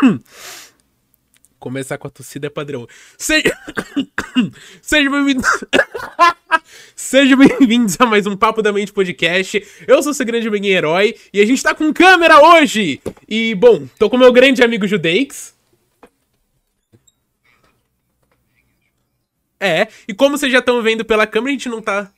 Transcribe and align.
Começar 1.58 1.98
com 1.98 2.06
a 2.06 2.10
torcida 2.10 2.46
é 2.46 2.50
padrão. 2.50 2.86
Seja... 3.16 3.56
Seja 4.82 5.10
bem-vindo. 5.10 5.42
Sejam 6.94 7.38
bem-vindos 7.38 7.96
a 7.98 8.06
mais 8.06 8.26
um 8.26 8.36
Papo 8.36 8.62
da 8.62 8.72
Mente 8.72 8.92
Podcast. 8.92 9.66
Eu 9.86 10.02
sou 10.02 10.12
seu 10.12 10.26
grande 10.26 10.46
amigo 10.48 10.66
herói 10.66 11.16
e 11.32 11.40
a 11.40 11.46
gente 11.46 11.62
tá 11.62 11.74
com 11.74 11.92
câmera 11.92 12.40
hoje. 12.40 13.00
E, 13.26 13.54
bom, 13.54 13.86
tô 13.98 14.10
com 14.10 14.18
meu 14.18 14.32
grande 14.32 14.62
amigo 14.62 14.86
Judeix. 14.86 15.54
É, 19.58 19.88
e 20.06 20.12
como 20.12 20.36
vocês 20.36 20.52
já 20.52 20.58
estão 20.58 20.82
vendo 20.82 21.04
pela 21.04 21.26
câmera, 21.26 21.50
a 21.50 21.52
gente 21.52 21.68
não 21.70 21.80
tá 21.80 22.12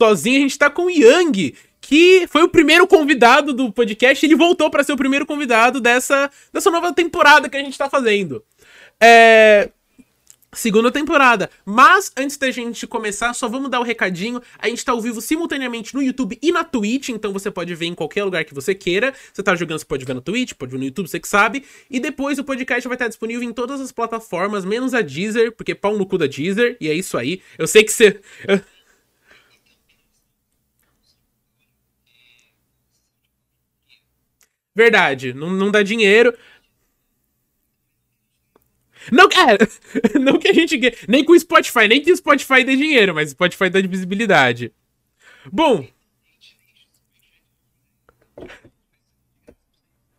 sozinho, 0.00 0.38
a 0.38 0.42
gente 0.42 0.58
tá 0.58 0.68
com 0.68 0.86
o 0.86 0.90
Yang, 0.90 1.54
que 1.82 2.26
foi 2.28 2.44
o 2.44 2.48
primeiro 2.48 2.86
convidado 2.86 3.52
do 3.52 3.70
podcast. 3.72 4.24
Ele 4.24 4.36
voltou 4.36 4.70
para 4.70 4.84
ser 4.84 4.92
o 4.92 4.96
primeiro 4.96 5.26
convidado 5.26 5.80
dessa, 5.80 6.30
dessa 6.52 6.70
nova 6.70 6.92
temporada 6.94 7.48
que 7.48 7.56
a 7.56 7.60
gente 7.60 7.76
tá 7.76 7.90
fazendo. 7.90 8.42
É, 9.00 9.68
segunda 10.54 10.92
temporada. 10.92 11.50
Mas 11.66 12.12
antes 12.16 12.36
da 12.36 12.52
gente 12.52 12.86
começar, 12.86 13.34
só 13.34 13.48
vamos 13.48 13.68
dar 13.68 13.80
o 13.80 13.82
um 13.82 13.84
recadinho. 13.84 14.40
A 14.60 14.68
gente 14.68 14.84
tá 14.84 14.92
ao 14.92 15.00
vivo 15.00 15.20
simultaneamente 15.20 15.92
no 15.92 16.00
YouTube 16.00 16.38
e 16.40 16.52
na 16.52 16.62
Twitch, 16.62 17.08
então 17.08 17.32
você 17.32 17.50
pode 17.50 17.74
ver 17.74 17.86
em 17.86 17.94
qualquer 17.96 18.22
lugar 18.22 18.44
que 18.44 18.54
você 18.54 18.76
queira. 18.76 19.12
Você 19.32 19.42
tá 19.42 19.56
jogando, 19.56 19.80
você 19.80 19.84
pode 19.84 20.04
ver 20.04 20.14
no 20.14 20.20
Twitch, 20.20 20.52
pode 20.52 20.70
ver 20.70 20.78
no 20.78 20.84
YouTube, 20.84 21.08
você 21.08 21.18
que 21.18 21.28
sabe. 21.28 21.64
E 21.90 21.98
depois 21.98 22.38
o 22.38 22.44
podcast 22.44 22.86
vai 22.86 22.94
estar 22.94 23.08
disponível 23.08 23.42
em 23.42 23.52
todas 23.52 23.80
as 23.80 23.90
plataformas, 23.90 24.64
menos 24.64 24.94
a 24.94 25.00
Deezer, 25.00 25.50
porque 25.50 25.74
pau 25.74 25.98
no 25.98 26.06
cu 26.06 26.16
da 26.16 26.28
Deezer, 26.28 26.76
e 26.80 26.88
é 26.88 26.94
isso 26.94 27.18
aí. 27.18 27.42
Eu 27.58 27.66
sei 27.66 27.82
que 27.82 27.92
você. 27.92 28.20
Verdade, 34.74 35.34
não, 35.34 35.50
não 35.50 35.70
dá 35.70 35.82
dinheiro. 35.82 36.36
Não, 39.10 39.28
é, 39.32 40.18
não 40.18 40.38
que 40.38 40.48
a 40.48 40.52
gente. 40.52 40.78
Nem 41.08 41.24
com 41.24 41.32
o 41.32 41.38
Spotify, 41.38 41.88
nem 41.88 42.00
que 42.00 42.12
o 42.12 42.16
Spotify 42.16 42.64
dê 42.64 42.76
dinheiro, 42.76 43.14
mas 43.14 43.28
o 43.28 43.32
Spotify 43.32 43.68
dá 43.68 43.80
de 43.80 43.88
visibilidade. 43.88 44.72
Bom. 45.50 45.86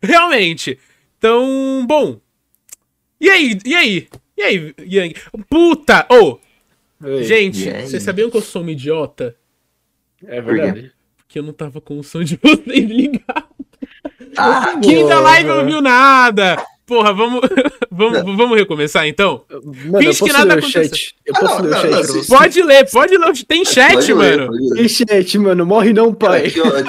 Realmente. 0.02 0.78
Então, 1.18 1.86
bom. 1.86 2.20
E 3.18 3.30
aí? 3.30 3.58
E 3.64 3.74
aí? 3.74 4.08
E 4.36 4.42
aí, 4.42 4.74
Yang? 4.80 5.14
Puta! 5.48 6.06
Ô! 6.10 6.38
Oh, 7.00 7.22
gente, 7.22 7.70
vocês 7.70 8.02
sabiam 8.02 8.30
que 8.30 8.36
eu 8.36 8.42
sou 8.42 8.62
um 8.62 8.68
idiota? 8.68 9.36
É 10.26 10.40
verdade. 10.40 10.92
Porque 11.16 11.38
eu 11.38 11.42
não 11.42 11.52
tava 11.52 11.80
com 11.80 11.98
o 11.98 12.04
som 12.04 12.22
de 12.22 12.36
vocês 12.36 12.66
ligado. 12.90 13.43
Ah, 14.36 14.78
Quem 14.82 15.06
da 15.06 15.20
live 15.20 15.48
não 15.48 15.66
viu 15.66 15.80
nada? 15.80 16.56
Porra, 16.86 17.14
vamos, 17.14 17.40
vamos, 17.90 18.36
vamos 18.36 18.58
recomeçar 18.58 19.06
então? 19.06 19.42
Mano, 19.50 19.98
Finge 19.98 20.22
que 20.22 20.32
nada 20.32 20.54
aconteceu. 20.54 21.08
Eu 21.24 21.34
posso 21.34 21.54
ah, 21.54 21.60
ler 21.62 21.70
o 21.70 21.80
chat 21.80 21.90
não, 21.90 22.14
não, 22.16 22.24
Pode 22.26 22.62
ler, 22.62 22.90
pode 22.90 23.16
ler. 23.16 23.32
Tem 23.48 23.64
chat, 23.64 23.94
pode 23.94 24.14
mano. 24.14 24.50
Ler, 24.50 24.76
Tem 24.76 24.88
chat, 24.88 25.38
mano. 25.38 25.64
Morre 25.64 25.92
não, 25.94 26.12
pai. 26.12 26.50
Que 26.50 26.60
ótimo. 26.60 26.84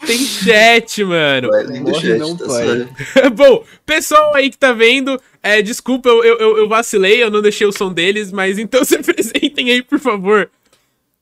Tem 0.06 0.18
chat, 0.18 1.04
mano. 1.04 1.48
Morre 1.82 2.00
chat, 2.00 2.18
não, 2.18 2.36
tá 2.36 2.46
pai. 2.46 2.88
Bom, 3.36 3.64
pessoal 3.84 4.34
aí 4.34 4.48
que 4.48 4.56
tá 4.56 4.72
vendo, 4.72 5.20
é, 5.42 5.60
desculpa, 5.60 6.08
eu, 6.08 6.24
eu, 6.24 6.58
eu 6.58 6.68
vacilei, 6.68 7.22
eu 7.22 7.30
não 7.30 7.42
deixei 7.42 7.66
o 7.66 7.72
som 7.72 7.92
deles, 7.92 8.32
mas 8.32 8.58
então 8.58 8.82
se 8.82 8.96
apresentem 8.96 9.70
aí, 9.70 9.82
por 9.82 9.98
favor. 9.98 10.50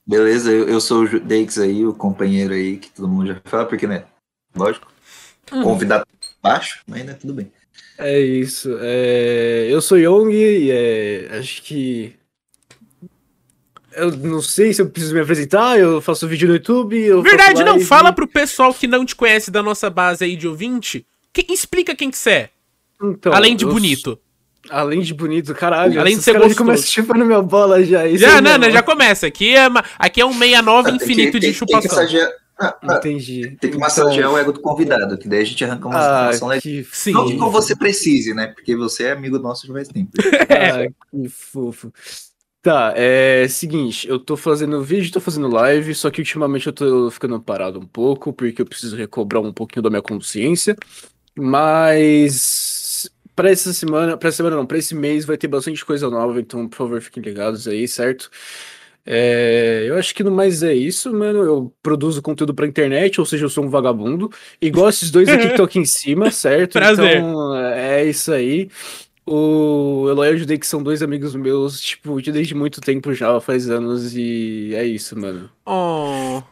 Beleza, 0.07 0.53
eu, 0.53 0.69
eu 0.69 0.81
sou 0.81 1.03
o 1.03 1.21
Deix 1.21 1.59
aí, 1.59 1.85
o 1.85 1.93
companheiro 1.93 2.55
aí, 2.55 2.77
que 2.77 2.89
todo 2.91 3.09
mundo 3.09 3.27
já 3.27 3.37
fala, 3.45 3.67
porque, 3.67 3.87
né? 3.87 4.05
Lógico. 4.55 4.87
Hum. 5.53 5.63
Convidado 5.63 6.07
baixo, 6.43 6.81
mas 6.87 7.05
né, 7.05 7.15
tudo 7.15 7.35
bem. 7.35 7.51
É 7.99 8.19
isso. 8.21 8.77
É... 8.81 9.67
Eu 9.69 9.81
sou 9.81 9.99
Young 9.99 10.33
e 10.33 10.71
é... 10.71 11.39
acho 11.39 11.63
que. 11.63 12.15
Eu 13.97 14.13
não 14.13 14.41
sei 14.41 14.73
se 14.73 14.81
eu 14.81 14.89
preciso 14.89 15.13
me 15.13 15.21
apresentar, 15.21 15.77
eu 15.77 16.01
faço 16.01 16.29
vídeo 16.29 16.47
no 16.47 16.55
YouTube. 16.55 17.23
Verdade, 17.23 17.65
não. 17.65 17.81
Fala 17.81 18.13
pro 18.13 18.29
pessoal 18.29 18.73
que 18.73 18.87
não 18.87 19.05
te 19.05 19.17
conhece 19.17 19.51
da 19.51 19.63
nossa 19.63 19.91
base 19.91 20.25
aí 20.25 20.37
de 20.37 20.47
ouvinte. 20.47 21.05
Que... 21.33 21.53
Explica 21.53 21.97
quem 21.97 22.11
que 22.11 22.19
você 22.19 22.31
é. 22.31 22.51
Então, 23.03 23.33
Além 23.33 23.57
de 23.57 23.65
bonito. 23.65 24.19
Além 24.71 25.01
de 25.01 25.15
bonito, 25.15 25.55
caralho. 25.55 25.99
Além 25.99 26.17
de 26.17 26.23
ser 26.23 26.35
gostoso. 26.35 26.57
começa 26.57 26.87
chupando 26.87 27.25
minha 27.25 27.43
bola 27.43 27.83
já. 27.83 28.07
Isso 28.07 28.25
já, 28.25 28.41
não, 28.41 28.59
não, 28.59 28.71
já 28.71 28.83
começa. 28.83 29.27
Aqui 29.27 29.57
é, 29.57 29.67
aqui 29.99 30.21
é 30.21 30.27
um 30.27 30.33
69 30.33 30.91
ah, 30.91 30.95
infinito 30.95 31.33
que, 31.33 31.41
de 31.41 31.55
chupação. 31.55 32.07
Tem 32.07 32.09
que 32.09 32.35
ah, 32.59 32.77
ah, 32.83 32.97
Entendi. 32.97 33.57
Tem 33.61 33.71
que 33.71 33.79
massagear 33.79 34.19
então... 34.19 34.35
o 34.35 34.39
ego 34.39 34.53
do 34.53 34.61
convidado, 34.61 35.17
que 35.17 35.29
daí 35.29 35.43
a 35.43 35.45
gente 35.45 35.65
arranca 35.65 35.87
uma 35.87 35.97
ah, 35.97 36.33
informação 36.33 36.49
legal. 36.49 36.63
Que... 36.63 37.13
Não 37.13 37.27
que 37.27 37.37
você 37.37 37.77
precise, 37.77 38.35
né? 38.35 38.49
Porque 38.49 38.75
você 38.75 39.05
é 39.05 39.13
amigo 39.13 39.39
nosso 39.39 39.67
de 39.67 39.73
mais 39.73 39.89
tempo. 39.89 40.11
ah, 40.51 40.91
que 41.11 41.29
fofo. 41.29 41.93
Tá, 42.61 42.93
é 42.97 43.47
seguinte, 43.49 44.09
eu 44.09 44.19
tô 44.19 44.37
fazendo 44.37 44.83
vídeo, 44.83 45.13
tô 45.13 45.21
fazendo 45.21 45.49
live, 45.49 45.95
só 45.95 46.11
que 46.11 46.21
ultimamente 46.21 46.67
eu 46.67 46.73
tô 46.73 47.11
ficando 47.11 47.41
parado 47.41 47.79
um 47.79 47.87
pouco, 47.87 48.33
porque 48.33 48.61
eu 48.61 48.67
preciso 48.67 48.97
recobrar 48.97 49.41
um 49.41 49.53
pouquinho 49.53 49.83
da 49.83 49.89
minha 49.89 50.03
consciência. 50.03 50.77
Mas 51.37 53.09
para 53.37 53.51
essa 53.51 53.73
semana, 53.73 54.17
para 54.17 54.33
semana 54.33 54.57
não, 54.57 54.67
para 54.67 54.79
esse 54.79 54.97
mês 54.97 55.25
vai 55.25 55.37
ter 55.37 55.47
bastante 55.47 55.85
coisa 55.85 56.11
nova, 56.11 56.41
então 56.41 56.69
por 56.69 56.77
favor 56.77 57.01
fiquem 57.01 57.23
ligados 57.23 57.69
aí, 57.69 57.87
certo? 57.87 58.29
É, 59.11 59.87
eu 59.87 59.97
acho 59.97 60.15
que 60.15 60.23
no 60.23 60.31
mais 60.31 60.63
é 60.63 60.75
isso, 60.75 61.11
mano. 61.11 61.43
Eu 61.43 61.75
produzo 61.83 62.21
conteúdo 62.21 62.53
pra 62.53 62.67
internet, 62.67 63.19
ou 63.19 63.25
seja, 63.25 63.47
eu 63.47 63.49
sou 63.49 63.65
um 63.65 63.71
vagabundo. 63.71 64.31
Igual 64.61 64.91
esses 64.91 65.11
dois 65.11 65.27
aqui 65.31 65.47
que 65.47 65.53
estão 65.53 65.65
aqui 65.65 65.79
em 65.79 65.87
cima, 65.87 66.29
certo? 66.31 66.75
Prazer. 66.75 67.17
Então, 67.17 67.57
é 67.57 68.05
isso 68.05 68.31
aí. 68.31 68.69
O 69.25 70.07
Eloy 70.11 70.29
e 70.29 70.35
o 70.35 70.39
Judei, 70.39 70.59
que 70.59 70.67
são 70.67 70.83
dois 70.83 71.03
amigos 71.03 71.35
meus, 71.35 71.81
tipo, 71.81 72.21
desde 72.21 72.55
muito 72.55 72.83
tempo 72.83 73.15
já, 73.15 73.41
faz 73.41 73.71
anos, 73.71 74.15
e 74.15 74.75
é 74.75 74.85
isso, 74.85 75.19
mano. 75.19 75.51
Oh. 75.65 76.43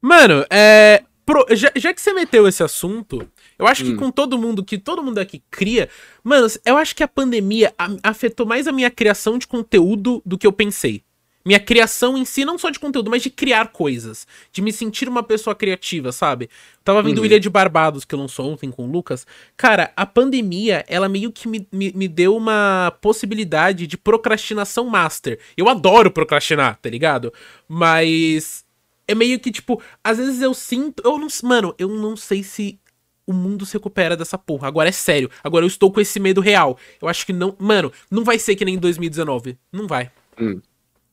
Mano, 0.00 0.46
é. 0.50 1.02
Pro, 1.26 1.44
já, 1.56 1.72
já, 1.74 1.92
que 1.92 2.00
você 2.00 2.12
meteu 2.12 2.46
esse 2.46 2.62
assunto, 2.62 3.26
eu 3.58 3.66
acho 3.66 3.82
hum. 3.82 3.86
que 3.86 3.94
com 3.96 4.10
todo 4.10 4.38
mundo, 4.38 4.62
que 4.62 4.78
todo 4.78 5.02
mundo 5.02 5.18
aqui 5.18 5.42
cria. 5.50 5.88
Mano, 6.22 6.46
eu 6.64 6.76
acho 6.76 6.94
que 6.94 7.02
a 7.02 7.08
pandemia 7.08 7.74
afetou 8.02 8.46
mais 8.46 8.68
a 8.68 8.72
minha 8.72 8.90
criação 8.90 9.38
de 9.38 9.46
conteúdo 9.48 10.22
do 10.24 10.38
que 10.38 10.46
eu 10.46 10.52
pensei 10.52 11.02
minha 11.44 11.60
criação 11.60 12.16
em 12.16 12.24
si, 12.24 12.44
não 12.44 12.56
só 12.56 12.70
de 12.70 12.78
conteúdo, 12.78 13.10
mas 13.10 13.22
de 13.22 13.28
criar 13.28 13.68
coisas. 13.68 14.26
De 14.50 14.62
me 14.62 14.72
sentir 14.72 15.08
uma 15.08 15.22
pessoa 15.22 15.54
criativa, 15.54 16.10
sabe? 16.10 16.48
tava 16.82 17.02
vendo 17.02 17.18
uhum. 17.18 17.24
Ilha 17.24 17.40
de 17.40 17.50
Barbados, 17.50 18.04
que 18.04 18.14
eu 18.14 18.18
lançou 18.18 18.50
ontem 18.50 18.70
com 18.70 18.84
o 18.86 18.90
Lucas. 18.90 19.26
Cara, 19.56 19.92
a 19.96 20.06
pandemia, 20.06 20.84
ela 20.88 21.08
meio 21.08 21.30
que 21.30 21.48
me, 21.48 21.66
me, 21.70 21.92
me 21.92 22.08
deu 22.08 22.36
uma 22.36 22.96
possibilidade 23.00 23.86
de 23.86 23.96
procrastinação 23.96 24.86
master. 24.86 25.38
Eu 25.56 25.68
adoro 25.68 26.10
procrastinar, 26.10 26.78
tá 26.80 26.88
ligado? 26.88 27.32
Mas. 27.68 28.64
É 29.06 29.14
meio 29.14 29.38
que, 29.38 29.52
tipo, 29.52 29.82
às 30.02 30.16
vezes 30.16 30.40
eu 30.40 30.54
sinto. 30.54 31.02
Eu 31.04 31.18
não. 31.18 31.28
Mano, 31.42 31.74
eu 31.78 31.88
não 31.88 32.16
sei 32.16 32.42
se 32.42 32.78
o 33.26 33.32
mundo 33.32 33.66
se 33.66 33.74
recupera 33.74 34.16
dessa 34.16 34.38
porra. 34.38 34.68
Agora 34.68 34.88
é 34.88 34.92
sério. 34.92 35.30
Agora 35.42 35.64
eu 35.64 35.68
estou 35.68 35.92
com 35.92 36.00
esse 36.00 36.18
medo 36.18 36.40
real. 36.40 36.78
Eu 37.00 37.08
acho 37.08 37.26
que 37.26 37.32
não. 37.32 37.54
Mano, 37.58 37.92
não 38.10 38.24
vai 38.24 38.38
ser 38.38 38.56
que 38.56 38.64
nem 38.64 38.76
em 38.76 38.78
2019. 38.78 39.58
Não 39.72 39.86
vai. 39.86 40.10
Hum. 40.40 40.60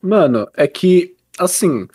Mano, 0.01 0.47
é 0.55 0.67
que, 0.67 1.13
assim, 1.37 1.87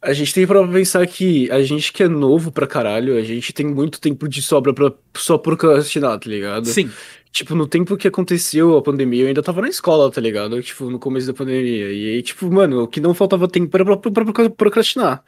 a 0.00 0.12
gente 0.12 0.32
tem 0.32 0.46
pra 0.46 0.66
pensar 0.66 1.06
que 1.06 1.50
a 1.50 1.62
gente 1.62 1.92
que 1.92 2.04
é 2.04 2.08
novo 2.08 2.52
pra 2.52 2.66
caralho, 2.66 3.16
a 3.16 3.22
gente 3.22 3.52
tem 3.52 3.66
muito 3.66 4.00
tempo 4.00 4.28
de 4.28 4.40
sobra 4.40 4.72
pra 4.72 4.92
só 5.16 5.36
procrastinar, 5.36 6.18
tá 6.18 6.30
ligado? 6.30 6.66
Sim. 6.66 6.90
Tipo, 7.30 7.54
no 7.54 7.66
tempo 7.66 7.96
que 7.96 8.08
aconteceu 8.08 8.76
a 8.76 8.82
pandemia, 8.82 9.22
eu 9.22 9.28
ainda 9.28 9.42
tava 9.42 9.60
na 9.60 9.68
escola, 9.68 10.10
tá 10.10 10.20
ligado? 10.20 10.60
Tipo, 10.62 10.88
no 10.88 10.98
começo 10.98 11.26
da 11.26 11.34
pandemia. 11.34 11.92
E 11.92 12.14
aí, 12.14 12.22
tipo, 12.22 12.50
mano, 12.50 12.82
o 12.82 12.88
que 12.88 13.00
não 13.00 13.12
faltava 13.12 13.46
tempo 13.46 13.76
era 13.76 13.84
pra, 13.84 13.96
pra, 13.96 14.24
pra 14.24 14.50
procrastinar. 14.50 15.22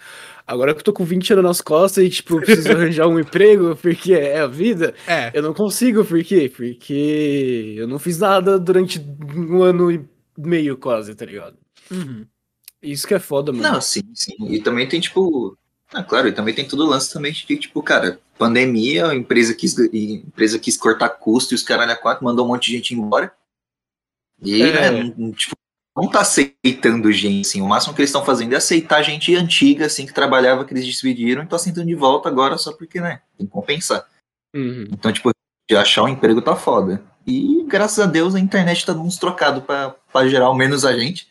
Agora 0.47 0.73
que 0.73 0.81
eu 0.81 0.85
tô 0.85 0.93
com 0.93 1.05
20 1.05 1.35
anos 1.35 1.45
nas 1.45 1.61
costas 1.61 2.05
e, 2.05 2.09
tipo, 2.09 2.41
preciso 2.41 2.71
arranjar 2.73 3.07
um 3.07 3.19
emprego 3.19 3.77
porque 3.77 4.15
é 4.15 4.41
a 4.41 4.47
vida, 4.47 4.95
é. 5.07 5.31
eu 5.35 5.43
não 5.43 5.53
consigo, 5.53 6.05
por 6.05 6.23
quê? 6.25 6.51
Porque 6.55 7.75
eu 7.77 7.87
não 7.87 7.99
fiz 7.99 8.19
nada 8.19 8.59
durante 8.59 9.01
um 9.37 9.63
ano 9.63 9.93
e 9.93 10.01
meio 10.39 10.77
quase, 10.77 11.15
tá 11.15 11.25
ligado? 11.25 11.57
Uhum. 11.91 12.27
Isso 12.83 13.07
que 13.07 13.15
é 13.15 13.19
foda, 13.19 13.53
mano. 13.53 13.63
Não, 13.63 13.81
sim, 13.81 14.03
sim. 14.15 14.37
E 14.49 14.61
também 14.61 14.89
tem, 14.89 15.01
tipo. 15.01 15.57
Ah, 15.93 16.03
claro, 16.03 16.29
e 16.29 16.33
também 16.33 16.55
tem 16.55 16.67
todo 16.67 16.85
o 16.85 16.89
lance 16.89 17.13
também 17.13 17.33
de, 17.33 17.57
tipo, 17.57 17.83
cara, 17.83 18.21
pandemia, 18.39 19.09
a 19.09 19.15
empresa 19.15 19.53
quis, 19.55 19.77
a 19.79 19.85
empresa 19.93 20.59
quis 20.59 20.77
cortar 20.77 21.09
custo 21.09 21.53
e 21.53 21.57
os 21.57 21.63
caralho 21.63 21.93
a 21.93 21.97
quatro 21.97 22.25
mandou 22.25 22.45
um 22.45 22.49
monte 22.49 22.67
de 22.67 22.77
gente 22.77 22.95
embora. 22.95 23.33
E, 24.41 24.63
é. 24.63 24.91
né, 24.91 25.15
não, 25.17 25.33
tipo, 25.33 25.55
não 25.97 26.09
tá 26.09 26.21
aceitando 26.21 27.13
gente, 27.13 27.47
assim. 27.47 27.61
O 27.61 27.69
máximo 27.69 27.93
que 27.93 28.01
eles 28.01 28.11
estão 28.11 28.25
fazendo 28.25 28.53
é 28.53 28.57
aceitar 28.57 29.03
gente 29.03 29.35
antiga, 29.35 29.87
assim, 29.87 30.07
que 30.07 30.15
trabalhava, 30.15 30.65
que 30.65 30.73
eles 30.73 30.87
despediram 30.87 31.43
e 31.43 31.47
tá 31.47 31.57
aceitando 31.57 31.89
de 31.89 31.95
volta 31.95 32.29
agora 32.29 32.57
só 32.57 32.73
porque, 32.73 33.01
né, 33.01 33.21
tem 33.37 33.47
que 33.47 33.53
compensar. 33.53 34.07
Uhum. 34.55 34.87
Então, 34.93 35.13
tipo, 35.13 35.31
de 35.69 35.77
achar 35.77 36.05
um 36.05 36.09
emprego 36.09 36.41
tá 36.41 36.57
foda. 36.57 37.03
E 37.27 37.65
graças 37.69 37.99
a 37.99 38.07
Deus 38.07 38.35
a 38.35 38.41
internet 38.41 38.87
tá 38.87 38.93
dando 38.93 39.05
uns 39.05 39.19
trocados 39.19 39.63
pra, 39.65 39.91
pra 40.13 40.29
gerar 40.29 40.47
ao 40.47 40.55
menos 40.55 40.85
a 40.85 40.97
gente. 40.99 41.29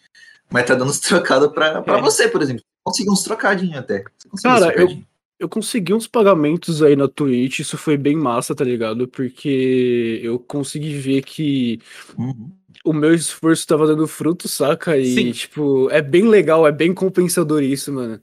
Mas 0.51 0.65
tá 0.65 0.75
dando 0.75 0.89
uns 0.89 0.99
trocados 0.99 1.51
pra, 1.51 1.81
pra 1.81 1.99
é. 1.99 2.01
você, 2.01 2.27
por 2.27 2.41
exemplo. 2.41 2.63
Conseguir 2.83 3.11
uns 3.11 3.23
trocadinhos 3.23 3.77
até. 3.77 4.03
Cara, 4.41 4.67
trocadinho. 4.67 5.05
Eu 5.39 5.47
consegui 5.47 5.93
uns 5.93 6.05
pagamentos 6.05 6.83
aí 6.83 6.97
na 6.97 7.07
Twitch, 7.07 7.59
isso 7.59 7.77
foi 7.77 7.95
bem 7.95 8.15
massa, 8.15 8.53
tá 8.53 8.65
ligado? 8.65 9.07
Porque 9.07 10.19
eu 10.21 10.37
consegui 10.37 10.93
ver 10.95 11.21
que 11.21 11.79
Uhum. 12.17 12.51
o 12.83 12.91
meu 12.91 13.13
esforço 13.13 13.65
tava 13.65 13.87
dando 13.87 14.05
fruto, 14.05 14.49
saca? 14.49 14.97
E, 14.97 15.13
Sim. 15.15 15.31
tipo, 15.31 15.89
é 15.91 16.01
bem 16.01 16.27
legal, 16.27 16.67
é 16.67 16.71
bem 16.73 16.93
compensador 16.93 17.63
isso, 17.63 17.93
mano. 17.93 18.19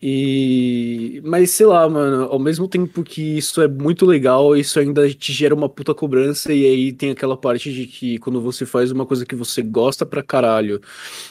E. 0.00 1.22
Mas 1.24 1.50
sei 1.52 1.66
lá, 1.66 1.88
mano, 1.88 2.24
ao 2.24 2.38
mesmo 2.38 2.68
tempo 2.68 3.02
que 3.02 3.38
isso 3.38 3.62
é 3.62 3.68
muito 3.68 4.04
legal, 4.04 4.54
isso 4.56 4.78
ainda 4.78 5.08
te 5.12 5.32
gera 5.32 5.54
uma 5.54 5.68
puta 5.68 5.94
cobrança, 5.94 6.52
e 6.52 6.66
aí 6.66 6.92
tem 6.92 7.10
aquela 7.10 7.36
parte 7.36 7.72
de 7.72 7.86
que 7.86 8.18
quando 8.18 8.40
você 8.40 8.66
faz 8.66 8.90
uma 8.92 9.06
coisa 9.06 9.24
que 9.24 9.34
você 9.34 9.62
gosta 9.62 10.04
pra 10.04 10.22
caralho 10.22 10.80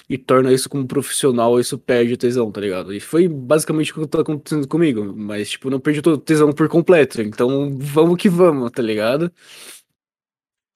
e 0.09 0.17
torna 0.17 0.51
isso 0.51 0.67
como 0.69 0.87
profissional, 0.87 1.59
isso 1.59 1.77
perde 1.77 2.13
o 2.13 2.17
tesão, 2.17 2.51
tá 2.51 2.59
ligado? 2.61 2.93
E 2.93 2.99
foi 2.99 3.27
basicamente 3.27 3.91
o 3.91 4.01
que 4.01 4.07
tá 4.07 4.21
acontecendo 4.21 4.67
comigo, 4.67 5.13
mas, 5.15 5.51
tipo, 5.51 5.69
não 5.69 5.79
perdi 5.79 6.01
o 6.09 6.17
tesão 6.17 6.51
por 6.51 6.67
completo, 6.67 7.21
então 7.21 7.77
vamos 7.79 8.17
que 8.17 8.29
vamos, 8.29 8.71
tá 8.71 8.81
ligado? 8.81 9.31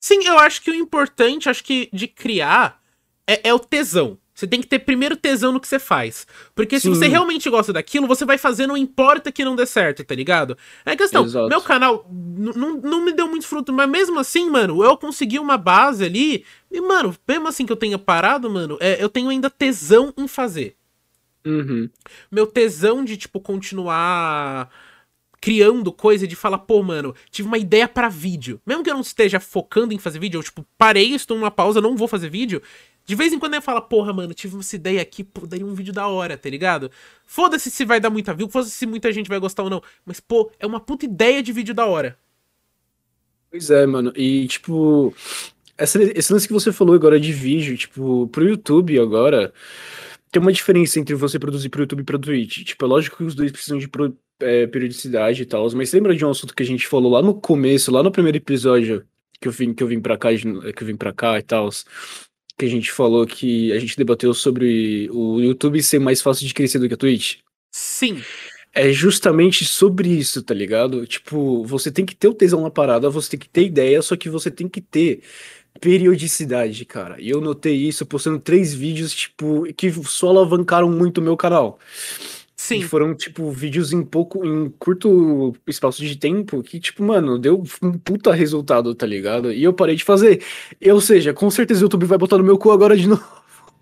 Sim, 0.01 0.25
eu 0.25 0.37
acho 0.39 0.61
que 0.61 0.71
o 0.71 0.75
importante, 0.75 1.49
acho 1.49 1.63
que 1.63 1.89
de 1.91 2.07
criar 2.07 2.81
é, 3.27 3.49
é 3.49 3.53
o 3.53 3.59
tesão. 3.59 4.17
Você 4.39 4.47
tem 4.47 4.61
que 4.61 4.67
ter 4.67 4.79
primeiro 4.79 5.17
tesão 5.17 5.51
no 5.51 5.59
que 5.59 5.67
você 5.67 5.77
faz. 5.77 6.25
Porque 6.55 6.79
se 6.79 6.83
Sim. 6.83 6.93
você 6.95 7.07
realmente 7.07 7.49
gosta 7.49 7.73
daquilo, 7.73 8.07
você 8.07 8.23
vai 8.23 8.37
fazer, 8.37 8.65
não 8.67 8.77
importa 8.77 9.31
que 9.33 9.43
não 9.43 9.53
dê 9.55 9.65
certo, 9.65 10.01
tá 10.03 10.15
ligado? 10.15 10.57
É 10.85 10.95
questão, 10.95 11.25
Exato. 11.25 11.49
meu 11.49 11.61
canal 11.61 12.05
não- 12.09 13.03
me 13.03 13.11
deu 13.11 13.27
muito 13.27 13.45
fruto, 13.45 13.73
mas 13.73 13.89
mesmo 13.89 14.17
assim, 14.17 14.49
mano, 14.49 14.81
eu 14.83 14.95
consegui 14.95 15.39
uma 15.39 15.57
base 15.57 16.05
ali. 16.05 16.45
E, 16.71 16.79
mano, 16.79 17.13
mesmo 17.27 17.47
assim 17.49 17.65
que 17.65 17.71
eu 17.71 17.75
tenha 17.77 17.97
parado, 17.97 18.49
mano, 18.49 18.77
é, 18.79 19.03
eu 19.03 19.09
tenho 19.09 19.27
ainda 19.29 19.49
tesão 19.49 20.13
em 20.17 20.27
fazer. 20.27 20.75
Uhum. 21.45 21.89
Meu 22.31 22.47
tesão 22.47 23.03
de, 23.03 23.17
tipo, 23.17 23.39
continuar 23.41 24.69
criando 25.41 25.91
coisa 25.91 26.27
de 26.27 26.35
falar, 26.35 26.57
pô, 26.59 26.83
mano, 26.83 27.15
tive 27.31 27.47
uma 27.47 27.57
ideia 27.57 27.87
pra 27.87 28.09
vídeo. 28.09 28.61
Mesmo 28.65 28.83
que 28.83 28.89
eu 28.89 28.93
não 28.93 29.01
esteja 29.01 29.39
focando 29.39 29.93
em 29.93 29.97
fazer 29.97 30.19
vídeo, 30.19 30.37
eu, 30.37 30.43
tipo, 30.43 30.65
parei, 30.77 31.13
estou 31.15 31.37
numa 31.37 31.49
pausa, 31.49 31.79
não 31.79 31.95
vou 31.95 32.07
fazer 32.09 32.29
vídeo. 32.29 32.61
De 33.09 33.15
vez 33.15 33.33
em 33.33 33.39
quando 33.39 33.55
eu 33.55 33.61
falo, 33.63 33.81
porra, 33.81 34.13
mano, 34.13 34.35
tive 34.35 34.59
essa 34.59 34.75
ideia 34.75 35.01
aqui, 35.01 35.23
pô, 35.23 35.47
daria 35.47 35.65
um 35.65 35.73
vídeo 35.73 35.91
da 35.91 36.07
hora, 36.07 36.37
tá 36.37 36.47
ligado? 36.47 36.91
Foda-se 37.25 37.71
se 37.71 37.83
vai 37.83 37.99
dar 37.99 38.11
muita 38.11 38.35
view, 38.35 38.47
foda-se 38.47 38.69
se 38.69 38.85
muita 38.85 39.11
gente 39.11 39.27
vai 39.27 39.39
gostar 39.39 39.63
ou 39.63 39.69
não. 39.71 39.81
Mas, 40.05 40.19
pô, 40.19 40.51
é 40.59 40.67
uma 40.67 40.79
puta 40.79 41.05
ideia 41.05 41.41
de 41.41 41.51
vídeo 41.51 41.73
da 41.73 41.87
hora. 41.87 42.15
Pois 43.49 43.71
é, 43.71 43.83
mano. 43.87 44.13
E, 44.15 44.47
tipo, 44.47 45.11
essa- 45.75 45.99
esse 46.03 46.31
lance 46.31 46.45
que 46.45 46.53
você 46.53 46.71
falou 46.71 46.93
agora 46.93 47.19
de 47.19 47.33
vídeo, 47.33 47.75
tipo, 47.75 48.27
pro 48.27 48.47
YouTube 48.47 48.99
agora, 48.99 49.51
tem 50.31 50.39
uma 50.39 50.53
diferença 50.53 50.99
entre 50.99 51.15
você 51.15 51.39
produzir 51.39 51.69
pro 51.69 51.81
YouTube 51.81 52.01
e 52.01 52.03
pro 52.03 52.19
Twitch. 52.19 52.63
Tipo, 52.63 52.85
é 52.85 52.87
lógico 52.87 53.17
que 53.17 53.23
os 53.23 53.33
dois 53.33 53.51
precisam 53.51 53.79
de 53.79 53.87
pro- 53.87 54.15
é, 54.39 54.67
periodicidade 54.67 55.41
e 55.41 55.45
tal, 55.47 55.67
mas 55.75 55.91
lembra 55.93 56.15
de 56.15 56.23
um 56.23 56.29
assunto 56.29 56.53
que 56.53 56.61
a 56.61 56.65
gente 56.65 56.87
falou 56.87 57.11
lá 57.11 57.23
no 57.23 57.33
começo, 57.33 57.91
lá 57.91 58.03
no 58.03 58.11
primeiro 58.11 58.37
episódio 58.37 59.03
que 59.41 59.47
eu 59.47 59.51
vim, 59.51 59.73
que 59.73 59.81
eu 59.81 59.87
vim 59.87 59.99
pra 59.99 60.15
cá, 60.15 60.29
que 60.31 60.83
eu 60.83 60.87
vim 60.87 60.95
pra 60.95 61.11
cá 61.11 61.39
e 61.39 61.41
tal, 61.41 61.69
que 62.59 62.65
a 62.65 62.69
gente 62.69 62.91
falou 62.91 63.25
que 63.25 63.71
a 63.71 63.79
gente 63.79 63.95
debateu 63.95 64.33
sobre 64.33 65.09
o 65.11 65.39
YouTube 65.39 65.81
ser 65.81 65.97
mais 65.97 66.21
fácil 66.21 66.45
de 66.45 66.53
crescer 66.53 66.77
do 66.77 66.87
que 66.87 66.93
a 66.93 66.97
Twitch? 66.97 67.37
Sim. 67.71 68.21
É 68.73 68.91
justamente 68.91 69.63
sobre 69.65 70.09
isso, 70.09 70.43
tá 70.43 70.53
ligado? 70.53 71.07
Tipo, 71.07 71.63
você 71.63 71.89
tem 71.89 72.05
que 72.05 72.15
ter 72.15 72.27
o 72.27 72.33
tesão 72.33 72.61
na 72.61 72.69
parada, 72.69 73.09
você 73.09 73.31
tem 73.31 73.39
que 73.39 73.49
ter 73.49 73.63
ideia, 73.63 74.01
só 74.01 74.15
que 74.15 74.29
você 74.29 74.51
tem 74.51 74.67
que 74.67 74.81
ter 74.81 75.21
periodicidade, 75.79 76.83
cara. 76.83 77.15
E 77.19 77.29
eu 77.29 77.39
notei 77.39 77.75
isso 77.75 78.05
postando 78.05 78.39
três 78.39 78.73
vídeos, 78.73 79.13
tipo, 79.13 79.63
que 79.73 79.91
só 80.03 80.29
alavancaram 80.29 80.91
muito 80.91 81.19
o 81.19 81.23
meu 81.23 81.37
canal. 81.37 81.79
Sim. 82.61 82.79
E 82.79 82.83
foram, 82.83 83.15
tipo, 83.15 83.49
vídeos 83.51 83.93
em 83.93 84.03
pouco, 84.03 84.45
em 84.45 84.69
curto 84.77 85.55
espaço 85.65 86.03
de 86.03 86.17
tempo, 86.17 86.61
que, 86.61 86.77
tipo, 86.77 87.01
mano, 87.01 87.39
deu 87.39 87.63
um 87.81 87.93
puta 87.97 88.33
resultado, 88.33 88.93
tá 88.93 89.05
ligado? 89.05 89.49
E 89.53 89.63
eu 89.63 89.71
parei 89.71 89.95
de 89.95 90.03
fazer. 90.03 90.43
Ou 90.91 90.99
seja, 90.99 91.33
com 91.33 91.49
certeza 91.49 91.79
o 91.79 91.83
YouTube 91.83 92.05
vai 92.05 92.17
botar 92.17 92.37
no 92.37 92.43
meu 92.43 92.57
cu 92.57 92.69
agora 92.69 92.97
de 92.97 93.07
novo. 93.07 93.23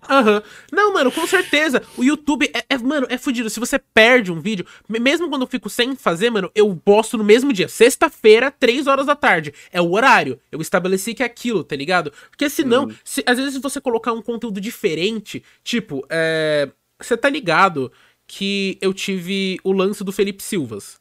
Aham. 0.08 0.40
Não, 0.72 0.94
mano, 0.94 1.10
com 1.10 1.26
certeza. 1.26 1.82
O 1.96 2.04
YouTube 2.04 2.48
é, 2.54 2.64
é- 2.74 2.78
mano, 2.78 3.08
é 3.10 3.18
fudido. 3.18 3.50
Se 3.50 3.58
você 3.58 3.80
perde 3.80 4.30
um 4.30 4.40
vídeo, 4.40 4.64
me- 4.88 5.00
mesmo 5.00 5.28
quando 5.28 5.42
eu 5.42 5.48
fico 5.48 5.68
sem 5.68 5.96
fazer, 5.96 6.30
mano, 6.30 6.48
eu 6.54 6.72
posto 6.76 7.18
no 7.18 7.24
mesmo 7.24 7.52
dia. 7.52 7.66
Sexta-feira, 7.66 8.48
3 8.48 8.86
horas 8.86 9.06
da 9.06 9.16
tarde. 9.16 9.52
É 9.72 9.80
o 9.82 9.90
horário. 9.90 10.38
Eu 10.52 10.60
estabeleci 10.60 11.14
que 11.14 11.22
é 11.24 11.26
aquilo, 11.26 11.64
tá 11.64 11.74
ligado? 11.74 12.12
Porque 12.30 12.48
senão, 12.48 12.88
se- 13.02 13.24
às 13.26 13.36
vezes 13.38 13.60
você 13.60 13.80
colocar 13.80 14.12
um 14.12 14.22
conteúdo 14.22 14.60
diferente, 14.60 15.42
tipo, 15.64 16.06
é. 16.08 16.68
Você 17.00 17.16
tá 17.16 17.28
ligado 17.30 17.92
que 18.28 18.78
eu 18.80 18.94
tive 18.94 19.58
o 19.64 19.72
lance 19.72 20.04
do 20.04 20.12
Felipe 20.12 20.42
Silvas. 20.42 21.00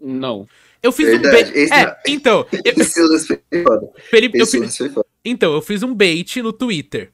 Não. 0.00 0.48
Eu 0.82 0.90
fiz 0.90 1.06
Verdade, 1.08 1.28
um 1.28 1.30
bait. 1.44 1.58
esse 1.58 1.72
É, 1.74 1.86
não- 1.86 1.94
então. 2.08 2.46
eu-. 2.64 3.92
Felipe, 4.10 4.38
eu 4.38 4.46
fiz, 4.46 4.60
lance 4.60 4.78
foi 4.78 4.88
foda. 4.90 5.06
então, 5.24 5.52
eu 5.52 5.60
fiz 5.62 5.82
um 5.82 5.94
bait 5.94 6.40
no 6.42 6.52
Twitter. 6.52 7.12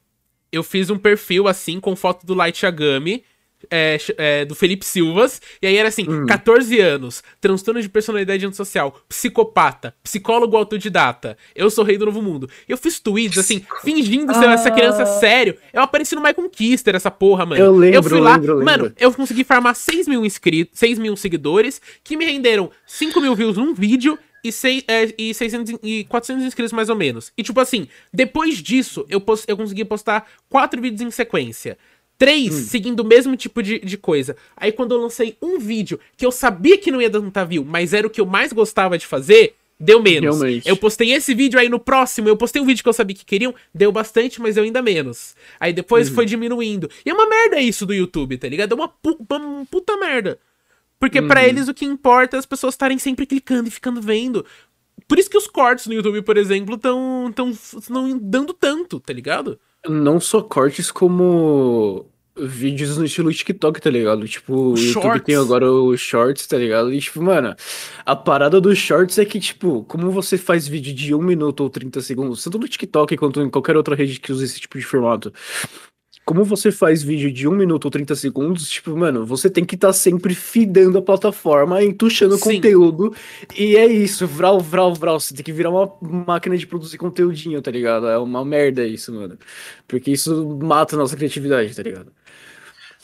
Eu 0.51 0.63
fiz 0.63 0.89
um 0.89 0.97
perfil 0.97 1.47
assim, 1.47 1.79
com 1.79 1.95
foto 1.95 2.25
do 2.25 2.33
Light 2.33 2.63
Yagami, 2.63 3.23
é, 3.71 3.97
é, 4.17 4.45
do 4.45 4.53
Felipe 4.55 4.85
Silvas, 4.85 5.41
e 5.61 5.67
aí 5.67 5.75
era 5.77 5.89
assim, 5.89 6.05
14 6.25 6.79
anos, 6.79 7.23
transtorno 7.41 7.81
de 7.81 7.89
personalidade 7.89 8.45
antissocial, 8.45 8.99
psicopata, 9.09 9.95
psicólogo 10.03 10.55
autodidata, 10.55 11.37
eu 11.55 11.69
sou 11.69 11.83
rei 11.83 11.97
do 11.97 12.05
novo 12.05 12.21
mundo. 12.21 12.49
Eu 12.67 12.77
fiz 12.77 12.99
tweets, 12.99 13.37
assim, 13.37 13.65
fingindo 13.83 14.33
ser 14.33 14.49
essa 14.49 14.69
criança 14.71 15.05
sério. 15.19 15.55
Eu 15.73 15.81
apareci 15.81 16.15
no 16.15 16.21
My 16.21 16.33
Conquister, 16.33 16.95
essa 16.95 17.11
porra, 17.11 17.45
mano. 17.45 17.61
Eu 17.61 17.75
lembro, 17.75 17.95
eu 17.97 18.03
fui 18.03 18.19
lá, 18.19 18.37
lembro, 18.37 18.65
mano, 18.65 18.93
eu 18.99 19.13
consegui 19.13 19.43
farmar 19.43 19.75
6 19.75 20.07
mil 20.07 20.25
inscritos, 20.25 20.77
6 20.79 20.99
mil 20.99 21.15
seguidores, 21.15 21.81
que 22.03 22.15
me 22.15 22.25
renderam 22.25 22.69
5 22.85 23.19
mil 23.21 23.35
views 23.35 23.57
num 23.57 23.73
vídeo 23.73 24.17
e, 24.43 24.51
sei, 24.51 24.83
é, 24.87 25.11
e, 25.17 25.33
600, 25.33 25.79
e 25.81 26.03
400 26.03 26.45
inscritos 26.45 26.71
mais 26.71 26.87
ou 26.89 26.95
menos. 26.95 27.31
E 27.35 27.41
tipo 27.41 27.59
assim, 27.59 27.87
depois 28.13 28.61
disso, 28.61 29.03
eu, 29.09 29.19
pos- 29.19 29.43
eu 29.47 29.57
consegui 29.57 29.83
postar 29.83 30.27
4 30.49 30.79
vídeos 30.79 31.01
em 31.01 31.09
sequência. 31.09 31.77
Três 32.17 32.53
Hum. 32.55 32.63
seguindo 32.63 32.99
o 33.01 33.05
mesmo 33.05 33.35
tipo 33.35 33.61
de, 33.61 33.79
de 33.79 33.97
coisa. 33.97 34.35
Aí 34.55 34.71
quando 34.71 34.93
eu 34.95 35.01
lancei 35.01 35.35
um 35.41 35.59
vídeo 35.59 35.99
que 36.15 36.25
eu 36.25 36.31
sabia 36.31 36.77
que 36.77 36.89
não 36.91 37.01
ia 37.01 37.09
dar 37.09 37.19
tanta 37.19 37.43
view, 37.45 37.65
mas 37.65 37.93
era 37.93 38.07
o 38.07 38.09
que 38.09 38.21
eu 38.21 38.25
mais 38.25 38.53
gostava 38.53 38.97
de 38.97 39.05
fazer, 39.05 39.53
deu 39.77 40.01
menos. 40.01 40.37
Realmente. 40.37 40.67
Eu 40.69 40.77
postei 40.77 41.11
esse 41.11 41.33
vídeo 41.33 41.59
aí 41.59 41.67
no 41.67 41.77
próximo, 41.79 42.29
eu 42.29 42.37
postei 42.37 42.61
um 42.61 42.65
vídeo 42.65 42.81
que 42.81 42.87
eu 42.87 42.93
sabia 42.93 43.15
que 43.15 43.25
queriam, 43.25 43.53
deu 43.73 43.91
bastante, 43.91 44.39
mas 44.41 44.55
deu 44.55 44.63
ainda 44.63 44.81
menos. 44.81 45.35
Aí 45.59 45.73
depois 45.73 46.07
Uhum. 46.07 46.15
foi 46.15 46.25
diminuindo. 46.25 46.89
E 47.05 47.09
é 47.09 47.13
uma 47.13 47.27
merda 47.27 47.59
isso 47.59 47.85
do 47.85 47.93
YouTube, 47.93 48.37
tá 48.37 48.47
ligado? 48.47 48.71
É 48.71 48.75
uma, 48.75 48.87
pu- 48.87 49.17
uma 49.29 49.65
puta 49.69 49.97
merda. 49.97 50.39
Porque 50.97 51.21
pra 51.21 51.41
Uhum. 51.41 51.47
eles 51.47 51.67
o 51.67 51.73
que 51.73 51.83
importa 51.83 52.37
é 52.37 52.39
as 52.39 52.45
pessoas 52.45 52.73
estarem 52.75 52.97
sempre 52.97 53.25
clicando 53.25 53.67
e 53.67 53.71
ficando 53.71 54.01
vendo. 54.01 54.45
Por 55.07 55.19
isso 55.19 55.29
que 55.29 55.37
os 55.37 55.45
cortes 55.47 55.85
no 55.87 55.93
YouTube, 55.93 56.21
por 56.21 56.37
exemplo, 56.37 56.75
estão 56.75 57.29
tão, 57.35 57.51
não 57.89 58.17
dando 58.17 58.53
tanto, 58.53 59.01
tá 59.01 59.11
ligado? 59.11 59.59
Não 59.87 60.19
só 60.19 60.41
cortes, 60.41 60.91
como 60.91 62.05
vídeos 62.37 62.97
no 62.97 63.05
estilo 63.05 63.33
TikTok, 63.33 63.79
tá 63.79 63.89
ligado? 63.89 64.27
Tipo, 64.27 64.73
o 64.73 64.77
YouTube 64.77 65.21
tem 65.21 65.35
agora 65.35 65.71
os 65.71 65.99
shorts, 66.01 66.45
tá 66.47 66.57
ligado? 66.57 66.93
E, 66.93 66.99
tipo, 66.99 67.21
mano, 67.21 67.55
a 68.05 68.15
parada 68.15 68.59
dos 68.59 68.77
shorts 68.77 69.17
é 69.17 69.25
que, 69.25 69.39
tipo, 69.39 69.83
como 69.85 70.11
você 70.11 70.37
faz 70.37 70.67
vídeo 70.67 70.93
de 70.93 71.15
1 71.15 71.21
minuto 71.21 71.61
ou 71.61 71.69
30 71.69 72.01
segundos, 72.01 72.43
tanto 72.43 72.59
no 72.59 72.67
TikTok 72.67 73.15
quanto 73.15 73.41
em 73.41 73.49
qualquer 73.49 73.77
outra 73.77 73.95
rede 73.95 74.19
que 74.19 74.31
use 74.31 74.43
esse 74.43 74.59
tipo 74.59 74.77
de 74.77 74.85
formato. 74.85 75.31
Como 76.25 76.43
você 76.43 76.71
faz 76.71 77.03
vídeo 77.03 77.31
de 77.31 77.47
1 77.47 77.51
minuto 77.51 77.85
ou 77.85 77.91
30 77.91 78.15
segundos, 78.15 78.67
tipo, 78.67 78.97
mano, 78.97 79.23
você 79.25 79.47
tem 79.47 79.63
que 79.63 79.75
estar 79.75 79.93
sempre 79.93 80.33
fidando 80.33 80.97
a 80.97 81.01
plataforma, 81.01 81.83
entuchando 81.83 82.35
Sim. 82.35 82.55
conteúdo. 82.55 83.15
E 83.55 83.77
é 83.77 83.85
isso, 83.85 84.25
vral, 84.25 84.59
vral, 84.59 84.93
vral. 84.95 85.19
Você 85.19 85.35
tem 85.35 85.45
que 85.45 85.51
virar 85.51 85.69
uma 85.69 85.93
máquina 86.01 86.57
de 86.57 86.65
produzir 86.65 86.97
conteúdinho, 86.97 87.61
tá 87.61 87.69
ligado? 87.69 88.07
É 88.07 88.17
uma 88.17 88.43
merda 88.43 88.83
isso, 88.87 89.13
mano. 89.13 89.37
Porque 89.87 90.09
isso 90.09 90.57
mata 90.63 90.95
a 90.95 90.99
nossa 90.99 91.15
criatividade, 91.15 91.75
tá 91.75 91.83
ligado? 91.83 92.11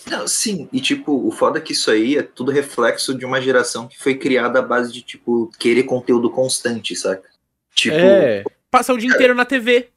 Não, 0.09 0.27
sim, 0.27 0.67
e 0.73 0.81
tipo, 0.81 1.27
o 1.27 1.29
foda 1.29 1.59
é 1.59 1.61
que 1.61 1.73
isso 1.73 1.91
aí 1.91 2.17
é 2.17 2.23
tudo 2.23 2.51
reflexo 2.51 3.13
de 3.13 3.23
uma 3.23 3.39
geração 3.39 3.87
que 3.87 3.99
foi 3.99 4.15
criada 4.15 4.57
à 4.57 4.61
base 4.63 4.91
de, 4.91 5.03
tipo, 5.03 5.51
querer 5.59 5.83
conteúdo 5.83 6.27
constante, 6.27 6.95
saca? 6.95 7.29
Tipo, 7.75 7.97
É, 7.97 8.43
Passa 8.71 8.93
o 8.93 8.97
dia 8.97 9.09
inteiro 9.09 9.35
na 9.35 9.45
TV. 9.45 9.89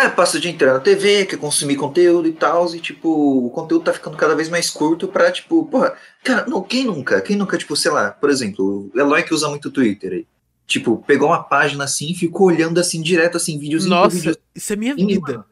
É, 0.00 0.08
passa 0.08 0.36
o 0.36 0.40
dia 0.40 0.50
inteiro 0.50 0.74
na 0.74 0.80
TV, 0.80 1.26
quer 1.26 1.38
consumir 1.38 1.74
conteúdo 1.76 2.28
e 2.28 2.32
tal, 2.32 2.72
e 2.72 2.78
tipo, 2.78 3.08
o 3.46 3.50
conteúdo 3.50 3.84
tá 3.84 3.92
ficando 3.92 4.16
cada 4.16 4.36
vez 4.36 4.48
mais 4.48 4.70
curto 4.70 5.08
pra, 5.08 5.32
tipo, 5.32 5.64
porra, 5.66 5.96
cara, 6.22 6.46
não, 6.46 6.62
quem 6.62 6.84
nunca? 6.84 7.20
Quem 7.20 7.34
nunca, 7.36 7.58
tipo, 7.58 7.74
sei 7.74 7.90
lá, 7.90 8.12
por 8.12 8.30
exemplo, 8.30 8.90
o 8.94 8.98
Eloy 8.98 9.24
que 9.24 9.34
usa 9.34 9.48
muito 9.48 9.68
o 9.68 9.70
Twitter 9.72 10.12
aí. 10.12 10.26
Tipo, 10.68 11.02
pegou 11.04 11.28
uma 11.28 11.42
página 11.42 11.82
assim 11.84 12.10
e 12.10 12.14
ficou 12.14 12.46
olhando 12.46 12.78
assim 12.78 13.02
direto, 13.02 13.36
assim, 13.38 13.58
por 13.58 13.88
Nossa, 13.88 14.14
videozinho. 14.16 14.44
isso 14.54 14.72
é 14.72 14.76
minha 14.76 14.94
vida. 14.94 15.44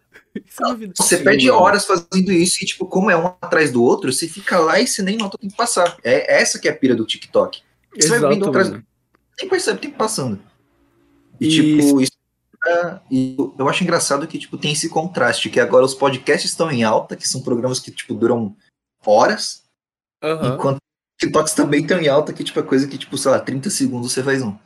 Isso 0.44 0.60
é 0.62 0.64
minha 0.64 0.76
vida. 0.76 0.92
Você 0.96 1.16
Sim, 1.16 1.24
perde 1.24 1.46
mano. 1.48 1.58
horas 1.62 1.84
fazendo 1.86 2.30
isso 2.32 2.62
e, 2.62 2.66
tipo, 2.66 2.86
como 2.86 3.10
é 3.10 3.16
um 3.16 3.26
atrás 3.40 3.72
do 3.72 3.82
outro, 3.82 4.12
você 4.12 4.28
fica 4.28 4.58
lá 4.60 4.78
e 4.78 4.86
você 4.86 5.02
nem 5.02 5.16
nota 5.16 5.36
o 5.36 5.40
tempo 5.40 5.56
passar. 5.56 5.96
É 6.04 6.40
essa 6.40 6.58
que 6.60 6.68
é 6.68 6.70
a 6.70 6.76
pira 6.76 6.94
do 6.94 7.04
TikTok. 7.06 7.62
Você 7.98 8.08
vai 8.08 8.18
exato, 8.18 8.34
vendo 8.34 8.48
atrás 8.48 8.70
nem 8.70 9.48
percebe 9.48 9.78
o 9.78 9.80
tempo 9.80 9.96
passando. 9.96 10.38
E, 11.40 11.48
E- 11.48 11.50
tipo, 11.50 12.00
isso. 12.00 12.12
É- 12.66 13.00
e 13.10 13.36
eu- 13.38 13.68
acho 13.68 13.82
engraçado 13.84 14.26
que, 14.26 14.38
tipo, 14.38 14.58
tem 14.58 14.72
esse 14.72 14.88
contraste, 14.88 15.50
que 15.50 15.60
agora 15.60 15.84
os 15.84 15.94
podcasts 15.94 16.50
estão 16.50 16.70
em 16.70 16.82
alta, 16.84 17.16
que 17.16 17.26
são 17.28 17.42
programas 17.42 17.80
que, 17.80 17.90
tipo, 17.90 18.14
duram 18.14 18.56
horas, 19.04 19.62
Aham. 20.22 20.54
enquanto 20.54 20.78
TikToks 21.18 21.54
também 21.54 21.86
tão 21.86 22.00
em 22.00 22.08
alta 22.08 22.32
que, 22.32 22.44
tipo, 22.44 22.58
é 22.60 22.62
coisa 22.62 22.86
que, 22.86 22.98
tipo, 22.98 23.16
sei 23.16 23.30
lá, 23.30 23.40
30 23.40 23.70
segundos 23.70 24.12
você 24.12 24.22
faz 24.22 24.42
um. 24.42 24.56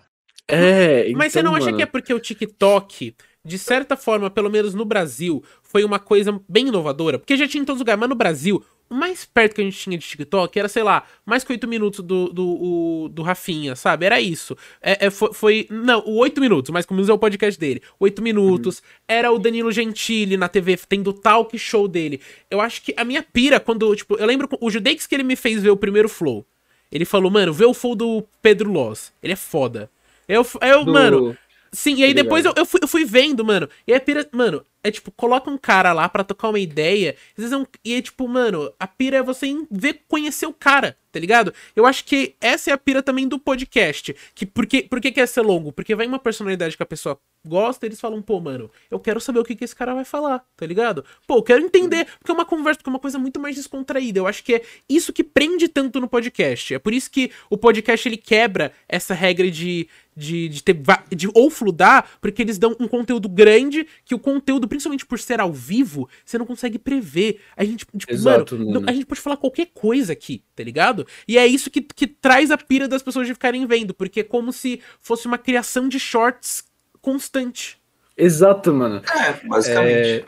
É, 0.49 1.13
Mas 1.13 1.33
você 1.33 1.39
então, 1.41 1.53
não 1.53 1.57
acha 1.57 1.67
mano, 1.67 1.77
que 1.77 1.83
é 1.83 1.87
porque 1.87 2.13
o 2.13 2.19
TikTok, 2.19 3.15
de 3.45 3.59
certa 3.59 3.97
forma, 3.97 4.29
pelo 4.31 4.51
menos 4.51 4.75
no 4.75 4.85
Brasil, 4.85 5.43
foi 5.63 5.85
uma 5.85 5.99
coisa 5.99 6.41
bem 6.49 6.69
inovadora? 6.69 7.19
Porque 7.19 7.37
já 7.37 7.49
tinha 7.49 7.63
em 7.63 7.65
todos 7.65 7.79
os 7.79 7.83
lugares, 7.83 7.99
mas 8.01 8.09
no 8.09 8.15
Brasil, 8.15 8.63
o 8.89 8.95
mais 8.95 9.25
perto 9.25 9.55
que 9.55 9.61
a 9.61 9.65
gente 9.65 9.79
tinha 9.79 9.97
de 9.97 10.05
TikTok 10.05 10.59
era, 10.59 10.69
sei 10.69 10.83
lá, 10.83 11.05
mais 11.25 11.45
que 11.45 11.53
8 11.53 11.67
minutos 11.69 12.05
do, 12.05 12.29
do, 12.33 12.45
o- 12.47 13.09
do 13.09 13.23
Rafinha, 13.23 13.77
sabe? 13.77 14.05
Era 14.05 14.21
isso. 14.21 14.57
É, 14.83 15.07
é, 15.07 15.11
foi, 15.11 15.33
foi- 15.33 15.67
Não, 15.71 16.01
o 16.05 16.17
8 16.19 16.41
minutos, 16.41 16.71
mas 16.71 16.85
como 16.85 17.01
é 17.01 17.13
o 17.13 17.19
podcast 17.19 17.59
dele. 17.59 17.81
8 18.01 18.21
minutos. 18.21 18.83
Era 19.07 19.31
o 19.31 19.39
Danilo 19.39 19.71
Gentili 19.71 20.37
na 20.37 20.49
TV, 20.49 20.77
tendo 20.89 21.11
o 21.11 21.13
talk 21.13 21.57
show 21.57 21.87
dele. 21.87 22.21
Eu 22.51 22.61
acho 22.61 22.83
que 22.83 22.93
a 22.97 23.05
minha 23.05 23.23
pira, 23.23 23.61
quando, 23.61 23.95
tipo, 23.95 24.17
eu 24.17 24.27
lembro 24.27 24.49
o 24.61 24.71
Judex 24.71 25.07
que 25.07 25.15
ele 25.15 25.23
me 25.23 25.37
fez 25.37 25.63
ver 25.63 25.71
o 25.71 25.77
primeiro 25.77 26.09
Flow. 26.09 26.45
Ele 26.91 27.05
falou, 27.05 27.31
mano, 27.31 27.53
vê 27.53 27.65
o 27.65 27.73
Flow 27.73 27.95
do 27.95 28.27
Pedro 28.43 28.71
Loz. 28.73 29.13
Ele 29.23 29.33
é 29.33 29.37
foda. 29.37 29.89
Eu, 30.27 30.45
eu 30.61 30.85
do- 30.85 30.93
mano, 30.93 31.37
Sim, 31.73 31.97
e 31.97 32.05
aí 32.05 32.15
Tô 32.15 32.23
depois 32.23 32.45
eu, 32.45 32.53
eu, 32.57 32.67
fui, 32.67 32.81
eu 32.83 32.89
fui 32.89 33.05
vendo, 33.05 33.45
mano. 33.45 33.69
E 33.87 33.95
a 33.95 34.01
pira, 34.01 34.29
mano, 34.33 34.65
é 34.83 34.91
tipo, 34.91 35.11
coloca 35.11 35.51
um 35.51 35.59
cara 35.59 35.93
lá 35.93 36.09
pra 36.09 36.25
tocar 36.25 36.49
uma 36.49 36.59
ideia. 36.59 37.17
Às 37.37 37.45
vezes 37.45 37.53
é 37.53 37.57
um, 37.57 37.67
e 37.85 37.95
é 37.95 38.03
tipo, 38.03 38.27
mano, 38.27 38.73
a 38.79 38.87
pira 38.87 39.19
é 39.19 39.23
você 39.23 39.47
ver, 39.71 40.03
conhecer 40.09 40.47
o 40.47 40.53
cara, 40.53 40.97
tá 41.13 41.19
ligado? 41.19 41.53
Eu 41.75 41.87
acho 41.87 42.05
que 42.05 42.35
essa 42.41 42.71
é 42.71 42.73
a 42.73 42.79
pira 42.79 43.03
também 43.03 43.29
do 43.29 43.39
podcast. 43.39 44.15
Que 44.35 44.47
por 44.47 44.67
que, 44.67 44.83
por 44.83 45.01
que 45.01 45.13
quer 45.13 45.27
ser 45.27 45.43
longo? 45.43 45.73
Porque 45.73 45.95
vai 45.95 46.07
uma 46.07 46.19
personalidade 46.19 46.77
que 46.77 46.83
a 46.83 46.87
pessoa 46.87 47.19
gosta 47.47 47.87
eles 47.87 48.01
falam, 48.01 48.21
pô, 48.21 48.39
mano, 48.41 48.71
eu 48.91 48.99
quero 48.99 49.21
saber 49.21 49.39
o 49.39 49.45
que, 49.45 49.57
que 49.57 49.65
esse 49.65 49.75
cara 49.75 49.95
vai 49.95 50.05
falar, 50.05 50.45
tá 50.57 50.67
ligado? 50.67 51.05
Pô, 51.27 51.37
eu 51.37 51.43
quero 51.43 51.65
entender, 51.65 52.07
porque 52.19 52.31
é 52.31 52.35
uma 52.35 52.45
conversa, 52.45 52.79
porque 52.79 52.91
é 52.91 52.93
uma 52.93 52.99
coisa 52.99 53.19
muito 53.19 53.41
mais 53.41 53.57
descontraída. 53.57 54.19
Eu 54.19 54.27
acho 54.27 54.45
que 54.45 54.57
é 54.57 54.63
isso 54.89 55.13
que 55.13 55.25
prende 55.25 55.69
tanto 55.69 56.01
no 56.01 56.09
podcast. 56.09 56.75
É 56.75 56.79
por 56.79 56.93
isso 56.93 57.11
que 57.11 57.31
o 57.49 57.57
podcast 57.57 58.09
ele 58.09 58.17
quebra 58.17 58.73
essa 58.89 59.15
regra 59.15 59.51
de, 59.51 59.89
de, 60.15 60.49
de 60.49 60.63
ter 60.63 60.77
de 61.15 61.29
ou 61.35 61.51
fludar, 61.51 62.11
porque 62.21 62.43
eles 62.43 62.59
dão 62.59 62.77
um 62.79 62.87
conteúdo 62.87 63.29
grande 63.29 63.87
que 64.05 64.15
o 64.15 64.19
conteúdo, 64.19 64.69
principalmente 64.71 65.05
por 65.05 65.19
ser 65.19 65.41
ao 65.41 65.53
vivo, 65.53 66.09
você 66.25 66.39
não 66.39 66.47
consegue 66.47 66.79
prever. 66.79 67.41
A 67.57 67.65
gente, 67.65 67.85
tipo, 67.85 68.11
Exato, 68.11 68.57
mano, 68.57 68.73
mano. 68.73 68.87
a 68.89 68.93
gente 68.93 69.05
pode 69.05 69.21
falar 69.21 69.37
qualquer 69.37 69.67
coisa 69.75 70.13
aqui, 70.13 70.43
tá 70.55 70.63
ligado? 70.63 71.07
E 71.29 71.37
é 71.37 71.47
isso 71.47 71.71
que, 71.71 71.83
que 71.83 72.07
traz 72.07 72.51
a 72.51 72.57
pira 72.57 72.89
das 72.89 73.03
pessoas 73.03 73.27
de 73.27 73.35
ficarem 73.35 73.67
vendo, 73.67 73.93
porque 73.93 74.21
é 74.21 74.25
como 74.25 74.53
se 74.53 74.81
fosse 75.01 75.27
uma 75.27 75.37
criação 75.37 75.89
de 75.89 75.99
shorts 75.99 76.65
constante. 77.03 77.79
Exato, 78.17 78.73
mano. 78.73 79.03
É, 79.13 79.47
basicamente. 79.47 79.97
É, 79.99 80.25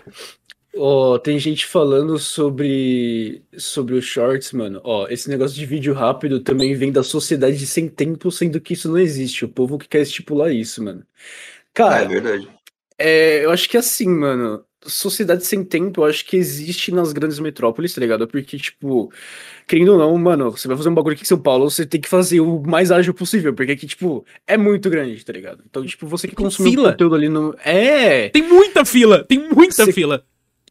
ó, 0.76 1.18
tem 1.18 1.38
gente 1.38 1.66
falando 1.66 2.18
sobre 2.18 3.42
sobre 3.56 3.94
os 3.94 4.04
shorts, 4.04 4.52
mano. 4.52 4.80
Ó, 4.82 5.06
esse 5.08 5.28
negócio 5.28 5.54
de 5.56 5.66
vídeo 5.66 5.94
rápido 5.94 6.40
também 6.40 6.74
vem 6.74 6.90
da 6.90 7.02
sociedade 7.02 7.64
sem 7.66 7.88
tempo, 7.88 8.30
sendo 8.32 8.60
que 8.60 8.72
isso 8.72 8.88
não 8.88 8.98
existe. 8.98 9.44
O 9.44 9.48
povo 9.48 9.78
que 9.78 9.88
quer 9.88 10.00
estipular 10.00 10.50
isso, 10.50 10.82
mano. 10.82 11.00
É, 11.00 11.04
Cara, 11.74 12.08
verdade. 12.08 12.48
É, 13.02 13.44
eu 13.44 13.50
acho 13.50 13.68
que 13.68 13.76
assim, 13.76 14.08
mano. 14.08 14.64
Sociedade 14.84 15.46
sem 15.46 15.62
tempo, 15.62 16.00
eu 16.00 16.06
acho 16.06 16.26
que 16.26 16.36
existe 16.36 16.90
nas 16.90 17.12
grandes 17.12 17.38
metrópoles, 17.38 17.94
tá 17.94 18.00
ligado? 18.00 18.26
Porque, 18.26 18.56
tipo, 18.58 19.12
querendo 19.68 19.92
ou 19.92 19.98
não, 19.98 20.18
mano, 20.18 20.50
você 20.50 20.66
vai 20.66 20.76
fazer 20.76 20.88
um 20.88 20.94
bagulho 20.94 21.14
aqui 21.14 21.22
em 21.22 21.24
São 21.24 21.38
Paulo, 21.38 21.70
você 21.70 21.86
tem 21.86 22.00
que 22.00 22.08
fazer 22.08 22.40
o 22.40 22.60
mais 22.66 22.90
ágil 22.90 23.14
possível, 23.14 23.54
porque 23.54 23.70
aqui, 23.70 23.86
tipo, 23.86 24.26
é 24.44 24.56
muito 24.56 24.90
grande, 24.90 25.24
tá 25.24 25.32
ligado? 25.32 25.62
Então, 25.70 25.86
tipo, 25.86 26.04
você 26.08 26.26
que 26.26 26.42
um 26.42 26.50
fila. 26.50 26.90
conteúdo 26.90 27.14
ali 27.14 27.28
no. 27.28 27.54
É! 27.64 28.28
Tem 28.30 28.42
muita 28.42 28.84
fila, 28.84 29.22
tem 29.22 29.38
muita 29.38 29.84
Cê- 29.84 29.92
fila. 29.92 30.24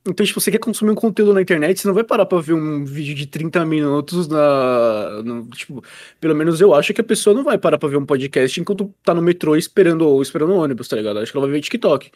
Então, 0.07 0.25
tipo, 0.25 0.41
você 0.41 0.49
quer 0.49 0.57
consumir 0.57 0.89
um 0.91 0.95
conteúdo 0.95 1.31
na 1.33 1.41
internet, 1.43 1.79
você 1.79 1.87
não 1.87 1.93
vai 1.93 2.03
parar 2.03 2.25
pra 2.25 2.39
ver 2.39 2.53
um 2.53 2.83
vídeo 2.83 3.13
de 3.13 3.27
30 3.27 3.63
minutos 3.63 4.27
na. 4.27 5.21
no- 5.23 5.47
tipo, 5.51 5.83
pelo 6.19 6.35
menos 6.35 6.59
eu 6.59 6.73
acho 6.73 6.91
que 6.91 7.01
a 7.01 7.03
pessoa 7.03 7.35
não 7.35 7.43
vai 7.43 7.57
parar 7.57 7.77
pra 7.77 7.87
ver 7.87 7.97
um 7.97 8.05
podcast 8.05 8.59
enquanto 8.59 8.91
tá 9.03 9.13
no 9.13 9.21
metrô 9.21 9.55
esperando 9.55 10.01
ou 10.07 10.19
esperando 10.21 10.53
o 10.53 10.57
ônibus, 10.57 10.87
tá 10.87 10.95
ligado? 10.95 11.19
Acho 11.19 11.31
que 11.31 11.37
ela 11.37 11.45
vai 11.45 11.53
ver 11.55 11.61
TikTok. 11.61 12.09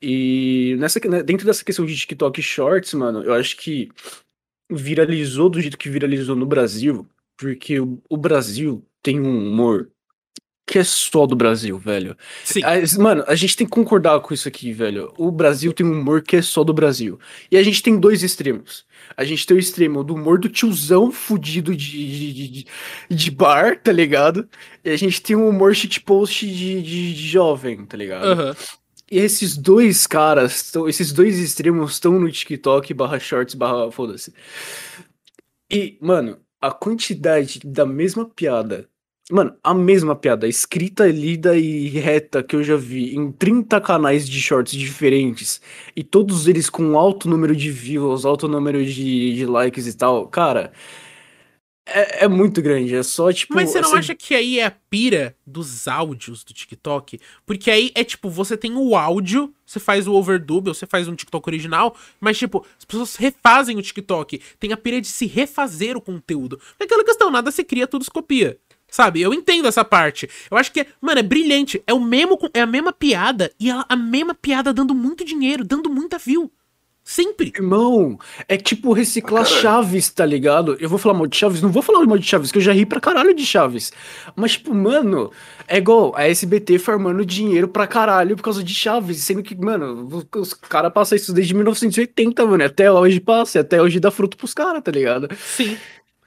E 0.00 0.76
nessa, 0.78 1.00
né, 1.08 1.22
dentro 1.24 1.44
dessa 1.44 1.64
questão 1.64 1.84
de 1.84 1.96
TikTok 1.96 2.40
Shorts, 2.40 2.94
mano, 2.94 3.22
eu 3.24 3.32
acho 3.34 3.56
que 3.56 3.88
viralizou 4.70 5.48
do 5.50 5.60
jeito 5.60 5.78
que 5.78 5.88
viralizou 5.90 6.36
no 6.36 6.46
Brasil, 6.46 7.06
porque 7.38 7.80
o, 7.80 8.00
o 8.08 8.16
Brasil 8.16 8.84
tem 9.02 9.20
um 9.20 9.48
humor 9.48 9.90
que 10.66 10.78
é 10.78 10.84
só 10.84 11.26
do 11.26 11.36
Brasil, 11.36 11.78
velho. 11.78 12.16
Sim. 12.42 12.60
Mano, 12.98 13.22
a 13.26 13.34
gente 13.34 13.56
tem 13.56 13.66
que 13.66 13.70
concordar 13.72 14.18
com 14.20 14.32
isso 14.32 14.48
aqui, 14.48 14.72
velho. 14.72 15.12
O 15.18 15.30
Brasil 15.30 15.72
tem 15.72 15.84
um 15.84 16.00
humor 16.00 16.22
que 16.22 16.36
é 16.36 16.42
só 16.42 16.64
do 16.64 16.72
Brasil. 16.72 17.18
E 17.50 17.56
a 17.58 17.62
gente 17.62 17.82
tem 17.82 17.98
dois 17.98 18.22
extremos. 18.22 18.86
A 19.16 19.24
gente 19.24 19.46
tem 19.46 19.56
o 19.56 19.60
extremo 19.60 20.02
do 20.02 20.14
humor 20.14 20.38
do 20.38 20.48
tiozão 20.48 21.12
fudido 21.12 21.76
de, 21.76 22.32
de, 22.32 22.32
de, 22.32 22.66
de- 23.10 23.30
bar, 23.30 23.78
tá 23.78 23.92
ligado? 23.92 24.48
E 24.82 24.88
a 24.90 24.96
gente 24.96 25.20
tem 25.20 25.36
um 25.36 25.48
humor 25.48 25.74
shitpost 25.74 26.46
de, 26.46 26.80
de, 26.82 27.14
de 27.14 27.28
jovem, 27.28 27.84
tá 27.84 27.96
ligado? 27.96 28.24
Aham. 28.24 28.56
E 29.10 29.18
esses 29.18 29.56
dois 29.58 30.06
caras, 30.06 30.70
tão- 30.70 30.88
esses 30.88 31.12
dois 31.12 31.38
extremos 31.38 31.92
estão 31.92 32.18
no 32.18 32.30
TikTok 32.32 32.94
barra 32.94 33.18
shorts 33.18 33.54
barra 33.54 33.92
foda-se. 33.92 34.32
E, 35.70 35.98
mano, 36.00 36.38
a 36.60 36.70
quantidade 36.70 37.60
da 37.64 37.84
mesma 37.84 38.24
piada. 38.28 38.88
Mano, 39.30 39.56
a 39.62 39.72
mesma 39.72 40.14
piada, 40.14 40.46
escrita, 40.46 41.06
lida 41.06 41.56
e 41.56 41.88
reta 41.88 42.42
que 42.42 42.54
eu 42.54 42.62
já 42.62 42.76
vi 42.76 43.16
em 43.16 43.32
30 43.32 43.80
canais 43.80 44.28
de 44.28 44.38
shorts 44.38 44.74
diferentes, 44.74 45.62
e 45.96 46.04
todos 46.04 46.46
eles 46.46 46.68
com 46.68 46.98
alto 46.98 47.26
número 47.26 47.56
de 47.56 47.70
views, 47.70 48.26
alto 48.26 48.46
número 48.46 48.84
de, 48.84 49.34
de 49.34 49.46
likes 49.46 49.86
e 49.86 49.96
tal, 49.96 50.28
cara, 50.28 50.72
é, 51.86 52.24
é 52.24 52.28
muito 52.28 52.62
grande. 52.62 52.94
É 52.94 53.02
só 53.02 53.32
tipo. 53.32 53.54
Mas 53.54 53.70
você 53.70 53.80
não 53.80 53.88
assim, 53.90 53.98
acha 53.98 54.14
que 54.14 54.34
aí 54.34 54.58
é 54.58 54.66
a 54.66 54.70
pira 54.70 55.36
dos 55.46 55.86
áudios 55.86 56.42
do 56.42 56.52
TikTok? 56.54 57.20
Porque 57.44 57.70
aí 57.70 57.92
é 57.94 58.02
tipo, 58.02 58.30
você 58.30 58.56
tem 58.56 58.74
o 58.74 58.96
áudio, 58.96 59.54
você 59.66 59.78
faz 59.78 60.06
o 60.06 60.14
overdub, 60.14 60.68
ou 60.68 60.74
você 60.74 60.86
faz 60.86 61.08
um 61.08 61.14
TikTok 61.14 61.46
original, 61.48 61.94
mas 62.18 62.38
tipo, 62.38 62.64
as 62.78 62.84
pessoas 62.84 63.16
refazem 63.16 63.76
o 63.76 63.82
TikTok. 63.82 64.40
Tem 64.58 64.72
a 64.72 64.76
pira 64.76 65.00
de 65.00 65.08
se 65.08 65.26
refazer 65.26 65.96
o 65.96 66.00
conteúdo. 66.00 66.58
É 66.80 66.84
aquela 66.84 67.04
questão, 67.04 67.30
nada 67.30 67.50
se 67.50 67.62
cria, 67.62 67.86
tudo 67.86 68.04
se 68.04 68.10
copia. 68.10 68.58
Sabe? 68.94 69.20
Eu 69.20 69.34
entendo 69.34 69.66
essa 69.66 69.84
parte. 69.84 70.30
Eu 70.48 70.56
acho 70.56 70.70
que, 70.70 70.78
é, 70.82 70.86
mano, 71.00 71.18
é 71.18 71.22
brilhante. 71.24 71.82
É 71.84 71.92
o 71.92 71.98
mesmo, 72.00 72.38
com- 72.38 72.48
é 72.54 72.60
a 72.60 72.66
mesma 72.66 72.92
piada 72.92 73.50
e 73.58 73.68
ela- 73.68 73.84
a 73.88 73.96
mesma 73.96 74.36
piada 74.36 74.72
dando 74.72 74.94
muito 74.94 75.24
dinheiro, 75.24 75.64
dando 75.64 75.90
muita 75.90 76.16
view. 76.16 76.48
Sempre. 77.02 77.52
Irmão, 77.56 78.16
é 78.48 78.56
tipo 78.56 78.92
reciclar 78.92 79.42
Ah. 79.42 79.46
Chaves, 79.46 80.10
tá 80.10 80.24
ligado? 80.24 80.76
Eu 80.78 80.88
vou 80.88 80.96
falar 80.96 81.12
mal 81.18 81.26
de 81.26 81.36
Chaves, 81.36 81.60
não 81.60 81.72
vou 81.72 81.82
falar 81.82 82.06
mal 82.06 82.16
de 82.16 82.24
Chaves, 82.24 82.52
que 82.52 82.58
eu 82.58 82.62
já 82.62 82.72
ri 82.72 82.86
pra 82.86 83.00
caralho 83.00 83.34
de 83.34 83.44
Chaves. 83.44 83.92
Mas, 84.36 84.52
tipo, 84.52 84.72
mano, 84.72 85.32
é 85.66 85.78
igual 85.78 86.14
a 86.16 86.28
SBT 86.28 86.78
farmando 86.78 87.26
dinheiro 87.26 87.66
pra 87.66 87.88
caralho 87.88 88.36
por 88.36 88.44
causa 88.44 88.62
de 88.62 88.72
Chaves, 88.72 89.16
sendo 89.18 89.42
que, 89.42 89.56
mano, 89.56 90.08
os 90.36 90.54
caras 90.54 90.92
passam 90.92 91.16
isso 91.16 91.32
desde 91.34 91.52
1980, 91.52 92.46
mano, 92.46 92.62
e 92.62 92.66
até 92.66 92.90
hoje 92.92 93.18
passa, 93.18 93.58
e 93.58 93.60
até 93.60 93.82
hoje 93.82 93.98
dá 93.98 94.12
fruto 94.12 94.36
pros 94.36 94.54
caras, 94.54 94.80
tá 94.84 94.92
ligado? 94.92 95.28
Sim. 95.36 95.76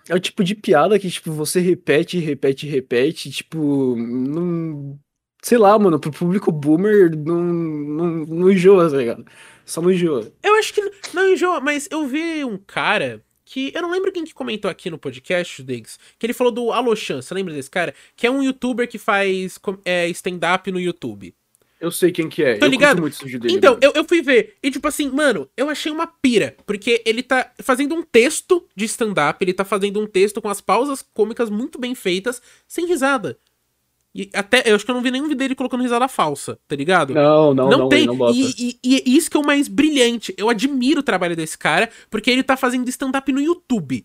É 0.09 0.15
o 0.15 0.19
tipo 0.19 0.43
de 0.43 0.55
piada 0.55 0.97
que, 0.97 1.09
tipo, 1.09 1.31
você 1.31 1.59
repete, 1.59 2.17
repete, 2.19 2.67
repete, 2.67 3.31
tipo, 3.31 3.95
não. 3.95 4.99
Sei 5.41 5.57
lá, 5.57 5.77
mano, 5.77 5.99
pro 5.99 6.11
público 6.11 6.51
boomer 6.51 7.15
não, 7.15 7.43
não, 7.43 8.07
não 8.25 8.51
enjoa, 8.51 8.89
tá 8.89 8.97
ligado? 8.97 9.25
Só 9.65 9.81
não 9.81 9.91
enjoa. 9.91 10.31
Eu 10.41 10.55
acho 10.55 10.73
que. 10.73 10.81
Não 11.13 11.31
enjoa, 11.31 11.59
mas 11.59 11.87
eu 11.91 12.07
vi 12.07 12.43
um 12.43 12.57
cara 12.57 13.21
que. 13.45 13.71
Eu 13.75 13.81
não 13.81 13.91
lembro 13.91 14.11
quem 14.11 14.23
que 14.23 14.33
comentou 14.33 14.69
aqui 14.71 14.89
no 14.89 14.97
podcast, 14.97 15.61
Diggs. 15.63 15.97
Que 16.17 16.25
ele 16.25 16.33
falou 16.33 16.51
do 16.51 16.71
Alochan. 16.71 17.21
Você 17.21 17.33
lembra 17.33 17.53
desse 17.53 17.69
cara? 17.69 17.93
Que 18.15 18.27
é 18.27 18.31
um 18.31 18.41
youtuber 18.41 18.87
que 18.87 18.97
faz 18.97 19.59
é, 19.85 20.07
stand-up 20.09 20.71
no 20.71 20.79
YouTube. 20.79 21.35
Eu 21.79 21.91
sei 21.91 22.11
quem 22.11 22.27
que 22.27 22.41
é. 22.43 22.57
Tá 22.57 22.65
eu 22.65 22.69
ligado? 22.69 23.01
muito 23.01 23.23
vídeo 23.23 23.39
dele. 23.39 23.53
Então, 23.55 23.77
eu, 23.81 23.91
eu 23.95 24.03
fui 24.03 24.21
ver. 24.21 24.55
E, 24.63 24.71
tipo 24.71 24.87
assim, 24.87 25.09
mano, 25.11 25.47
eu 25.55 25.69
achei 25.69 25.91
uma 25.91 26.07
pira. 26.07 26.55
Porque 26.65 27.03
ele 27.05 27.21
tá 27.21 27.51
fazendo 27.61 27.93
um 27.93 28.01
texto 28.01 28.65
de 28.75 28.85
stand-up. 28.85 29.43
Ele 29.43 29.53
tá 29.53 29.63
fazendo 29.63 29.99
um 29.99 30.07
texto 30.07 30.41
com 30.41 30.49
as 30.49 30.59
pausas 30.59 31.05
cômicas 31.13 31.49
muito 31.51 31.77
bem 31.79 31.93
feitas, 31.93 32.41
sem 32.67 32.87
risada. 32.87 33.37
E 34.15 34.27
até. 34.33 34.63
Eu 34.65 34.75
acho 34.75 34.83
que 34.83 34.89
eu 34.89 34.95
não 34.95 35.03
vi 35.03 35.11
nenhum 35.11 35.25
vídeo 35.25 35.37
dele 35.37 35.53
colocando 35.53 35.83
risada 35.83 36.07
falsa, 36.07 36.57
tá 36.67 36.75
ligado? 36.75 37.13
Não, 37.13 37.53
não, 37.53 37.69
não, 37.69 37.77
Não, 37.79 37.89
tem. 37.89 38.07
não 38.07 38.15
bota. 38.17 38.35
e, 38.35 38.75
e- 38.83 39.01
e 39.05 39.15
isso 39.15 39.29
que 39.29 39.37
é 39.37 39.39
o 39.39 39.45
mais 39.45 39.67
brilhante. 39.67 40.33
Eu 40.35 40.49
admiro 40.49 41.01
o 41.01 41.03
trabalho 41.03 41.35
desse 41.35 41.55
cara, 41.55 41.87
porque 42.09 42.31
ele 42.31 42.41
tá 42.41 42.57
fazendo 42.57 42.89
stand-up 42.89 43.31
no 43.31 43.39
YouTube. 43.39 44.03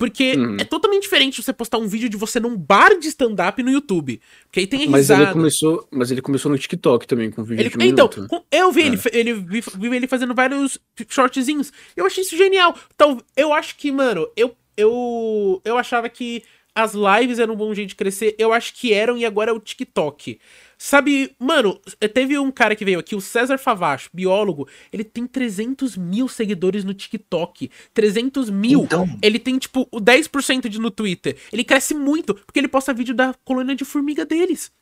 Porque 0.00 0.32
Uhum. 0.34 0.56
é 0.58 0.64
totalmente 0.64 1.02
diferente 1.02 1.42
você 1.42 1.52
postar 1.52 1.76
um 1.76 1.86
vídeo 1.86 2.08
de 2.08 2.16
você 2.16 2.40
num 2.40 2.56
bar 2.56 2.98
de 2.98 3.06
stand-up 3.08 3.62
no 3.62 3.70
YouTube. 3.70 4.18
Porque 4.46 4.60
aí 4.60 4.66
tem 4.66 4.84
a 4.86 4.90
Mas 4.90 5.00
risada. 5.02 5.24
ele 5.24 5.32
começou, 5.32 5.86
mas 5.90 6.10
ele 6.10 6.22
começou 6.22 6.50
no 6.50 6.56
TikTok 6.58 7.06
também 7.06 7.30
com 7.30 7.44
vídeo 7.44 7.60
Ele- 7.60 7.68
de 7.68 7.76
um 7.76 7.82
então, 7.82 8.08
minuto. 8.16 8.44
eu 8.50 8.72
vi 8.72 8.80
É. 8.80 8.86
ele, 8.86 8.98
ele, 9.12 9.34
vi, 9.34 9.62
vi 9.78 9.94
ele 9.96 10.06
fazendo 10.06 10.34
vários 10.34 10.78
shortzinhos. 11.06 11.70
Eu 11.94 12.06
achei 12.06 12.24
isso 12.24 12.34
genial. 12.34 12.74
Então, 12.94 13.20
eu 13.36 13.52
acho 13.52 13.76
que, 13.76 13.92
mano, 13.92 14.26
eu, 14.34 14.56
eu, 14.74 15.60
eu 15.66 15.76
achava 15.76 16.08
que 16.08 16.42
as 16.74 16.92
lives 16.94 17.38
eram 17.38 17.54
um 17.54 17.56
bom 17.56 17.74
jeito 17.74 17.90
de 17.90 17.96
crescer. 17.96 18.34
Eu 18.38 18.52
acho 18.52 18.74
que 18.74 18.92
eram 18.92 19.16
e 19.16 19.24
agora 19.24 19.50
é 19.50 19.54
o 19.54 19.60
TikTok. 19.60 20.38
Sabe, 20.78 21.34
mano, 21.38 21.78
teve 22.14 22.38
um 22.38 22.50
cara 22.50 22.74
que 22.74 22.84
veio 22.84 22.98
aqui, 22.98 23.14
o 23.14 23.20
César 23.20 23.58
Favacho, 23.58 24.08
biólogo, 24.14 24.66
ele 24.90 25.04
tem 25.04 25.26
300 25.26 25.96
mil 25.96 26.26
seguidores 26.26 26.84
no 26.84 26.94
TikTok. 26.94 27.70
300 27.92 28.48
mil. 28.48 28.84
Então, 28.84 29.06
Ele 29.20 29.38
tem, 29.38 29.58
tipo, 29.58 29.86
o 29.90 30.00
10% 30.00 30.68
de 30.68 30.80
no 30.80 30.90
Twitter. 30.90 31.36
Ele 31.52 31.64
cresce 31.64 31.94
muito, 31.94 32.34
porque 32.34 32.58
ele 32.58 32.68
posta 32.68 32.94
vídeo 32.94 33.14
da 33.14 33.34
colônia 33.44 33.76
de 33.76 33.84
formiga 33.84 34.24
deles. 34.24 34.72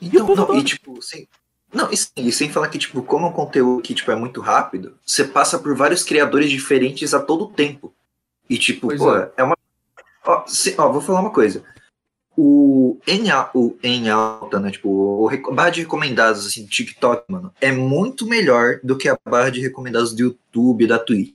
então 0.00 0.26
povo 0.26 0.52
não, 0.54 0.58
e 0.58 0.64
tipo, 0.64 1.02
sem, 1.02 1.28
não, 1.74 1.90
e, 1.90 1.96
sim, 1.96 2.10
e 2.16 2.30
sem 2.30 2.48
falar 2.48 2.68
que, 2.68 2.78
tipo, 2.78 3.02
como 3.02 3.26
é 3.26 3.28
um 3.30 3.32
conteúdo 3.32 3.82
que, 3.82 3.94
tipo, 3.94 4.10
é 4.12 4.14
muito 4.14 4.40
rápido, 4.40 4.96
você 5.04 5.24
passa 5.24 5.58
por 5.58 5.76
vários 5.76 6.04
criadores 6.04 6.48
diferentes 6.48 7.12
a 7.12 7.20
todo 7.20 7.48
tempo. 7.48 7.92
E, 8.48 8.56
tipo, 8.56 8.86
Pois 8.86 9.00
pô, 9.00 9.16
é. 9.16 9.32
é. 9.36 9.42
uma. 9.42 9.56
Ó, 10.26 10.44
se- 10.46 10.74
ó, 10.78 10.90
vou 10.90 11.00
falar 11.00 11.20
uma 11.20 11.30
coisa. 11.30 11.62
O 12.36 12.98
em, 13.06 13.24
o 13.54 13.76
em 13.82 14.08
alta, 14.10 14.58
né? 14.58 14.70
Tipo, 14.70 14.88
o 14.88 15.26
rec- 15.26 15.48
barra 15.52 15.70
de 15.70 15.82
recomendados, 15.82 16.44
assim, 16.46 16.64
do 16.64 16.68
TikTok, 16.70 17.24
mano, 17.30 17.52
é 17.60 17.70
muito 17.70 18.26
melhor 18.26 18.80
do 18.82 18.96
que 18.96 19.08
a 19.08 19.16
barra 19.28 19.50
de 19.50 19.60
recomendados 19.60 20.12
do 20.12 20.22
YouTube, 20.22 20.86
da 20.86 20.98
Twitch. 20.98 21.34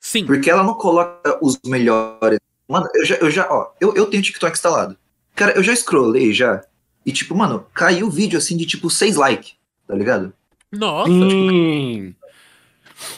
Sim. 0.00 0.26
Porque 0.26 0.50
ela 0.50 0.64
não 0.64 0.74
coloca 0.74 1.38
os 1.40 1.58
melhores. 1.64 2.40
Mano, 2.66 2.88
eu 2.94 3.04
já, 3.04 3.14
eu 3.16 3.30
já, 3.30 3.46
ó, 3.48 3.70
eu, 3.80 3.94
eu 3.94 4.06
tenho 4.06 4.22
TikTok 4.22 4.52
instalado. 4.52 4.96
Cara, 5.34 5.52
eu 5.52 5.62
já 5.62 5.74
scrollei 5.76 6.32
já. 6.32 6.64
E, 7.06 7.12
tipo, 7.12 7.36
mano, 7.36 7.64
caiu 7.72 8.10
vídeo 8.10 8.36
assim 8.38 8.56
de 8.56 8.66
tipo 8.66 8.90
6 8.90 9.14
likes, 9.16 9.54
tá 9.86 9.94
ligado? 9.94 10.32
Nossa. 10.72 11.08
Sim. 11.10 12.14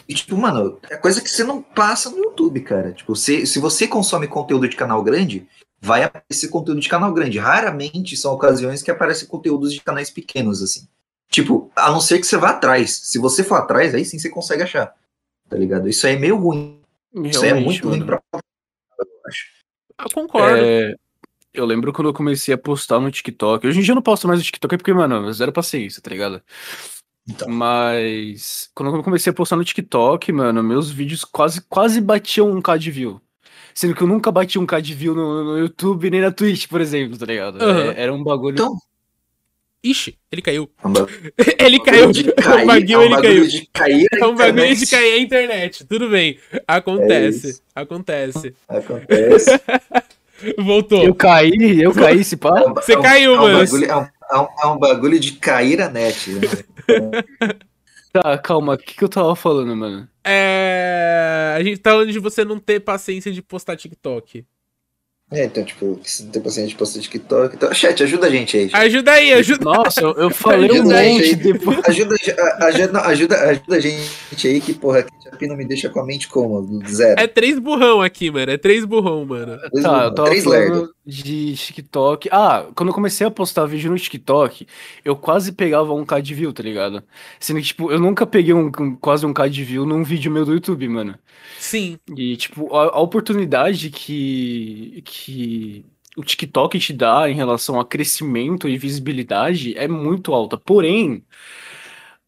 E, 0.09 0.15
tipo, 0.15 0.37
mano, 0.37 0.79
é 0.91 0.97
coisa 0.97 1.21
que 1.21 1.29
você 1.29 1.45
não 1.45 1.63
passa 1.63 2.11
no 2.11 2.19
YouTube, 2.19 2.61
cara. 2.61 2.93
Tipo, 2.93 3.15
se, 3.17 3.47
se 3.47 3.59
você 3.59 3.87
consome 3.87 4.27
conteúdo 4.27 4.69
de 4.69 4.77
canal 4.77 5.03
grande, 5.03 5.47
vai 5.81 6.03
aparecer 6.03 6.49
conteúdo 6.49 6.81
de 6.81 6.89
canal 6.89 7.13
grande. 7.13 7.39
Raramente 7.39 8.17
são 8.17 8.33
ocasiões 8.33 8.83
que 8.83 8.91
aparecem 8.91 9.29
conteúdos 9.29 9.73
de 9.73 9.81
canais 9.81 10.11
pequenos, 10.11 10.63
assim. 10.63 10.87
Tipo, 11.31 11.71
a 11.75 11.91
não 11.91 12.01
ser 12.01 12.19
que 12.19 12.27
você 12.27 12.37
vá 12.37 12.51
atrás. 12.51 12.97
Se 13.03 13.19
você 13.19 13.43
for 13.43 13.57
atrás, 13.57 13.95
aí 13.95 14.05
sim 14.05 14.19
você 14.19 14.31
consegue 14.31 14.63
achar. 14.63 14.95
Tá 15.49 15.57
ligado? 15.57 15.89
Isso 15.89 16.07
aí 16.07 16.15
é 16.15 16.19
meio 16.19 16.37
ruim. 16.37 16.81
Isso 17.25 17.43
aí 17.43 17.51
é 17.51 17.53
Realmente, 17.55 17.67
muito 17.67 17.89
ruim 17.89 17.99
mano. 18.01 18.21
pra 18.33 18.41
eu 18.99 19.07
acho. 19.27 19.47
Eu 20.01 20.11
concordo. 20.13 20.57
É, 20.57 20.95
eu 21.53 21.65
lembro 21.65 21.93
quando 21.93 22.09
eu 22.09 22.15
comecei 22.15 22.53
a 22.55 22.59
postar 22.59 22.99
no 22.99 23.11
TikTok. 23.11 23.67
Hoje 23.67 23.79
em 23.79 23.83
dia 23.83 23.93
eu 23.93 23.97
não 23.97 24.03
posto 24.03 24.27
mais 24.27 24.41
no 24.41 24.45
TikTok 24.45 24.77
porque, 24.77 24.93
mano, 24.93 25.33
zero 25.33 25.53
paciência, 25.53 26.03
tá 26.03 26.11
ligado? 26.11 26.43
Então. 27.29 27.49
Mas 27.49 28.69
quando 28.75 28.95
eu 28.95 29.03
comecei 29.03 29.31
a 29.31 29.35
postar 29.35 29.57
no 29.57 29.65
TikTok, 29.65 30.31
mano, 30.33 30.63
meus 30.63 30.91
vídeos 30.91 31.25
quase, 31.25 31.61
quase 31.63 32.01
batiam 32.01 32.51
um 32.51 32.61
K 32.61 32.77
de 32.77 32.91
view. 32.91 33.21
Sendo 33.75 33.95
que 33.95 34.03
eu 34.03 34.07
nunca 34.07 34.31
bati 34.31 34.59
um 34.59 34.67
K 34.67 34.81
de 34.81 34.95
view 34.95 35.15
no, 35.15 35.45
no 35.45 35.59
YouTube 35.59 36.11
nem 36.11 36.21
na 36.21 36.31
Twitch, 36.31 36.69
por 36.69 36.81
exemplo, 36.81 37.17
tá 37.19 37.27
ligado? 37.27 37.61
Aham. 37.63 37.93
É- 37.93 38.03
era 38.03 38.13
um 38.15 38.23
bagulho. 38.23 38.55
Então, 38.55 38.77
Ixi, 39.83 40.17
ele 40.33 40.41
caiu. 40.41 40.71
É 41.59 41.65
ele 41.67 41.79
caiu. 41.81 42.11
de 42.13 42.29
o 42.31 42.35
cair, 42.35 42.67
baguinho, 42.67 42.97
é 42.97 42.99
um 42.99 43.03
ele 43.03 43.15
bagulho 43.17 43.35
caiu. 43.35 43.47
de 43.49 43.67
cair 43.73 44.09
É 44.13 44.27
um 44.27 44.35
bagulho 44.35 44.77
de 44.77 44.87
cair 44.87 45.13
a 45.15 45.19
internet. 45.19 45.85
Tudo 45.87 46.09
bem. 46.09 46.39
Acontece. 46.67 47.51
isso. 47.51 47.63
Acontece. 47.75 48.55
Acontece. 48.69 49.51
Voltou. 50.59 51.03
Eu 51.05 51.15
caí, 51.15 51.81
eu 51.81 51.93
caí, 51.93 52.23
se 52.25 52.37
pá. 52.37 52.61
É 52.61 52.69
Você 52.75 52.95
é 52.95 52.99
um- 52.99 53.03
caiu, 53.03 53.35
é 53.35 53.39
um 53.39 53.43
mano. 53.43 53.59
bagulho- 53.59 54.11
é 54.31 54.39
um, 54.39 54.47
é 54.63 54.67
um- 54.67 54.73
um 54.75 54.79
bagulho 54.79 55.19
de 55.21 55.33
cair 55.33 55.81
a 55.83 55.89
net. 55.89 56.31
Né? 56.31 56.41
Tá, 58.13 58.39
calma, 58.39 58.75
o 58.75 58.79
que, 58.79 58.95
que 58.95 59.03
eu 59.03 59.09
tava 59.09 59.35
falando, 59.35 59.75
mano? 59.75 60.09
É... 60.25 61.53
A 61.57 61.63
gente 61.65 61.81
tá 61.81 61.91
falando 61.91 62.13
de 62.13 62.21
você 62.21 62.45
não 62.45 62.61
ter 62.61 62.79
paciência 62.79 63.33
de 63.33 63.43
postar 63.43 63.77
TikTok. 63.77 64.45
É, 65.33 65.47
então, 65.47 65.65
tipo, 65.65 65.99
se 66.05 66.23
não 66.23 66.31
tem 66.31 66.41
paciente 66.41 66.69
de 66.69 66.75
postar 66.77 67.01
TikTok. 67.01 67.57
Então, 67.57 67.75
chat, 67.75 68.01
ajuda 68.05 68.29
a 68.29 68.31
gente 68.31 68.57
aí. 68.57 68.63
gente. 68.65 68.77
Ajuda 68.77 69.11
aí, 69.11 69.33
ajuda. 69.33 69.65
Nossa, 69.65 70.01
eu, 70.01 70.13
eu 70.13 70.31
falei 70.31 70.71
um 70.71 70.75
Ajuda 70.83 70.97
aí, 70.97 71.13
monte 71.15 71.25
gente. 71.25 71.37
depois. 71.43 71.79
Ajuda, 71.89 72.15
a- 72.39 72.65
ajuda, 72.67 72.93
não, 72.93 73.01
ajuda, 73.01 73.41
ajuda 73.51 73.77
a 73.77 73.81
gente 73.81 74.47
aí 74.49 74.61
que, 74.61 74.75
porra, 74.75 75.03
que 75.03 75.11
Chapi 75.25 75.49
não 75.49 75.57
me 75.57 75.65
deixa 75.67 75.89
com 75.89 75.99
a 75.99 76.07
mente 76.07 76.29
como? 76.29 76.63
Do 76.63 76.89
Zero. 76.89 77.19
É 77.21 77.27
três 77.27 77.59
burrão 77.59 78.01
aqui, 78.01 78.31
mano. 78.31 78.53
É 78.53 78.57
três 78.59 78.85
burrão, 78.85 79.25
mano. 79.25 79.59
Tá, 79.83 80.05
eu 80.05 80.15
tava 80.15 80.29
Três 80.29 80.45
falando 80.45 80.61
lerdos. 80.61 80.91
De 81.07 81.55
TikTok. 81.57 82.29
Ah, 82.33 82.67
quando 82.75 82.89
eu 82.91 82.95
comecei 82.95 83.27
a 83.27 83.31
postar 83.31 83.67
vídeo 83.67 83.91
no 83.91 83.99
TikTok, 83.99 84.67
eu 85.05 85.17
quase 85.17 85.53
pegava 85.53 85.93
um 85.95 86.05
K 86.05 86.21
de 86.21 86.35
view, 86.35 86.53
tá 86.53 86.63
ligado? 86.63 87.03
Sendo 87.39 87.61
que, 87.61 87.67
tipo, 87.67 87.91
eu 87.93 87.99
nunca 88.01 88.27
peguei 88.27 88.55
um, 88.55 88.71
um- 88.81 88.97
quase 88.97 89.27
um 89.27 89.33
K 89.35 89.49
de 89.49 89.65
view 89.65 89.85
num 89.87 90.03
vídeo 90.05 90.31
meu 90.33 90.45
do 90.45 90.55
YouTube, 90.55 90.89
mano. 90.89 91.19
Sim. 91.59 91.99
E, 92.17 92.37
tipo, 92.37 92.75
a, 92.75 92.97
a 92.97 93.01
oportunidade 93.01 93.91
que, 93.91 95.03
que 95.05 95.85
o 96.17 96.23
TikTok 96.25 96.79
te 96.79 96.93
dá 96.93 97.29
em 97.29 97.35
relação 97.35 97.79
a 97.81 97.85
crescimento 97.85 98.69
e 98.69 98.79
visibilidade 98.79 99.77
é 99.77 99.87
muito 99.89 100.33
alta. 100.33 100.57
Porém, 100.59 101.25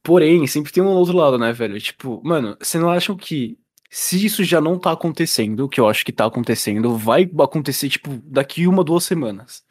porém, 0.02 0.46
sempre 0.46 0.72
tem 0.72 0.82
um 0.82 0.86
outro 0.88 1.16
lado, 1.16 1.38
né, 1.38 1.52
velho? 1.52 1.80
Tipo, 1.80 2.20
mano, 2.24 2.56
você 2.60 2.78
não 2.78 2.90
acha 2.90 3.14
que 3.16 3.58
se 3.90 4.24
isso 4.24 4.42
já 4.44 4.60
não 4.60 4.78
tá 4.78 4.92
acontecendo, 4.92 5.64
o 5.64 5.68
que 5.68 5.80
eu 5.80 5.88
acho 5.88 6.04
que 6.04 6.12
tá 6.12 6.26
acontecendo, 6.26 6.96
vai 6.96 7.28
acontecer, 7.40 7.88
tipo, 7.88 8.20
daqui 8.24 8.66
uma, 8.66 8.84
duas 8.84 9.04
semanas. 9.04 9.64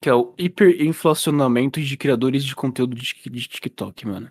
Que 0.00 0.08
é 0.08 0.14
o 0.14 0.34
hiperinflacionamento 0.38 1.80
de 1.80 1.96
criadores 1.96 2.44
de 2.44 2.54
conteúdo 2.54 2.94
de, 2.94 3.14
de 3.24 3.48
TikTok, 3.48 4.06
mano. 4.06 4.30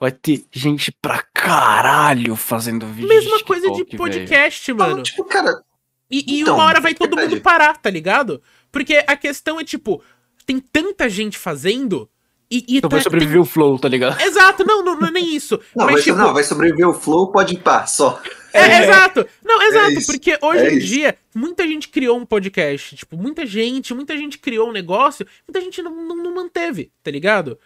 Vai 0.00 0.10
ter 0.10 0.44
gente 0.50 0.90
pra 0.90 1.22
caralho 1.32 2.34
fazendo 2.34 2.86
vídeo 2.86 3.08
Mesma 3.08 3.36
de 3.38 3.44
coisa 3.44 3.70
de 3.70 3.76
TikTok, 3.78 3.96
velho. 3.96 4.12
podcast, 4.20 4.72
mano. 4.72 4.96
Não, 4.96 5.02
tipo, 5.02 5.24
cara, 5.24 5.62
E, 6.10 6.24
e 6.26 6.40
Então, 6.40 6.54
uma 6.54 6.64
hora 6.64 6.80
vai 6.80 6.94
todo 6.94 7.16
mundo 7.16 7.40
parar, 7.40 7.76
tá 7.76 7.90
ligado? 7.90 8.42
Porque 8.72 9.04
a 9.06 9.16
questão 9.16 9.60
é, 9.60 9.64
tipo, 9.64 10.02
tem 10.46 10.58
tanta 10.58 11.08
gente 11.08 11.36
fazendo 11.36 12.10
e, 12.50 12.64
e 12.68 12.76
Então 12.78 12.88
tá- 12.88 12.96
vai 12.96 13.02
sobreviver 13.02 13.40
o 13.40 13.44
flow, 13.44 13.78
tá 13.78 13.88
ligado? 13.88 14.16
tem- 14.16 14.26
Exato, 14.28 14.64
não, 14.64 14.82
não, 14.84 14.98
não 14.98 15.08
é 15.08 15.10
nem 15.10 15.34
isso. 15.34 15.58
não, 15.76 15.86
mas, 15.86 15.94
vai, 15.94 16.02
tipo, 16.02 16.16
não, 16.18 16.32
vai 16.34 16.44
sobreviver 16.44 16.88
o 16.88 16.94
flow, 16.94 17.30
pode 17.32 17.54
ir 17.54 17.58
pá, 17.58 17.86
só. 17.86 18.20
É, 18.52 18.60
É. 18.60 18.82
exato. 18.84 19.26
Não, 19.44 19.62
exato, 19.62 19.92
isso, 19.92 20.06
porque 20.06 20.38
hoje 20.40 20.64
é 20.66 20.72
em 20.72 20.78
isso. 20.78 20.86
dia, 20.86 21.16
muita 21.34 21.66
gente 21.66 21.88
criou 21.88 22.16
um 22.18 22.24
podcast. 22.24 22.96
Tipo, 22.96 23.16
muita 23.16 23.44
gente, 23.44 23.92
muita 23.94 24.16
gente 24.16 24.38
criou 24.38 24.70
um 24.70 24.72
negócio, 24.72 25.26
muita 25.46 25.60
gente 25.60 25.82
não, 25.82 25.94
não, 25.94 26.16
não 26.16 26.34
manteve, 26.34 26.90
tá 27.02 27.10
ligado? 27.10 27.58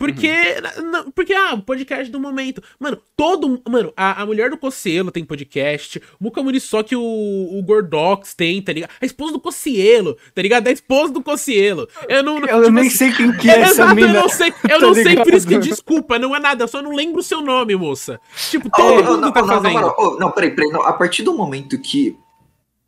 Porque, 0.00 0.32
Uhum. 0.78 0.90
na- 0.90 1.04
porque, 1.14 1.34
ah, 1.34 1.52
o 1.52 1.62
podcast 1.62 2.10
do 2.10 2.18
momento. 2.18 2.62
Mano, 2.78 2.98
todo. 3.14 3.60
Mano, 3.68 3.92
a, 3.94 4.22
a 4.22 4.24
mulher 4.24 4.48
do 4.48 4.56
Cocielo 4.56 5.10
tem 5.10 5.22
podcast. 5.26 5.98
O 6.18 6.24
Muca 6.24 6.42
Muriçoque, 6.42 6.96
o, 6.96 7.02
o 7.02 7.62
Gordox 7.62 8.32
tem, 8.32 8.62
tá 8.62 8.72
ligado? 8.72 8.88
A 8.98 9.04
esposa 9.04 9.34
do 9.34 9.38
Cocielo, 9.40 10.16
tá 10.34 10.40
ligado? 10.40 10.66
A 10.68 10.70
esposa 10.70 11.12
do 11.12 11.22
Cocielo. 11.22 11.86
Eu 12.08 12.22
não. 12.22 12.38
Eu 12.38 12.62
tipo 12.62 12.70
nem 12.70 12.86
assim, 12.86 12.96
sei 12.96 13.12
quem 13.12 13.30
que 13.36 13.50
é 13.50 13.56
é, 13.56 13.60
essa 13.60 13.72
exato, 13.72 13.94
mina. 13.94 14.08
eu 14.08 14.22
não 14.22 14.28
sei. 14.30 14.48
Eu 14.48 14.52
tá 14.80 14.86
não 14.86 14.94
sei, 14.94 15.16
por 15.16 15.34
isso 15.34 15.46
que 15.46 15.58
desculpa, 15.58 16.18
não 16.18 16.34
é 16.34 16.40
nada. 16.40 16.64
Eu 16.64 16.68
só 16.68 16.80
não 16.80 16.94
lembro 16.96 17.20
o 17.20 17.22
seu 17.22 17.42
nome, 17.42 17.76
moça. 17.76 18.18
Tipo, 18.48 18.68
Oh, 18.68 18.76
todo 18.76 19.00
oh, 19.00 19.04
mundo 19.04 19.20
não, 19.20 19.32
tá 19.32 19.42
não, 19.42 19.48
fazendo. 19.48 19.70
moral, 19.72 19.94
oh, 19.98 20.16
não, 20.18 20.30
peraí, 20.30 20.50
peraí. 20.50 20.72
Não, 20.72 20.80
a 20.82 20.94
partir 20.94 21.22
do 21.22 21.34
momento 21.36 21.78
que. 21.78 22.16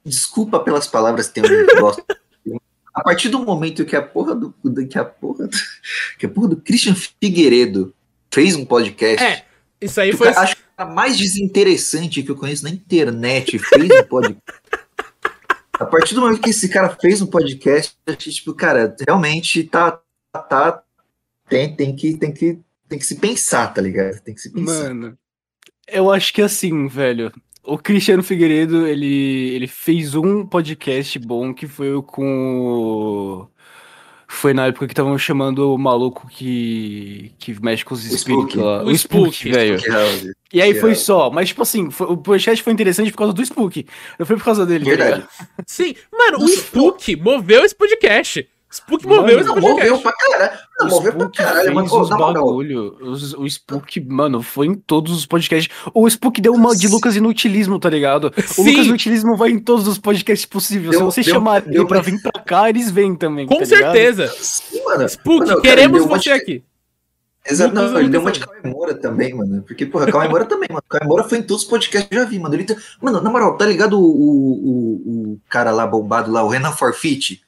Desculpa 0.02 0.58
pelas 0.60 0.86
palavras 0.86 1.28
que 1.28 1.42
tem 1.42 1.44
um 1.44 1.80
gosto. 1.80 2.02
A 2.94 3.02
partir 3.02 3.28
do 3.28 3.38
momento 3.38 3.84
que 3.84 3.96
a 3.96 4.02
porra 4.02 4.34
do. 4.34 4.54
do- 4.62 4.86
Que 4.86 4.98
a 4.98 5.04
porra 5.04 5.46
do, 5.46 5.56
que 6.18 6.26
a 6.26 6.28
porra 6.28 6.48
do 6.48 6.56
Christian 6.56 6.94
Figueiredo 6.94 7.94
fez 8.30 8.54
um 8.54 8.64
podcast. 8.64 9.24
É, 9.24 9.44
isso 9.80 10.00
aí 10.00 10.12
foi. 10.12 10.28
acho 10.28 10.56
que 10.56 10.62
o 10.62 10.76
cara 10.76 10.90
mais 10.90 11.16
desinteressante 11.16 12.22
que 12.22 12.30
eu 12.30 12.36
conheço 12.36 12.64
na 12.64 12.70
internet 12.70 13.58
fez 13.58 13.90
um 13.90 14.04
podcast. 14.04 14.42
A 15.74 15.86
partir 15.86 16.14
do 16.14 16.20
momento 16.20 16.40
que 16.42 16.50
esse 16.50 16.68
cara 16.68 16.90
fez 17.00 17.20
um 17.22 17.26
podcast, 17.26 17.96
eu 18.06 18.14
achei, 18.14 18.32
tipo, 18.32 18.54
cara, 18.54 18.94
realmente 19.06 19.64
tá. 19.64 19.98
tá 20.32 20.82
tem, 21.48 21.74
tem, 21.74 21.94
que, 21.96 22.16
tem, 22.16 22.32
que, 22.32 22.58
tem 22.88 22.98
que 22.98 23.04
se 23.06 23.16
pensar, 23.16 23.72
tá 23.74 23.80
ligado? 23.82 24.20
Tem 24.20 24.34
que 24.34 24.40
se 24.40 24.50
pensar. 24.52 24.84
Mano, 24.88 25.18
eu 25.88 26.10
acho 26.10 26.32
que 26.32 26.40
assim, 26.40 26.86
velho. 26.86 27.32
O 27.64 27.78
Cristiano 27.78 28.22
Figueiredo, 28.22 28.86
ele, 28.86 29.50
ele 29.54 29.66
fez 29.68 30.14
um 30.16 30.44
podcast 30.44 31.18
bom 31.20 31.54
que 31.54 31.66
foi 31.66 31.94
o 31.94 32.02
com. 32.02 33.46
Foi 34.26 34.54
na 34.54 34.66
época 34.66 34.86
que 34.86 34.92
estavam 34.94 35.16
chamando 35.18 35.74
o 35.74 35.78
maluco 35.78 36.26
que, 36.26 37.32
que 37.38 37.54
mexe 37.62 37.84
com 37.84 37.92
os 37.94 38.02
espíritos 38.04 38.54
Spook. 38.54 38.56
lá. 38.56 38.82
O 38.82 38.86
O 38.86 38.90
Spook, 38.92 39.30
Spook. 39.34 39.50
velho. 39.52 39.78
Que 39.78 39.90
House. 39.90 40.26
E 40.54 40.62
aí 40.62 40.74
foi 40.74 40.94
só. 40.94 41.30
Mas, 41.30 41.48
tipo 41.48 41.60
assim, 41.62 41.90
foi- 41.90 42.06
o 42.06 42.16
podcast 42.16 42.64
foi 42.64 42.72
interessante 42.72 43.10
por 43.12 43.18
causa 43.18 43.32
do 43.34 43.42
Spook. 43.42 43.86
Não 44.18 44.24
foi 44.26 44.36
por 44.36 44.44
causa 44.44 44.64
dele, 44.64 44.84
tá 44.86 44.90
Verdade. 44.90 45.24
Sim, 45.66 45.94
mano, 46.10 46.38
o 46.44 46.48
Spook 46.48 47.14
moveu 47.16 47.62
esse 47.62 47.74
podcast. 47.76 48.48
Spook 48.72 49.06
Mano, 49.06 49.20
moveu 49.22 49.36
podcast. 49.44 49.60
moveu 49.90 49.98
pra 49.98 50.12
caralho. 50.12 50.58
Não, 50.80 50.86
O 50.86 50.90
moveu 50.90 51.12
pra 51.12 51.20
Spook 51.20 51.36
caralho. 51.36 51.74
Mas, 51.74 51.92
os 51.92 52.08
bagulho. 52.08 52.96
os- 53.02 53.34
o 53.34 53.46
Spook, 53.46 54.00
mano, 54.00 54.42
foi 54.42 54.66
em 54.66 54.74
todos 54.74 55.12
os 55.14 55.26
podcasts. 55.26 55.74
O 55.92 56.08
Spook 56.08 56.40
deu 56.40 56.54
uma 56.54 56.74
de. 56.74 56.88
Lucas 56.88 57.14
Inutilismo, 57.14 57.78
tá 57.78 57.90
ligado? 57.90 58.32
O 58.36 58.42
Sim. 58.42 58.70
Lucas 58.70 58.86
Inutilismo 58.86 59.36
vai 59.36 59.50
em 59.50 59.58
todos 59.58 59.86
os 59.86 59.98
podcasts 59.98 60.46
possíveis. 60.46 60.96
Se 60.96 61.02
você 61.02 61.22
deu- 61.22 61.34
chamar 61.34 61.60
deu 61.60 61.82
ele 61.82 61.86
pra 61.86 62.00
pra- 62.00 62.10
vir 62.10 62.22
pra 62.22 62.40
cá, 62.42 62.68
eles 62.70 62.90
vêm 62.90 63.14
também. 63.14 63.46
Com 63.46 63.58
tá 63.58 63.66
certeza. 63.66 64.32
sim, 64.38 64.82
mano. 64.84 65.04
Spook, 65.06 65.40
Mano, 65.40 65.48
cara, 65.48 65.60
queremos 65.60 66.00
uma 66.02 66.16
você 66.18 66.22
de- 66.22 66.30
aqui. 66.32 66.64
Exato, 67.44 67.74
não, 67.74 67.98
ele 67.98 68.08
deu 68.08 68.20
uma 68.20 68.30
de 68.30 68.38
Cauê 68.38 68.60
Moura 68.64 68.94
também, 68.94 69.34
mano. 69.34 69.62
Porque, 69.66 69.84
porra, 69.84 70.06
Cauê 70.06 70.28
Moura 70.28 70.44
também, 70.46 70.68
mano. 70.70 70.82
Cauê 70.88 71.04
Moura 71.06 71.24
foi 71.24 71.38
em 71.38 71.42
todos 71.42 71.64
os 71.64 71.68
podcasts 71.68 72.08
que 72.08 72.14
eu 72.14 72.20
já 72.22 72.24
vi, 72.24 72.38
mano. 72.38 72.54
Ele 72.54 72.62
tem... 72.64 72.76
Mano, 73.02 73.20
na 73.20 73.28
moral, 73.30 73.56
tá 73.58 73.66
ligado 73.66 73.98
o, 73.98 74.04
o, 74.04 74.52
o, 74.52 75.32
o 75.32 75.40
cara 75.48 75.72
lá 75.72 75.84
bombado 75.86 76.30
lá, 76.30 76.44
o 76.44 76.48
Renan 76.48 76.70
Forfeit? 76.72 77.42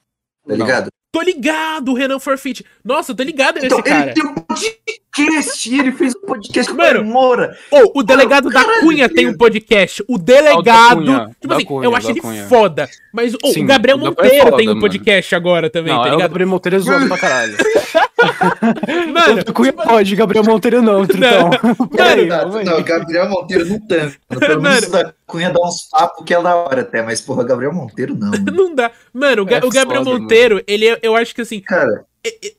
Tá 0.47 0.57
Não. 0.57 0.67
ligado? 0.67 0.91
Tô 1.15 1.23
ligado, 1.23 1.93
o 1.93 1.95
Renan 1.95 2.19
Forfeit. 2.19 2.65
Nossa, 2.85 3.13
eu 3.13 3.17
tô 3.17 3.23
ligado 3.23 3.55
nesse 3.55 3.67
Então, 3.67 3.81
cara. 3.83 4.07
ele 4.07 4.15
tem 4.15 4.25
um 4.25 4.35
podcast, 4.35 5.71
e 5.71 5.79
ele 5.79 5.93
fez 5.93 6.13
um 6.17 6.27
podcast 6.27 6.73
com 6.73 6.75
o 6.75 6.85
Mano, 6.85 6.95
Cauê 6.99 7.05
Moura. 7.13 7.57
Ô, 7.71 8.01
o 8.01 8.03
delegado 8.03 8.51
da 8.51 8.65
Cunha 8.81 9.09
tem 9.09 9.27
um 9.27 9.29
ligado? 9.31 9.39
podcast. 9.39 10.05
O 10.09 10.19
delegado. 10.19 10.97
Cunha, 11.05 11.31
tipo 11.41 11.47
da 11.47 11.55
assim, 11.57 11.65
Cunha, 11.67 11.85
eu 11.87 11.95
acho 11.95 12.07
da 12.09 12.13
ele 12.15 12.21
Cunha. 12.21 12.47
foda. 12.49 12.89
Mas 13.13 13.33
ô, 13.45 13.47
Sim, 13.53 13.63
o 13.63 13.67
Gabriel 13.69 13.97
o 13.97 14.01
da 14.01 14.07
é 14.07 14.11
Monteiro 14.11 14.45
foda, 14.45 14.57
tem 14.57 14.67
um 14.67 14.71
mano. 14.71 14.81
podcast 14.81 15.35
agora 15.37 15.71
também, 15.71 15.93
Não, 15.93 16.03
tá 16.03 16.09
é 16.09 16.11
o 16.11 16.15
ligado? 16.17 16.29
Gabriel 16.31 16.49
Monteiro 16.49 16.81
zoando 16.81 17.07
pra 17.07 17.17
caralho. 17.19 17.57
Mano, 19.13 19.41
O 19.49 19.53
Cunha 19.53 19.73
pode, 19.73 20.17
Gabriel 20.17 20.45
Monteiro 20.45 20.83
não, 20.83 21.07
Tritão. 21.07 21.51
Peraí, 21.95 22.27
Não, 22.27 22.39
calma 22.39 22.59
aí. 22.59 22.65
não, 22.65 22.83
Gabriel 22.83 23.29
Monteiro 23.29 23.67
não 23.67 23.81
tanto. 23.87 24.17
mano. 24.29 24.41
Pelo 24.41 24.63
menos 24.63 24.89
Mano. 24.89 25.05
da 25.05 25.15
Cunha 25.27 25.51
dá 25.51 25.61
uns 25.67 25.89
papos 25.91 26.25
que 26.25 26.35
é 26.35 26.43
da 26.43 26.55
hora 26.57 26.81
até, 26.83 27.03
mas, 27.03 27.21
porra, 27.21 27.45
Gabriel 27.45 27.73
Monteiro 27.73 28.15
não. 28.15 28.31
mano. 28.31 28.45
não 28.53 28.75
dá. 28.75 28.91
Mano, 29.13 29.43
o, 29.43 29.45
Ga- 29.45 29.59
É 29.59 29.65
o 29.65 29.71
Gabriel 29.71 30.05
foda, 30.05 30.19
Monteiro, 30.19 30.63
ele 30.67 30.87
é- 30.89 30.99
eu 31.03 31.15
acho 31.17 31.35
que 31.35 31.41
assim, 31.43 31.61
Cara, 31.61 32.05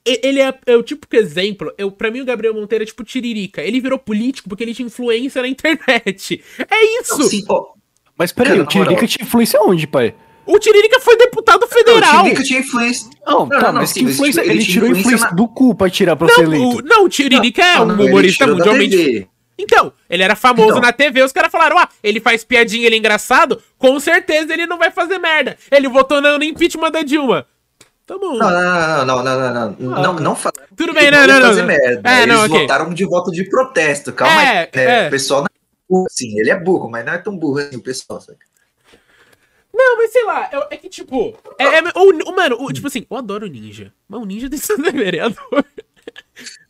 ele 0.06 0.39
é, 0.41 0.54
é 0.67 0.75
o 0.75 0.84
típico 0.84 1.15
exemplo. 1.15 1.71
Eu, 1.78 1.91
pra 1.91 2.12
mim, 2.12 2.21
o 2.21 2.25
Gabriel 2.25 2.54
Monteiro 2.54 2.84
é 2.84 2.88
tipo 2.88 3.04
tiririca. 3.04 3.62
Ele 3.62 3.82
virou 3.82 3.97
político 3.97 4.47
porque 4.49 4.63
ele 4.63 4.73
tinha 4.73 4.86
influência 4.86 5.41
na 5.41 5.47
internet. 5.47 6.43
É 6.60 6.99
isso! 7.01 7.17
não, 7.19 7.28
sim, 7.28 7.43
ó, 7.49 7.65
Mas 8.17 8.32
peraí, 8.32 8.51
Cara, 8.58 8.62
o 8.62 8.65
na 8.65 8.71
moral. 8.73 8.95
Tiririca 8.95 9.08
te 9.08 9.23
influencia 9.23 9.60
onde, 9.62 9.88
pai? 9.88 10.13
O 10.46 10.60
Tiririca 10.60 11.00
foi 11.00 11.18
deputado 11.18 11.68
federal. 11.68 12.02
Não, 12.02 12.20
o 12.20 12.24
Tiririca 12.24 12.44
tinha 12.44 12.60
influência. 12.60 13.10
Não, 13.26 13.40
não, 13.40 13.50
tá, 13.50 13.72
não, 13.72 13.82
mas 13.82 13.90
sim, 13.90 14.06
que 14.06 14.12
influência? 14.12 14.42
Ele, 14.42 14.52
ele 14.52 14.66
tirou 14.66 14.90
influência 14.90 15.28
na... 15.28 15.34
do 15.34 15.48
cu 15.48 15.74
pra 15.74 15.90
tirar 15.90 16.16
pra 16.16 16.28
não, 16.28 16.36
ser 16.36 16.44
eleito. 16.44 16.78
O, 16.78 16.82
não, 16.82 17.06
o 17.06 17.10
Tiririca 17.10 17.64
é 17.64 17.80
um 17.80 17.92
humorista 17.92 18.46
mundialmente. 18.46 19.28
Então, 19.58 19.94
ele 20.10 20.22
era 20.22 20.36
famoso 20.36 20.70
então. 20.70 20.82
na 20.82 20.92
TV, 20.92 21.24
os 21.24 21.32
caras 21.32 21.52
falaram, 21.52 21.78
ah, 21.78 21.88
ele 22.04 22.20
faz 22.20 22.44
piadinha, 22.44 22.86
ele 22.86 22.96
é 22.96 23.00
engraçado, 23.00 23.62
com 23.78 23.98
certeza 24.02 24.54
ele 24.54 24.66
não 24.66 24.78
vai 24.78 24.92
fazer 24.92 25.18
merda. 25.18 25.58
Ele 25.72 25.88
votou 25.88 26.22
no 26.22 26.44
impeachment 26.44 26.92
da 26.92 27.04
Dilma. 27.04 27.48
Tá 28.06 28.18
bom. 28.20 28.38
Não, 28.38 28.52
não, 28.52 29.06
não, 29.06 29.24
não, 29.24 29.24
não, 29.24 29.54
não, 29.54 29.76
não. 29.80 30.04
não, 30.04 30.14
não 30.14 30.32
ah, 30.34 30.36
faz. 30.36 30.54
Tudo 30.76 30.94
bem, 30.94 31.10
não, 31.10 31.26
não, 31.26 31.40
não. 31.40 31.48
Fazer. 31.48 31.64
Merda. 31.64 32.08
É, 32.08 32.24
Eles 32.24 32.38
okay. 32.38 32.60
votaram 32.60 32.94
de 32.94 33.06
voto 33.06 33.32
de 33.32 33.50
protesto, 33.50 34.14
calma 34.14 34.44
é, 34.44 34.60
aí. 34.60 34.70
É, 34.74 35.06
é. 35.06 35.08
O 35.08 35.10
pessoal 35.10 35.42
não 35.42 35.48
é 35.48 35.90
burro, 35.90 36.06
assim, 36.06 36.40
ele 36.40 36.52
é 36.52 36.60
burro, 36.60 36.90
mas 36.90 37.04
não 37.04 37.14
é 37.14 37.18
tão 37.18 37.36
burro 37.36 37.60
assim 37.60 37.78
o 37.78 37.82
pessoal, 37.82 38.22
sabe? 38.22 38.38
Não, 39.88 39.98
mas 39.98 40.12
sei 40.12 40.24
lá, 40.26 40.50
é, 40.52 40.76
é 40.76 40.78
que 40.78 40.89
tipo. 40.89 41.38
É, 41.60 41.63
é- 41.65 41.82
o, 41.95 42.30
o- 42.32 42.36
mano, 42.36 42.58
o- 42.60 42.74
tipo 42.74 42.88
assim, 42.88 43.06
eu 43.10 43.17
adoro 43.17 43.45
o 43.45 43.50
Ninja. 43.50 43.93
Mas 44.10 44.19
o 44.21 44.26
Ninja 44.26 44.50
tem 44.50 44.58
que 44.60 44.65
ser 44.65 44.78
vereador. 44.91 45.65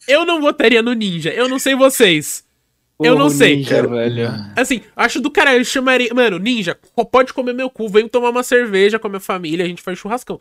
Eu 0.08 0.26
não 0.26 0.42
votaria 0.42 0.82
no 0.82 0.94
Ninja, 0.94 1.32
eu 1.32 1.48
não 1.50 1.58
sei 1.58 1.76
vocês. 1.76 2.44
eu 3.00 3.16
não 3.18 3.28
o 3.28 3.30
sei. 3.30 3.58
Ninja, 3.58 3.86
velho. 3.88 4.30
Assim, 4.56 4.82
acho 4.96 5.20
do 5.20 5.32
caralho, 5.32 5.60
eu 5.60 5.66
chamaria. 5.66 6.14
Mano, 6.14 6.38
Ninja, 6.40 6.78
pode 7.12 7.34
comer 7.34 7.54
meu 7.54 7.70
cu, 7.70 7.90
vem 7.90 8.08
tomar 8.08 8.30
uma 8.30 8.44
cerveja 8.44 9.00
com 9.00 9.08
a 9.08 9.10
minha 9.10 9.20
família, 9.20 9.66
a 9.66 9.68
gente 9.68 9.82
faz 9.82 9.98
churrascão. 9.98 10.40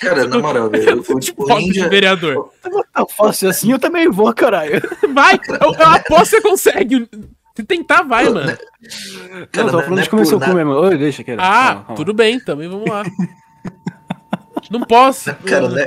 Cara, 0.00 0.26
na 0.26 0.38
moral, 0.38 0.68
velho. 0.68 1.02
O, 1.08 1.18
Tipo, 1.20 1.46
Ninja. 1.56 1.88
vereador. 1.88 2.52
Tá 2.92 3.06
fácil 3.06 3.48
assim, 3.48 3.72
eu 3.72 3.78
também 3.78 4.08
vou, 4.10 4.32
caralho. 4.34 4.80
Vai, 5.14 5.34
eu, 5.48 5.74
eu 5.74 5.86
aposto 5.88 6.36
que 6.36 6.40
você 6.40 6.40
consegue. 6.42 7.08
Se 7.56 7.64
tentar, 7.64 8.02
vai, 8.02 8.28
mano. 8.28 8.46
Não, 8.46 8.56
Cara, 8.56 9.46
tô 9.52 9.62
não- 9.62 9.70
falando 9.70 9.88
não 9.90 9.96
de 9.96 10.02
é 10.02 10.06
comer 10.10 10.24
seu 10.26 10.38
cu 10.38 10.46
nada. 10.46 10.54
mesmo. 10.54 10.72
Oi, 10.72 10.96
deixa, 10.96 11.22
quero. 11.24 11.40
Ah, 11.42 11.84
tudo 11.96 12.14
bem, 12.14 12.38
também 12.40 12.68
vamos 12.68 12.88
lá. 12.88 13.02
Não 14.70 14.82
posso. 14.82 15.34
Cara, 15.46 15.68
né? 15.68 15.84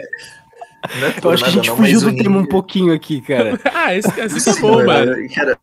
Não 1.00 1.08
é 1.08 1.14
Eu 1.24 1.32
acho 1.32 1.44
que 1.46 1.50
a 1.50 1.52
nada 1.52 1.52
gente 1.52 1.70
não, 1.70 1.78
fugiu 1.78 2.02
do 2.02 2.14
tema 2.18 2.38
um 2.40 2.46
pouquinho 2.46 2.94
aqui, 2.94 3.22
cara. 3.22 3.58
Ah, 3.74 3.96
esse, 3.96 4.10
esse 4.20 4.44
tá 4.44 4.52
Sim, 4.52 4.62
bom, 4.62 4.86
mano. 4.86 5.16
Cara, 5.34 5.58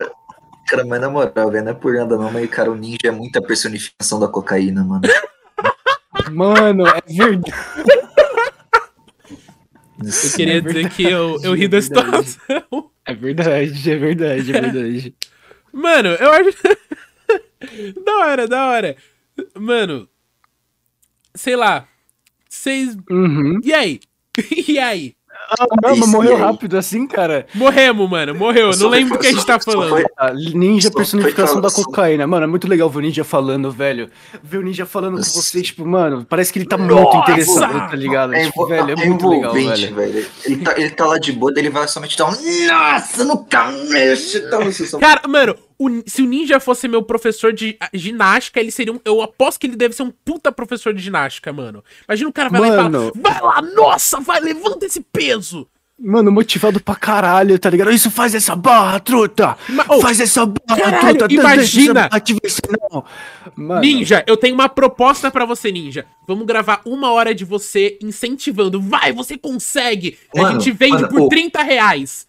cara, 0.66 0.84
mas 0.86 1.00
na 1.02 1.10
moral, 1.10 1.50
velho, 1.50 1.62
não 1.64 1.72
é 1.72 1.74
por 1.74 1.92
nada 1.94 2.16
não, 2.16 2.32
mas, 2.32 2.48
cara, 2.48 2.70
o 2.70 2.74
Ninja 2.74 2.96
é 3.04 3.10
muita 3.10 3.42
personificação 3.42 4.18
da 4.18 4.26
cocaína, 4.26 4.82
mano. 4.82 5.02
Mano, 6.32 6.86
é 6.86 7.00
verdade. 7.06 7.52
Eu 10.02 10.30
queria 10.36 10.56
É 10.56 10.60
dizer 10.60 10.88
que 10.90 11.02
eu, 11.02 11.38
eu 11.42 11.52
ri 11.54 11.68
da 11.68 11.78
é 11.78 11.80
situação. 11.82 12.90
É 13.04 13.14
verdade, 13.14 13.90
é 13.90 13.96
verdade, 13.96 14.56
é 14.56 14.60
verdade. 14.60 15.14
Mano, 15.72 16.10
eu 16.10 16.32
acho. 16.32 16.50
da 18.04 18.16
hora, 18.18 18.48
da 18.48 18.66
hora. 18.68 18.96
Mano, 19.58 20.08
sei 21.34 21.56
lá. 21.56 21.88
Vocês. 22.48 22.96
Uhum. 23.10 23.60
E 23.62 23.72
aí? 23.72 24.00
E 24.68 24.78
aí? 24.78 25.16
Não, 25.58 25.66
mas 25.82 25.98
Isso, 25.98 26.08
morreu 26.08 26.36
rápido 26.36 26.78
assim, 26.78 27.06
cara. 27.06 27.46
Morremos, 27.54 28.08
mano. 28.08 28.34
Morreu. 28.34 28.70
Não 28.76 28.88
lembro 28.88 29.14
do 29.14 29.20
que 29.20 29.26
a 29.26 29.32
gente 29.32 29.44
tá 29.44 29.58
falando. 29.58 29.96
Ninja 30.54 30.90
personificação 30.90 31.60
da 31.60 31.70
cocaína. 31.70 32.26
Mano, 32.26 32.44
é 32.44 32.46
muito 32.46 32.68
legal 32.68 32.88
ver 32.88 32.98
o 32.98 33.00
Ninja 33.02 33.24
falando, 33.24 33.70
velho. 33.70 34.08
Ver 34.42 34.58
o 34.58 34.62
Ninja 34.62 34.86
falando 34.86 35.16
com 35.16 35.22
você, 35.22 35.60
tipo, 35.62 35.84
mano, 35.86 36.24
parece 36.28 36.52
que 36.52 36.58
ele 36.58 36.66
tá 36.66 36.78
muito 36.78 37.16
interessado, 37.16 37.90
tá 37.90 37.96
ligado? 37.96 38.34
É, 38.34 38.44
tipo, 38.46 38.66
velho, 38.66 38.90
é 38.90 38.92
é 38.92 39.06
muito 39.06 39.28
legal, 39.28 39.56
envolvente, 39.56 39.92
velho. 39.92 40.26
Ele 40.44 40.56
tá, 40.58 40.74
ele 40.76 40.90
tá 40.90 41.06
lá 41.06 41.18
de 41.18 41.32
boa, 41.32 41.52
ele 41.56 41.70
vai 41.70 41.86
somente 41.88 42.16
dar 42.16 42.26
um. 42.26 42.66
Nossa, 42.66 43.24
nunca 43.24 43.70
mexe! 43.88 44.38
Então, 44.38 44.64
vocês 44.64 44.88
são- 44.90 45.00
Cara, 45.00 45.22
mano, 45.26 45.54
o- 45.86 46.02
se 46.06 46.20
o 46.22 46.26
Ninja 46.26 46.60
fosse 46.60 46.86
meu 46.86 47.02
professor 47.02 47.52
de 47.52 47.76
ah, 47.80 47.88
ginástica, 47.94 48.60
ele 48.60 48.70
seria 48.70 48.92
um. 48.92 49.00
Eu 49.04 49.22
aposto 49.22 49.58
que 49.58 49.66
ele 49.66 49.76
deve 49.76 49.94
ser 49.94 50.02
um 50.02 50.10
puta 50.10 50.52
professor 50.52 50.92
de 50.92 51.02
ginástica, 51.02 51.52
mano. 51.52 51.82
Imagina 52.08 52.28
o 52.28 52.32
cara 52.32 52.48
vai 52.50 52.60
lá 52.60 52.66
e 52.68 52.70
Mano. 52.76 53.12
fala: 53.12 53.12
Vai 53.16 53.40
lá, 53.40 53.62
nossa, 53.74 54.20
vai, 54.20 54.40
levanta 54.40 54.84
esse 54.86 55.00
peso. 55.00 55.66
Mano, 56.02 56.32
motivado 56.32 56.80
pra 56.80 56.94
caralho, 56.96 57.58
tá 57.58 57.68
ligado? 57.68 57.90
Isso 57.92 58.10
faz 58.10 58.34
essa 58.34 58.56
barra, 58.56 58.98
truta! 59.00 59.54
Ma- 59.68 59.84
oh, 59.86 60.00
faz 60.00 60.18
essa 60.18 60.46
barra, 60.46 60.80
caralho, 60.92 61.18
truta! 61.18 61.34
imagina! 61.34 62.08
Vencer, 62.42 62.62
não. 62.90 63.04
Mano, 63.54 63.80
Ninja, 63.82 64.24
eu 64.26 64.34
tenho 64.34 64.54
uma 64.54 64.66
proposta 64.66 65.30
pra 65.30 65.44
você, 65.44 65.70
Ninja. 65.70 66.06
Vamos 66.26 66.46
gravar 66.46 66.80
uma 66.86 67.12
hora 67.12 67.34
de 67.34 67.44
você 67.44 67.98
incentivando. 68.02 68.80
Vai, 68.80 69.12
você 69.12 69.36
consegue! 69.36 70.16
a 70.34 70.40
Mano, 70.40 70.58
gente 70.60 70.72
vende 70.74 71.02
mano, 71.02 71.08
por 71.08 71.20
ô. 71.22 71.28
30 71.28 71.62
reais. 71.62 72.26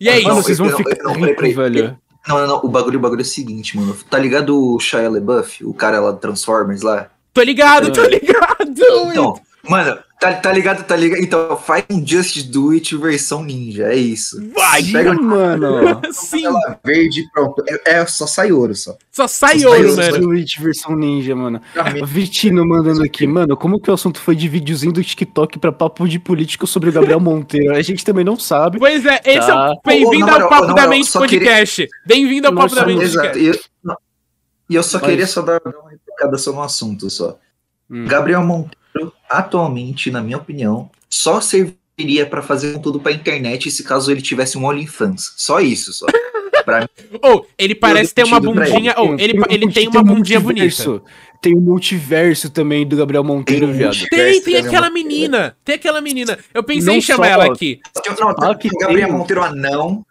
E 0.00 0.08
é 0.08 0.12
Mano, 0.12 0.22
mano, 0.28 0.34
isso. 0.38 0.46
vocês 0.46 0.58
vão 0.58 0.76
ficar 0.76 0.96
não, 1.02 1.20
peraí. 1.20 1.52
velho. 1.54 1.98
Não, 2.28 2.38
não, 2.38 2.46
não, 2.46 2.60
o 2.62 2.68
bagulho, 2.68 2.98
o 2.98 3.02
bagulho 3.02 3.20
é 3.20 3.22
o 3.22 3.24
seguinte, 3.24 3.74
mano. 3.74 3.96
Tá 4.10 4.18
ligado 4.18 4.54
o 4.54 4.78
Shia 4.78 5.08
LaBeouf, 5.08 5.64
o 5.64 5.72
cara 5.72 5.98
lá 5.98 6.10
do 6.10 6.18
Transformers 6.18 6.82
lá? 6.82 7.08
Tô 7.32 7.40
ligado, 7.40 7.90
tô 7.90 8.02
ligado. 8.04 8.68
Então, 8.68 9.40
mano, 9.66 9.98
tá, 10.20 10.32
tá 10.34 10.52
ligado, 10.52 10.84
tá 10.84 10.96
ligado? 10.96 11.20
Então, 11.22 11.56
faz 11.56 11.84
um 11.90 12.04
Just 12.06 12.50
Do 12.50 12.70
It 12.70 12.96
versão 12.96 13.42
ninja, 13.44 13.84
é 13.92 13.96
isso. 13.96 14.36
Vai, 14.54 14.82
Sim, 14.82 14.92
pega- 14.92 15.14
mano. 15.14 16.00
Sim, 16.12 16.44
Ela 16.46 16.78
verde, 16.84 17.24
pronto. 17.32 17.62
É, 17.68 17.94
é, 18.00 18.06
só 18.06 18.26
sai 18.26 18.50
ouro, 18.52 18.74
só. 18.74 18.96
só 19.10 19.26
sai 19.28 19.60
Só 19.60 19.68
ouro, 19.70 19.90
sai 19.94 20.10
ouro, 20.10 20.22
mano. 20.26 20.32
Switch 20.36 20.58
versão 20.58 20.96
ninja, 20.96 21.34
mano. 21.36 21.60
Vitino 22.06 22.66
mandando 22.66 23.02
aqui, 23.02 23.26
mano, 23.26 23.56
como 23.56 23.80
que 23.80 23.90
o 23.90 23.94
assunto 23.94 24.20
foi 24.20 24.34
de 24.36 24.48
videozinho 24.48 24.92
do 24.92 25.02
TikTok 25.02 25.58
pra 25.58 25.72
papo 25.72 26.08
de 26.08 26.18
político 26.18 26.66
sobre 26.66 26.90
o 26.90 26.92
Gabriel 26.92 27.20
Monteiro? 27.20 27.74
A 27.74 27.82
gente 27.82 28.04
também 28.04 28.24
não 28.24 28.38
sabe. 28.38 28.78
Pois 28.78 29.04
é, 29.06 29.20
esse 29.24 29.38
é 29.38 29.52
Tá. 29.52 29.72
o. 29.72 29.80
Bem-vindo 29.86 30.26
Ô, 30.26 30.28
ô, 30.28 30.38
na 30.38 30.42
ao 30.44 30.48
Papo 30.48 30.66
da 30.66 30.72
moral, 30.72 30.88
Mente 30.90 31.06
só 31.08 31.20
queria- 31.26 31.48
Podcast. 31.48 31.88
Bem-vindo 32.06 32.46
ao 32.48 32.54
Papo 32.54 32.62
Nossa, 32.74 32.76
da 32.80 32.86
Mente. 32.86 33.12
Podcast. 33.12 33.38
E 33.40 33.46
eu, 33.46 33.58
não, 33.84 33.96
e 34.70 34.74
eu 34.74 34.82
só 34.82 34.98
Mas- 34.98 35.08
queria 35.10 35.26
só 35.26 35.42
dar, 35.42 35.60
uma 35.64 35.90
replicada 35.90 36.36
só 36.38 36.52
no 36.52 36.62
assunto, 36.62 37.08
só. 37.08 37.38
Hum. 37.90 38.04
Gabriel 38.06 38.42
Monteiro, 38.44 38.76
atualmente, 39.28 40.10
na 40.10 40.20
minha 40.20 40.36
opinião, 40.36 40.90
só 41.08 41.40
serviria 41.40 42.26
pra 42.26 42.42
fazer 42.42 42.72
conteúdo 42.74 43.00
pra 43.00 43.12
internet 43.12 43.70
se 43.70 43.82
caso 43.84 44.10
ele 44.10 44.22
tivesse 44.22 44.56
um 44.58 44.64
OnlyFans. 44.64 45.32
Só 45.36 45.60
isso, 45.60 45.92
só. 45.92 46.06
Ou, 47.22 47.46
ele 47.56 47.74
parece 47.74 48.14
ter 48.14 48.24
uma 48.24 48.38
bundinha. 48.38 48.94
Ou, 48.98 49.18
ele, 49.18 49.40
um- 49.40 49.44
ele 49.48 49.72
tem 49.72 49.88
um 49.88 49.92
uma 49.92 50.02
bundinha 50.02 50.38
bonita. 50.38 51.02
Tem 51.40 51.56
um 51.56 51.60
multiverso 51.60 52.50
também 52.50 52.86
do 52.86 52.96
Gabriel 52.96 53.22
Monteiro, 53.24 53.66
Tem 53.68 53.74
viado. 53.76 53.96
Tem, 54.10 54.42
tem 54.42 54.56
aquela 54.56 54.90
menina. 54.90 55.56
Tem 55.64 55.76
aquela 55.76 56.00
menina. 56.00 56.38
Eu 56.52 56.62
pensei 56.62 56.84
Não 56.86 56.94
em 56.96 57.00
chamar 57.00 57.26
só- 57.26 57.30
ela 57.32 57.46
aqui. 57.46 57.80
não, 58.20 58.28
Ah, 58.30 58.54
tem 58.54 58.70
o 58.74 58.78
Gabriel 58.78 59.08
tem. 59.08 59.16
Monteiro 59.16 59.42
anão. 59.44 60.04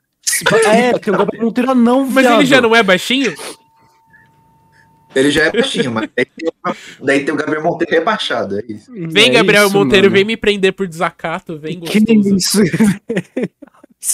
É, 0.66 0.98
tem 0.98 1.14
o 1.14 1.18
Gabriel 1.18 1.44
Monteiro 1.46 1.76
não, 1.76 2.06
Mas 2.10 2.26
viado. 2.26 2.40
ele 2.40 2.46
já 2.46 2.62
não 2.62 2.76
é 2.76 2.82
baixinho? 2.82 3.36
Ele 5.16 5.32
já 5.32 5.46
é 5.46 5.52
baixinho, 5.52 5.92
mas 5.92 6.10
daí 6.16 6.26
tem, 6.26 6.50
o- 6.50 7.06
daí 7.06 7.26
tem 7.26 7.34
o 7.34 7.38
Gabriel 7.38 7.64
Monteiro 7.64 7.94
rebaixado, 7.94 8.60
é 8.60 8.64
isso. 8.68 8.92
Vem, 8.94 9.30
É 9.30 9.34
Gabriel 9.34 9.66
isso, 9.68 9.74
Monteiro, 9.78 10.06
mano. 10.08 10.16
vem 10.16 10.26
me 10.26 10.38
prender 10.38 10.74
por 10.74 10.88
desacato. 10.88 11.58
Vem, 11.58 11.80
Que 11.80 11.98
isso? 12.00 12.60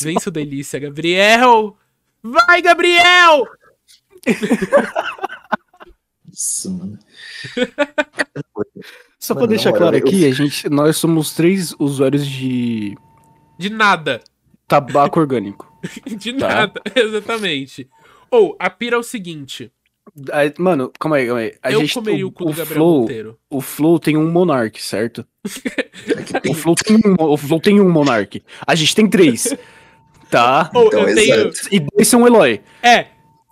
Vem, 0.04 0.20
sua 0.20 0.32
delícia, 0.32 0.80
Gabriel. 0.80 1.76
Vai, 2.22 2.62
Gabriel! 2.62 3.46
Isso, 6.32 6.72
mano. 6.72 6.98
Só 9.20 9.36
pra 9.36 9.46
deixar 9.46 9.72
claro 9.72 9.86
moral, 9.98 10.00
aqui, 10.08 10.26
a 10.26 10.32
gente, 10.34 10.70
nós 10.70 10.98
somos 10.98 11.34
três 11.34 11.74
usuários 11.80 12.26
de 12.26 12.96
De 13.58 13.70
nada. 13.70 14.22
tabaco 14.68 15.20
orgânico. 15.20 15.72
De 16.08 16.34
Tá. 16.34 16.48
nada, 16.48 16.82
exatamente. 16.96 17.90
Ou, 18.32 18.56
a 18.60 18.70
pira 18.70 18.96
é 18.96 19.00
o 19.00 19.04
seguinte. 19.04 19.72
Mano, 20.60 20.92
calma 21.00 21.16
aí, 21.18 21.26
calma 21.26 21.42
aí. 21.42 21.54
A 21.64 21.72
eu 21.72 21.80
gente, 21.82 21.94
comeria 21.96 22.26
o, 22.26 22.30
o, 22.30 22.32
cu 22.32 22.46
do 22.46 22.52
o 22.52 22.54
Gabriel 22.54 22.76
Flow, 22.76 23.00
Monteiro. 23.02 23.40
o 23.50 23.62
Flow 23.62 24.00
tem 24.00 24.16
um 24.18 24.30
Monark, 24.32 24.82
certo? 24.84 25.26
O 26.50 26.54
Flow 26.54 26.76
tem 26.76 26.98
um, 26.98 27.16
o 27.20 27.38
Flow 27.38 27.60
tem 27.60 27.80
um 27.80 27.90
Monark. 27.90 28.42
A 28.66 28.76
gente 28.76 28.96
tem 28.96 29.08
três. 29.10 29.56
Tá. 30.30 30.70
Ou 30.74 30.88
Então, 30.88 31.08
eu 31.08 31.16
tenho. 31.16 31.48
exato. 31.50 31.68
E 31.72 31.80
dois 31.80 32.08
são 32.08 32.26
Eloy. 32.28 32.60
É. 32.82 33.08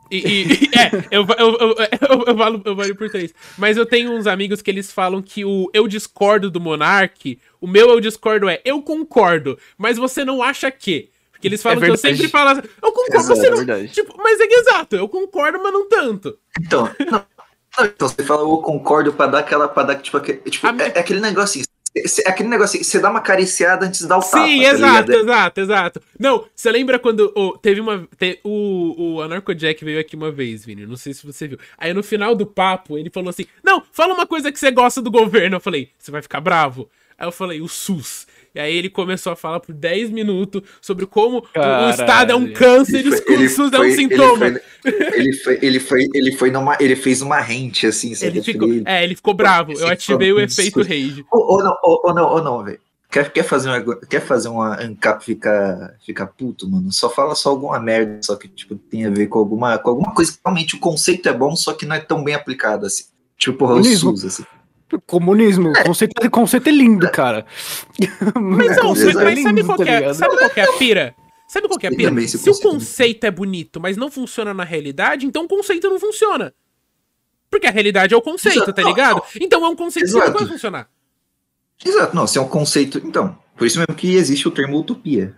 E, 0.10 0.18
e- 0.18 0.54
e- 0.66 0.70
é, 0.78 0.92
eu, 1.12 1.26
eu, 1.38 1.58
eu, 1.58 1.76
eu, 2.10 2.24
eu, 2.28 2.36
valo, 2.36 2.62
eu 2.66 2.76
valho 2.76 2.96
por 2.96 3.10
três. 3.10 3.34
Mas 3.58 3.78
eu 3.78 3.86
tenho 3.86 4.12
uns 4.12 4.28
amigos 4.28 4.62
que 4.62 4.70
eles 4.70 4.92
falam 4.92 5.22
que 5.22 5.46
o 5.46 5.70
eu 5.74 5.88
discordo 5.88 6.50
do 6.52 6.60
Monark, 6.60 7.40
o 7.62 7.68
meu 7.68 7.90
eu 7.90 8.00
discordo 8.02 8.50
é 8.50 8.60
eu 8.66 8.82
concordo, 8.82 9.58
mas 9.78 9.98
você 9.98 10.26
não 10.26 10.42
acha 10.44 10.70
que. 10.72 11.11
Porque 11.42 11.48
eles 11.48 11.62
falam 11.64 11.80
que 11.82 11.90
eu 11.90 11.98
sempre 11.98 12.28
falo 12.30 12.50
assim, 12.52 12.62
eu 12.84 12.92
concordo, 12.92 13.28
você 13.36 13.48
é 13.48 13.50
não. 13.50 13.58
verdade. 13.58 13.88
Tipo, 13.90 14.16
mas 14.18 14.40
é 14.40 14.46
que 14.48 14.54
exato, 14.54 14.96
eu 14.96 15.10
concordo, 15.10 15.60
mas 15.62 15.74
não 15.74 15.90
tanto. 15.90 16.38
Então, 16.60 16.84
não, 17.10 17.26
não, 17.80 17.86
então 17.86 18.08
você 18.08 18.24
fala, 18.24 18.42
eu 18.44 18.58
concordo 18.60 19.12
pra 19.12 19.26
dar 19.26 19.40
aquela, 19.40 19.68
pra 19.68 19.84
dar, 19.84 19.96
tipo, 19.96 20.18
aquele, 20.18 20.38
tipo 20.40 20.68
A 20.68 20.72
minha- 20.72 20.88
é, 20.88 20.92
é 20.96 21.00
aquele 21.00 21.20
negócio 21.20 21.60
assim, 21.62 22.08
cê- 22.08 22.24
é 22.26 22.30
aquele 22.30 22.48
negócio 22.48 22.80
assim, 22.80 22.84
você 22.88 23.00
dá 23.00 23.10
uma 23.10 23.20
acariciada 23.20 23.88
antes 23.88 24.02
de 24.02 24.08
dar 24.08 24.20
o 24.20 24.22
tapa, 24.22 24.46
Sim, 24.46 24.62
tá 24.62 24.70
exato, 24.70 25.12
ligado? 25.12 25.24
exato, 25.24 25.62
exato. 25.62 26.02
Não, 26.20 26.46
você 26.56 26.72
lembra 26.72 27.00
quando 27.00 27.32
ô, 27.36 27.58
teve 27.58 27.82
uma. 27.82 28.08
te- 28.20 28.40
o, 28.44 29.16
o 29.16 29.22
Anarco 29.24 29.56
Jack 29.56 29.84
veio 29.84 30.00
aqui 30.00 30.16
uma 30.16 30.32
vez, 30.32 30.64
Vini. 30.64 30.86
Não 30.86 30.96
sei 30.96 31.14
se 31.14 31.26
você 31.26 31.48
viu. 31.48 31.58
Aí 31.78 31.92
no 31.94 32.04
final 32.04 32.36
do 32.36 32.46
papo, 32.46 32.98
ele 33.00 33.10
falou 33.10 33.30
assim: 33.30 33.46
Não, 33.64 33.82
fala 33.92 34.14
uma 34.14 34.28
coisa 34.28 34.52
que 34.52 34.60
você 34.60 34.70
gosta 34.70 35.02
do 35.02 35.10
governo. 35.10 35.56
Eu 35.56 35.60
falei, 35.62 35.90
você 35.98 36.12
vai 36.12 36.22
ficar 36.22 36.40
bravo? 36.40 36.88
Aí 37.18 37.28
eu 37.28 37.32
falei, 37.32 37.62
o 37.62 37.68
SUS. 37.68 38.26
E 38.54 38.60
aí 38.60 38.76
ele 38.76 38.90
começou 38.90 39.32
a 39.32 39.36
falar 39.36 39.60
por 39.62 39.74
10 39.74 40.10
minutos 40.10 40.62
sobre 40.82 41.06
como 41.06 41.38
o- 41.38 41.40
o 41.40 41.42
Caralho. 41.44 41.90
Estado 41.92 42.32
é 42.32 42.36
um 42.36 42.52
câncer 42.54 43.06
e 43.06 43.10
o 43.10 43.50
SUS 43.50 43.72
é 43.72 43.80
um 43.80 43.96
sintoma. 43.96 44.48
Ele 44.48 44.60
foi, 44.92 45.14
ele 45.14 45.34
foi, 45.34 45.60
ele 45.62 45.80
foi, 45.80 46.08
ele 46.14 46.32
foi 46.34 46.52
numa, 46.52 46.76
ele 46.80 46.96
fez 46.96 47.22
uma 47.22 47.40
rente, 47.40 47.88
assim, 47.88 48.14
sabe? 48.14 48.32
Ele 48.34 48.42
ficou, 48.44 48.68
é, 48.86 49.04
ele 49.04 49.16
ficou 49.16 49.34
bravo. 49.34 49.72
Eu 49.72 49.88
ativei 49.88 50.32
o 50.34 50.40
efeito 50.40 50.80
rage. 50.82 51.26
Ou, 51.32 51.64
não, 51.64 51.78
ou, 51.82 52.14
não, 52.14 52.26
ou 52.30 52.44
não, 52.44 52.64
velho. 52.64 52.80
Quer, 53.10 53.30
quer 53.32 53.44
fazer 53.44 53.70
uma, 53.70 53.96
quer 54.06 54.22
fazer 54.22 54.48
uma 54.48 54.82
ANCAP 54.82 55.24
ficar, 55.26 55.96
ficar 56.06 56.28
puto, 56.28 56.70
mano? 56.70 56.92
Só 56.94 57.10
fala 57.10 57.36
só 57.36 57.50
alguma 57.50 57.78
merda, 57.78 58.20
só 58.24 58.38
que 58.38 58.48
tipo, 58.48 58.76
tem 58.76 59.06
a 59.06 59.10
ver 59.10 59.28
com 59.28 59.38
alguma, 59.38 59.78
com 59.78 59.90
alguma 59.90 60.14
coisa 60.14 60.32
que 60.32 60.40
realmente 60.46 60.76
o 60.76 60.80
conceito 60.80 61.28
é 61.28 61.34
bom, 61.34 61.54
só 61.56 61.74
que 61.74 61.86
não 61.86 61.96
é 61.96 62.00
tão 62.00 62.24
bem 62.24 62.34
aplicado 62.36 62.86
assim. 62.86 63.04
Tipo, 63.38 63.58
porra, 63.58 63.74
o. 63.76 63.84
SUS, 63.84 64.24
assim. 64.26 64.44
Comunismo. 65.06 65.72
Conceito, 65.86 66.30
conceito 66.30 66.68
é 66.70 66.72
lindo, 66.72 67.10
cara. 67.12 67.46
Mas, 68.36 68.76
não, 68.78 68.84
Conceito 68.84 69.16
mas, 69.16 69.24
mas 69.36 69.44
sabe, 69.44 69.64
qual 69.64 69.78
tá 69.78 69.84
que 69.84 69.90
é, 69.90 70.14
sabe 70.14 70.38
qual 70.38 70.50
que 70.50 70.60
é 70.60 70.64
a 70.64 70.74
pira? 70.74 71.16
Sabe 71.48 71.68
qual 71.68 71.80
que 71.80 71.86
é 71.86 71.90
a 71.90 71.92
pira? 71.96 72.10
também, 72.10 72.28
se 72.28 72.38
o 72.38 72.40
o 72.40 72.44
conceito- 72.44 72.70
conceito 72.70 73.24
é 73.26 73.32
bonito, 73.32 73.80
mas 73.80 73.98
não 73.98 74.10
funciona 74.10 74.54
na 74.54 74.64
realidade, 74.64 75.26
então 75.26 75.44
o 75.46 75.48
conceito 75.48 75.90
não 75.90 76.00
funciona. 76.00 76.54
Porque 77.50 77.68
a 77.68 77.72
realidade 77.72 78.14
é 78.14 78.18
o 78.18 78.22
conceito, 78.22 78.58
Exato, 78.58 78.74
tá 78.74 78.82
não, 78.82 78.90
ligado? 78.90 79.22
Então 79.40 79.66
é 79.66 79.70
um 79.70 79.76
conceito 79.76 80.06
que 80.08 80.14
não 80.14 80.22
Exato. 80.24 80.38
vai 80.40 80.48
funcionar. 80.48 80.90
Exato, 81.84 82.16
não, 82.16 82.26
se 82.28 82.38
é 82.38 82.42
um 82.42 82.48
conceito. 82.48 83.02
Então, 83.04 83.38
por 83.58 83.68
isso 83.68 83.78
mesmo 83.80 83.94
que 83.96 84.16
existe 84.16 84.48
o 84.48 84.52
termo 84.52 84.78
utopia. 84.80 85.36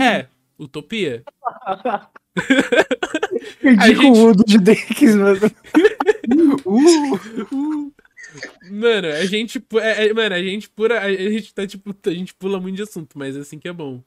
É, 0.00 0.26
utopia. 0.58 1.22
Perdi 3.60 3.86
gente- 3.88 4.06
o 4.06 4.28
Udo 4.30 4.44
de 4.44 4.58
Dekes, 4.58 5.14
mano. 5.16 5.40
Uh, 6.64 7.92
Mano, 8.70 9.08
a 9.08 9.24
gente. 9.26 9.64
é- 9.74 10.06
é- 10.08 10.12
mano, 10.14 10.34
a 10.34 10.42
gente 10.42 10.68
pura. 10.70 11.00
A 11.00 11.10
gente 11.12 11.52
tá 11.54 11.66
tipo. 11.66 11.94
A 12.06 12.10
gente 12.10 12.34
pula 12.34 12.60
muito 12.60 12.76
de 12.76 12.82
assunto, 12.82 13.18
mas 13.18 13.36
assim 13.36 13.58
que 13.58 13.68
é 13.68 13.72
bom. 13.72 14.02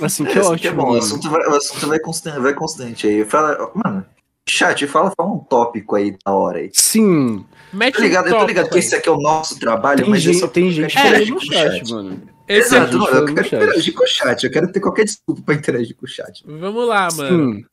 assim 0.00 0.24
que 0.24 0.32
É, 0.32 0.36
é 0.36 0.40
assim 0.40 0.56
que 0.56 0.66
é 0.68 0.70
ótimo. 0.70 0.76
bom, 0.76 0.82
o 0.82 0.86
mano. 0.92 0.98
assunto 0.98 1.30
vai, 1.30 1.46
o 1.46 1.54
assunto 1.56 1.86
vai 1.88 1.98
constante, 1.98 2.38
vai 2.40 2.54
constante 2.54 3.06
aí. 3.06 3.24
Fala, 3.24 3.70
mano, 3.74 4.06
chat, 4.48 4.86
fala, 4.86 5.12
fala 5.16 5.32
um 5.32 5.38
tópico 5.38 5.96
aí 5.96 6.16
da 6.24 6.32
hora 6.32 6.58
aí. 6.58 6.70
Sim, 6.72 7.44
Mete 7.72 7.94
Tô 7.96 8.02
ligado, 8.02 8.24
um 8.24 8.28
eu 8.28 8.32
tô 8.32 8.38
tópico 8.40 8.58
ligado 8.58 8.72
que 8.72 8.78
esse 8.78 8.94
aqui 8.94 9.08
é 9.08 9.12
o 9.12 9.20
nosso 9.20 9.58
trabalho, 9.58 10.02
tem 10.02 10.10
mas 10.10 10.24
eu 10.24 10.32
gente, 10.32 10.40
só 10.40 10.48
tem 10.48 10.70
gente 10.70 10.92
falando 10.94 11.08
interagir 11.08 11.34
no 11.34 11.40
com 11.40 11.46
o 11.46 11.52
chat, 11.52 11.90
mano. 11.92 12.22
Esse 12.48 12.74
Exato, 12.74 12.96
é 12.96 13.00
falando 13.00 13.28
eu 13.28 13.34
quero 13.34 13.48
chat. 13.48 13.62
interagir 13.62 13.94
com 13.94 14.02
o 14.02 14.06
chat, 14.06 14.44
eu 14.44 14.50
quero 14.50 14.72
ter 14.72 14.80
qualquer 14.80 15.04
desculpa 15.04 15.42
pra 15.42 15.54
interagir 15.54 15.94
com 15.96 16.04
o 16.04 16.08
chat. 16.08 16.42
Vamos 16.46 16.88
lá, 16.88 17.08
mano. 17.16 17.54
Sim. 17.54 17.64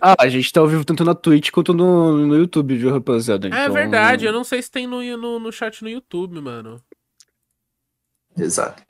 Ah, 0.00 0.14
a 0.20 0.28
gente 0.28 0.52
tá 0.52 0.60
ao 0.60 0.68
vivo 0.68 0.84
tanto 0.84 1.04
na 1.04 1.14
Twitch 1.14 1.50
quanto 1.50 1.72
no, 1.74 2.26
no 2.26 2.36
YouTube, 2.36 2.76
viu, 2.76 2.90
rapaziada? 2.92 3.48
É 3.48 3.50
Então, 3.50 3.72
verdade, 3.74 4.24
eu 4.24 4.32
não 4.32 4.44
sei 4.44 4.62
se 4.62 4.70
tem 4.70 4.86
no, 4.86 5.02
no, 5.16 5.38
no 5.40 5.52
chat 5.52 5.82
no 5.82 5.88
YouTube, 5.88 6.40
mano. 6.40 6.80
Exato. 8.36 8.82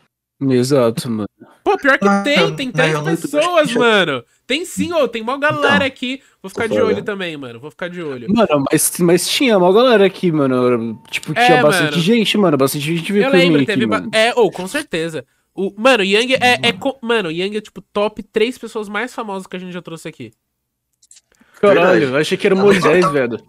Exato, 0.43 1.11
mano. 1.11 1.29
Pô, 1.65 1.79
pior 1.79 1.99
que 1.99 2.07
Ah, 2.07 2.23
tem, 2.23 2.55
tem 2.55 2.67
não, 2.67 2.73
três 2.75 2.93
eu 2.93 2.99
não- 3.03 3.17
pessoas, 3.17 3.65
deixa 3.67 3.79
eu- 3.79 3.83
mano. 3.83 4.25
Tem 4.47 4.65
sim, 4.65 4.93
ô, 4.93 5.09
tem 5.09 5.23
mó 5.23 5.37
galera 5.39 5.77
Então, 5.77 5.87
aqui. 5.87 6.23
Vou 6.43 6.51
ficar 6.51 6.69
de 6.69 6.79
olho 6.81 7.03
também, 7.03 7.37
mano. 7.37 7.59
Vou 7.59 7.71
ficar 7.71 7.89
de 7.89 8.03
olho. 8.03 8.29
Mano, 8.33 8.65
mas, 8.71 8.99
mas 9.01 9.27
tinha 9.29 9.57
uma 9.57 9.73
galera 9.73 10.05
aqui, 10.05 10.31
mano. 10.31 11.03
Tipo, 11.11 11.33
tinha 11.33 11.57
É, 11.59 11.63
bastante 11.63 11.93
mano. 11.93 12.03
gente, 12.03 12.37
mano. 12.39 12.57
Bastante 12.57 12.85
gente 12.85 13.11
veio 13.13 13.25
Eu 13.25 13.31
por 13.31 13.37
mim 13.37 13.43
lembro, 13.45 13.57
aqui, 13.63 13.67
teve. 13.67 13.87
ba- 13.87 14.01
mano. 14.01 14.11
É, 14.15 14.33
ou, 14.35 14.51
com 14.53 14.69
certeza. 14.69 15.25
O, 15.57 15.73
mano, 15.77 16.05
Yang 16.05 16.35
é, 16.35 16.59
é 16.69 16.73
co- 16.73 16.99
Mano, 17.03 17.31
Yang 17.31 17.57
é 17.57 17.61
tipo 17.61 17.81
top 17.81 18.23
três 18.23 18.59
pessoas 18.59 18.89
mais 18.89 19.15
famosas 19.15 19.47
que 19.47 19.57
a 19.57 19.59
gente 19.59 19.73
já 19.73 19.81
trouxe 19.83 20.07
aqui. 20.09 20.33
Caralho, 21.61 22.15
achei 22.17 22.37
que 22.37 22.47
era 22.47 22.55
o 22.55 22.59
Ah, 22.59 22.63
Moisés, 22.63 23.11
velho. 23.11 23.43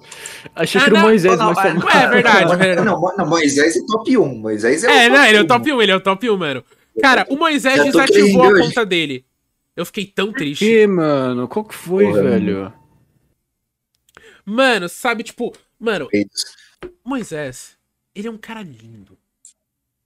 Achei 0.56 0.80
Ah, 0.80 0.84
que 0.86 0.90
era 0.90 0.96
o 0.96 0.98
não, 1.00 1.08
Moisés, 1.08 1.38
não, 1.38 1.54
mas 1.54 1.58
é, 1.58 1.62
tá- 1.80 2.04
É 2.04 2.08
verdade, 2.08 2.56
verdade. 2.56 2.86
Não, 2.88 3.02
não, 3.18 3.28
Moisés 3.28 3.76
é 3.76 3.80
top 3.86 4.18
1. 4.18 4.36
Moisés 4.38 4.84
é, 4.86 5.06
É, 5.06 5.08
o 5.10 5.12
não, 5.12 5.26
ele 5.26 5.38
é 5.38 5.42
o 5.42 5.44
um. 5.44 5.48
top 5.48 5.74
1, 5.74 5.82
ele 5.82 5.92
é 5.92 5.96
o 5.96 6.00
top 6.02 6.30
1, 6.30 6.38
mano. 6.38 6.64
Cara, 7.02 7.28
o 7.30 7.36
Moisés 7.36 7.84
desativou 7.84 8.44
a 8.46 8.58
conta 8.60 8.86
dele. 8.86 9.26
Eu 9.76 9.86
fiquei 9.86 10.06
tão 10.06 10.32
triste. 10.32 10.66
Que, 10.66 10.88
mano? 10.88 11.48
Qual 11.50 11.66
que 11.66 11.76
foi, 11.76 12.06
Porra, 12.06 12.24
velho? 12.24 12.74
Mano, 14.46 14.88
sabe, 14.88 15.24
tipo, 15.24 15.54
mano. 15.80 16.08
Moisés, 17.04 17.78
ele 18.16 18.28
é 18.28 18.32
um 18.32 18.38
cara 18.38 18.62
lindo. 18.62 19.18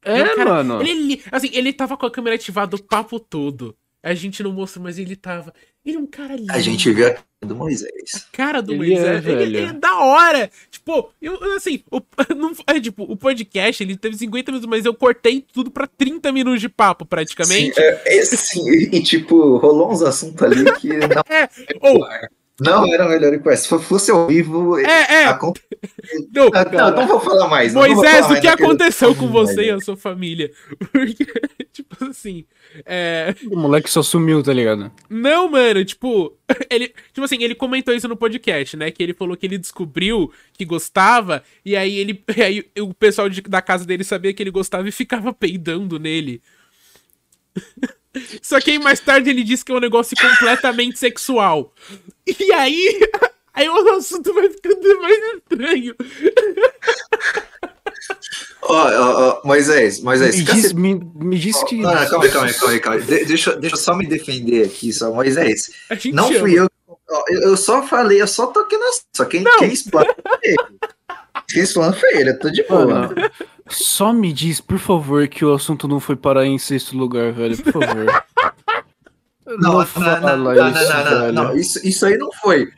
É, 0.04 0.20
Ele 0.22 0.30
cara- 0.36 0.50
mano. 0.64 0.82
Ele, 0.82 1.22
é 1.32 1.36
assim, 1.36 1.50
ele 1.54 1.72
tava 1.74 1.96
com 1.98 2.06
a 2.06 2.12
câmera 2.12 2.36
ativada 2.36 2.76
o 2.76 2.84
papo 2.84 3.20
todo. 3.20 3.76
A 4.04 4.16
gente 4.16 4.42
não 4.42 4.52
mostrou, 4.52 4.84
mas 4.84 4.98
ele 4.98 5.16
tava. 5.16 5.54
Ele 5.86 5.96
é 5.96 6.00
um 6.00 6.08
cara 6.08 6.36
lindo. 6.36 6.52
A 6.52 6.60
gente 6.60 6.92
viu 6.92 7.06
a 7.06 7.12
cara 7.12 7.24
do 7.46 7.56
Moisés. 7.56 8.28
cara 8.32 8.60
do 8.60 8.74
Ele 8.74 8.94
é, 8.96 8.98
Moisés. 8.98 9.26
ele, 9.28 9.36
velho. 9.36 9.58
ele 9.58 9.66
é 9.68 9.74
da 9.74 10.00
hora. 10.00 10.50
Tipo, 10.72 11.12
eu, 11.22 11.40
assim, 11.56 11.84
o, 11.92 12.02
não, 12.36 12.52
é, 12.66 12.80
tipo, 12.80 13.04
o 13.04 13.16
podcast 13.16 13.84
ele 13.84 13.96
teve 13.96 14.18
50 14.18 14.52
minutos, 14.52 14.68
mas 14.68 14.86
eu 14.86 14.94
cortei 14.96 15.46
tudo 15.54 15.70
pra 15.70 15.86
30 15.86 16.32
minutos 16.32 16.60
de 16.62 16.68
papo, 16.70 17.06
praticamente. 17.06 17.76
Sim, 17.76 17.82
é, 17.82 18.18
é, 18.18 18.26
sim, 18.26 18.70
e, 18.72 18.98
e, 18.98 19.04
tipo, 19.04 19.58
rolou 19.58 19.92
uns 19.92 20.02
assuntos 20.02 20.42
ali 20.42 20.64
que 20.80 20.88
não, 20.98 21.08
É, 21.30 21.48
ou, 21.80 22.04
não 22.64 22.94
era 22.94 23.08
melhor 23.10 23.40
que 23.40 23.56
Se 23.58 23.68
fosse 23.68 24.12
ao 24.12 24.28
vivo. 24.28 24.78
é, 24.80 24.84
é. 25.24 25.26
acon- 25.26 25.54
não, 26.34 26.50
Ah, 26.54 26.66
Não, 26.72 26.96
não 26.98 27.08
vou 27.08 27.20
falar 27.20 27.48
mais. 27.48 27.74
Moisés, 27.74 28.00
falar 28.00 28.26
o 28.26 28.30
mais 28.30 28.40
que 28.42 28.48
daquele- 28.48 28.68
aconteceu 28.70 29.16
com 29.16 29.28
você 29.28 29.64
e 29.66 29.70
a 29.72 29.80
sua 29.80 29.98
família? 29.98 30.52
Porque, 30.92 31.26
tipo 31.74 32.06
assim, 32.06 32.46
é. 32.86 33.34
O 33.52 33.58
moleque 33.58 33.90
só 33.90 34.02
sumiu, 34.04 34.44
tá 34.44 34.54
ligado? 34.54 34.92
Não, 35.10 35.50
mano, 35.50 35.84
tipo, 35.84 36.38
ele, 36.70 36.94
tipo 37.14 37.24
assim, 37.24 37.42
ele 37.44 37.56
comentou 37.56 37.94
isso 37.94 38.08
no 38.08 38.16
podcast, 38.16 38.78
né? 38.78 38.92
Que 38.92 39.02
ele 39.04 39.14
falou 39.14 39.36
que 39.36 39.46
ele 39.46 39.58
descobriu 39.58 40.32
que 40.54 40.64
gostava, 40.66 41.44
e 41.66 41.76
aí 41.76 41.98
ele, 41.98 42.24
e 42.38 42.42
aí 42.42 42.66
o 42.80 42.94
pessoal 42.94 43.28
de- 43.30 43.42
da 43.42 43.62
casa 43.62 43.86
dele 43.86 44.04
sabia 44.04 44.34
que 44.34 44.44
ele 44.44 44.52
gostava 44.52 44.88
e 44.88 44.92
ficava 44.92 45.34
peidando 45.34 45.98
nele. 46.00 46.42
Só 48.42 48.60
que 48.60 48.72
aí 48.72 48.80
mais 48.80 49.00
tarde 49.00 49.30
ele 49.30 49.44
disse 49.44 49.64
que 49.64 49.72
é 49.72 49.76
um 49.76 49.80
negócio 49.80 50.16
completamente 50.20 51.00
sexual. 51.00 51.74
E 52.28 52.52
aí, 52.54 53.00
aí 53.54 53.70
o 53.70 53.90
assunto 53.96 54.34
vai 54.34 54.50
ficando 54.50 55.02
mais 55.02 55.18
estranho. 55.36 55.96
Ó, 58.64 58.74
ó, 58.74 59.30
ó, 59.44 59.48
Moisés, 59.48 60.00
Moisés, 60.02 60.36
Me 60.38 60.46
cacete- 60.46 60.62
diz, 60.64 60.74
me, 60.74 60.96
me 61.16 61.38
diz 61.38 61.64
que. 61.64 61.78
Não, 61.78 61.94
não, 61.94 62.08
calma 62.08 62.26
aí, 62.26 62.32
calma 62.32 62.48
aí, 62.48 62.54
calma 62.54 62.74
aí, 62.74 62.80
calma 62.80 62.98
aí. 63.00 63.04
De- 63.04 63.26
deixa, 63.26 63.56
deixa 63.56 63.76
eu 63.76 63.80
só 63.80 63.96
me 63.96 64.06
defender 64.06 64.66
aqui, 64.66 64.94
só. 64.94 65.12
Moisés, 65.12 65.72
A 65.90 65.96
gente 65.96 66.12
não 66.14 66.32
fui 66.32 66.58
eu. 66.60 66.70
Eu, 67.28 67.42
eu 67.42 67.58
só 67.58 67.84
falei, 67.86 68.22
eu 68.22 68.28
só 68.28 68.48
toquei 68.48 68.78
na. 68.78 68.86
Só 69.16 69.26
quem, 69.26 69.44
quem 69.60 69.72
explana 69.74 70.14
foi 70.22 70.38
ele. 70.44 70.56
Quem 70.58 70.78
explana 70.78 70.94
eu 72.28 72.40
tô 72.40 72.50
de 72.50 72.64
boa. 72.64 72.86
Mano, 72.86 73.16
só 73.68 74.12
me 74.12 74.34
diz, 74.34 74.60
por 74.60 74.80
favor, 74.80 75.28
que 75.28 75.46
o 75.46 75.54
assunto 75.54 75.88
não 75.88 76.00
foi 76.00 76.16
parar 76.16 76.46
em 76.46 76.58
sexto 76.58 76.98
lugar, 76.98 77.32
velho. 77.32 77.58
Por 77.58 77.74
favor. 77.74 78.06
Não, 79.60 79.80
não, 79.80 79.86
fala 79.86 80.38
não, 80.38 80.54
não, 80.54 80.70
isso, 80.70 80.94
não, 80.94 81.04
não, 81.04 81.32
não, 81.34 81.58
isso, 81.58 81.86
isso 81.86 82.06
aí 82.06 82.18
não 82.18 82.32
foi. 82.32 82.70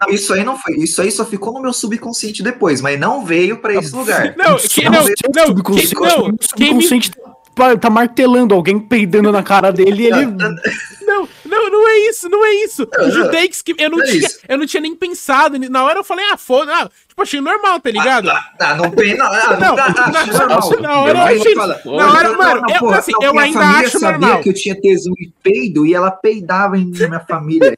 Não, 0.00 0.08
isso 0.08 0.32
aí 0.32 0.42
não 0.42 0.56
foi. 0.56 0.76
Isso 0.76 1.02
aí 1.02 1.12
só 1.12 1.26
ficou 1.26 1.52
no 1.52 1.60
meu 1.60 1.74
subconsciente 1.74 2.42
depois, 2.42 2.80
mas 2.80 2.98
não 2.98 3.26
veio 3.26 3.58
pra 3.58 3.74
esse 3.74 3.94
lugar. 3.94 4.34
Não, 4.36 4.56
que, 4.56 4.84
não, 4.84 4.92
não, 4.92 5.02
subconsciente, 5.02 5.94
que, 5.94 6.00
não, 6.00 6.36
quem 6.56 6.74
me 6.74 6.82
subconsciente 6.82 7.10
tá, 7.54 7.76
tá 7.76 7.90
martelando 7.90 8.54
alguém 8.54 8.78
peidando 8.78 9.30
na 9.32 9.42
cara 9.42 9.72
dele 9.72 10.02
e 10.02 10.06
ele. 10.06 10.26
Não, 11.04 11.28
não, 11.44 11.68
não 11.68 11.88
é 11.90 11.98
isso, 12.08 12.28
não 12.28 12.42
é 12.46 12.54
isso. 12.64 12.88
O 13.00 13.10
Judeix 13.10 13.60
que 13.60 13.74
eu 13.76 13.90
não, 13.90 13.98
Não 13.98 14.04
é 14.04 14.08
tinha, 14.08 14.24
isso. 14.26 14.38
eu 14.48 14.56
não 14.56 14.64
tinha 14.66 14.80
nem 14.80 14.94
pensado. 14.94 15.58
Na 15.58 15.84
hora 15.84 15.98
eu 15.98 16.04
falei, 16.04 16.24
ah, 16.32 16.38
foda, 16.38 16.72
ah, 16.72 16.88
tipo, 17.08 17.20
achei 17.20 17.40
normal, 17.40 17.80
tá 17.80 17.90
ligado? 17.90 18.30
Ah, 18.30 18.74
não 18.76 18.88
tem. 18.92 19.16
Não, 19.18 19.26
ah, 19.26 19.58
Não, 19.60 19.60
não, 19.60 19.76
na- 19.76 20.26
normal. 20.26 20.80
na 20.80 21.00
hora 21.00 21.18
eu 21.18 21.40
achei- 21.40 21.54
fala, 21.54 21.80
na 21.84 22.12
hora, 22.12 22.32
mano, 22.38 22.62
eu- 22.72 22.78
porra, 22.78 22.98
assim, 23.00 23.12
não, 23.12 23.22
eu 23.24 23.38
ainda 23.38 23.60
acho 23.60 23.98
sabia 23.98 24.18
normal. 24.18 24.40
que 24.42 24.48
eu 24.48 24.54
tinha 24.54 24.80
tesão 24.80 25.12
e 25.18 25.30
peido 25.42 25.84
e 25.84 25.92
ela 25.92 26.10
peidava 26.12 26.78
em 26.78 26.86
minha 26.86 27.20
família. 27.20 27.76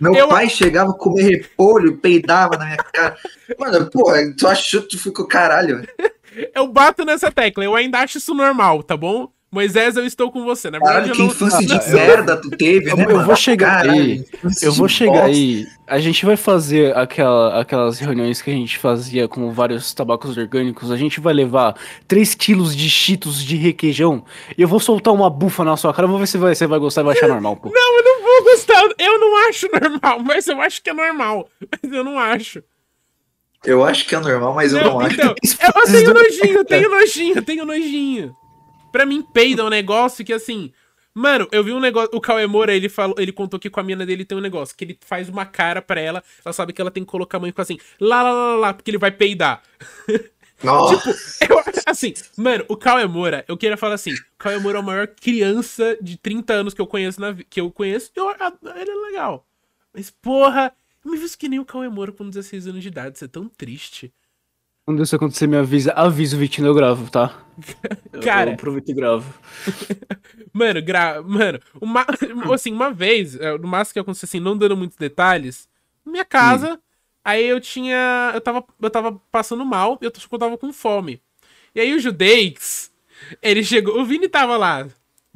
Meu 0.00 0.14
Eu- 0.14 0.28
pai 0.28 0.48
chegava 0.48 0.92
a 0.92 0.94
comer 0.94 1.24
repolho 1.24 1.88
e 1.90 1.96
peidava 1.96 2.56
na 2.56 2.64
minha 2.66 2.76
cara. 2.76 3.16
Mano, 3.58 3.90
porra, 3.90 4.18
tu 4.38 4.46
achou 4.46 4.80
que 4.82 4.88
tu 4.90 4.98
ficou 5.02 5.26
caralho? 5.26 5.86
Eu 6.54 6.68
bato 6.68 7.04
nessa 7.04 7.30
tecla, 7.30 7.64
eu 7.64 7.74
ainda 7.74 7.98
acho 8.00 8.18
isso 8.18 8.34
normal, 8.34 8.82
tá 8.82 8.96
bom? 8.96 9.30
Moisés, 9.50 9.96
eu 9.96 10.04
estou 10.04 10.30
com 10.30 10.44
você. 10.44 10.70
Na 10.70 10.78
verdade, 10.78 11.10
Caralho, 11.10 11.14
que 11.14 11.22
infância 11.22 11.66
de 11.66 11.72
eu... 11.72 11.94
merda 11.94 12.36
tu 12.36 12.50
teve, 12.50 12.94
né? 12.94 13.06
Eu 13.08 13.24
vou 13.24 13.34
chegar 13.34 13.82
Caralho, 13.82 14.02
aí. 14.02 14.24
Eu 14.60 14.72
vou 14.72 14.86
chegar 14.86 15.12
bosta. 15.12 15.26
aí. 15.28 15.66
A 15.86 15.98
gente 15.98 16.26
vai 16.26 16.36
fazer 16.36 16.94
aquela, 16.94 17.58
aquelas 17.58 17.98
reuniões 17.98 18.42
que 18.42 18.50
a 18.50 18.52
gente 18.52 18.76
fazia 18.76 19.26
com 19.26 19.50
vários 19.50 19.94
tabacos 19.94 20.36
orgânicos. 20.36 20.90
A 20.90 20.98
gente 20.98 21.18
vai 21.18 21.32
levar 21.32 21.74
3 22.06 22.34
quilos 22.34 22.76
de 22.76 22.90
cheetos 22.90 23.42
de 23.42 23.56
requeijão 23.56 24.22
e 24.56 24.60
eu 24.60 24.68
vou 24.68 24.80
soltar 24.80 25.14
uma 25.14 25.30
bufa 25.30 25.64
na 25.64 25.78
sua 25.78 25.94
cara. 25.94 26.06
Vamos 26.06 26.20
ver 26.20 26.26
se 26.26 26.36
vai, 26.36 26.54
você 26.54 26.66
vai 26.66 26.78
gostar 26.78 27.00
e 27.00 27.04
vai 27.04 27.16
achar 27.16 27.28
normal, 27.28 27.56
pô. 27.56 27.70
Não, 27.72 27.96
eu 27.96 28.04
não 28.04 28.22
vou 28.22 28.52
gostar. 28.52 28.82
Eu 28.98 29.18
não 29.18 29.48
acho 29.48 29.66
normal, 29.72 30.20
mas 30.28 30.46
eu 30.46 30.60
acho 30.60 30.82
que 30.82 30.90
é 30.90 30.92
normal. 30.94 31.48
Mas 31.82 31.90
eu 31.90 32.04
não 32.04 32.18
acho. 32.18 32.62
Eu 33.68 33.84
acho 33.84 34.06
que 34.06 34.14
é 34.14 34.18
normal, 34.18 34.54
mas 34.54 34.72
eu 34.72 34.82
não, 34.82 35.02
então, 35.06 35.34
acho. 35.44 35.58
Eu, 35.60 35.72
eu 35.76 35.92
tenho 35.92 36.14
nojinho, 36.14 36.56
eu 36.56 36.64
tenho 36.64 36.90
nojinho, 36.90 37.36
eu 37.36 37.42
tenho 37.42 37.64
nojinho. 37.66 38.36
Pra 38.90 39.04
mim, 39.04 39.20
peida 39.20 39.60
é 39.60 39.64
um 39.66 39.68
negócio 39.68 40.24
que 40.24 40.32
assim. 40.32 40.72
Mano, 41.12 41.46
eu 41.52 41.62
vi 41.62 41.72
um 41.72 41.80
negócio. 41.80 42.08
O 42.14 42.20
Cauê 42.20 42.46
Moura, 42.46 42.74
ele, 42.74 42.88
falou, 42.88 43.14
ele 43.18 43.30
contou 43.30 43.60
que 43.60 43.68
com 43.68 43.78
a 43.78 43.82
mina 43.82 44.06
dele 44.06 44.24
tem 44.24 44.38
um 44.38 44.40
negócio. 44.40 44.74
Que 44.74 44.84
ele 44.84 44.98
faz 45.04 45.28
uma 45.28 45.44
cara 45.44 45.82
pra 45.82 46.00
ela. 46.00 46.24
Ela 46.42 46.52
sabe 46.54 46.72
que 46.72 46.80
ela 46.80 46.90
tem 46.90 47.04
que 47.04 47.10
colocar 47.10 47.36
a 47.36 47.40
mão 47.40 47.48
e 47.48 47.52
ficar 47.52 47.64
assim. 47.64 47.78
Lá, 48.00 48.22
lá, 48.22 48.32
lá, 48.32 48.56
lá, 48.56 48.72
porque 48.72 48.90
ele 48.90 48.96
vai 48.96 49.10
peidar. 49.10 49.62
tipo, 50.08 51.52
eu, 51.52 51.62
assim, 51.84 52.14
mano, 52.38 52.64
o 52.68 52.76
Cauê 52.76 53.06
Moura, 53.06 53.44
eu 53.46 53.56
queria 53.58 53.76
falar 53.76 53.96
assim: 53.96 54.14
o 54.14 54.38
Cauê 54.38 54.58
Moura 54.58 54.78
é 54.78 54.80
a 54.80 54.84
maior 54.84 55.08
criança 55.08 55.98
de 56.00 56.16
30 56.16 56.54
anos 56.54 56.72
que 56.72 56.80
eu 56.80 56.86
conheço. 56.86 57.20
Na, 57.20 57.34
que 57.34 57.60
eu 57.60 57.70
conheço. 57.70 58.10
Eu, 58.16 58.30
ele 58.30 58.90
é 58.90 58.94
legal. 59.10 59.44
Mas, 59.92 60.10
porra, 60.10 60.72
eu 61.04 61.10
me 61.10 61.16
visto 61.16 61.38
que 61.38 61.48
nem 61.48 61.58
o 61.58 61.64
Cauê 61.64 61.88
Moura 61.88 62.12
com 62.12 62.28
16 62.28 62.66
anos 62.66 62.82
de 62.82 62.88
idade. 62.88 63.16
Isso 63.16 63.24
é 63.24 63.28
tão 63.28 63.48
triste. 63.48 64.12
Quando 64.84 65.02
isso 65.02 65.14
acontecer, 65.14 65.46
me 65.46 65.56
avisa. 65.56 65.92
Avisa 65.92 66.34
o 66.34 66.38
Vitinho, 66.38 66.66
eu 66.66 66.74
gravo, 66.74 67.10
tá? 67.10 67.44
Cara. 68.24 68.50
Eu 68.50 68.54
aproveito 68.54 68.88
e 68.88 68.94
gravo. 68.94 69.34
mano, 70.52 70.82
gra... 70.82 71.22
Mano, 71.22 71.60
uma... 71.80 72.06
assim, 72.54 72.72
uma 72.72 72.90
vez, 72.90 73.36
é, 73.36 73.56
no 73.58 73.68
máximo 73.68 73.92
que 73.92 73.98
aconteceu 73.98 74.26
assim, 74.26 74.40
não 74.40 74.56
dando 74.56 74.76
muitos 74.76 74.96
detalhes, 74.96 75.68
minha 76.06 76.24
casa, 76.24 76.74
hum. 76.74 76.78
aí 77.22 77.46
eu 77.46 77.60
tinha. 77.60 78.32
Eu 78.34 78.40
tava, 78.40 78.64
eu 78.80 78.90
tava 78.90 79.12
passando 79.30 79.64
mal 79.64 79.98
e 80.00 80.06
eu, 80.06 80.12
eu 80.32 80.38
tava 80.38 80.56
com 80.56 80.72
fome. 80.72 81.20
E 81.74 81.80
aí 81.80 81.94
o 81.94 82.00
Judeix, 82.00 82.90
ele 83.42 83.62
chegou. 83.62 84.00
O 84.00 84.06
Vini 84.06 84.28
tava 84.28 84.56
lá. 84.56 84.88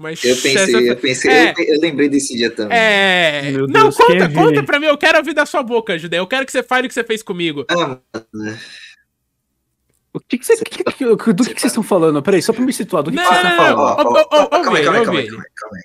Mas 0.02 0.22
eu 0.24 0.34
pensei, 0.34 0.54
essa... 0.56 0.80
eu 0.80 0.96
pensei, 0.96 1.30
é... 1.30 1.54
eu, 1.56 1.80
lembrei 1.80 2.08
desse 2.08 2.36
dia 2.36 2.50
também. 2.50 2.76
É. 2.76 3.52
Deus, 3.52 3.70
não, 3.70 3.92
conta, 3.92 4.28
conta 4.28 4.62
pra 4.64 4.80
mim, 4.80 4.86
eu 4.86 4.98
quero 4.98 5.18
ouvir 5.18 5.32
da 5.32 5.46
sua 5.46 5.62
boca, 5.62 5.96
Judei. 5.96 6.18
Eu 6.18 6.26
quero 6.26 6.44
que 6.44 6.50
você 6.50 6.62
fale 6.62 6.86
o 6.86 6.88
que 6.88 6.94
você 6.94 7.04
fez 7.04 7.22
comigo. 7.22 7.64
Ah, 7.68 7.76
mano. 7.76 8.58
O 10.12 10.20
que, 10.20 10.36
que, 10.36 10.44
você, 10.44 10.56
que, 10.56 10.84
que, 10.84 11.04
do 11.04 11.16
que, 11.16 11.54
que 11.54 11.60
vocês 11.60 11.64
estão 11.70 11.82
falando? 11.82 12.20
Peraí, 12.20 12.42
só 12.42 12.52
pra 12.52 12.62
me 12.62 12.72
situar. 12.72 13.04
Do 13.04 13.10
que, 13.10 13.16
não, 13.16 13.24
que 13.24 13.34
vocês 13.34 13.46
estão 13.46 13.56
falando? 13.56 13.96
Calma 13.96 14.78
aí, 14.78 14.84
calma 14.84 14.98
aí, 14.98 15.06
calma 15.28 15.76
aí. 15.76 15.82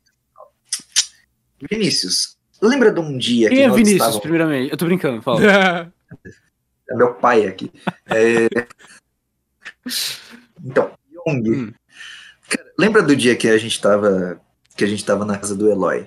Vinícius, 1.70 2.38
lembra 2.62 2.92
de 2.92 3.00
um 3.00 3.18
dia 3.18 3.50
Quem 3.50 3.58
que 3.60 3.64
é 3.64 3.70
Vinícius, 3.70 4.02
estavam... 4.02 4.20
primeiramente? 4.20 4.72
Eu 4.72 4.78
tô 4.78 4.86
brincando, 4.86 5.22
fala. 5.22 5.40
é 6.90 6.96
meu 6.96 7.14
pai 7.14 7.46
aqui. 7.46 7.72
É... 8.08 8.48
Então, 10.66 10.92
Young. 11.28 11.50
Hum. 11.50 11.74
Cara, 12.50 12.72
lembra 12.78 13.02
do 13.02 13.16
dia 13.16 13.36
que 13.36 13.48
a 13.48 13.58
gente 13.58 13.80
tava 13.80 14.40
que 14.76 14.84
a 14.84 14.88
gente 14.88 15.04
tava 15.04 15.26
na 15.26 15.38
casa 15.38 15.56
do 15.56 15.70
Eloy? 15.70 16.06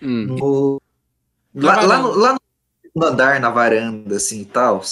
Hum. 0.00 0.26
No... 0.38 0.82
Lá, 1.54 1.80
lá, 1.82 1.98
no, 1.98 2.10
lá 2.16 2.36
no 2.94 3.04
andar, 3.04 3.40
na 3.40 3.50
varanda, 3.50 4.16
assim 4.16 4.40
e 4.40 4.44
tal. 4.44 4.82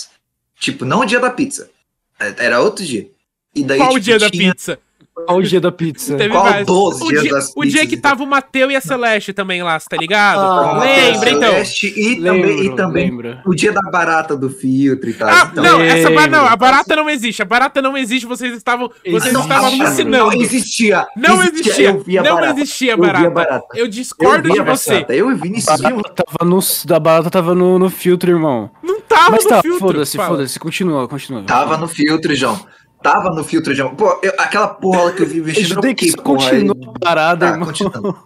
Tipo, 0.58 0.84
não 0.84 1.00
o 1.00 1.04
dia 1.06 1.18
da 1.18 1.30
pizza. 1.30 1.70
Era 2.18 2.60
outro 2.60 2.84
dia. 2.84 3.10
E 3.54 3.64
daí, 3.64 3.78
Qual 3.78 3.88
tipo, 3.88 4.00
o 4.00 4.02
dia 4.02 4.18
da 4.18 4.30
pizza? 4.30 4.78
Qual 5.14 5.38
o 5.38 5.42
dia 5.42 5.60
da 5.60 5.70
pizza? 5.70 6.16
Teve 6.16 6.30
Qual 6.30 6.44
vários. 6.44 6.68
o 6.68 7.08
dia, 7.08 7.30
das 7.30 7.52
o 7.54 7.64
dia 7.64 7.86
que 7.86 7.96
tava 7.96 8.22
o 8.22 8.26
Mateu 8.26 8.70
e 8.70 8.76
a 8.76 8.80
Celeste 8.80 9.32
também 9.32 9.62
lá, 9.62 9.78
tá 9.80 9.96
ligado? 9.96 10.40
Ah, 10.40 10.80
Lembra, 10.80 11.30
então. 11.30 11.50
Celeste 11.50 11.94
e 11.96 12.18
lembro, 12.18 12.48
também, 12.48 12.64
e 12.64 12.76
também 12.76 13.10
lembro. 13.10 13.38
o 13.46 13.54
dia 13.54 13.72
da 13.72 13.80
barata 13.90 14.36
do 14.36 14.50
filtro 14.50 15.08
e 15.08 15.14
tal. 15.14 15.28
Ah, 15.28 15.48
então. 15.50 15.64
não, 15.64 15.80
essa 15.80 16.10
barata 16.10 16.30
não, 16.30 16.46
a 16.46 16.56
barata 16.56 16.96
não 16.96 17.08
existe. 17.08 17.42
A 17.42 17.44
barata 17.44 17.80
não 17.80 17.96
existe, 17.96 18.26
vocês 18.26 18.54
estavam, 18.54 18.90
vocês 19.06 19.32
não, 19.32 19.42
estavam 19.42 19.66
alucinando. 19.66 20.10
Não 20.10 20.32
existia. 20.32 21.06
Não 21.16 21.42
existia. 21.42 21.90
existia. 21.90 22.22
não 22.22 22.34
barata. 22.34 22.60
existia 22.60 22.96
barata. 22.96 23.24
Eu, 23.24 23.30
barata. 23.30 23.66
eu 23.74 23.88
discordo 23.88 24.48
eu 24.48 24.54
de 24.54 24.60
você. 24.62 25.06
Eu 25.08 25.30
e 25.30 25.34
Vinícius 25.34 25.80
viu. 25.80 26.02
Tava 26.02 26.44
no, 26.44 26.58
da 26.86 27.00
barata 27.00 27.30
tava 27.30 27.54
no, 27.54 27.78
no 27.78 27.88
filtro, 27.88 28.30
irmão. 28.30 28.70
Não 28.82 29.00
tava 29.00 29.32
Mas 29.32 29.44
no 29.44 29.50
tá, 29.50 29.62
filtro. 29.62 29.80
Foda-se, 29.80 30.16
foda-se, 30.16 30.58
continua, 30.58 31.08
continua. 31.08 31.44
Tava 31.44 31.76
no 31.76 31.88
filtro, 31.88 32.34
João 32.34 32.60
tava 33.04 33.28
no 33.28 33.44
filtro 33.44 33.74
de 33.74 33.84
Pô, 33.96 34.18
eu, 34.22 34.32
aquela 34.38 34.66
porra 34.66 35.12
que 35.12 35.22
eu 35.22 35.26
vi 35.26 35.42
vestindo 35.42 35.74
no 35.74 35.94
que 35.94 36.16
continua 36.16 36.74
parada, 36.98 37.52
tá, 37.52 37.58
continuando. 37.58 38.24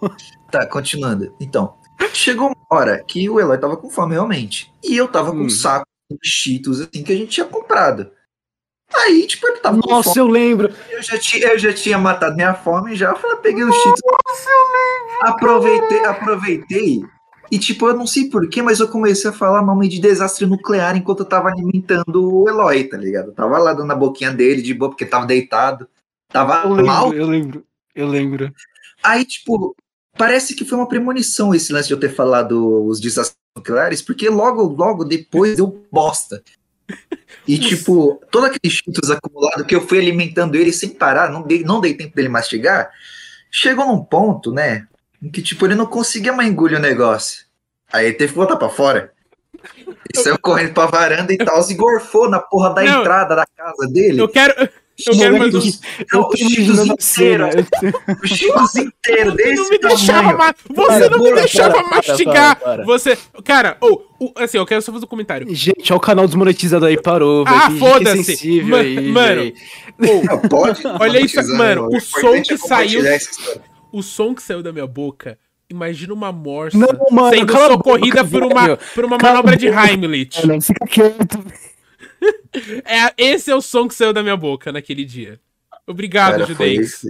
tá, 0.52 0.66
continuando. 0.66 1.34
Então, 1.40 1.74
chegou 2.12 2.46
uma 2.46 2.78
hora 2.78 3.02
que 3.02 3.28
o 3.28 3.40
Eloy 3.40 3.58
tava 3.58 3.76
com 3.76 3.90
fome 3.90 4.12
realmente. 4.12 4.72
E 4.82 4.96
eu 4.96 5.08
tava 5.08 5.32
com 5.32 5.38
hum. 5.38 5.46
um 5.46 5.50
saco 5.50 5.84
de 6.10 6.18
cheetos 6.22 6.80
assim 6.80 7.02
que 7.02 7.12
a 7.12 7.16
gente 7.16 7.30
tinha 7.30 7.46
comprado. 7.46 8.12
Aí, 8.94 9.26
tipo, 9.26 9.46
ele 9.48 9.58
tava 9.58 9.76
Nossa, 9.76 10.18
eu 10.18 10.28
lembro. 10.28 10.72
Eu 10.88 11.02
já, 11.02 11.18
tinha, 11.18 11.48
eu 11.48 11.58
já 11.58 11.72
tinha 11.72 11.98
matado 11.98 12.36
minha 12.36 12.54
fome 12.54 12.94
já. 12.94 13.10
Eu 13.10 13.16
falei, 13.16 13.36
peguei 13.38 13.64
os 13.64 13.74
cheetos. 13.74 14.00
Nossa, 14.04 14.48
eu 14.48 14.64
lembro. 14.64 15.28
Aproveitei, 15.28 16.04
aproveitei 16.04 17.02
e, 17.50 17.58
tipo, 17.58 17.88
eu 17.88 17.94
não 17.94 18.06
sei 18.06 18.28
porquê, 18.28 18.60
mas 18.60 18.78
eu 18.78 18.88
comecei 18.88 19.30
a 19.30 19.32
falar 19.32 19.62
nome 19.62 19.88
de 19.88 19.98
desastre 19.98 20.44
nuclear 20.44 20.96
enquanto 20.96 21.20
eu 21.20 21.26
tava 21.26 21.48
alimentando 21.48 22.42
o 22.42 22.48
Eloy, 22.48 22.84
tá 22.84 22.96
ligado? 22.96 23.28
Eu 23.28 23.34
tava 23.34 23.58
lá 23.58 23.72
dando 23.72 23.90
a 23.90 23.96
boquinha 23.96 24.32
dele 24.32 24.60
de 24.60 24.74
boa, 24.74 24.90
porque 24.90 25.06
tava 25.06 25.26
deitado. 25.26 25.88
Tava 26.28 26.62
eu 26.64 26.70
lembro, 26.70 26.86
mal. 26.86 27.14
Eu 27.14 27.26
lembro, 27.26 27.64
eu 27.94 28.06
lembro. 28.06 28.52
Aí, 29.02 29.24
tipo, 29.24 29.74
parece 30.16 30.54
que 30.54 30.64
foi 30.64 30.76
uma 30.76 30.88
premonição 30.88 31.54
esse 31.54 31.72
lance 31.72 31.88
de 31.88 31.94
eu 31.94 32.00
ter 32.00 32.14
falado 32.14 32.84
os 32.84 33.00
desastres 33.00 33.38
nucleares, 33.56 34.02
porque 34.02 34.28
logo, 34.28 34.64
logo 34.64 35.04
depois 35.04 35.56
deu 35.56 35.82
bosta. 35.90 36.42
E, 37.46 37.56
tipo, 37.58 38.20
todo 38.30 38.44
aquele 38.44 38.72
cheetos 38.72 39.10
acumulado 39.10 39.64
que 39.64 39.74
eu 39.74 39.80
fui 39.80 39.98
alimentando 39.98 40.54
ele 40.54 40.72
sem 40.72 40.90
parar, 40.90 41.30
não 41.30 41.42
dei, 41.42 41.64
não 41.64 41.80
dei 41.80 41.94
tempo 41.94 42.14
dele 42.14 42.28
mastigar, 42.28 42.90
chegou 43.50 43.86
num 43.86 44.04
ponto, 44.04 44.52
né? 44.52 44.86
Em 45.22 45.30
que, 45.30 45.42
tipo, 45.42 45.66
ele 45.66 45.74
não 45.74 45.86
conseguia 45.86 46.32
mais 46.32 46.48
engolir 46.48 46.78
o 46.78 46.82
negócio. 46.82 47.44
Aí 47.92 48.06
ele 48.06 48.14
teve 48.14 48.32
que 48.32 48.38
botar 48.38 48.56
pra 48.56 48.68
fora. 48.68 49.12
Ele 49.86 50.22
saiu 50.22 50.38
correndo 50.38 50.72
pra 50.72 50.86
varanda 50.86 51.32
e 51.32 51.38
tal, 51.38 51.60
e 51.68 51.74
gorfou 51.74 52.30
na 52.30 52.38
porra 52.38 52.74
da 52.74 52.82
não, 52.82 53.00
entrada 53.00 53.34
da 53.34 53.46
casa 53.46 53.88
dele. 53.88 54.20
Eu 54.20 54.28
quero. 54.28 54.68
Eu 55.06 55.16
quero 55.16 55.38
mais 55.38 55.54
um. 55.54 55.60
Não, 56.12 56.28
o 56.28 56.36
Cheetos 56.36 56.86
inteiro. 56.86 57.48
O 58.20 58.26
Cheetos 58.26 58.76
inteiro 58.76 59.32
desse 59.32 59.54
não 59.54 59.68
me 59.68 59.78
deixava 59.78 60.32
ma... 60.32 60.54
Você 60.74 61.08
não 61.08 61.18
me 61.18 61.32
deixava 61.34 61.74
para, 61.74 61.88
mastigar. 61.88 62.56
Para, 62.56 62.76
para, 62.76 62.84
você. 62.84 63.16
Cara, 63.44 63.76
ou. 63.80 64.06
Oh, 64.20 64.32
assim, 64.36 64.58
eu 64.58 64.66
quero 64.66 64.82
só 64.82 64.92
fazer 64.92 65.04
um 65.04 65.08
comentário. 65.08 65.46
Gente, 65.54 65.92
olha 65.92 65.96
o 65.96 66.00
canal 66.00 66.26
desmonetizado 66.26 66.84
aí, 66.84 67.00
parou. 67.00 67.44
Ah, 67.46 67.70
foda-se. 67.78 68.60
Mano. 68.62 69.52
Oh, 70.00 70.48
pode. 70.48 70.82
Olha 70.98 71.24
isso, 71.24 71.56
mano. 71.56 71.86
O 71.86 72.00
som 72.00 72.42
que 72.42 72.58
saiu 72.58 73.00
o 73.92 74.02
som 74.02 74.34
que 74.34 74.42
saiu 74.42 74.62
da 74.62 74.72
minha 74.72 74.86
boca, 74.86 75.38
imagina 75.68 76.12
uma 76.12 76.32
morsa 76.32 76.78
não, 76.78 76.88
mano, 77.10 77.36
sendo 77.36 77.52
socorrida 77.52 78.22
boca, 78.24 78.30
por, 78.30 78.52
uma, 78.52 78.76
por 78.76 79.04
uma 79.04 79.18
manobra 79.18 79.56
de 79.56 79.68
Heimlich. 79.68 80.46
Não, 80.46 80.60
fica 80.60 80.86
quieto. 80.86 81.44
é, 82.84 83.12
esse 83.16 83.50
é 83.50 83.54
o 83.54 83.60
som 83.60 83.86
que 83.88 83.94
saiu 83.94 84.12
da 84.12 84.22
minha 84.22 84.36
boca 84.36 84.72
naquele 84.72 85.04
dia. 85.04 85.40
Obrigado, 85.86 86.46
Judeis. 86.46 87.02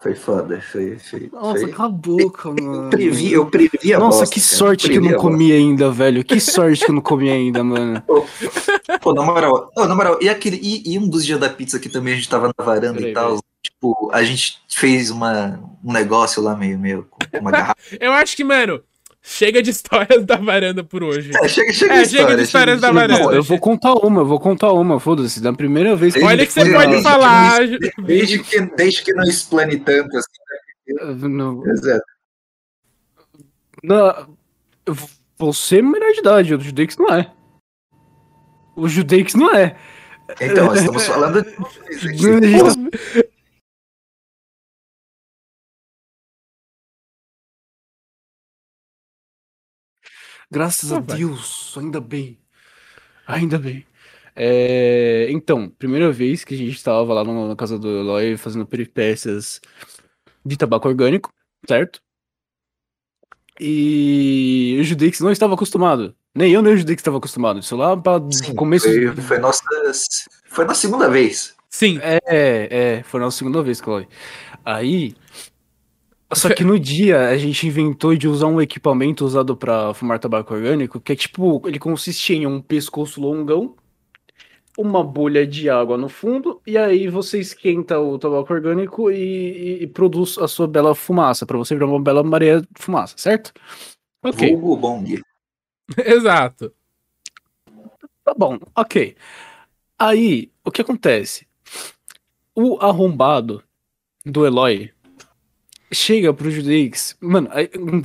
Foi 0.00 0.14
foda, 0.14 0.60
foi. 0.60 0.96
foi 0.96 1.28
Nossa, 1.32 1.60
foi... 1.62 1.72
cala 1.72 1.88
a 1.88 1.92
boca, 1.92 2.50
mano. 2.50 2.84
Eu 2.84 2.90
previ, 2.90 3.32
eu 3.32 3.46
previ 3.46 3.92
a 3.92 3.98
Nossa, 3.98 4.20
bosta, 4.20 4.34
que 4.34 4.40
sorte 4.40 4.88
que 4.88 4.96
eu 4.96 5.02
não 5.02 5.14
comi 5.14 5.50
ainda, 5.50 5.90
velho. 5.90 6.22
Que 6.22 6.38
sorte 6.38 6.84
que 6.84 6.90
eu 6.92 6.94
não 6.94 7.02
comi 7.02 7.28
ainda, 7.28 7.64
mano. 7.64 8.00
Pô, 9.02 9.12
na 9.12 9.22
moral, 9.22 9.72
oh, 9.76 9.86
na 9.86 9.96
moral, 9.96 10.18
e, 10.22 10.28
aquele, 10.28 10.56
e, 10.62 10.94
e, 10.94 10.98
um 10.98 11.08
dos 11.08 11.26
dias 11.26 11.40
da 11.40 11.50
pizza 11.50 11.80
que 11.80 11.88
também 11.88 12.14
a 12.14 12.16
gente 12.16 12.28
tava 12.28 12.46
na 12.56 12.64
varanda 12.64 12.94
Peraí, 12.94 13.10
e 13.10 13.14
tal. 13.14 13.40
Tipo, 13.70 14.10
a 14.12 14.22
gente 14.24 14.60
fez 14.68 15.10
uma, 15.10 15.60
um 15.84 15.92
negócio 15.92 16.42
lá 16.42 16.56
meio, 16.56 16.78
meio 16.78 17.08
com 17.08 17.38
uma 17.38 17.50
garrafa. 17.50 17.76
eu 18.00 18.12
acho 18.12 18.36
que, 18.36 18.44
mano, 18.44 18.82
Chega 19.20 19.62
de 19.62 19.70
histórias 19.70 20.24
da 20.24 20.36
varanda 20.36 20.82
por 20.82 21.02
hoje. 21.02 21.32
É, 21.42 21.48
chega, 21.48 21.72
chega, 21.72 21.94
é, 21.94 22.02
de, 22.02 22.08
chega 22.08 22.36
de 22.36 22.42
histórias 22.44 22.80
da 22.80 22.90
varanda. 22.90 23.24
Não, 23.24 23.32
eu 23.32 23.42
vou 23.42 23.58
contar 23.58 23.92
uma, 23.94 24.22
eu 24.22 24.26
vou 24.26 24.40
contar 24.40 24.72
uma, 24.72 24.98
foda-se. 24.98 25.42
Da 25.42 25.52
primeira 25.52 25.94
vez 25.94 26.14
que 26.14 26.22
Olha 26.22 26.46
que 26.46 26.52
você 26.52 26.72
pode 26.72 26.92
desde 26.92 27.02
falar. 27.02 27.60
Que 27.60 27.90
não, 27.98 28.04
desde, 28.04 28.38
que, 28.38 28.60
desde 28.74 29.02
que 29.02 29.12
não 29.12 29.24
explane 29.24 29.78
tanto 29.80 30.16
assim. 30.16 31.28
Não. 31.28 31.66
Exato. 31.66 32.04
Não, 33.82 34.36
você 35.36 35.78
é 35.78 35.82
menor 35.82 36.12
de 36.12 36.20
idade, 36.20 36.54
o 36.54 36.60
Judeix 36.60 36.96
não 36.96 37.08
é. 37.14 37.30
O 38.74 38.88
Judeix 38.88 39.34
não 39.34 39.54
é. 39.54 39.76
Então, 40.40 40.74
estamos 40.74 41.06
falando 41.06 41.42
de. 41.42 43.28
Graças 50.50 50.92
a 50.92 51.00
Deus, 51.00 51.74
ainda 51.76 52.00
bem. 52.00 52.38
Ainda 53.26 53.58
bem. 53.58 53.86
É, 54.34 55.26
então, 55.30 55.68
primeira 55.68 56.12
vez 56.12 56.44
que 56.44 56.54
a 56.54 56.56
gente 56.56 56.76
estava 56.76 57.12
lá 57.12 57.24
na 57.24 57.56
casa 57.56 57.78
do 57.78 57.88
Eloy 57.88 58.36
fazendo 58.36 58.64
peripécias 58.64 59.60
de 60.44 60.56
tabaco 60.56 60.88
orgânico, 60.88 61.32
certo? 61.68 62.00
E 63.60 64.78
o 64.80 64.84
Judix 64.84 65.20
não 65.20 65.32
estava 65.32 65.54
acostumado. 65.54 66.14
Nem 66.34 66.52
eu 66.52 66.62
nem 66.62 66.72
o 66.72 66.76
Judix 66.76 67.00
estava 67.00 67.18
acostumado. 67.18 67.58
Isso 67.58 67.76
lá 67.76 67.96
para 67.96 68.20
começo. 68.56 68.86
Foi, 68.86 69.16
foi, 69.16 69.38
nossa, 69.38 69.64
foi 70.46 70.64
na 70.64 70.74
segunda 70.74 71.10
vez. 71.10 71.54
Sim. 71.68 71.98
É, 72.00 72.18
é, 72.28 73.02
foi 73.02 73.20
na 73.20 73.30
segunda 73.30 73.62
vez, 73.62 73.78
Chloe. 73.78 74.08
Aí. 74.64 75.14
Só 76.32 76.54
que 76.54 76.62
no 76.62 76.78
dia 76.78 77.28
a 77.28 77.38
gente 77.38 77.66
inventou 77.66 78.14
de 78.14 78.28
usar 78.28 78.46
um 78.46 78.60
equipamento 78.60 79.24
usado 79.24 79.56
para 79.56 79.94
fumar 79.94 80.18
tabaco 80.18 80.52
orgânico, 80.52 81.00
que 81.00 81.12
é 81.12 81.16
tipo, 81.16 81.62
ele 81.66 81.78
consiste 81.78 82.34
em 82.34 82.46
um 82.46 82.60
pescoço 82.60 83.20
longão 83.20 83.74
uma 84.78 85.02
bolha 85.02 85.44
de 85.44 85.68
água 85.68 85.98
no 85.98 86.08
fundo 86.08 86.62
e 86.64 86.78
aí 86.78 87.08
você 87.08 87.40
esquenta 87.40 87.98
o 87.98 88.16
tabaco 88.16 88.52
orgânico 88.52 89.10
e, 89.10 89.16
e, 89.16 89.82
e 89.82 89.86
produz 89.88 90.38
a 90.38 90.46
sua 90.46 90.68
bela 90.68 90.94
fumaça, 90.94 91.44
para 91.44 91.58
você 91.58 91.74
virar 91.74 91.86
uma 91.86 92.00
bela 92.00 92.22
mareia 92.22 92.60
de 92.60 92.68
fumaça, 92.76 93.16
certo? 93.18 93.52
Ok. 94.22 94.50
Vulgo 94.50 94.76
bom 94.76 95.04
Exato. 95.98 96.72
Tá 98.22 98.34
bom, 98.36 98.58
ok. 98.76 99.16
Aí, 99.98 100.52
o 100.64 100.70
que 100.70 100.82
acontece? 100.82 101.48
O 102.54 102.78
arrombado 102.80 103.64
do 104.24 104.46
Eloy 104.46 104.92
chega 105.92 106.32
pro 106.32 106.50
Judeix, 106.50 107.16
mano, 107.20 107.48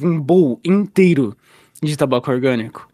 um 0.01 0.19
bowl 0.19 0.59
inteiro 0.63 1.35
de 1.81 1.97
tabaco 1.97 2.31
orgânico. 2.31 2.87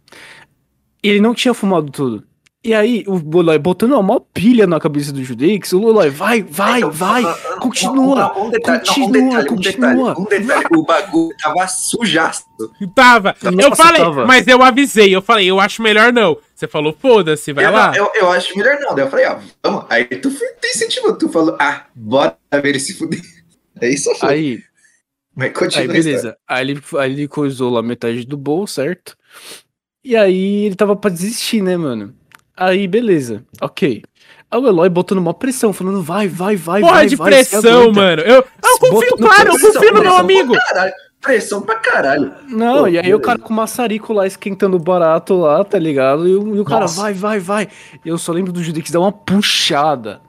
Ele 1.01 1.19
não 1.19 1.33
tinha 1.33 1.53
fumado 1.53 1.91
tudo. 1.91 2.23
E 2.61 2.73
aí, 2.73 3.05
o 3.07 3.15
Lolói 3.15 3.57
botando 3.57 3.97
uma 3.97 4.19
pilha 4.19 4.67
na 4.67 4.81
cabeça 4.81 5.13
do 5.13 5.23
Judeix, 5.23 5.71
o 5.71 5.79
Lolói, 5.79 6.09
vai, 6.09 6.43
vai, 6.43 6.79
então, 6.79 6.91
vai, 6.91 7.23
continua, 7.61 8.37
um, 8.37 8.47
um 8.47 8.49
detalhe, 8.49 8.79
continua, 8.79 9.07
um 9.07 9.11
detalhe, 9.11 9.47
continua. 9.47 9.89
Um 9.89 9.95
detalhe, 9.95 10.19
um 10.19 10.25
detalhe, 10.25 10.67
o 10.75 10.83
bagulho 10.83 11.37
tava 11.41 11.65
sujaço. 11.69 12.43
Tava. 12.93 13.33
Nossa, 13.43 13.61
eu 13.61 13.75
falei, 13.77 14.01
tava. 14.01 14.25
mas 14.25 14.45
eu 14.45 14.61
avisei, 14.61 15.15
eu 15.15 15.21
falei, 15.21 15.49
eu 15.49 15.57
acho 15.57 15.81
melhor 15.81 16.11
não. 16.11 16.37
Você 16.53 16.67
falou, 16.67 16.93
foda-se, 17.01 17.53
vai 17.53 17.65
eu, 17.65 17.71
lá. 17.71 17.93
Eu, 17.95 18.11
eu 18.13 18.29
acho 18.29 18.57
melhor 18.57 18.77
não. 18.81 18.93
Daí 18.93 19.05
eu 19.05 19.09
falei, 19.09 19.25
ó, 19.27 19.31
ah, 19.31 19.39
vamos. 19.63 19.85
Aí 19.89 20.03
tu 20.03 20.29
tem 20.59 20.73
sentido, 20.73 21.17
tu 21.17 21.29
falou, 21.29 21.55
ah, 21.61 21.85
bora 21.95 22.35
ver 22.51 22.65
ele 22.65 22.79
se 22.79 22.93
fuder. 22.93 23.21
É 23.81 23.87
isso, 23.87 24.13
foi. 24.15 24.29
Aí, 24.29 24.63
mas 25.39 25.53
continua 25.53 25.81
aí 25.81 25.87
beleza. 25.87 26.37
Aí 26.45 26.69
ele, 26.69 26.81
aí 26.97 27.13
ele 27.13 27.27
coisou 27.29 27.71
lá 27.71 27.81
metade 27.81 28.25
do 28.25 28.35
bol, 28.35 28.67
certo? 28.67 29.15
E 30.03 30.13
aí 30.13 30.65
ele 30.65 30.75
tava 30.75 30.97
pra 30.97 31.09
desistir, 31.09 31.61
né, 31.61 31.77
mano? 31.77 32.13
Aí, 32.57 32.89
beleza. 32.89 33.45
Ok. 33.61 34.03
Aí 34.51 34.59
o 34.59 34.67
Eloy 34.67 34.89
botando 34.89 35.19
uma 35.19 35.33
pressão, 35.33 35.71
falando, 35.71 36.03
vai, 36.03 36.27
vai, 36.27 36.57
vai, 36.57 36.81
Porra 36.81 36.93
vai. 36.93 37.05
de 37.07 37.15
vai, 37.15 37.31
pressão, 37.31 37.89
mano. 37.93 38.21
Eu, 38.21 38.35
eu 38.35 38.79
confio, 38.79 39.15
claro, 39.17 39.53
eu 39.53 39.59
confio 39.59 39.93
no 39.93 40.01
meu 40.01 40.15
amigo. 40.17 40.53
Pra 40.53 40.91
pressão 41.21 41.61
pra 41.61 41.75
caralho. 41.75 42.33
Não, 42.49 42.79
Pô, 42.79 42.87
e 42.87 42.99
aí 42.99 43.13
o 43.13 43.19
cara 43.21 43.39
com 43.39 43.53
o 43.53 43.55
maçarico 43.55 44.11
lá 44.11 44.27
esquentando 44.27 44.77
barato 44.77 45.37
lá, 45.37 45.63
tá 45.63 45.79
ligado? 45.79 46.27
E 46.27 46.35
o, 46.35 46.55
e 46.57 46.59
o 46.59 46.65
cara, 46.65 46.85
vai, 46.85 47.13
vai, 47.13 47.39
vai. 47.39 47.67
E 48.03 48.09
eu 48.09 48.17
só 48.17 48.33
lembro 48.33 48.51
do 48.51 48.61
Judix 48.61 48.91
dar 48.91 48.99
uma 48.99 49.11
puxada. 49.11 50.21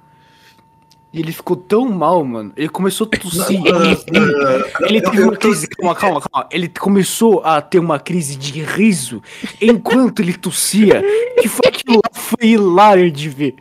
E 1.13 1.19
ele 1.19 1.33
ficou 1.33 1.57
tão 1.57 1.89
mal, 1.89 2.25
mano. 2.25 2.53
Ele 2.57 2.69
começou 2.69 3.09
a 3.13 3.17
tossir. 3.17 3.61
ele, 4.87 5.01
teve 5.01 5.23
uma 5.23 5.37
crise. 5.37 5.67
Calma, 5.67 5.95
calma, 5.95 6.21
calma. 6.21 6.49
Ele 6.53 6.69
começou 6.69 7.43
a 7.45 7.61
ter 7.61 7.81
uma 7.81 7.99
crise 7.99 8.37
de 8.37 8.63
riso 8.63 9.21
enquanto 9.61 10.21
ele 10.21 10.35
tossia. 10.35 11.03
Que 11.41 11.49
foi 11.49 11.69
aquilo 11.69 11.97
lá 11.97 12.11
foi 12.13 12.51
hilário 12.51 13.11
de 13.11 13.29
ver. 13.29 13.57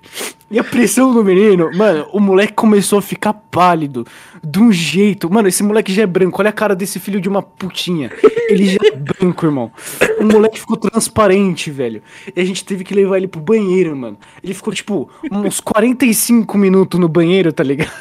E 0.51 0.57
a 0.57 0.63
pressão 0.63 1.13
do 1.13 1.23
menino, 1.23 1.69
mano, 1.75 2.07
o 2.11 2.19
moleque 2.19 2.53
começou 2.53 2.97
a 2.97 3.01
ficar 3.01 3.33
pálido. 3.33 4.05
De 4.43 4.59
um 4.59 4.71
jeito. 4.71 5.29
Mano, 5.31 5.47
esse 5.47 5.61
moleque 5.61 5.93
já 5.93 6.03
é 6.03 6.07
branco. 6.07 6.41
Olha 6.41 6.49
a 6.49 6.53
cara 6.53 6.75
desse 6.75 6.99
filho 6.99 7.21
de 7.21 7.29
uma 7.29 7.41
putinha. 7.41 8.09
Ele 8.47 8.65
já 8.65 8.79
é 8.83 8.91
branco, 8.91 9.45
irmão. 9.45 9.71
O 10.19 10.23
moleque 10.23 10.59
ficou 10.59 10.75
transparente, 10.75 11.69
velho. 11.69 12.01
E 12.35 12.41
a 12.41 12.45
gente 12.45 12.65
teve 12.65 12.83
que 12.83 12.95
levar 12.95 13.17
ele 13.17 13.27
pro 13.27 13.39
banheiro, 13.39 13.95
mano. 13.95 14.17
Ele 14.43 14.53
ficou, 14.53 14.73
tipo, 14.73 15.09
uns 15.31 15.59
45 15.59 16.57
minutos 16.57 16.99
no 16.99 17.07
banheiro, 17.07 17.53
tá 17.53 17.63
ligado? 17.63 17.91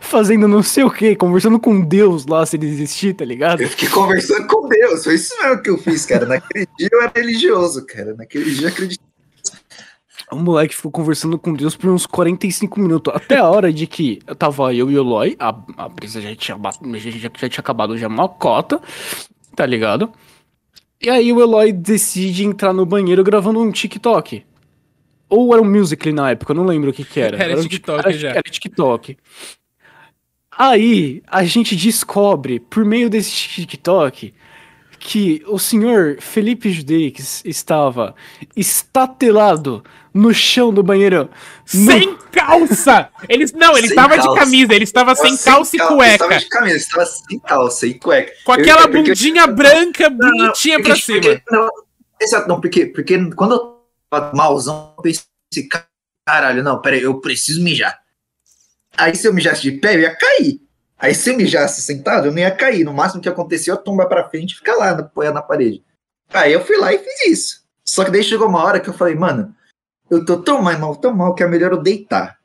Fazendo 0.00 0.48
não 0.48 0.62
sei 0.62 0.84
o 0.84 0.90
que, 0.90 1.14
conversando 1.14 1.60
com 1.60 1.80
Deus 1.80 2.26
lá, 2.26 2.44
se 2.44 2.56
ele 2.56 2.66
existir, 2.66 3.14
tá 3.14 3.24
ligado? 3.24 3.60
Eu 3.60 3.68
fiquei 3.68 3.88
conversando 3.88 4.46
com 4.46 4.68
Deus, 4.68 5.04
foi 5.04 5.14
isso 5.14 5.34
mesmo 5.40 5.62
que 5.62 5.70
eu 5.70 5.78
fiz, 5.78 6.06
cara. 6.06 6.26
Naquele 6.26 6.66
dia 6.78 6.88
eu 6.92 7.02
era 7.02 7.12
religioso, 7.14 7.84
cara. 7.86 8.14
Naquele 8.14 8.50
dia 8.50 8.66
eu 8.66 8.72
acreditei 8.72 9.06
o 10.32 10.36
moleque 10.36 10.74
ficou 10.74 10.90
conversando 10.90 11.38
com 11.38 11.52
Deus 11.52 11.76
por 11.76 11.90
uns 11.90 12.04
45 12.06 12.80
minutos. 12.80 13.14
Até 13.14 13.38
a 13.38 13.48
hora 13.48 13.72
de 13.72 13.86
que 13.86 14.20
eu 14.26 14.34
tava 14.34 14.74
eu 14.74 14.90
e 14.90 14.96
o 14.96 15.00
Eloy, 15.00 15.36
a, 15.38 15.48
a 15.76 15.88
brisa 15.88 16.20
já 16.20 16.34
tinha, 16.34 16.58
já, 16.98 17.10
já, 17.10 17.48
tinha 17.48 17.60
acabado 17.60 17.96
já 17.96 18.08
uma 18.08 18.28
cota, 18.28 18.80
tá 19.54 19.64
ligado? 19.64 20.10
E 21.00 21.08
aí 21.08 21.32
o 21.32 21.40
Eloy 21.40 21.72
decide 21.72 22.44
entrar 22.44 22.72
no 22.72 22.84
banheiro 22.84 23.22
gravando 23.22 23.60
um 23.60 23.70
TikTok. 23.70 24.44
Ou 25.28 25.52
era 25.52 25.62
um 25.62 25.70
Musical.ly 25.70 26.12
na 26.12 26.30
época, 26.30 26.52
eu 26.52 26.56
não 26.56 26.64
lembro 26.64 26.90
o 26.90 26.92
que 26.92 27.04
que 27.04 27.20
era. 27.20 27.36
Era, 27.36 27.52
era 27.52 27.62
TikTok 27.62 27.98
era, 28.00 28.12
já. 28.12 28.30
Era 28.30 28.42
TikTok. 28.42 29.16
Aí 30.58 31.22
a 31.26 31.44
gente 31.44 31.76
descobre, 31.76 32.58
por 32.58 32.84
meio 32.84 33.10
desse 33.10 33.30
TikTok, 33.30 34.32
que 34.98 35.42
o 35.46 35.58
senhor 35.58 36.16
Felipe 36.20 36.70
Judeix 36.70 37.42
estava 37.44 38.14
estatelado 38.56 39.84
no 40.12 40.32
chão 40.32 40.72
do 40.72 40.82
banheiro. 40.82 41.28
Sem 41.64 42.06
no... 42.06 42.18
calça! 42.32 43.10
Eles, 43.28 43.52
não, 43.52 43.76
ele 43.76 43.88
estava 43.88 44.18
de 44.18 44.34
camisa, 44.34 44.74
ele 44.74 44.84
estava 44.84 45.14
sem, 45.14 45.36
sem 45.36 45.52
calça 45.52 45.76
e 45.76 45.78
cueca. 45.78 46.04
Ele 46.04 46.12
estava 46.14 46.38
de 46.38 46.48
camisa, 46.48 46.76
estava 46.76 47.06
sem 47.06 47.38
calça 47.38 47.86
e 47.86 47.94
cueca. 47.94 48.32
Com 48.44 48.52
aquela 48.52 48.82
eu, 48.82 48.88
bundinha 48.88 49.42
eu, 49.42 49.54
branca 49.54 50.08
não, 50.08 50.16
bonitinha 50.16 50.78
não, 50.78 50.84
pra 50.84 50.96
cima. 50.96 51.42
Não, 51.50 51.68
exato, 52.20 52.48
não, 52.48 52.60
porque, 52.60 52.86
porque 52.86 53.30
quando 53.32 53.54
eu 53.54 53.76
tava 54.10 54.32
malzão, 54.34 54.94
eu 54.96 55.02
pensei, 55.02 55.68
caralho, 56.26 56.62
não, 56.62 56.80
peraí, 56.80 57.02
eu 57.02 57.20
preciso 57.20 57.62
mijar. 57.62 57.98
Aí 58.96 59.14
se 59.14 59.28
eu 59.28 59.34
mijasse 59.34 59.62
de 59.62 59.72
pé, 59.72 59.96
eu 59.96 60.00
ia 60.00 60.16
cair. 60.16 60.65
Aí 60.98 61.14
se 61.14 61.30
eu 61.30 61.36
mijasse 61.36 61.82
sentado, 61.82 62.26
eu 62.26 62.32
não 62.32 62.38
ia 62.38 62.50
cair. 62.50 62.84
No 62.84 62.92
máximo 62.92 63.20
que 63.20 63.28
aconteceu, 63.28 63.74
eu 63.74 63.82
tombar 63.82 64.08
pra 64.08 64.28
frente 64.28 64.52
e 64.52 64.56
ficar 64.56 64.76
lá, 64.76 64.90
apoiado 64.90 65.34
na 65.34 65.42
parede. 65.42 65.82
Aí 66.32 66.52
eu 66.52 66.64
fui 66.64 66.76
lá 66.78 66.92
e 66.92 66.98
fiz 66.98 67.26
isso. 67.26 67.64
Só 67.84 68.04
que 68.04 68.10
daí 68.10 68.22
chegou 68.22 68.48
uma 68.48 68.64
hora 68.64 68.80
que 68.80 68.88
eu 68.88 68.94
falei, 68.94 69.14
mano, 69.14 69.54
eu 70.10 70.24
tô 70.24 70.38
tão 70.38 70.62
mal, 70.62 70.96
tão 70.96 71.14
mal, 71.14 71.34
que 71.34 71.42
é 71.42 71.46
melhor 71.46 71.72
eu 71.72 71.82
deitar. 71.82 72.36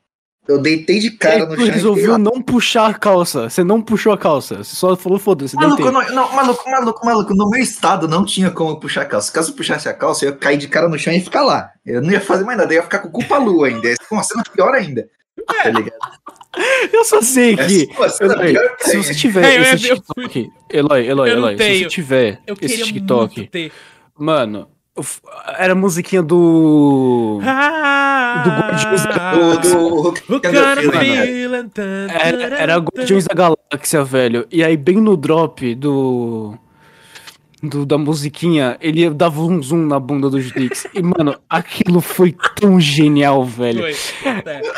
Eu 0.46 0.60
deitei 0.60 0.98
de 0.98 1.12
cara 1.12 1.46
no 1.46 1.54
chão. 1.54 1.66
Você 1.66 1.70
resolveu 1.70 2.18
não 2.18 2.42
puxar 2.42 2.90
a 2.90 2.94
calça. 2.94 3.48
Você 3.48 3.62
não 3.62 3.80
puxou 3.80 4.12
a 4.12 4.18
calça. 4.18 4.56
Você 4.56 4.74
só 4.74 4.96
falou, 4.96 5.18
foda-se. 5.18 5.54
Maluco, 5.54 5.90
não, 5.90 6.08
não, 6.10 6.32
maluco, 6.32 6.68
maluco, 6.68 7.06
maluco. 7.06 7.34
No 7.34 7.48
meu 7.48 7.62
estado 7.62 8.08
não 8.08 8.24
tinha 8.24 8.50
como 8.50 8.80
puxar 8.80 9.02
a 9.02 9.04
calça. 9.04 9.32
Caso 9.32 9.52
eu 9.52 9.56
puxasse 9.56 9.88
a 9.88 9.94
calça, 9.94 10.24
eu 10.24 10.30
ia 10.30 10.36
cair 10.36 10.56
de 10.56 10.66
cara 10.66 10.88
no 10.88 10.98
chão 10.98 11.12
e 11.12 11.20
ficar 11.20 11.42
lá. 11.42 11.70
Eu 11.86 12.02
não 12.02 12.10
ia 12.10 12.20
fazer 12.20 12.44
mais 12.44 12.58
nada. 12.58 12.72
Eu 12.72 12.78
ia 12.78 12.82
ficar 12.82 12.98
com 12.98 13.10
culpa 13.10 13.38
lua 13.38 13.68
ainda. 13.68 13.88
Ia 13.88 13.94
ser 13.94 14.14
uma 14.14 14.24
cena 14.24 14.42
pior 14.52 14.74
ainda. 14.74 15.08
Tá 15.46 15.68
ligado? 15.68 15.96
Eu 16.92 17.04
só 17.04 17.22
sei 17.22 17.56
que. 17.56 17.88
Eloy, 18.20 18.56
se 18.78 18.96
você 18.96 19.14
tiver 19.14 19.44
é, 19.44 19.72
esse 19.74 19.88
TikTok. 19.88 20.52
Eloy, 20.70 21.06
Eloy, 21.06 21.30
Eloy, 21.30 21.56
se 21.56 21.78
você 21.78 21.86
tiver 21.86 22.40
esse 22.60 22.82
TikTok. 22.84 23.72
Mano, 24.18 24.68
era 25.58 25.72
a 25.72 25.76
musiquinha 25.76 26.22
do. 26.22 27.40
Ah, 27.42 28.42
do 28.44 28.50
Guardiões 28.50 29.04
da 29.04 29.12
Galáxia. 29.14 29.78
Era, 32.10 32.56
era 32.58 32.76
Guardiões 32.76 33.24
da 33.24 33.34
Galáxia, 33.34 34.04
velho. 34.04 34.46
E 34.50 34.62
aí, 34.62 34.76
bem 34.76 35.00
no 35.00 35.16
drop 35.16 35.74
do 35.74 36.58
do, 37.62 37.86
da 37.86 37.96
musiquinha, 37.96 38.76
ele 38.80 39.08
dava 39.10 39.40
um 39.40 39.62
zoom 39.62 39.86
na 39.86 40.00
bunda 40.00 40.28
do 40.28 40.40
Judix. 40.40 40.86
E, 40.92 41.00
mano, 41.00 41.38
aquilo 41.48 42.00
foi 42.00 42.34
tão 42.56 42.80
genial, 42.80 43.44
velho. 43.44 43.80
Foi. 43.80 43.94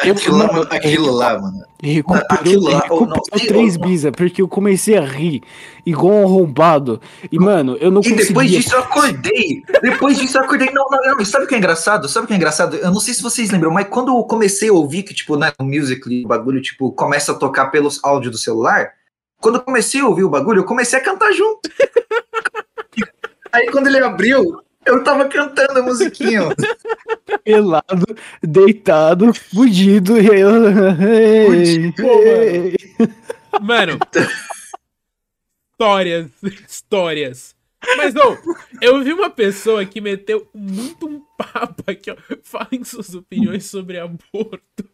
Eu, 0.04 0.12
aquilo, 0.12 0.38
mano, 0.38 0.52
lá, 0.60 0.68
aquilo 0.70 1.10
lá, 1.10 1.40
mano. 1.40 1.64
Recuperou, 1.82 2.26
aquilo 2.30 2.64
lá, 2.64 2.80
recuperou 2.80 3.06
não, 3.08 3.46
três 3.46 3.76
bisa, 3.76 4.12
porque 4.12 4.42
eu 4.42 4.48
comecei 4.48 4.98
a 4.98 5.04
rir 5.04 5.42
igual 5.84 6.14
um 6.14 6.24
arrombado. 6.24 7.00
E, 7.32 7.38
mano, 7.38 7.76
eu 7.80 7.90
não 7.90 8.00
E 8.02 8.04
conseguia... 8.04 8.26
depois 8.26 8.50
disso 8.50 8.74
eu 8.74 8.80
acordei. 8.80 9.62
Depois 9.82 10.18
disso 10.18 10.36
eu 10.36 10.42
acordei. 10.42 10.70
Não, 10.70 10.86
não, 10.90 11.16
não. 11.16 11.24
Sabe 11.24 11.46
o 11.46 11.48
que 11.48 11.54
é 11.54 11.58
engraçado? 11.58 12.06
Sabe 12.06 12.24
o 12.24 12.26
que 12.26 12.34
é 12.34 12.36
engraçado? 12.36 12.76
Eu 12.76 12.90
não 12.90 13.00
sei 13.00 13.14
se 13.14 13.22
vocês 13.22 13.50
lembram, 13.50 13.70
mas 13.70 13.88
quando 13.88 14.08
eu 14.08 14.22
comecei 14.24 14.68
a 14.68 14.72
ouvir 14.72 15.04
que, 15.04 15.14
tipo, 15.14 15.36
né, 15.36 15.52
o 15.58 15.64
music, 15.64 16.24
o 16.24 16.28
bagulho, 16.28 16.60
tipo, 16.60 16.92
começa 16.92 17.32
a 17.32 17.34
tocar 17.34 17.66
pelos 17.66 17.98
áudios 18.04 18.32
do 18.32 18.38
celular. 18.38 18.92
Quando 19.40 19.56
eu 19.56 19.62
comecei 19.62 20.00
a 20.00 20.06
ouvir 20.06 20.24
o 20.24 20.30
bagulho, 20.30 20.60
eu 20.60 20.64
comecei 20.64 20.98
a 20.98 21.02
cantar 21.02 21.32
junto. 21.32 21.70
Aí 23.54 23.70
quando 23.70 23.86
ele 23.86 23.98
abriu, 23.98 24.60
eu 24.84 25.04
tava 25.04 25.28
cantando 25.28 25.78
a 25.78 25.82
musiquinha. 25.82 26.40
Pelado, 27.44 28.04
deitado, 28.42 29.32
fudido. 29.32 30.20
E 30.20 30.26
eu... 30.26 30.50
mano. 33.62 33.96
histórias, 35.70 36.30
histórias. 36.68 37.54
Mas 37.96 38.12
não, 38.12 38.36
eu 38.80 39.04
vi 39.04 39.12
uma 39.12 39.30
pessoa 39.30 39.84
que 39.84 40.00
meteu 40.00 40.48
muito 40.52 41.06
um 41.06 41.22
papo 41.38 41.84
aqui, 41.86 42.10
ó. 42.10 42.16
Falem 42.42 42.82
suas 42.82 43.14
opiniões 43.14 43.66
sobre 43.66 44.00
aborto. 44.00 44.84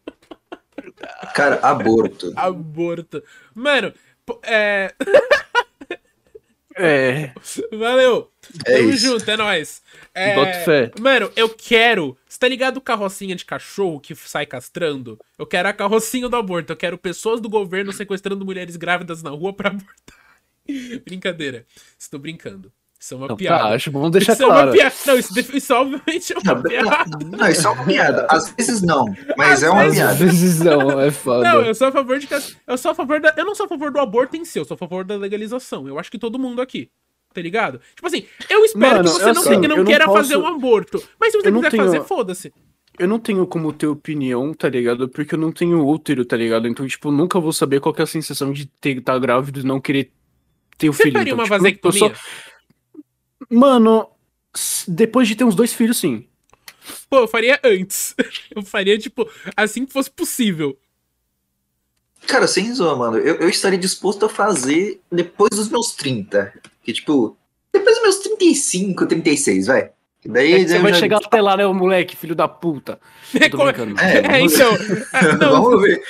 Cara, 1.33 1.55
aborto. 1.63 2.31
Aborto. 2.35 3.23
Mano, 3.55 3.91
pô, 4.23 4.39
é. 4.43 4.93
É. 6.81 7.33
Valeu. 7.71 8.31
É 8.65 8.77
Tamo 8.77 8.89
isso. 8.89 9.05
junto, 9.05 9.29
é 9.29 9.37
nóis. 9.37 9.81
É, 10.13 10.35
Boto 10.35 10.65
fé. 10.65 10.91
Mano, 10.99 11.31
eu 11.35 11.49
quero. 11.49 12.17
Você 12.27 12.39
tá 12.39 12.47
ligado 12.47 12.77
o 12.77 12.81
carrocinha 12.81 13.35
de 13.35 13.45
cachorro 13.45 13.99
que 13.99 14.15
sai 14.15 14.45
castrando? 14.45 15.19
Eu 15.37 15.45
quero 15.45 15.69
a 15.69 15.73
carrocinha 15.73 16.27
do 16.27 16.35
aborto. 16.35 16.73
Eu 16.73 16.77
quero 16.77 16.97
pessoas 16.97 17.39
do 17.39 17.49
governo 17.49 17.93
sequestrando 17.93 18.45
mulheres 18.45 18.75
grávidas 18.75 19.21
na 19.21 19.29
rua 19.29 19.53
pra 19.53 19.69
abortar. 19.69 20.17
Brincadeira. 21.05 21.65
Estou 21.97 22.19
brincando. 22.19 22.71
Isso 23.01 23.15
é 23.15 23.17
uma 23.17 23.25
Então, 23.25 23.35
piada. 23.37 23.63
tá, 23.63 23.69
acho 23.73 23.89
bom 23.91 24.11
deixar 24.11 24.33
isso 24.33 24.43
é 24.43 24.45
uma 24.45 24.53
claro. 24.53 24.71
piada. 24.73 24.95
Não, 25.07 25.17
isso, 25.17 25.57
isso 25.57 25.73
obviamente 25.73 26.33
é 26.33 26.37
uma 26.37 26.53
Não, 26.53 26.61
piada. 26.61 27.17
Não, 27.37 27.47
isso 27.49 27.67
é 27.67 27.71
uma 27.71 27.83
piada. 27.85 28.27
Às 28.29 28.49
vezes 28.51 28.81
não, 28.83 29.05
mas 29.35 29.51
Às 29.53 29.63
é 29.63 29.69
uma 29.71 29.81
vezes- 29.83 29.97
piada. 29.97 30.11
Às 30.13 30.19
vezes 30.19 30.59
não, 30.59 31.01
é 31.01 31.09
foda. 31.11 31.43
Não, 31.49 31.61
eu 31.63 31.73
sou 31.73 31.87
a 31.87 31.91
favor 31.91 32.19
de 32.19 32.27
eu 32.67 32.77
sou 32.77 32.91
a 32.91 32.93
favor 32.95 33.19
da 33.19 33.33
eu 33.35 33.43
não 33.45 33.55
sou 33.55 33.65
a 33.65 33.69
favor 33.69 33.91
do 33.91 33.99
aborto 33.99 34.37
em 34.37 34.45
si, 34.45 34.59
eu 34.59 34.65
sou 34.65 34.75
a 34.75 34.77
favor 34.77 35.03
da 35.03 35.15
legalização. 35.15 35.87
Eu 35.87 35.97
acho 35.97 36.11
que 36.11 36.19
todo 36.19 36.37
mundo 36.37 36.61
aqui, 36.61 36.91
tá 37.33 37.41
ligado? 37.41 37.81
Tipo 37.95 38.05
assim, 38.05 38.23
eu 38.47 38.63
espero 38.65 38.97
Mano, 38.97 39.03
que 39.05 39.09
você 39.09 39.29
eu 39.29 39.33
não, 39.33 39.41
sei, 39.41 39.59
que 39.59 39.67
não 39.67 39.75
eu 39.77 39.83
não 39.83 39.85
queira 39.85 40.05
posso- 40.05 40.17
fazer 40.17 40.37
um 40.37 40.45
aborto. 40.45 41.03
Mas 41.19 41.31
se 41.31 41.39
você 41.41 41.47
eu 41.47 41.51
não 41.53 41.59
quiser 41.61 41.71
tenho- 41.71 41.83
fazer, 41.85 42.03
foda-se. 42.03 42.53
Eu 42.99 43.07
não 43.07 43.17
tenho 43.17 43.47
como 43.47 43.73
ter 43.73 43.87
opinião, 43.87 44.53
tá 44.53 44.69
ligado? 44.69 45.09
Porque 45.09 45.33
eu 45.33 45.39
não 45.39 45.51
tenho 45.51 45.83
útero, 45.87 46.23
tá 46.23 46.37
ligado? 46.37 46.67
Então, 46.67 46.85
tipo, 46.85 47.09
nunca 47.09 47.39
vou 47.39 47.51
saber 47.51 47.79
qual 47.79 47.95
que 47.95 48.01
é 48.01 48.03
a 48.03 48.07
sensação 48.07 48.51
de 48.53 48.67
ter 48.67 48.97
estar 48.99 49.17
grávido 49.17 49.59
e 49.59 49.63
não 49.63 49.81
querer 49.81 50.11
ter 50.77 50.89
o 50.89 50.93
Você 50.93 51.03
filho. 51.03 51.13
faria 51.17 51.33
Então, 51.33 51.39
uma 51.39 51.43
tipo, 51.45 51.55
eu 51.55 51.59
vasectomia? 51.59 51.99
só- 52.15 52.50
Mano, 53.49 54.07
depois 54.87 55.27
de 55.27 55.35
ter 55.35 55.43
uns 55.43 55.55
dois 55.55 55.73
filhos, 55.73 55.97
sim. 55.97 56.25
Pô, 57.09 57.19
eu 57.19 57.27
faria 57.27 57.59
antes. 57.63 58.15
Eu 58.55 58.63
faria, 58.63 58.97
tipo, 58.97 59.29
assim 59.55 59.85
que 59.85 59.93
fosse 59.93 60.09
possível. 60.09 60.77
Cara, 62.27 62.47
sem 62.47 62.73
zoa, 62.73 62.95
mano. 62.95 63.17
Eu, 63.17 63.35
eu 63.35 63.49
estaria 63.49 63.77
disposto 63.79 64.25
a 64.25 64.29
fazer 64.29 65.01
depois 65.11 65.49
dos 65.51 65.69
meus 65.69 65.93
30. 65.93 66.53
Que, 66.83 66.93
tipo, 66.93 67.37
depois 67.73 67.95
dos 67.95 68.03
meus 68.03 68.17
35, 68.19 69.05
36, 69.07 69.67
vai. 69.67 69.91
Que 70.21 70.29
Daí, 70.29 70.53
É 70.53 70.59
que 70.59 70.65
daí 70.65 70.73
você 70.73 70.79
vai 70.79 70.93
já- 70.93 70.99
chegar 70.99 71.17
até 71.17 71.41
lá, 71.41 71.57
né, 71.57 71.65
o 71.65 71.73
moleque, 71.73 72.15
filho 72.15 72.35
da 72.35 72.47
puta. 72.47 72.99
Tô 73.49 73.57
Como- 73.57 73.63
brincando. 73.71 73.99
É, 73.99 74.37
É, 74.37 74.41
então. 74.41 74.71
é, 75.13 75.35
Não, 75.37 75.63
Vamos 75.63 75.81
ver. 75.81 76.01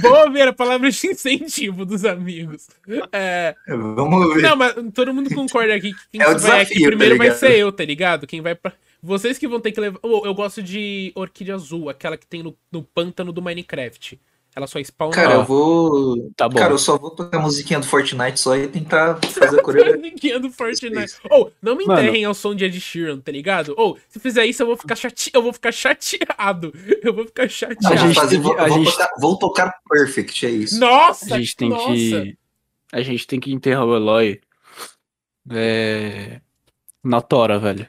Boa 0.00 0.30
ver 0.30 0.48
a 0.48 0.52
palavra 0.52 0.90
de 0.90 1.06
incentivo 1.06 1.84
dos 1.84 2.04
amigos. 2.04 2.68
É, 3.12 3.54
Vamos 3.68 4.34
ver. 4.34 4.42
Não, 4.42 4.56
mas 4.56 4.74
todo 4.94 5.12
mundo 5.12 5.34
concorda 5.34 5.74
aqui 5.74 5.92
que 5.92 6.08
quem 6.12 6.20
É 6.20 6.28
o 6.28 6.38
vai 6.38 6.62
aqui 6.62 6.74
desafio, 6.74 6.82
tá 6.82 6.86
primeiro 6.88 7.18
vai 7.18 7.30
ser 7.32 7.58
eu, 7.58 7.72
tá 7.72 7.84
ligado? 7.84 8.26
Quem 8.26 8.40
vai 8.40 8.54
pra... 8.54 8.72
Vocês 9.02 9.36
que 9.36 9.48
vão 9.48 9.60
ter 9.60 9.72
que 9.72 9.80
levar. 9.80 9.98
Oh, 10.00 10.22
eu 10.24 10.32
gosto 10.32 10.62
de 10.62 11.10
orquídea 11.16 11.56
azul, 11.56 11.88
aquela 11.88 12.16
que 12.16 12.26
tem 12.26 12.40
no, 12.42 12.56
no 12.70 12.84
pântano 12.84 13.32
do 13.32 13.42
Minecraft. 13.42 14.20
Ela 14.54 14.66
só 14.66 14.78
spawna. 14.80 15.14
Cara, 15.14 15.34
eu 15.34 15.44
vou. 15.44 16.30
Tá 16.36 16.46
bom. 16.46 16.58
Cara, 16.58 16.74
eu 16.74 16.78
só 16.78 16.98
vou 16.98 17.10
tocar 17.10 17.38
a 17.38 17.40
musiquinha 17.40 17.80
do 17.80 17.86
Fortnite 17.86 18.38
só 18.38 18.54
e 18.54 18.68
tentar 18.68 19.18
fazer 19.24 19.58
a 19.58 19.62
coreografia. 19.62 19.98
Musiquinha 20.00 20.38
do 20.38 20.50
Fortnite. 20.50 21.14
Ou, 21.30 21.50
não 21.62 21.74
me 21.74 21.86
Mano. 21.86 22.02
enterrem 22.02 22.24
ao 22.26 22.34
som 22.34 22.54
de 22.54 22.66
Ed 22.66 22.78
Sheeran, 22.78 23.18
tá 23.18 23.32
ligado? 23.32 23.74
Ou, 23.78 23.96
se 24.10 24.20
fizer 24.20 24.44
isso, 24.44 24.62
eu 24.62 24.66
vou 24.66 24.76
ficar 24.76 24.94
chate... 24.94 25.30
eu 25.32 25.42
vou 25.42 25.52
ficar 25.54 25.72
chateado. 25.72 26.72
Eu 27.02 27.14
vou 27.14 27.24
ficar 27.26 27.48
chateado. 27.48 27.94
A 27.94 27.96
gente 27.96 28.14
fazer, 28.14 28.36
que- 28.36 28.42
vou, 28.42 28.58
a 28.58 28.66
vou 28.68 28.78
gente- 28.78 28.92
tocar, 28.92 29.10
vou 29.18 29.38
tocar 29.38 29.74
Perfect, 29.88 30.46
é 30.46 30.50
isso. 30.50 30.78
Nossa! 30.78 31.34
A 31.34 31.38
gente 31.38 31.56
tem 31.56 31.68
nossa. 31.70 31.86
que. 31.92 32.36
A 32.92 33.00
gente 33.02 33.26
tem 33.26 33.40
que 33.40 33.52
enterrar 33.52 33.84
o 33.86 33.96
Eloy. 33.96 34.40
É. 35.50 36.40
Na 37.02 37.20
tora, 37.20 37.58
velho. 37.58 37.88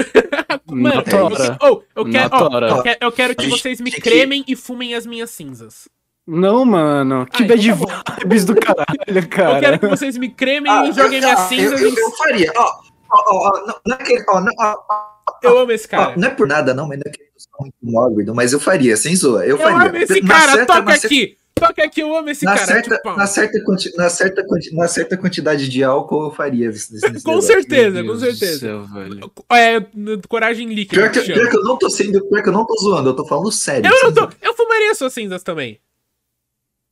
Mano, 0.66 1.02
eu, 1.06 1.58
oh, 1.60 1.82
eu, 1.96 2.04
quero, 2.10 2.30
tora. 2.30 2.68
eu, 2.68 2.82
quero, 2.82 2.98
eu 3.00 3.12
quero 3.12 3.34
que 3.34 3.46
vocês 3.48 3.80
me 3.80 3.90
cremem 3.90 4.44
e 4.46 4.54
fumem 4.54 4.94
as 4.94 5.04
minhas 5.06 5.30
cinzas. 5.30 5.88
Não, 6.26 6.64
mano. 6.64 7.26
Que 7.26 7.42
Ah, 7.42 7.46
bad 7.46 7.68
tá 7.68 8.16
vibes 8.20 8.44
do 8.44 8.54
caralho, 8.54 9.28
cara. 9.28 9.56
Eu 9.56 9.60
quero 9.60 9.78
que 9.80 9.86
vocês 9.88 10.16
me 10.16 10.28
cremem 10.28 10.70
Ah, 10.70 10.86
e 10.86 10.92
joguem 10.92 11.20
minhas 11.20 11.40
cinzas 11.40 11.80
eu, 11.80 11.88
eu, 11.88 11.96
eu 11.96 12.10
faria. 12.12 12.52
Ó, 12.56 12.80
ó, 13.10 13.50
ó, 13.50 13.58
é 13.58 13.66
não, 13.86 13.98
Eu 15.42 15.58
amo 15.58 15.72
esse 15.72 15.88
cara. 15.88 16.14
não 16.16 16.28
é 16.28 16.30
por 16.30 16.46
nada, 16.46 16.72
não, 16.72 16.86
mas 16.86 16.98
não 16.98 17.04
é 17.06 17.10
que 17.10 17.20
eu 17.22 17.26
sou 17.36 17.50
muito 17.60 17.74
mórbido, 17.82 18.34
mas 18.34 18.52
eu 18.52 18.60
faria, 18.60 18.96
sem 18.96 19.16
zoa. 19.16 19.44
Eu, 19.44 19.56
Eu 19.56 19.58
faria. 19.58 19.88
amo 19.88 19.96
esse 19.96 20.20
cara, 20.22 20.66
toca 20.66 20.82
na 20.82 20.96
Toca 21.60 21.84
aqui, 21.84 22.00
eu 22.00 22.16
amo 22.16 22.28
esse 22.30 22.44
Na 22.44 22.54
cara. 22.54 22.66
certa, 22.66 22.96
tipo, 22.96 23.16
na, 23.16 23.26
certa, 23.26 23.62
quanti- 23.64 23.96
na, 23.96 24.08
certa, 24.08 24.44
quanti- 24.46 24.74
na 24.74 24.88
certa 24.88 25.16
quantidade 25.16 25.68
de 25.68 25.84
álcool 25.84 26.24
eu 26.24 26.30
faria 26.32 26.68
nesse, 26.68 26.92
nesse 26.92 27.06
Com 27.22 27.30
negócio. 27.32 27.42
certeza, 27.42 28.02
com 28.04 28.18
certeza. 28.18 28.58
céu, 28.58 28.84
velho. 28.86 29.32
É, 29.52 29.80
coragem 30.28 30.68
líquida. 30.72 31.00
Pior 31.02 31.10
que, 31.12 31.20
que 31.22 31.32
pior 31.32 31.48
que 31.50 31.56
eu 31.56 31.62
não 31.64 31.76
tô 31.78 31.88
sendo, 31.90 32.24
pior 32.26 32.42
que 32.42 32.48
eu 32.48 32.52
não 32.52 32.66
tô 32.66 32.74
zoando, 32.82 33.10
eu 33.10 33.14
tô 33.16 33.26
falando 33.26 33.52
sério. 33.52 33.90
Eu 33.90 34.02
não 34.04 34.12
tô. 34.12 34.28
Eu 34.42 34.54
fumaria 34.54 34.94
suas 34.94 35.12
cinzas 35.12 35.42
também. 35.42 35.78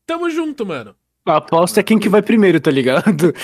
Tamo 0.07 0.31
junto, 0.31 0.65
mano. 0.65 0.95
A 1.27 1.37
aposta 1.37 1.81
é 1.81 1.83
quem 1.83 1.99
que 1.99 2.09
vai 2.09 2.23
primeiro, 2.23 2.59
tá 2.59 2.71
ligado? 2.71 3.35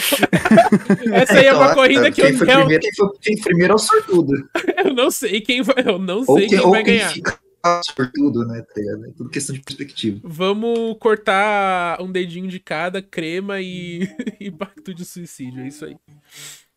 Essa 1.13 1.35
aí 1.35 1.47
é 1.47 1.53
uma 1.53 1.65
Então, 1.65 1.75
corrida 1.75 2.11
que 2.11 2.23
quem 2.23 2.31
eu, 2.31 2.39
foi 2.39 2.51
eu, 2.51 2.59
primeiro, 2.61 2.81
quem 2.81 2.93
foi 2.95 3.09
quem 3.21 3.37
primeiro 3.43 3.73
é 3.73 3.77
o 3.77 3.79
sortudo. 3.79 4.33
eu 4.85 4.95
não 4.95 5.11
sei 5.11 5.41
quem 5.43 5.61
vai. 5.63 5.75
Eu 5.85 5.99
não 5.99 6.25
sei 6.25 6.47
quem, 6.49 6.59
quem 6.61 6.71
vai 6.71 6.83
quem 6.85 6.97
ganhar. 6.99 7.11
fica 7.11 7.39
sortudo, 7.85 8.47
né? 8.47 8.61
Tá? 8.63 8.81
É 9.09 9.13
tudo 9.17 9.31
questão 9.31 9.55
de 9.55 9.63
perspectiva. 9.63 10.21
Vamos 10.23 10.97
cortar 10.99 12.01
um 12.01 12.11
dedinho 12.11 12.49
de 12.49 12.59
cada, 12.61 13.01
crema 13.03 13.61
e, 13.61 14.09
e 14.41 14.51
pacto 14.51 14.93
de 14.95 15.05
suicídio. 15.05 15.63
É 15.63 15.69
isso 15.69 15.85
aí. 15.85 15.97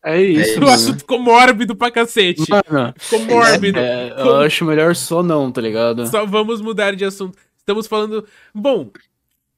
É 0.04 0.20
isso, 0.22 0.58
O 0.58 0.60
mano. 0.62 0.72
assunto 0.72 0.98
ficou 1.00 1.18
mórbido 1.18 1.74
pra 1.74 1.90
cacete. 1.90 2.42
Mano, 2.48 2.94
Ficou 2.96 3.18
mórbido. 3.26 3.78
é, 3.78 4.14
eu 4.16 4.36
acho 4.36 4.64
melhor 4.64 4.94
só 4.94 5.22
não, 5.22 5.50
tá 5.50 5.60
ligado? 5.60 6.06
Só 6.06 6.24
vamos 6.24 6.60
mudar 6.60 6.94
de 6.94 7.04
assunto. 7.04 7.36
Estamos 7.58 7.86
falando. 7.86 8.24
Bom. 8.54 8.90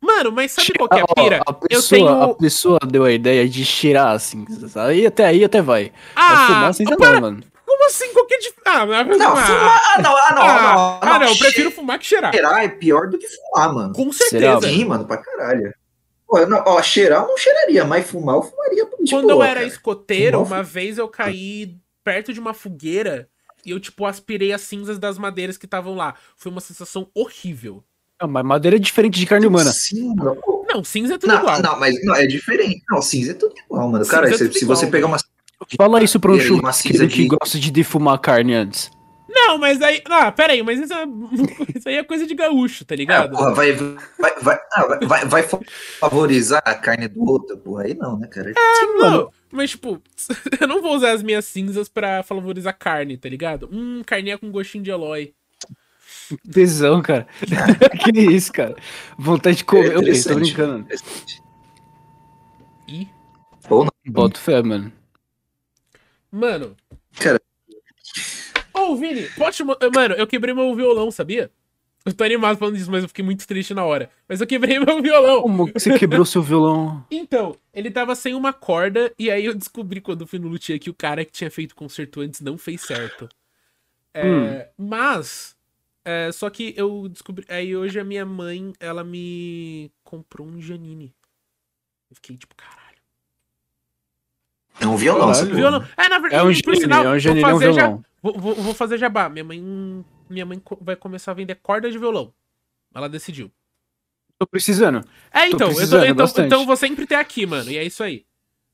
Mano, 0.02 0.32
mas 0.32 0.52
sabe 0.52 0.72
qual 0.78 0.88
que 0.88 0.96
é 0.98 1.02
a 1.02 1.06
pira? 1.14 1.42
a 1.46 1.50
Eu 1.50 1.54
pessoa, 1.68 1.88
tenho. 1.98 2.08
a 2.08 2.34
pessoa 2.34 2.78
deu 2.90 3.04
a 3.04 3.12
ideia 3.12 3.46
de 3.46 3.62
cheirar 3.66 4.12
assim. 4.14 4.46
Aí 4.76 5.04
até 5.04 5.26
aí 5.26 5.44
até 5.44 5.60
vai. 5.60 5.92
Mas 6.16 6.24
Ah, 6.40 6.46
fumar 6.46 6.74
sem 6.74 6.86
para- 6.86 7.12
não, 7.12 7.20
mano. 7.20 7.42
Assim? 7.90 8.12
Qualquer 8.12 8.38
dif... 8.38 8.54
Ah. 8.64 8.86
Não, 8.86 8.94
ah, 8.94 9.04
fumar. 9.04 9.82
Ah, 9.96 10.02
não, 10.02 10.16
ah, 10.16 10.34
não, 10.34 10.42
ah, 10.42 11.00
não. 11.02 11.12
ah, 11.14 11.18
não, 11.18 11.28
eu 11.28 11.36
prefiro 11.36 11.70
fumar 11.70 11.98
que 11.98 12.06
cheirar. 12.06 12.32
Cheirar 12.32 12.64
é 12.64 12.68
pior 12.68 13.08
do 13.08 13.18
que 13.18 13.26
fumar, 13.28 13.72
mano. 13.74 13.94
Com 13.94 14.12
certeza. 14.12 14.62
Sim, 14.62 14.84
mano, 14.84 15.04
pra 15.04 15.18
caralho. 15.18 15.74
Pô, 16.26 16.38
eu 16.38 16.48
não, 16.48 16.62
ó, 16.64 16.80
cheirar 16.82 17.22
eu 17.22 17.28
não 17.28 17.36
cheiraria, 17.36 17.84
mas 17.84 18.08
fumar 18.08 18.36
eu 18.36 18.42
fumaria. 18.42 18.88
de 19.02 19.10
Quando 19.10 19.30
eu 19.30 19.42
era 19.42 19.54
cara. 19.60 19.66
escoteiro, 19.66 20.44
Fumar, 20.44 20.58
uma 20.58 20.62
vez 20.62 20.96
eu 20.96 21.08
caí 21.08 21.76
perto 22.04 22.32
de 22.32 22.40
uma 22.40 22.54
fogueira 22.54 23.28
e 23.64 23.70
eu, 23.72 23.80
tipo, 23.80 24.06
aspirei 24.06 24.52
as 24.52 24.62
cinzas 24.62 24.98
das 24.98 25.18
madeiras 25.18 25.56
que 25.58 25.66
estavam 25.66 25.94
lá. 25.94 26.14
Foi 26.36 26.50
uma 26.50 26.60
sensação 26.60 27.08
horrível. 27.14 27.84
Ah, 28.18 28.26
mas 28.26 28.44
madeira 28.44 28.76
é 28.76 28.78
diferente 28.78 29.18
de 29.18 29.26
carne 29.26 29.46
humana. 29.46 29.72
Sim. 29.72 30.14
Pô, 30.14 30.66
Não, 30.68 30.84
cinza 30.84 31.14
é 31.14 31.18
tudo 31.18 31.32
Não, 31.32 31.40
igual. 31.40 31.62
não, 31.62 31.80
mas 31.80 32.04
não, 32.04 32.14
é 32.14 32.26
diferente. 32.26 32.82
Não, 32.90 33.00
cinza 33.00 33.32
é 33.32 33.34
tudo 33.34 33.54
igual, 33.58 33.88
mano. 33.88 34.06
Cara, 34.06 34.28
é 34.28 34.36
se, 34.36 34.52
se 34.52 34.64
igual, 34.64 34.76
você 34.76 34.86
pegar 34.86 35.06
uma. 35.06 35.16
Fala 35.76 36.02
isso 36.02 36.18
pra 36.18 36.32
um 36.32 36.40
churrasqueiro 36.40 37.08
que 37.08 37.22
de- 37.22 37.28
gosta 37.28 37.58
de 37.58 37.70
defumar 37.70 38.18
carne 38.18 38.54
antes. 38.54 38.90
Não, 39.32 39.58
mas 39.58 39.80
aí. 39.80 40.02
Ah, 40.06 40.30
pera 40.32 40.52
aí, 40.54 40.62
mas 40.62 40.80
isso, 40.80 40.92
é... 40.92 41.04
isso 41.76 41.88
aí 41.88 41.96
é 41.96 42.02
coisa 42.02 42.26
de 42.26 42.34
gaúcho, 42.34 42.84
tá 42.84 42.94
Ah, 42.94 42.96
ligado? 42.96 43.30
porra, 43.36 43.54
vai, 43.54 43.72
vai, 43.72 44.40
vai, 44.42 44.58
ah, 44.72 44.86
vai, 44.86 44.98
vai, 45.06 45.24
vai 45.26 45.60
favorizar 46.00 46.60
a 46.64 46.74
carne 46.74 47.06
do 47.06 47.22
outro, 47.22 47.56
porra. 47.58 47.84
Aí 47.84 47.94
não, 47.94 48.18
né, 48.18 48.26
cara? 48.26 48.52
Não, 48.56 48.98
mano. 48.98 49.30
mas 49.52 49.70
tipo, 49.70 50.02
eu 50.60 50.66
não 50.66 50.82
vou 50.82 50.96
usar 50.96 51.12
as 51.12 51.22
minhas 51.22 51.44
cinzas 51.44 51.88
pra 51.88 52.22
favorizar 52.24 52.76
carne, 52.76 53.16
tá 53.16 53.28
ligado? 53.28 53.68
Hum, 53.72 54.02
carninha 54.04 54.36
com 54.36 54.50
gostinho 54.50 54.82
de 54.82 54.90
Eloy. 54.90 55.32
Tesão, 56.52 57.00
cara. 57.00 57.26
que 58.12 58.20
isso, 58.20 58.52
cara. 58.52 58.74
Vontade 59.16 59.58
de 59.58 59.64
comer. 59.64 59.92
Eu 59.92 60.02
tô 60.02 60.30
É 60.30 60.34
brincando. 60.34 60.86
Ih. 62.88 63.08
Ou 63.68 63.84
não. 63.84 63.90
Boto 64.12 64.40
fé, 64.40 64.60
mano. 64.62 64.92
Mano. 66.30 66.76
Cara. 67.16 67.40
Ô, 68.72 68.96
Vini, 68.96 69.28
pode. 69.36 69.62
mo- 69.64 69.76
Mano, 69.94 70.14
eu 70.14 70.26
quebrei 70.26 70.54
meu 70.54 70.74
violão, 70.74 71.10
sabia? 71.10 71.50
Eu 72.04 72.14
tô 72.14 72.24
animado 72.24 72.56
falando 72.58 72.76
disso, 72.76 72.90
mas 72.90 73.02
eu 73.02 73.08
fiquei 73.08 73.24
muito 73.24 73.46
triste 73.46 73.74
na 73.74 73.84
hora. 73.84 74.10
Mas 74.28 74.40
eu 74.40 74.46
quebrei 74.46 74.78
meu 74.80 75.02
violão. 75.02 75.42
Como 75.42 75.70
que 75.72 75.78
você 75.78 75.98
quebrou 75.98 76.24
seu 76.24 76.42
violão? 76.42 77.04
Então, 77.10 77.56
ele 77.74 77.90
tava 77.90 78.14
sem 78.14 78.34
uma 78.34 78.52
corda, 78.52 79.12
e 79.18 79.30
aí 79.30 79.44
eu 79.44 79.54
descobri 79.54 80.00
quando 80.00 80.22
eu 80.22 80.26
fui 80.26 80.38
no 80.38 80.48
luthier 80.48 80.78
que 80.80 80.88
o 80.88 80.94
cara 80.94 81.24
que 81.24 81.32
tinha 81.32 81.50
feito 81.50 81.72
o 81.72 81.76
concerto 81.76 82.20
antes 82.20 82.40
não 82.40 82.56
fez 82.56 82.80
certo. 82.82 83.28
É, 84.14 84.70
Mas, 84.78 85.54
é, 86.04 86.32
só 86.32 86.48
que 86.48 86.72
eu 86.76 87.08
descobri. 87.08 87.44
Aí 87.48 87.76
hoje 87.76 88.00
a 88.00 88.04
minha 88.04 88.24
mãe, 88.24 88.72
ela 88.80 89.04
me 89.04 89.90
comprou 90.02 90.46
um 90.46 90.60
Janine. 90.60 91.14
Eu 92.10 92.16
fiquei 92.16 92.36
tipo, 92.36 92.54
caralho. 92.56 92.79
É 94.80 94.86
um 94.86 94.96
violão, 94.96 95.32
Caralho. 95.32 95.54
Violão. 95.54 95.84
É, 95.96 96.08
na 96.08 96.16
É 96.16 96.20
verdade, 96.20 96.42
um 96.42 96.46
por 96.46 96.52
Janine, 96.74 96.80
sinal, 96.80 97.04
é 97.04 97.06
um 97.06 97.10
vou 97.10 97.18
Janine, 97.20 97.42
é 97.42 97.46
um 97.46 97.50
fazer 97.50 97.72
já- 97.72 97.82
violão. 97.86 98.04
Vou, 98.22 98.54
vou- 98.54 98.74
fazer 98.74 98.98
jabá. 98.98 99.28
Minha 99.28 99.44
mãe, 99.44 100.04
minha 100.28 100.44
mãe 100.46 100.62
vai 100.80 100.96
começar 100.96 101.30
a 101.30 101.34
vender 101.34 101.54
corda 101.56 101.90
de 101.90 101.98
violão. 101.98 102.32
Ela 102.94 103.08
decidiu. 103.08 103.50
Tô 104.38 104.46
precisando. 104.46 105.04
É, 105.30 105.40
Tô 105.42 105.46
então, 105.46 105.50
eu 105.50 105.58
tô- 105.58 105.64
precisando 105.76 106.04
então, 106.06 106.26
então 106.46 106.60
eu 106.60 106.66
vou 106.66 106.76
sempre 106.76 107.06
ter 107.06 107.14
aqui, 107.16 107.46
mano. 107.46 107.70
E 107.70 107.76
é 107.78 107.84
isso 107.84 108.02
aí. 108.02 108.24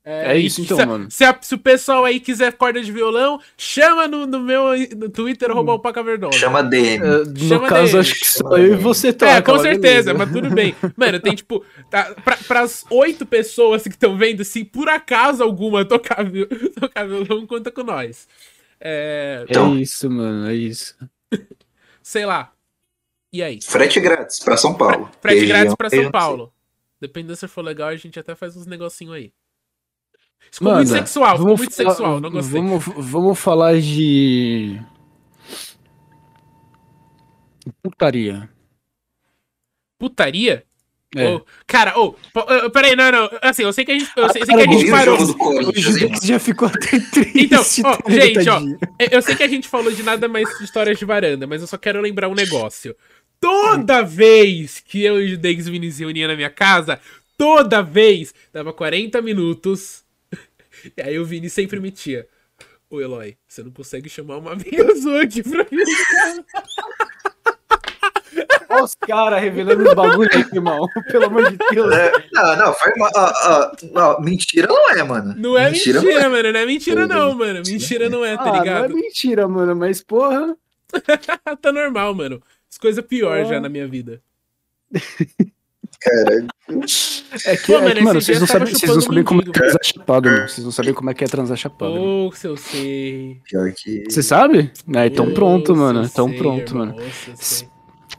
É, 0.08 0.38
isso 0.38 0.60
então, 0.60 0.76
se, 0.78 0.86
mano. 0.86 1.10
Se, 1.10 1.24
a- 1.24 1.36
se 1.42 1.52
o 1.52 1.58
pessoal 1.58 2.04
aí 2.04 2.20
quiser 2.20 2.52
corda 2.52 2.80
de 2.80 2.92
violão, 2.92 3.40
chama 3.58 4.06
no, 4.06 4.24
no 4.24 4.38
meu 4.38 4.66
no 4.96 5.08
Twitter, 5.08 5.50
arroba 5.50 5.72
o 5.72 5.80
Paca 5.80 6.00
Verdosa. 6.00 6.38
Chama 6.38 6.62
DM. 6.62 7.04
É, 7.04 7.24
no 7.24 7.36
Chama 7.48 7.68
caso, 7.68 7.86
dele. 7.86 7.98
acho 7.98 8.14
que 8.20 8.28
só 8.28 8.56
eu 8.56 8.74
e 8.74 8.76
você 8.76 9.12
toca. 9.12 9.32
É, 9.32 9.42
com 9.42 9.58
certeza, 9.58 10.12
beleza. 10.12 10.14
mas 10.14 10.30
tudo 10.32 10.54
bem. 10.54 10.76
Mano, 10.96 11.18
tem 11.18 11.34
tipo. 11.34 11.64
Tá, 11.90 12.14
pra, 12.24 12.36
pras 12.36 12.84
oito 12.88 13.26
pessoas 13.26 13.82
que 13.82 13.88
estão 13.88 14.16
vendo, 14.16 14.44
se 14.44 14.64
por 14.64 14.88
acaso 14.88 15.42
alguma 15.42 15.84
tocar, 15.84 16.18
tocar 16.78 17.08
violão, 17.08 17.44
conta 17.44 17.72
com 17.72 17.82
nós. 17.82 18.28
É, 18.80 19.44
Então. 19.48 19.74
É 19.74 19.80
isso, 19.80 20.08
mano, 20.08 20.48
é 20.48 20.54
isso. 20.54 20.94
sei 22.00 22.24
lá. 22.24 22.52
E 23.32 23.42
aí? 23.42 23.58
Frete 23.60 23.98
grátis 24.00 24.38
pra 24.38 24.56
São 24.56 24.72
Paulo. 24.72 25.10
Frete 25.20 25.46
grátis 25.46 25.74
pra 25.74 25.90
São 25.90 26.12
Paulo. 26.12 26.52
Dependendo 27.00 27.34
se 27.34 27.48
for 27.48 27.62
legal, 27.62 27.88
a 27.88 27.96
gente 27.96 28.20
até 28.20 28.36
faz 28.36 28.56
uns 28.56 28.66
negocinho 28.66 29.12
aí. 29.12 29.32
Ficou 30.50 30.68
Mano, 30.68 30.76
muito 30.78 30.88
sexual, 30.90 31.38
ficou 31.38 31.56
muito 31.56 31.74
falar- 31.74 31.90
sexual, 31.90 32.20
não 32.20 32.30
gostei. 32.30 32.60
Vamos, 32.60 32.84
vamos 32.96 33.38
falar 33.38 33.80
de. 33.80 34.80
Putaria. 37.82 38.48
Putaria? 39.98 40.64
É. 41.14 41.28
Ô, 41.34 41.44
cara, 41.66 41.98
ô, 41.98 42.14
ô, 42.34 42.70
peraí, 42.70 42.94
não, 42.94 43.10
não. 43.10 43.30
Assim, 43.40 43.62
eu 43.62 43.72
sei 43.72 43.84
que 43.84 43.92
a 43.92 43.98
gente, 43.98 44.10
eu 44.16 44.28
sei, 44.30 44.42
eu 44.42 44.46
sei 44.46 44.54
Ah, 44.54 44.58
que 44.58 44.68
a 44.68 44.72
gente 44.72 44.86
E 44.86 44.90
parou. 44.90 45.18
O 45.18 45.72
Judex 45.74 46.20
já 46.26 46.38
ficou 46.38 46.68
até 46.68 46.98
triste. 47.10 47.44
Então, 47.44 47.62
ó, 47.84 47.96
tá 47.96 48.10
gente, 48.10 48.48
ó, 48.48 48.54
tadinho. 48.54 48.78
Eu 49.10 49.22
sei 49.22 49.34
que 49.34 49.42
a 49.42 49.48
gente 49.48 49.68
falou 49.68 49.90
de 49.92 50.02
nada 50.02 50.28
mais 50.28 50.46
de 50.58 50.64
histórias 50.64 50.98
de 50.98 51.04
varanda, 51.04 51.46
mas 51.46 51.62
eu 51.62 51.66
só 51.66 51.78
quero 51.78 52.00
lembrar 52.00 52.28
um 52.28 52.34
negócio. 52.34 52.94
Toda 53.40 54.02
vez 54.02 54.80
que 54.80 55.02
eu 55.02 55.22
e 55.22 55.34
o 55.34 55.38
Degs 55.38 55.68
Vinícius 55.68 56.00
reunia 56.00 56.28
na 56.28 56.36
minha 56.36 56.50
casa, 56.50 57.00
toda 57.38 57.82
vez 57.82 58.34
dava 58.52 58.72
40 58.72 59.22
minutos. 59.22 60.04
E 60.96 61.02
aí 61.02 61.18
o 61.18 61.24
Vini 61.24 61.48
sempre 61.50 61.80
metia. 61.80 62.26
Ô 62.88 63.00
Eloy, 63.00 63.36
você 63.48 63.62
não 63.62 63.70
consegue 63.72 64.08
chamar 64.08 64.36
uma 64.38 64.52
amiga 64.52 64.84
aqui 65.22 65.42
pra 65.42 65.64
mim? 65.70 65.82
Olha 68.68 68.84
os 68.84 68.94
caras 68.94 69.40
revelando 69.40 69.88
os 69.88 69.94
bagulho 69.94 70.28
aí, 70.32 70.44
irmão. 70.52 70.86
Pelo 71.10 71.24
amor 71.26 71.50
de 71.50 71.56
Deus. 71.70 71.94
É, 71.94 72.12
não, 72.32 72.56
não, 72.56 72.74
foi 72.74 72.92
uma, 72.96 73.10
ó, 73.14 73.32
ó, 73.44 73.70
ó, 73.94 74.20
mentira 74.20 74.66
não 74.68 74.90
é, 74.90 75.02
mano. 75.02 75.34
Não 75.36 75.56
é 75.58 75.70
mentira, 75.70 76.02
não 76.02 76.10
é. 76.10 76.28
mano. 76.28 76.52
Não 76.52 76.60
é 76.60 76.66
mentira, 76.66 77.06
não, 77.06 77.34
mano. 77.34 77.62
Mentira 77.66 78.08
não 78.10 78.24
é, 78.24 78.36
tá 78.36 78.42
Ah, 78.42 78.46
não 78.46 78.54
é 78.56 78.58
ligado? 78.58 78.94
mentira, 78.94 79.48
mano, 79.48 79.74
mas 79.74 80.02
porra. 80.02 80.56
tá 81.62 81.72
normal, 81.72 82.14
mano. 82.14 82.42
As 82.70 82.78
coisas 82.78 83.04
piores 83.04 83.46
Ah. 83.48 83.54
já 83.54 83.60
na 83.60 83.68
minha 83.68 83.88
vida. 83.88 84.20
Cara, 86.00 86.46
É 87.46 87.56
que, 87.56 87.66
Pô, 87.66 87.78
é 87.78 87.80
mano, 87.80 87.94
que, 87.94 88.00
mano, 88.02 88.20
vocês 88.20 88.38
não 88.40 88.46
sabem, 88.46 88.72
vocês 88.72 88.94
não 88.94 89.00
sabem 89.00 89.24
como 89.24 89.40
é 89.42 89.44
transar 89.44 89.80
chapado, 89.84 90.28
mano. 90.28 90.48
Vocês 90.48 90.64
não 90.64 90.70
sabem 90.72 90.94
como 90.94 91.10
é 91.10 91.14
que 91.14 91.24
é 91.24 91.26
transar 91.26 91.56
chapado. 91.56 91.94
Pô, 91.94 92.30
se 92.34 92.46
eu 92.46 92.56
sei. 92.56 93.40
pior 93.44 93.72
que. 93.72 94.04
Você 94.08 94.22
sabe? 94.22 94.70
É, 94.94 95.06
então 95.06 95.32
pronto, 95.32 95.74
mano. 95.74 96.02
Então 96.04 96.30
pronto, 96.32 96.70
irmão, 96.72 96.86
mano. 96.86 96.96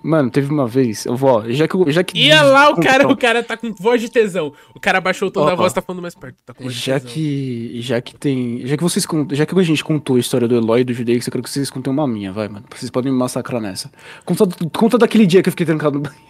Mano, 0.04 0.30
teve 0.30 0.52
uma 0.52 0.68
vez, 0.68 1.06
eu 1.06 1.16
vou, 1.16 1.30
ó, 1.30 1.44
já 1.50 1.68
que 1.68 1.76
eu- 1.76 1.92
já 1.92 2.04
que 2.04 2.18
Ia 2.18 2.42
lá, 2.44 2.70
o 2.70 2.76
cara, 2.80 3.04
Então, 3.04 3.12
o 3.12 3.18
cara 3.18 3.44
tá 3.44 3.58
com 3.58 3.74
voz 3.74 4.00
de 4.00 4.10
tesão. 4.10 4.54
O 4.76 4.80
cara 4.80 5.02
baixou 5.02 5.28
o 5.28 5.32
tom 5.32 5.42
Ó, 5.42 5.46
da 5.48 5.54
ó. 5.54 5.56
voz, 5.56 5.74
tá 5.74 5.82
falando 5.82 6.02
mais 6.02 6.14
perto. 6.14 6.36
Tá 6.46 6.54
com 6.54 6.64
voz 6.64 6.76
de 6.76 6.82
já 6.86 7.00
tesão. 7.00 7.14
que 7.14 7.82
já 7.82 8.00
que 8.00 8.16
tem, 8.16 8.62
já 8.66 8.78
que 8.78 8.84
vocês 8.84 9.06
já 9.32 9.46
que 9.46 9.60
a 9.60 9.64
gente 9.64 9.84
contou 9.84 10.16
a 10.16 10.20
história 10.20 10.48
do 10.48 10.56
Eloy 10.56 10.82
e 10.82 10.84
do 10.84 10.94
Judex, 10.94 11.26
eu 11.28 11.32
quero 11.32 11.44
que 11.44 11.50
vocês 11.50 11.70
contem 11.70 11.92
uma 11.92 12.08
minha, 12.08 12.32
vai, 12.32 12.48
mano. 12.48 12.66
Vocês 12.74 12.92
podem 12.92 13.12
me 13.12 13.18
massacrar 13.18 13.60
nessa. 13.60 13.92
Conta, 14.24 14.48
conta 14.72 14.98
daquele 14.98 15.26
dia 15.26 15.42
que 15.42 15.50
eu 15.50 15.52
fiquei 15.52 15.66
trancado 15.66 15.96
no 15.98 16.02
banheiro. 16.04 16.26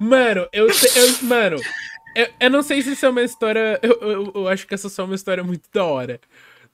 Mano, 0.00 0.46
eu, 0.52 0.66
te- 0.70 0.98
eu- 0.98 1.22
mano, 1.28 1.56
eu, 2.14 2.26
eu 2.40 2.50
não 2.50 2.62
sei 2.62 2.82
se 2.82 2.92
isso 2.92 3.06
é 3.06 3.08
uma 3.08 3.22
história. 3.22 3.78
Eu, 3.82 3.98
eu, 4.00 4.32
eu 4.34 4.48
acho 4.48 4.66
que 4.66 4.74
essa 4.74 4.88
só 4.88 5.02
é 5.02 5.04
uma 5.06 5.14
história 5.14 5.42
muito 5.44 5.68
da 5.72 5.84
hora. 5.84 6.20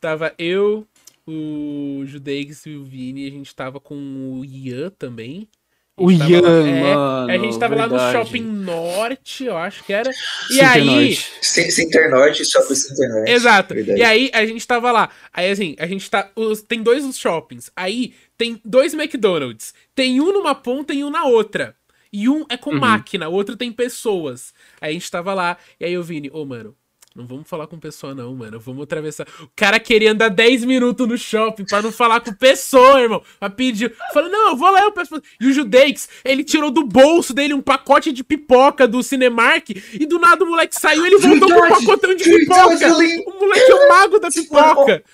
Tava 0.00 0.32
eu, 0.38 0.86
o 1.26 2.02
Judex 2.06 2.66
e 2.66 2.70
o 2.76 2.84
Vini, 2.84 3.26
a 3.26 3.30
gente 3.30 3.54
tava 3.54 3.78
com 3.78 3.94
o 3.94 4.44
Ian 4.44 4.90
também. 4.98 5.48
O 5.96 6.10
Ian, 6.10 6.40
lá- 6.40 6.50
é, 6.66 6.80
mano. 6.80 7.30
A 7.30 7.36
gente 7.38 7.58
tava 7.58 7.74
lá 7.74 7.86
no 7.86 7.90
verdade. 7.98 8.12
Shopping 8.26 8.42
Norte, 8.42 9.44
eu 9.44 9.56
acho 9.56 9.84
que 9.84 9.92
era. 9.92 10.10
E 10.10 10.54
Center 10.54 10.70
aí. 10.70 10.84
Norte. 10.86 11.30
Cen- 11.42 11.70
Centernorte, 11.70 12.44
só 12.46 12.62
pro 12.62 12.74
Centernorte. 12.74 13.30
Exato. 13.30 13.74
Verdade. 13.74 14.00
E 14.00 14.02
aí 14.02 14.30
a 14.32 14.46
gente 14.46 14.66
tava 14.66 14.90
lá. 14.90 15.10
Aí 15.30 15.50
assim, 15.50 15.76
a 15.78 15.86
gente 15.86 16.08
tá. 16.10 16.30
os- 16.34 16.62
tem 16.62 16.82
dois 16.82 17.04
shoppings. 17.18 17.70
Aí 17.76 18.14
tem 18.40 18.58
dois 18.64 18.94
McDonald's. 18.94 19.74
Tem 19.94 20.18
um 20.18 20.32
numa 20.32 20.54
ponta 20.54 20.94
e 20.94 21.04
um 21.04 21.10
na 21.10 21.24
outra. 21.24 21.76
E 22.10 22.26
um 22.26 22.46
é 22.48 22.56
com 22.56 22.70
Uhum. 22.72 22.80
máquina, 22.80 23.28
o 23.28 23.34
outro 23.34 23.54
tem 23.54 23.70
pessoas. 23.70 24.54
Aí 24.80 24.90
a 24.90 24.92
gente 24.94 25.10
tava 25.10 25.34
lá. 25.34 25.58
E 25.78 25.84
aí 25.84 25.98
o 25.98 26.02
Vini, 26.02 26.30
ô, 26.32 26.42
mano. 26.46 26.74
Não 27.14 27.26
vamos 27.26 27.48
falar 27.48 27.66
com 27.66 27.76
pessoa, 27.76 28.14
não, 28.14 28.32
mano. 28.36 28.58
Vamos 28.60 28.84
atravessar. 28.84 29.26
O 29.42 29.48
cara 29.56 29.80
queria 29.80 30.12
andar 30.12 30.28
10 30.28 30.64
minutos 30.64 31.06
no 31.08 31.18
shopping 31.18 31.64
pra 31.66 31.82
não 31.82 31.90
falar 31.90 32.20
com 32.20 32.32
pessoa, 32.32 33.00
irmão. 33.02 33.20
Pra 33.38 33.50
pedir. 33.50 33.92
Falei, 34.14 34.30
não, 34.30 34.50
eu 34.50 34.56
vou 34.56 34.70
lá, 34.70 34.82
eu 34.84 34.92
peço. 34.92 35.20
E 35.40 35.46
o 35.48 35.52
Judex, 35.52 36.08
ele 36.24 36.44
tirou 36.44 36.70
do 36.70 36.84
bolso 36.84 37.34
dele 37.34 37.52
um 37.52 37.60
pacote 37.60 38.12
de 38.12 38.22
pipoca 38.24 38.86
do 38.88 39.02
Cinemark. 39.02 39.70
E 39.70 40.06
do 40.06 40.20
nada 40.20 40.44
o 40.44 40.48
moleque 40.48 40.74
saiu 40.80 41.04
ele 41.04 41.18
voltou 41.18 41.48
com 41.52 41.66
um 41.66 41.68
pacotão 41.68 42.14
de 42.14 42.24
pipoca. 42.24 42.86
eu. 42.86 42.94
O 43.26 43.40
moleque 43.40 43.70
é 43.70 43.74
o 43.74 43.88
mago 43.88 44.18
da 44.20 44.28
pipoca. 44.30 45.04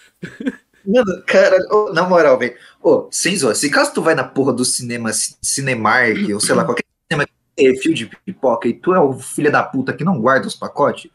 Mano, 0.86 1.22
cara, 1.26 1.56
ô, 1.70 1.92
na 1.92 2.02
moral, 2.04 2.38
velho. 2.38 2.54
Ô, 2.82 3.08
sem 3.10 3.36
zoar, 3.36 3.54
se 3.56 3.68
caso 3.70 3.92
tu 3.92 4.02
vai 4.02 4.14
na 4.14 4.24
porra 4.24 4.52
do 4.52 4.64
cinema, 4.64 5.12
ci- 5.12 5.36
Cinemark, 5.42 6.28
ou 6.32 6.40
sei 6.40 6.54
lá, 6.54 6.64
qualquer 6.66 6.84
cinema 7.10 7.26
que 7.26 7.32
tem 7.56 7.72
refil 7.72 7.92
de 7.94 8.06
pipoca 8.24 8.68
e 8.68 8.74
tu 8.74 8.94
é 8.94 9.00
o 9.00 9.12
filho 9.18 9.50
da 9.50 9.62
puta 9.62 9.92
que 9.92 10.04
não 10.04 10.20
guarda 10.20 10.46
os 10.46 10.54
pacotes, 10.54 11.10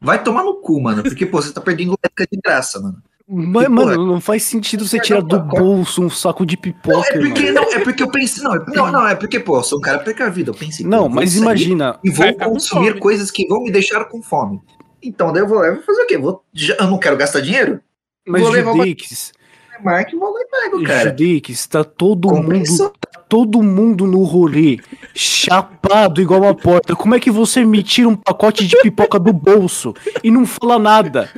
vai 0.00 0.22
tomar 0.22 0.42
no 0.42 0.56
cu, 0.56 0.80
mano. 0.80 1.02
Porque, 1.02 1.24
pô, 1.26 1.40
você 1.40 1.52
tá 1.52 1.60
perdendo 1.60 1.94
leca 2.02 2.26
de 2.30 2.38
graça, 2.42 2.80
mano. 2.80 3.02
Mas, 3.26 3.68
mano, 3.68 3.94
porra? 3.94 3.96
não 3.96 4.20
faz 4.20 4.42
sentido 4.42 4.86
você 4.86 4.98
Guardar 4.98 5.06
tirar 5.06 5.20
do 5.22 5.40
bolso 5.40 6.02
um 6.02 6.10
saco 6.10 6.44
de 6.44 6.56
Não, 6.56 6.62
pipoca, 6.62 7.08
é 7.08 7.18
porque, 7.18 7.42
irmão. 7.46 7.54
não, 7.64 7.72
é 7.72 7.78
porque 7.80 8.02
eu 8.02 8.10
pensei. 8.10 8.42
Não, 8.44 8.54
é, 8.54 8.64
não, 8.68 8.92
não, 8.92 9.08
é 9.08 9.14
porque, 9.14 9.40
pô, 9.40 9.58
eu 9.58 9.62
sou 9.62 9.78
um 9.78 9.80
cara 9.80 9.98
precavido. 10.00 10.50
Eu 10.50 10.54
pensei. 10.54 10.84
Não, 10.84 11.04
eu 11.04 11.08
mas 11.08 11.34
imagina, 11.36 11.98
E 12.04 12.10
vou 12.10 12.34
consumir 12.34 12.98
coisas 12.98 13.30
que 13.30 13.46
vão 13.46 13.62
me 13.62 13.70
deixar 13.72 14.04
com 14.06 14.20
fome. 14.22 14.60
Então, 15.02 15.32
daí 15.32 15.42
eu 15.42 15.48
vou 15.48 15.58
lá 15.58 15.68
e 15.68 15.74
vou 15.74 15.82
fazer 15.82 16.02
o 16.02 16.06
quê? 16.06 16.18
Vou, 16.18 16.44
já- 16.52 16.76
eu 16.78 16.86
não 16.86 16.98
quero 16.98 17.16
gastar 17.16 17.40
dinheiro? 17.40 17.80
Mas 18.26 18.42
Vou 18.42 18.50
levar 18.50 18.72
uma- 18.72 18.84
Judex, 18.84 19.32
Cinemark, 19.76 20.12
vou 20.14 20.32
lá 20.32 20.40
e 20.40 20.44
pego, 20.46 20.82
cara. 20.84 21.10
Judex, 21.10 21.66
tá 21.66 21.84
todo 21.84 22.28
Compensou. 22.28 22.86
mundo, 22.86 22.94
tá 23.00 23.20
todo 23.28 23.62
mundo 23.62 24.06
no 24.06 24.22
rolê, 24.22 24.78
chapado 25.14 26.20
igual 26.22 26.42
uma 26.42 26.54
porta. 26.54 26.94
Como 26.94 27.14
é 27.14 27.20
que 27.20 27.30
você 27.30 27.64
me 27.64 27.82
tira 27.82 28.08
um 28.08 28.16
pacote 28.16 28.66
de 28.66 28.76
pipoca 28.82 29.18
do 29.18 29.32
bolso 29.32 29.94
e 30.22 30.30
não 30.30 30.46
fala 30.46 30.78
nada? 30.78 31.30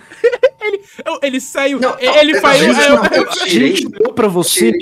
Eu- 1.04 1.18
Ele 1.22 1.40
saiu. 1.40 1.78
Não, 1.80 1.96
ele 1.98 2.32
não, 2.32 2.40
saiu. 2.40 2.72
não, 2.72 2.80
aí 2.80 2.88
não, 2.88 3.04
eu- 3.16 3.22
eu 3.24 3.30
A 3.30 3.46
gente 3.48 3.86
olhou 3.86 4.12
pra 4.12 4.28
você, 4.28 4.72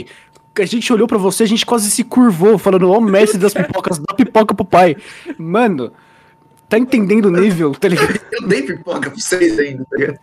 a 0.58 0.64
gente 0.64 0.92
olhou 0.92 1.06
pra 1.06 1.18
você, 1.18 1.42
a 1.42 1.46
gente 1.46 1.66
quase 1.66 1.90
se 1.90 2.02
curvou, 2.04 2.56
falando, 2.58 2.90
ó, 2.90 2.98
o 2.98 3.00
mestre 3.02 3.38
das 3.38 3.52
pipocas, 3.54 3.98
dá 3.98 4.14
pipoca 4.14 4.54
pro 4.54 4.64
pai. 4.64 4.96
Mano, 5.38 5.92
tá 6.74 6.78
entendendo 6.78 7.26
o 7.26 7.30
nível, 7.30 7.72
tá 7.74 7.88
ligado? 7.88 8.18
Eu 8.32 8.48
dei 8.48 8.62
pipoca 8.62 9.10
pra 9.10 9.18
vocês 9.18 9.58
ainda, 9.58 9.84
tá 9.84 9.96
ligado? 9.96 10.18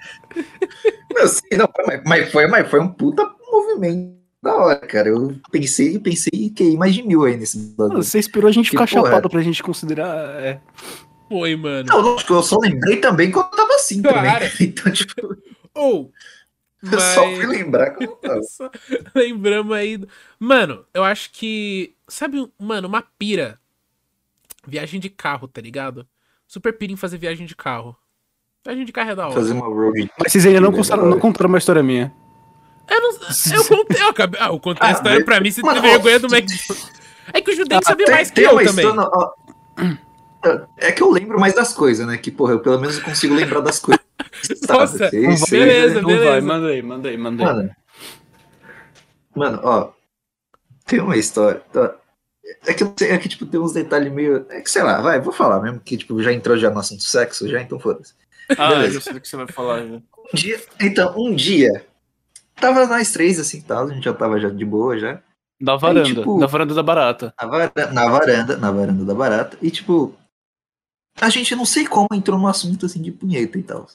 Não, 1.13 1.27
sim, 1.27 1.57
não, 1.57 1.69
mas, 1.87 2.01
mas 2.05 2.31
foi, 2.31 2.47
mas 2.47 2.69
foi 2.69 2.79
um 2.79 2.89
puta 2.89 3.29
movimento 3.49 4.19
da 4.41 4.55
hora, 4.55 4.79
cara. 4.87 5.09
Eu 5.09 5.35
pensei, 5.51 5.97
pensei 5.99 6.49
que 6.49 6.63
ia 6.63 6.77
mais 6.77 6.93
de 6.93 7.03
mil 7.03 7.23
aí 7.23 7.37
nesse 7.37 7.57
bagulho. 7.57 8.03
Você 8.03 8.19
esperou 8.19 8.49
a 8.49 8.51
gente 8.51 8.65
Que 8.69 8.77
ficar 8.77 8.87
porra 8.87 9.05
chapado 9.07 9.29
pra 9.29 9.41
gente 9.41 9.61
considerar. 9.63 10.41
é. 10.41 10.59
Foi, 11.29 11.55
mano. 11.55 11.87
Não, 11.87 12.01
lógico, 12.01 12.33
eu 12.33 12.43
só 12.43 12.57
lembrei 12.59 12.97
também 12.97 13.31
quando 13.31 13.45
eu 13.51 13.57
tava 13.57 13.73
assim 13.75 14.01
Claro. 14.01 14.17
também. 14.17 14.49
Então, 14.67 14.91
tipo, 14.91 15.37
Ou. 15.73 16.11
eu 16.83 16.99
só 16.99 17.23
fui 17.35 17.45
lembrar 17.45 17.91
quando 17.91 18.09
eu 18.09 18.15
tava. 18.17 18.43
Só 18.43 18.69
Lembramos 19.15 19.73
aí. 19.73 19.97
Mano, 20.37 20.83
eu 20.93 21.03
acho 21.05 21.31
que. 21.31 21.93
Sabe, 22.07 22.45
mano, 22.59 22.87
uma 22.89 23.01
pira. 23.01 23.57
Viagem 24.67 24.99
de 24.99 25.09
carro, 25.09 25.47
tá 25.47 25.61
ligado? 25.61 26.05
Super 26.51 26.73
pira 26.77 26.91
em 26.91 26.97
fazer 26.97 27.17
viagem 27.17 27.45
de 27.45 27.55
carro. 27.55 27.95
Viagem 28.65 28.83
de 28.83 28.91
carro 28.91 29.11
é 29.11 29.15
da 29.15 29.25
hora. 29.27 29.33
Fazer 29.35 29.53
uma 29.53 29.67
road. 29.67 30.11
Mas 30.19 30.33
vocês 30.33 30.45
ainda 30.45 30.59
não 30.59 30.69
Que 30.69 30.79
contaram, 30.79 31.05
não 31.05 31.17
contaram 31.17 31.47
uma 31.47 31.57
história 31.57 31.81
minha. 31.81 32.13
Eu 32.89 32.99
não. 32.99 33.11
Eu 33.55 33.63
contei, 33.65 34.01
eu 34.01 34.09
acabei. 34.09 34.37
Ah, 34.41 34.47
eu 34.47 34.59
contei 34.59 34.85
a 34.85 34.89
Ah, 34.89 34.91
história 34.91 35.15
mas- 35.15 35.23
pra 35.25 35.39
mim, 35.39 35.49
você 35.49 35.61
Mano, 35.61 35.81
tem 35.81 35.89
vergonha 35.91 36.19
do 36.19 36.27
McDonald's. 36.27 36.91
É 37.31 37.39
que 37.39 37.51
o 37.51 37.55
Judeu 37.55 37.79
Ah, 37.85 37.95
tem- 37.95 38.05
mais 38.11 38.31
que 38.31 38.41
eu 38.41 38.65
também. 38.65 38.85
É 40.77 40.91
que 40.91 41.01
eu 41.01 41.09
lembro 41.09 41.39
mais 41.39 41.53
das 41.53 41.73
coisas, 41.73 42.05
né? 42.05 42.17
Que, 42.17 42.29
porra, 42.29 42.51
eu 42.51 42.59
pelo 42.59 42.79
menos 42.81 42.99
consigo 42.99 43.33
lembrar 43.33 43.61
das 43.61 43.79
coisas. 43.79 44.03
Nossa, 44.67 45.09
sei- 45.09 45.21
beleza, 45.49 45.99
Então 45.99 46.09
vai, 46.09 46.17
beleza. 46.19 46.45
manda 46.47 46.67
aí, 46.67 46.81
manda 46.81 47.07
aí, 47.09 47.17
manda 47.17 47.43
aí. 47.43 47.47
Mano, 47.55 47.75
mano, 49.33 49.59
ó. 49.63 49.89
Tem 50.85 50.99
uma 50.99 51.15
história. 51.15 51.61
É 52.65 52.73
que, 52.73 52.83
é 53.05 53.17
que, 53.17 53.29
tipo, 53.29 53.45
tem 53.45 53.59
uns 53.59 53.73
detalhes 53.73 54.11
meio. 54.11 54.45
É 54.49 54.61
que, 54.61 54.69
sei 54.69 54.83
lá, 54.83 55.01
vai, 55.01 55.19
vou 55.19 55.33
falar 55.33 55.61
mesmo, 55.61 55.79
que, 55.79 55.97
tipo, 55.97 56.21
já 56.21 56.31
entrou 56.33 56.57
já 56.57 56.69
no 56.69 56.79
assunto 56.79 57.03
sexo, 57.03 57.47
já, 57.47 57.61
então 57.61 57.79
foda-se. 57.79 58.13
Ah, 58.57 58.69
beleza. 58.69 58.97
eu 58.97 59.01
sei 59.01 59.13
o 59.13 59.21
que 59.21 59.27
você 59.27 59.37
vai 59.37 59.47
falar. 59.47 59.81
né? 59.83 60.01
Um 60.33 60.35
dia, 60.35 60.61
então, 60.79 61.13
um 61.17 61.33
dia, 61.35 61.85
tava 62.55 62.85
nós 62.85 63.11
três, 63.11 63.39
assim, 63.39 63.61
tal, 63.61 63.87
a 63.87 63.93
gente 63.93 64.03
já 64.03 64.13
tava 64.13 64.39
já 64.39 64.49
de 64.49 64.65
boa, 64.65 64.97
já. 64.97 65.21
Da 65.61 65.75
varanda, 65.75 66.03
tipo- 66.03 66.39
da 66.39 66.47
varanda 66.47 66.73
da 66.73 66.83
barata. 66.83 67.33
Na 67.39 67.47
varanda, 67.47 67.91
na 67.91 68.05
varanda, 68.09 68.57
na 68.57 68.71
varanda 68.71 69.05
da 69.05 69.13
barata, 69.13 69.57
e, 69.61 69.69
tipo, 69.69 70.15
a 71.19 71.29
gente 71.29 71.55
não 71.55 71.65
sei 71.65 71.85
como 71.87 72.07
entrou 72.13 72.39
no 72.39 72.47
assunto 72.47 72.85
assim 72.85 73.01
de 73.01 73.11
punheta 73.11 73.57
e 73.57 73.63
tal. 73.63 73.87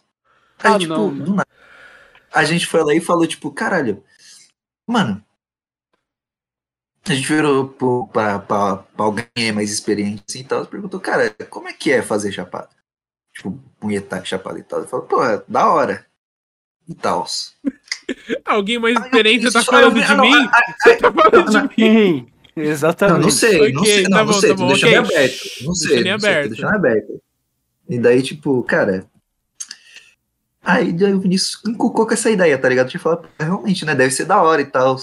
Aí, 0.59 0.73
Ah, 0.75 0.79
tipo, 0.79 0.93
não, 0.95 1.13
do 1.15 1.35
nada. 1.35 1.49
A 2.33 2.45
gente 2.45 2.67
foi 2.67 2.83
lá 2.85 2.95
e 2.95 3.01
falou, 3.01 3.27
tipo, 3.27 3.51
caralho, 3.51 4.03
mano. 4.87 5.23
A 7.09 7.15
gente 7.15 7.29
virou 7.29 7.69
pra 8.13 8.85
alguém 8.97 9.53
mais 9.55 9.71
experiente 9.73 10.23
assim 10.29 10.41
e 10.41 10.45
tal, 10.45 10.65
e 10.65 10.67
perguntou, 10.67 10.99
cara, 10.99 11.31
como 11.49 11.69
é 11.69 11.73
que 11.73 11.93
é 11.93 12.03
fazer 12.03 12.33
chapada? 12.33 12.69
Tipo, 13.35 13.53
punhetar 13.79 14.25
chapada 14.25 14.59
e 14.59 14.63
tal. 14.63 14.81
Ele 14.81 14.89
falou, 14.89 15.07
pô, 15.07 15.23
é 15.25 15.43
da 15.47 15.69
hora. 15.69 16.05
E 16.89 16.95
tal. 16.95 17.27
Alguém 18.45 18.79
mais 18.79 18.97
experiente 18.99 19.51
tá 19.53 19.63
falando 19.63 20.01
de 20.01 20.17
mim? 20.17 20.49
Você 20.83 20.97
tá 20.97 21.13
falando 21.13 21.69
de 21.69 21.81
mim? 21.83 22.33
Exatamente. 22.57 23.15
Não, 23.19 23.21
não 23.23 23.31
sei, 23.31 23.73
não 23.73 23.85
sei, 23.85 24.03
tá 24.05 24.09
não, 24.09 24.19
não 24.19 24.27
bom, 24.27 24.33
sei, 24.33 24.49
tá 24.51 24.57
tô 24.57 24.63
bom, 24.63 24.69
deixando 24.69 25.05
ok. 25.05 25.17
aberto. 25.17 25.39
Não 25.61 25.73
Deixa 25.73 25.89
sei, 25.89 25.99
ele 25.99 26.11
não 26.13 26.19
sei, 26.21 26.31
aberto. 26.31 26.43
tô 26.43 26.49
deixando 26.55 26.75
aberto. 26.75 27.23
E 27.89 27.99
daí, 27.99 28.23
tipo, 28.23 28.63
cara. 28.63 29.07
Aí 30.63 30.91
o 31.13 31.21
Vinícius 31.21 31.61
encucou 31.67 32.07
com 32.07 32.15
essa 32.15 32.31
ideia, 32.31 32.57
tá 32.59 32.69
ligado? 32.69 32.89
De 32.89 32.99
falar, 32.99 33.19
"Pô, 33.19 33.29
realmente, 33.39 33.85
né? 33.85 33.95
Deve 33.95 34.11
ser 34.13 34.25
da 34.25 34.41
hora 34.43 34.63
e 34.63 34.67
tal. 34.67 34.97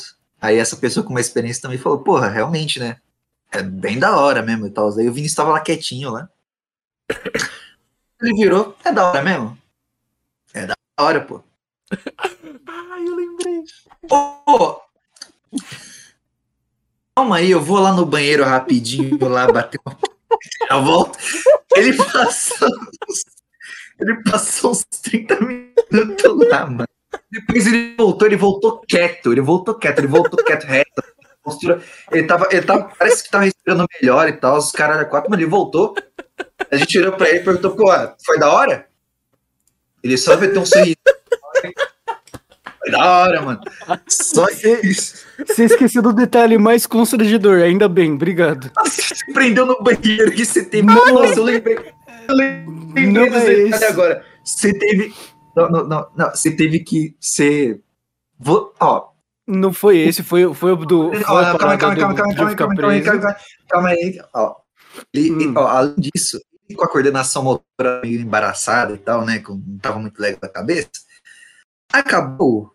Aí 0.44 0.58
essa 0.58 0.76
pessoa 0.76 1.06
com 1.06 1.12
uma 1.12 1.22
experiência 1.22 1.62
também 1.62 1.78
falou, 1.78 2.00
porra, 2.00 2.28
realmente, 2.28 2.78
né? 2.78 2.98
É 3.50 3.64
bem 3.64 3.98
da 3.98 4.18
hora 4.18 4.42
mesmo 4.42 4.68
e 4.68 4.70
tal. 4.70 4.90
Aí 5.00 5.08
o 5.08 5.14
Vinícius 5.14 5.38
tava 5.38 5.54
lá 5.54 5.62
quietinho 5.62 6.10
lá. 6.10 6.30
Ele 8.22 8.34
virou, 8.34 8.76
é 8.84 8.92
da 8.92 9.08
hora 9.08 9.24
mesmo? 9.24 9.58
É 10.54 10.66
da 10.66 10.76
hora, 11.00 11.22
pô. 11.22 11.42
Ai, 12.68 13.08
eu 13.08 13.16
lembrei. 13.16 13.64
Ô, 14.12 14.82
Calma 17.16 17.38
aí, 17.38 17.50
eu 17.50 17.62
vou 17.62 17.80
lá 17.80 17.94
no 17.94 18.06
banheiro 18.06 18.44
rapidinho 18.44 19.18
lá 19.30 19.50
bater 19.50 19.80
uma. 19.86 19.98
Volto. 20.84 21.18
Ele 21.78 21.96
passou. 21.96 22.70
Ele 23.98 24.22
passou 24.24 24.72
uns 24.72 24.84
30 24.84 25.40
minutos 25.40 26.50
lá, 26.50 26.66
mano. 26.66 26.88
Depois 27.32 27.68
ele 27.68 27.96
voltou, 27.98 28.28
ele 28.28 28.36
voltou 28.38 28.82
quieto, 28.88 29.32
ele 29.32 29.42
voltou 29.42 29.76
quieto, 29.76 30.00
ele 30.00 30.08
voltou 30.08 30.44
quieto, 30.44 30.64
reto. 30.66 31.04
Postura, 31.44 31.82
ele 32.12 32.26
tava, 32.26 32.48
ele 32.52 32.62
tava, 32.62 32.90
parece 32.98 33.24
que 33.24 33.30
tava 33.30 33.44
respirando 33.44 33.86
melhor 34.02 34.30
e 34.30 34.34
tal, 34.34 34.58
os 34.58 34.72
caras 34.72 34.98
da 34.98 35.06
quatro, 35.06 35.30
mas 35.30 35.40
ele 35.40 35.50
voltou. 35.50 35.94
A 36.72 36.78
gente 36.78 36.98
olhou 36.98 37.12
pra 37.14 37.30
ele 37.30 37.40
e 37.40 37.44
perguntou, 37.44 37.72
pô, 37.76 37.88
foi 38.26 38.40
da 38.40 38.50
hora? 38.50 38.88
Ele 40.02 40.18
só 40.18 40.38
meteu 40.38 40.62
um 40.62 40.66
sorriso. 40.66 40.96
Foi 42.80 42.92
da 42.92 43.06
hora, 43.22 43.42
mano. 43.42 43.62
Só 44.08 44.46
isso. 44.84 45.26
Você 45.48 45.66
esqueceu 45.66 46.02
do 46.02 46.14
detalhe 46.14 46.58
mais 46.58 46.86
constrangedor, 46.86 47.62
ainda 47.62 47.88
bem, 47.90 48.14
obrigado. 48.14 48.72
Você 48.86 49.32
prendeu 49.34 49.66
no 49.66 49.82
banheiro 49.82 50.32
que 50.32 50.46
você 50.46 50.64
teve. 50.66 50.88
Não. 50.88 51.14
Nossa, 51.14 51.40
eu 51.40 51.44
lembrei. 51.44 51.78
Eu 52.28 52.36
lembrei 52.36 53.08
Não 53.08 53.28
dos 53.28 53.36
é 53.36 53.46
detalhes 53.46 53.74
esse. 53.76 53.86
agora. 53.86 54.26
Você 54.44 54.74
teve. 54.74 55.14
Não, 55.56 55.70
não, 55.70 55.88
não, 55.88 56.12
não. 56.16 56.30
Você 56.32 56.56
teve 56.56 56.80
que 56.80 57.16
ser. 57.20 57.82
Vo- 58.40 58.74
Ó, 58.80 59.12
Não 59.48 59.72
foi 59.74 59.98
esse, 60.00 60.24
foi, 60.24 60.52
foi 60.54 60.72
o 60.72 60.76
do. 60.78 61.10
Foi 61.12 61.22
ó, 61.24 61.24
calma, 61.58 61.58
calma, 61.58 61.76
do- 61.76 61.80
calma, 61.80 61.96
calma, 61.96 62.16
calma, 62.16 62.36
calma, 62.36 62.56
calma, 62.56 62.76
calma, 62.76 63.02
calma, 63.22 63.38
calma 63.70 63.90
aí. 63.90 64.20
Ó, 64.34 64.56
Hum. 65.16 65.54
ó, 65.58 65.68
além 65.68 65.96
disso, 65.98 66.40
com 66.76 66.84
a 66.84 66.88
coordenação 66.90 67.44
motora 67.44 68.02
meio 68.04 68.22
embaraçada 68.22 68.94
e 68.94 68.98
tal, 68.98 69.26
né? 69.26 69.40
com- 69.40 69.56
Não 69.56 69.78
tava 69.80 70.00
muito 70.00 70.20
legal 70.20 70.40
da 70.42 70.50
cabeça. 70.50 70.90
Acabou. 71.92 72.72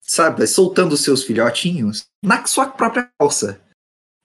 Sabe, 0.00 0.46
soltando 0.46 0.96
seus 0.96 1.24
filhotinhos 1.24 2.06
na 2.22 2.44
sua 2.46 2.66
própria 2.68 3.10
calça. 3.18 3.60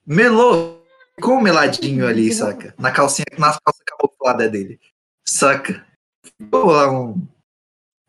Melou. 0.06 0.80
Ficou 1.16 1.40
meladinho 1.40 2.06
ali, 2.06 2.32
saca? 2.32 2.74
Na 2.78 2.90
calcinha, 2.90 3.26
na 3.38 3.48
calça 3.48 3.82
camuflada 3.84 4.48
dele. 4.48 4.80
Saca? 5.26 5.84
Ficou 6.40 6.66
lá 6.66 6.90
um 6.90 7.26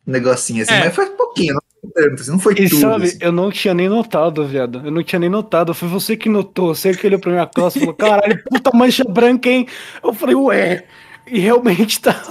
negocinho 0.05 0.64
assim, 0.64 0.74
É. 0.74 0.86
mas 0.86 0.95
foi 0.95 1.05
pouquinho, 1.11 1.53
não 1.55 1.61
foi 1.82 1.91
tanto, 2.09 2.22
assim, 2.22 2.32
não 2.32 2.39
foi 2.39 2.53
E 2.53 2.70
tudo. 2.70 2.82
sabe, 2.82 3.05
assim. 3.05 3.18
eu 3.22 3.32
não 3.32 3.51
tinha 3.51 3.74
nem 3.74 3.89
notado, 3.89 4.45
viado. 4.45 4.82
Eu 4.86 4.91
não 4.91 5.03
tinha 5.03 5.20
nem 5.20 5.30
notado. 5.30 5.74
Foi 5.74 5.88
você 5.88 6.16
que 6.18 6.30
notou. 6.30 6.74
Você 6.76 6.93
que 6.95 7.07
olhou 7.07 7.20
pra 7.20 7.32
minha 7.32 7.47
calça 7.47 7.78
e 7.78 7.82
falou: 7.82 7.95
caralho, 7.95 8.41
puta 8.49 8.72
mancha 8.74 9.03
branca, 9.03 9.49
hein? 9.49 9.68
Eu 10.03 10.14
falei, 10.14 10.36
ué. 10.36 10.86
E 11.26 11.39
realmente 11.39 12.01
tá. 12.01 12.22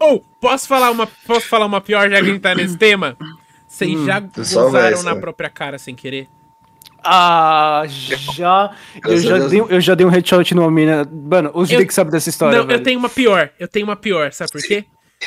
Ou, 0.00 0.20
posso 0.40 0.66
falar 0.68 0.90
uma, 0.90 1.06
posso 1.26 1.46
falar 1.48 1.66
uma 1.66 1.80
pior 1.80 2.08
já 2.08 2.16
que 2.18 2.22
a 2.22 2.24
gente 2.32 2.40
tá 2.40 2.54
nesse 2.54 2.76
tema? 2.76 3.16
Vocês 3.68 3.98
Hum, 3.98 4.06
já 4.06 4.20
gozaram 4.20 5.02
na 5.02 5.16
própria 5.16 5.50
cara 5.50 5.78
sem 5.78 5.94
querer? 5.94 6.28
Ah, 7.04 7.82
já. 7.86 8.74
Eu 9.06 9.18
já, 9.18 9.38
dei, 9.48 9.60
eu 9.60 9.80
já 9.80 9.94
dei 9.94 10.06
um 10.06 10.10
headshot 10.10 10.54
numa 10.54 10.70
mina. 10.70 11.04
Mano, 11.04 11.50
o 11.54 11.64
Eu- 11.64 11.86
que 11.86 11.92
sabe 11.94 12.10
dessa 12.10 12.28
história. 12.30 12.58
não, 12.58 12.66
velho. 12.66 12.78
eu 12.78 12.82
tenho 12.82 12.98
uma 12.98 13.08
pior. 13.10 13.50
Eu 13.58 13.68
tenho 13.68 13.84
uma 13.86 13.96
pior, 13.96 14.32
sabe 14.32 14.50
por 14.52 14.62
quê? 14.62 14.84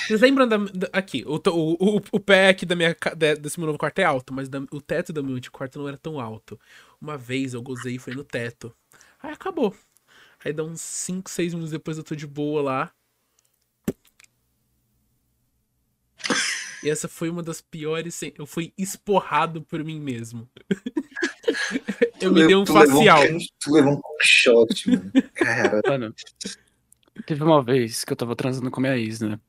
Vocês 0.07 0.21
lembram 0.21 0.47
da, 0.47 0.57
da- 0.57 0.89
aqui, 0.93 1.23
o, 1.25 1.35
o, 1.49 1.97
o, 1.97 2.01
o 2.11 2.19
pé 2.19 2.49
aqui 2.49 2.65
da 2.65 2.75
minha, 2.75 2.95
de- 3.15 3.35
desse 3.35 3.59
meu 3.59 3.65
novo 3.67 3.79
quarto 3.79 3.97
é 3.99 4.03
alto, 4.03 4.33
mas 4.33 4.47
da- 4.49 4.61
o 4.71 4.81
teto 4.81 5.11
do 5.13 5.23
meu 5.23 5.35
antigo 5.35 5.55
quarto 5.57 5.79
não 5.79 5.87
era 5.87 5.97
tão 5.97 6.19
alto. 6.19 6.59
Uma 7.01 7.17
vez 7.17 7.53
eu 7.53 7.61
gozei 7.61 7.95
e 7.95 7.99
foi 7.99 8.13
no 8.13 8.23
teto. 8.23 8.73
Aí 9.21 9.31
acabou. 9.31 9.73
Aí 10.45 10.53
dá 10.53 10.63
uns 10.63 10.81
5, 10.81 11.29
6 11.29 11.53
minutos 11.53 11.71
depois 11.71 11.97
eu 11.97 12.03
tô 12.03 12.15
de 12.15 12.27
boa 12.27 12.61
lá. 12.61 12.91
E 16.83 16.89
essa 16.89 17.07
foi 17.07 17.29
uma 17.29 17.41
das 17.43 17.61
piores. 17.61 18.13
sem- 18.15 18.33
Eu 18.37 18.45
fui 18.45 18.71
esporrado 18.77 19.61
por 19.61 19.83
mim 19.83 19.99
mesmo. 19.99 20.47
eu 22.21 22.31
me 22.31 22.45
dei 22.45 22.55
um 22.55 22.63
Tu 22.63 22.73
levou 22.73 22.97
facial. 22.97 23.21
Tu 23.59 23.71
levou 23.71 23.93
um 23.93 24.01
shot, 24.21 24.89
mano. 24.89 25.11
Cara, 25.33 25.81
Mano, 25.87 26.13
teve 27.25 27.43
uma 27.43 27.61
vez 27.63 28.03
que 28.03 28.13
eu 28.13 28.17
tava 28.17 28.35
transando 28.35 28.69
com 28.69 28.79
a 28.79 28.83
minha 28.83 28.97
ex, 28.97 29.21
né? 29.21 29.39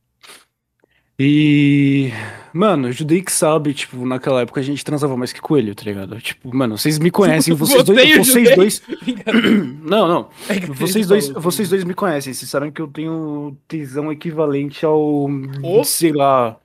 E. 1.20 2.12
Mano, 2.52 2.92
Judei 2.92 3.20
que 3.20 3.32
sabe, 3.32 3.74
tipo, 3.74 4.06
naquela 4.06 4.42
época 4.42 4.60
a 4.60 4.62
gente 4.62 4.84
transava 4.84 5.16
mais 5.16 5.32
que 5.32 5.40
coelho, 5.40 5.74
tá 5.74 5.82
ligado? 5.82 6.20
Tipo, 6.20 6.54
mano, 6.54 6.78
vocês 6.78 6.96
me 7.00 7.10
conhecem, 7.10 7.52
vocês 7.56 7.82
dois. 7.82 8.16
Vocês 8.18 8.54
dois. 8.54 8.82
Não, 9.82 10.06
não. 10.06 10.28
É 10.48 10.60
Vocês 10.66 11.08
dois, 11.08 11.28
vocês 11.30 11.68
dois 11.70 11.82
me 11.82 11.92
conhecem, 11.94 12.32
vocês 12.32 12.48
sabem 12.48 12.70
que 12.70 12.80
eu 12.80 12.86
tenho 12.86 13.56
tesão 13.66 14.12
equivalente 14.12 14.84
ao. 14.86 15.28
Ô. 15.62 15.82
sei 15.82 16.12
lá. 16.12 16.56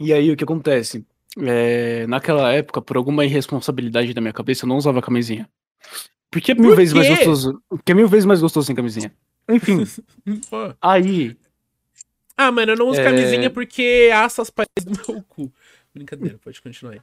E 0.00 0.12
aí, 0.12 0.30
o 0.30 0.36
que 0.36 0.44
acontece? 0.44 1.04
É, 1.38 2.06
naquela 2.06 2.50
época, 2.52 2.80
por 2.80 2.96
alguma 2.96 3.24
irresponsabilidade 3.24 4.14
da 4.14 4.20
minha 4.20 4.32
cabeça, 4.32 4.64
eu 4.64 4.68
não 4.68 4.76
usava 4.78 5.02
camisinha. 5.02 5.48
Porque 6.30 6.52
é 6.52 6.54
mil 6.54 6.70
Por 6.70 6.76
vezes 6.76 6.94
mais 6.94 7.08
gostoso. 7.08 7.62
Porque 7.68 7.92
é 7.92 7.94
mil 7.94 8.08
vezes 8.08 8.24
mais 8.24 8.40
gostoso 8.40 8.66
sem 8.66 8.74
camisinha. 8.74 9.12
Enfim, 9.48 9.84
aí. 10.80 11.36
Ah, 12.36 12.50
mano, 12.50 12.72
eu 12.72 12.76
não 12.76 12.88
uso 12.88 13.00
É. 13.00 13.04
camisinha 13.04 13.50
porque 13.50 14.10
assa 14.14 14.40
as 14.42 14.48
paredes 14.50 14.84
do 14.84 15.12
meu 15.12 15.22
cu. 15.24 15.52
Brincadeira, 15.94 16.38
pode 16.42 16.62
continuar 16.62 16.94
aí. 16.94 17.00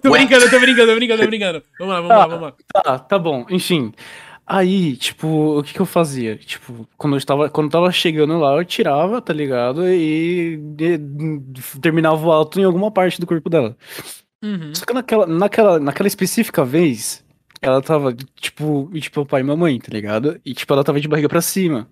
Tô 0.00 0.10
Ué? 0.10 0.18
brincando, 0.20 0.48
tô 0.48 0.60
brincando, 0.60 0.86
tô 0.92 0.94
brincando, 0.94 1.22
tô 1.22 1.26
brincando. 1.28 1.62
Vamos 1.78 1.94
lá, 1.94 2.00
vamos 2.00 2.08
lá, 2.16 2.22
Ah. 2.22 2.26
vamos 2.26 2.42
lá. 2.42 2.56
Tá, 2.72 2.98
tá 2.98 3.18
bom, 3.18 3.46
enfim. 3.50 3.92
Aí, 4.50 4.96
tipo, 4.96 5.58
o 5.58 5.62
que 5.62 5.74
que 5.74 5.80
eu 5.80 5.84
fazia? 5.84 6.34
Tipo, 6.34 6.88
quando 6.96 7.16
eu 7.16 7.24
tava, 7.24 7.50
quando 7.50 7.66
eu 7.66 7.70
tava 7.72 7.92
chegando 7.92 8.38
lá, 8.38 8.56
eu 8.56 8.64
tirava, 8.64 9.20
tá 9.20 9.30
ligado? 9.30 9.86
E, 9.86 10.58
e 10.80 10.98
terminava 11.82 12.26
o 12.26 12.32
alto 12.32 12.58
em 12.58 12.64
alguma 12.64 12.90
parte 12.90 13.20
do 13.20 13.26
corpo 13.26 13.50
dela. 13.50 13.76
Uhum. 14.42 14.74
Só 14.74 14.86
que 14.86 14.94
naquela, 14.94 15.26
naquela, 15.26 15.78
naquela 15.78 16.06
específica 16.06 16.64
vez, 16.64 17.22
ela 17.60 17.82
tava, 17.82 18.14
tipo, 18.40 18.90
tipo, 18.94 19.26
pai 19.26 19.42
e 19.42 19.44
mamãe, 19.44 19.78
tá 19.78 19.88
ligado? 19.92 20.40
E, 20.42 20.54
tipo, 20.54 20.72
ela 20.72 20.82
tava 20.82 20.98
de 20.98 21.08
barriga 21.08 21.28
pra 21.28 21.42
cima. 21.42 21.86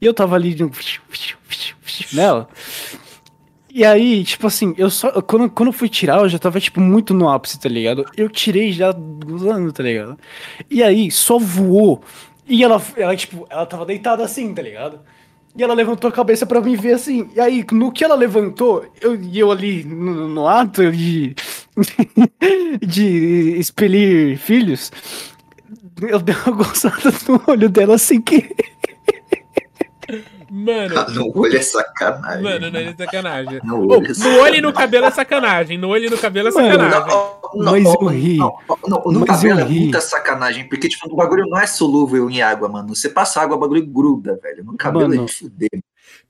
E 0.00 0.06
eu 0.06 0.14
tava 0.14 0.34
ali, 0.34 0.54
de- 0.54 0.64
nela. 2.14 2.48
E 3.78 3.84
aí, 3.84 4.24
tipo 4.24 4.44
assim, 4.44 4.74
eu 4.76 4.90
só. 4.90 5.22
Quando, 5.22 5.48
quando 5.48 5.68
eu 5.68 5.72
fui 5.72 5.88
tirar, 5.88 6.18
eu 6.18 6.28
já 6.28 6.36
tava, 6.36 6.58
tipo, 6.58 6.80
muito 6.80 7.14
no 7.14 7.28
ápice, 7.28 7.60
tá 7.60 7.68
ligado? 7.68 8.04
Eu 8.16 8.28
tirei 8.28 8.72
já 8.72 8.90
gozando, 8.90 9.72
tá 9.72 9.84
ligado? 9.84 10.18
E 10.68 10.82
aí, 10.82 11.12
só 11.12 11.38
voou. 11.38 12.02
E 12.48 12.64
ela, 12.64 12.82
ela, 12.96 13.14
tipo, 13.14 13.46
ela 13.48 13.64
tava 13.66 13.86
deitada 13.86 14.24
assim, 14.24 14.52
tá 14.52 14.62
ligado? 14.62 14.98
E 15.56 15.62
ela 15.62 15.74
levantou 15.74 16.08
a 16.08 16.12
cabeça 16.12 16.44
pra 16.44 16.60
me 16.60 16.74
ver 16.74 16.94
assim. 16.94 17.30
E 17.36 17.40
aí, 17.40 17.64
no 17.70 17.92
que 17.92 18.02
ela 18.02 18.16
levantou, 18.16 18.84
eu, 19.00 19.14
e 19.14 19.38
eu 19.38 19.52
ali 19.52 19.84
no, 19.84 20.26
no 20.26 20.48
ato 20.48 20.90
de. 20.90 21.36
de 22.84 23.58
expelir 23.60 24.38
filhos, 24.38 24.90
eu 26.02 26.18
dei 26.18 26.34
uma 26.44 26.56
gozada 26.56 27.12
no 27.28 27.40
olho 27.46 27.68
dela 27.68 27.96
sem 27.96 28.20
querer. 28.20 28.56
Mano, 30.50 30.94
no 31.14 31.38
olho 31.38 31.56
é 31.56 31.60
sacanagem. 31.62 32.42
mano, 32.42 32.70
não 32.70 32.80
é 32.80 32.94
sacanagem. 32.96 33.60
No 33.64 33.80
olho 33.86 34.06
é 34.06 34.12
no 34.18 34.40
olho 34.40 34.54
e 34.56 34.60
no 34.62 34.72
cabelo 34.72 35.06
é 35.06 35.10
sacanagem. 35.10 35.76
No 35.78 35.88
olho 35.88 36.06
e 36.06 36.10
no 36.10 36.18
cabelo 36.18 36.48
é 36.48 36.52
Mano, 36.52 36.68
sacanagem. 36.68 37.08
Não, 37.54 37.72
Mas 37.72 37.84
eu 37.84 38.06
ri. 38.06 38.36
Não, 38.38 38.58
não, 38.86 39.02
no 39.12 39.20
Mas 39.20 39.28
cabelo 39.28 39.60
eu 39.60 39.64
é 39.64 39.68
ri. 39.68 39.80
muita 39.80 40.00
sacanagem, 40.00 40.68
porque 40.68 40.88
tipo, 40.88 41.12
o 41.12 41.16
bagulho 41.16 41.44
não 41.48 41.58
é 41.58 41.66
solúvel 41.66 42.30
em 42.30 42.40
água, 42.42 42.68
mano. 42.68 42.94
Você 42.94 43.08
passa 43.08 43.40
água, 43.42 43.56
o 43.56 43.60
bagulho 43.60 43.84
gruda, 43.86 44.38
velho. 44.42 44.64
No 44.64 44.76
cabelo 44.76 45.08
Mano. 45.08 45.22
é 45.22 45.26
de 45.26 45.32
fuder. 45.34 45.68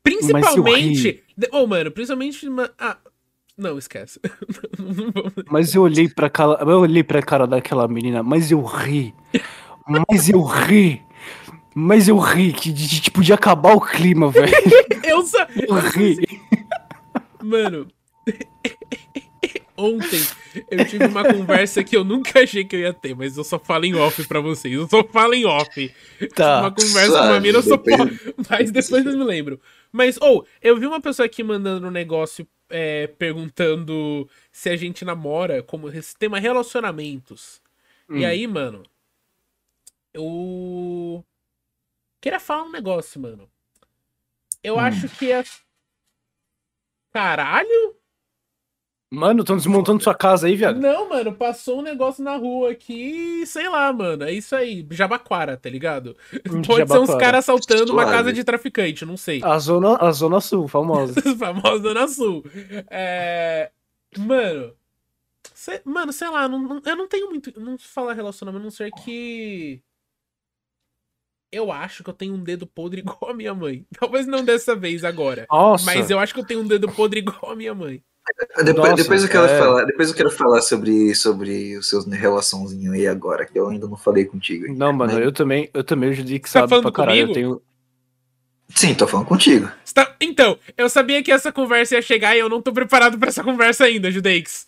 Principalmente. 0.02 1.22
Ô, 1.52 1.66
mano, 1.66 1.90
principalmente. 1.90 2.46
ah, 2.78 2.96
Não, 3.56 3.78
esquece. 3.78 4.20
Mas 5.50 5.74
eu 5.74 5.82
olhei 5.82 6.08
pra 6.08 6.28
cara, 6.30 6.58
eu 6.60 6.80
olhei 6.80 7.02
pra 7.02 7.22
cara 7.22 7.46
daquela 7.46 7.86
menina, 7.88 8.22
mas 8.22 8.50
eu 8.50 8.62
ri. 8.62 9.14
Mas 9.86 10.28
eu 10.28 10.42
ri. 10.42 11.02
Mas 11.80 12.08
eu 12.08 12.18
ri, 12.18 12.52
que 12.52 12.72
de, 12.72 12.88
de, 12.88 13.00
tipo 13.00 13.22
de 13.22 13.32
acabar 13.32 13.72
o 13.72 13.80
clima, 13.80 14.28
velho. 14.32 14.52
eu 15.04 15.22
só. 15.22 15.46
Eu 15.54 15.76
ri. 15.76 16.26
Mano. 17.40 17.86
Ontem 19.76 20.20
eu 20.72 20.84
tive 20.84 21.06
uma 21.06 21.22
conversa 21.22 21.84
que 21.84 21.96
eu 21.96 22.02
nunca 22.02 22.42
achei 22.42 22.64
que 22.64 22.74
eu 22.74 22.80
ia 22.80 22.92
ter, 22.92 23.14
mas 23.14 23.36
eu 23.36 23.44
só 23.44 23.60
falo 23.60 23.84
em 23.84 23.94
off 23.94 24.26
pra 24.26 24.40
vocês. 24.40 24.74
Eu 24.74 24.88
só 24.88 25.04
falo 25.04 25.34
em 25.34 25.44
off. 25.44 25.94
Tá. 26.34 26.62
Uma 26.62 26.72
conversa 26.72 27.16
com 27.16 27.24
uma 27.26 27.40
mina, 27.40 27.58
eu 27.58 27.62
só 27.62 27.76
posso. 27.76 28.34
Mas 28.50 28.72
depois 28.72 29.06
eu 29.06 29.16
me 29.16 29.22
lembro. 29.22 29.60
Mas, 29.92 30.18
ou, 30.20 30.40
oh, 30.40 30.44
eu 30.60 30.76
vi 30.80 30.86
uma 30.86 31.00
pessoa 31.00 31.26
aqui 31.26 31.44
mandando 31.44 31.86
um 31.86 31.92
negócio 31.92 32.44
é, 32.68 33.06
perguntando 33.06 34.28
se 34.50 34.68
a 34.68 34.74
gente 34.74 35.04
namora, 35.04 35.62
como 35.62 35.88
se 35.92 36.18
tem 36.18 36.28
relacionamentos. 36.28 37.62
Hum. 38.10 38.16
E 38.18 38.24
aí, 38.24 38.48
mano, 38.48 38.82
eu 40.12 41.24
queria 42.28 42.40
falar 42.40 42.64
um 42.64 42.70
negócio, 42.70 43.20
mano. 43.20 43.48
Eu 44.62 44.76
hum. 44.76 44.80
acho 44.80 45.08
que 45.08 45.32
é. 45.32 45.42
Caralho? 47.12 47.96
Mano, 49.10 49.40
estão 49.40 49.56
desmontando 49.56 50.02
sua 50.02 50.14
casa 50.14 50.46
aí, 50.46 50.54
viado. 50.54 50.78
Não, 50.78 51.08
mano, 51.08 51.32
passou 51.32 51.78
um 51.78 51.82
negócio 51.82 52.22
na 52.22 52.36
rua 52.36 52.72
aqui, 52.72 53.42
sei 53.46 53.66
lá, 53.66 53.90
mano. 53.90 54.24
É 54.24 54.32
isso 54.32 54.54
aí, 54.54 54.86
Jabaquara, 54.90 55.56
tá 55.56 55.70
ligado? 55.70 56.14
Hum, 56.34 56.60
Pode 56.60 56.80
Jabaquara. 56.80 57.06
ser 57.06 57.12
uns 57.12 57.18
caras 57.18 57.48
assaltando 57.48 57.92
uma 57.92 58.04
casa 58.04 58.34
de 58.34 58.44
traficante, 58.44 59.06
não 59.06 59.16
sei. 59.16 59.40
A 59.42 59.58
zona, 59.58 59.96
a 59.96 60.12
zona 60.12 60.42
sul, 60.42 60.68
famosa. 60.68 61.14
famosa 61.38 61.78
zona 61.78 62.06
sul. 62.06 62.44
É... 62.90 63.70
Mano, 64.18 64.74
sei, 65.54 65.80
mano, 65.86 66.12
sei 66.12 66.28
lá, 66.28 66.46
não, 66.46 66.58
não, 66.58 66.82
eu 66.84 66.96
não 66.96 67.08
tenho 67.08 67.30
muito, 67.30 67.58
não 67.58 67.78
falar 67.78 68.12
relacionamento, 68.12 68.64
não 68.64 68.70
sei 68.70 68.90
que 68.90 69.82
eu 71.51 71.72
acho 71.72 72.03
que 72.05 72.11
eu 72.11 72.14
tenho 72.14 72.34
um 72.34 72.42
dedo 72.42 72.66
podre 72.66 73.01
igual 73.03 73.30
a 73.30 73.34
minha 73.34 73.55
mãe. 73.55 73.84
Talvez 73.99 74.26
não 74.26 74.44
dessa 74.44 74.74
vez 74.74 75.05
agora. 75.05 75.46
Nossa. 75.51 75.84
Mas 75.84 76.11
eu 76.11 76.18
acho 76.18 76.34
que 76.34 76.40
eu 76.40 76.46
tenho 76.46 76.61
um 76.61 76.66
dedo 76.66 76.90
podre 76.90 77.20
igual 77.20 77.53
a 77.53 77.57
minha 77.57 77.74
mãe. 77.74 78.03
Depois, 78.62 78.90
Nossa, 78.90 79.03
depois, 79.03 79.22
eu 79.22 79.28
quero 79.30 79.46
é... 79.46 79.59
falar, 79.59 79.84
depois 79.84 80.09
eu 80.11 80.14
quero 80.14 80.30
falar 80.30 80.61
sobre, 80.61 81.14
sobre 81.14 81.78
os 81.78 81.88
seus 81.88 82.05
relaçãozinhos 82.05 82.94
aí 82.94 83.07
agora, 83.07 83.46
que 83.46 83.59
eu 83.59 83.68
ainda 83.68 83.86
não 83.86 83.96
falei 83.96 84.26
contigo. 84.26 84.70
Não, 84.74 84.92
mano, 84.92 85.14
né? 85.14 85.24
eu 85.24 85.32
também, 85.32 85.70
eu 85.72 85.82
também, 85.82 86.11
o 86.11 86.12
Judic 86.12 86.46
sabe 86.46 86.68
tá 86.68 86.82
pra 86.82 86.92
caralho, 86.92 87.22
comigo? 87.22 87.30
eu 87.30 87.34
tenho... 87.34 87.62
Sim, 88.74 88.94
tô 88.94 89.07
falando 89.07 89.26
contigo. 89.26 89.70
Tá... 89.94 90.14
Então, 90.20 90.59
eu 90.76 90.90
sabia 90.90 91.22
que 91.22 91.32
essa 91.32 91.51
conversa 91.51 91.94
ia 91.94 92.03
chegar 92.03 92.36
e 92.36 92.40
eu 92.40 92.51
não 92.51 92.61
tô 92.61 92.70
preparado 92.70 93.18
para 93.18 93.30
essa 93.30 93.42
conversa 93.42 93.84
ainda, 93.84 94.11
Judeix. 94.11 94.66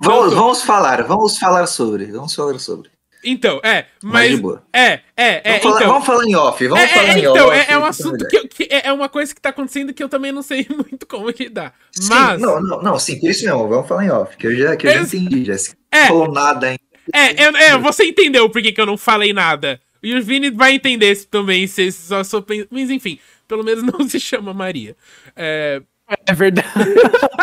Vamos, 0.00 0.32
vamos 0.32 0.62
falar, 0.62 1.02
vamos 1.02 1.36
falar 1.36 1.66
sobre, 1.66 2.06
vamos 2.06 2.32
falar 2.32 2.60
sobre. 2.60 2.90
Então, 3.24 3.60
é, 3.62 3.86
mas. 4.02 4.40
É, 4.72 5.00
é, 5.16 5.42
é. 5.44 5.58
Vamos 5.58 5.62
falar, 5.62 5.76
então, 5.76 5.92
vamos 5.92 6.06
falar 6.06 6.24
em 6.24 6.34
off. 6.34 6.66
Vamos 6.66 6.84
é, 6.84 6.88
falar 6.88 7.08
é, 7.08 7.12
em 7.12 7.18
então, 7.18 7.48
off. 7.48 7.58
É, 7.58 7.72
é 7.72 7.78
um 7.78 7.84
assunto 7.84 8.28
que, 8.28 8.48
que, 8.48 8.68
é 8.70 8.92
uma 8.92 9.08
coisa 9.08 9.34
que 9.34 9.40
tá 9.40 9.50
acontecendo 9.50 9.92
que 9.92 10.02
eu 10.02 10.08
também 10.08 10.32
não 10.32 10.42
sei 10.42 10.66
muito 10.70 11.06
como 11.06 11.28
lidar. 11.30 11.74
Mas. 12.08 12.40
Sim, 12.40 12.46
não, 12.46 12.60
não, 12.60 12.82
não, 12.82 12.98
sim, 12.98 13.20
por 13.20 13.30
isso 13.30 13.44
mesmo, 13.44 13.68
vamos 13.68 13.88
falar 13.88 14.04
em 14.04 14.10
off, 14.10 14.36
que 14.36 14.46
eu 14.46 14.56
já, 14.56 14.76
que 14.76 14.86
eu 14.86 14.92
já 14.92 15.02
entendi, 15.02 15.44
Jéssica. 15.44 15.76
É, 15.90 16.00
não 16.00 16.08
falou 16.08 16.32
nada 16.32 16.66
ainda. 16.68 16.80
É, 17.12 17.44
é, 17.44 17.70
é, 17.70 17.78
você 17.78 18.04
entendeu 18.04 18.48
por 18.48 18.62
que, 18.62 18.72
que 18.72 18.80
eu 18.80 18.86
não 18.86 18.96
falei 18.96 19.32
nada. 19.32 19.80
E 20.02 20.14
o 20.14 20.22
Vini 20.22 20.50
vai 20.50 20.74
entender 20.74 21.16
também, 21.26 21.66
se 21.66 21.92
só 21.92 22.24
sou. 22.24 22.44
Mas 22.70 22.90
enfim, 22.90 23.18
pelo 23.46 23.64
menos 23.64 23.82
não 23.84 24.08
se 24.08 24.18
chama 24.18 24.54
Maria. 24.54 24.96
É. 25.36 25.82
É 26.26 26.34
verdade. 26.34 26.68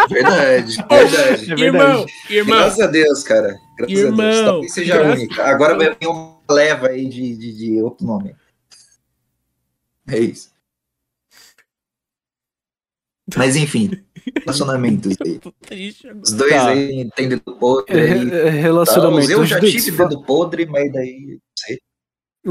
Verdade, 0.09 0.78
verdade. 0.89 1.53
É 1.53 1.65
irmão, 1.65 2.05
irmão. 2.30 2.57
Graças 2.57 2.80
a 2.80 2.88
Deus, 2.88 3.24
cara. 3.24 3.57
Graças 3.78 3.97
irmão, 3.97 4.26
a 4.26 4.32
Deus. 4.32 4.45
Talvez 4.45 4.74
seja 4.74 4.97
graças... 4.97 5.20
única. 5.20 5.43
Agora 5.45 5.76
vai 5.76 5.95
vir 5.95 6.07
uma 6.07 6.38
leva 6.49 6.89
aí 6.89 7.07
de, 7.07 7.38
de, 7.38 7.53
de 7.53 7.82
outro 7.82 8.05
nome. 8.05 8.36
É 10.07 10.20
isso. 10.20 10.51
Mas 13.36 13.55
enfim, 13.57 13.91
relacionamentos 14.39 15.18
aí. 15.22 15.39
Os 16.22 16.32
dois 16.32 16.51
tá. 16.51 16.70
aí 16.70 17.09
tem 17.15 17.28
dedo 17.28 17.57
podre. 17.57 17.99
Aí, 17.99 18.32
é, 18.32 18.49
relacionamento. 18.49 19.28
Tá? 19.28 19.34
Eu 19.34 19.45
já 19.45 19.59
tive 19.59 19.91
dedo 19.91 20.24
podre, 20.24 20.65
mas 20.65 20.91
daí, 20.91 21.26
não 21.32 21.39
sei. 21.57 21.82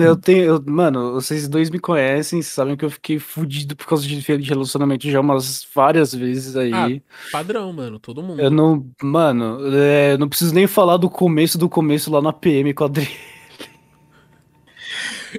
Eu 0.03 0.16
tenho, 0.16 0.44
eu, 0.44 0.62
mano, 0.66 1.12
vocês 1.12 1.49
dois 1.49 1.70
me 1.70 1.78
conhecem, 1.78 2.42
sabem 2.42 2.76
que 2.76 2.84
eu 2.84 2.90
fiquei 2.90 3.18
fudido 3.18 3.74
por 3.74 3.86
causa 3.86 4.07
de 4.07 4.16
de 4.16 4.49
relacionamento 4.49 5.11
já 5.11 5.20
umas 5.20 5.66
várias 5.74 6.14
vezes 6.14 6.57
aí. 6.57 6.72
Ah, 6.72 6.88
padrão, 7.32 7.72
mano, 7.72 7.99
todo 7.99 8.22
mundo. 8.22 8.40
Eu 8.40 8.51
não, 8.51 8.86
mano, 9.03 9.59
é, 9.74 10.16
não 10.18 10.28
preciso 10.28 10.55
nem 10.55 10.66
falar 10.66 10.97
do 10.97 11.09
começo 11.09 11.57
do 11.57 11.68
começo 11.68 12.11
lá 12.11 12.20
na 12.20 12.32
PM 12.32 12.74
com 12.74 12.84
a 12.84 12.86
Adri. 12.86 13.09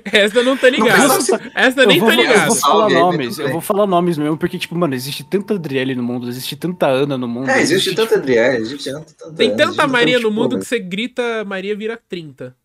Essa 0.06 0.44
não 0.44 0.58
tá 0.58 0.70
ligado. 0.70 1.14
Essa 1.56 1.86
nem 1.86 2.00
vou, 2.00 2.10
tá 2.10 2.16
ligado. 2.16 2.38
Eu 2.38 2.48
vou 2.48 2.56
falar 2.56 2.90
nomes, 2.90 3.40
eu 3.40 3.52
vou 3.52 3.62
falar 3.62 3.88
nomes 3.88 4.18
mesmo, 4.18 4.38
porque, 4.38 4.58
tipo, 4.58 4.76
mano, 4.76 4.94
existe 4.94 5.24
tanta 5.24 5.56
Adriele 5.56 5.96
no 5.96 6.04
mundo, 6.04 6.28
existe 6.30 6.56
tanta 6.56 6.88
Ana 6.88 7.18
no 7.18 7.28
mundo. 7.28 7.50
É, 7.50 7.62
existe, 7.62 7.90
existe 7.90 7.96
tanta 7.96 8.10
tipo... 8.10 8.20
Adriele, 8.20 8.58
existe 8.58 8.92
tanta 8.92 9.34
Tem 9.36 9.56
tanta 9.56 9.88
Maria 9.88 10.20
no 10.20 10.32
mundo 10.32 10.60
que 10.60 10.66
você 10.66 10.80
grita 10.80 11.44
Maria 11.46 11.76
vira 11.76 12.00
30. 12.10 12.56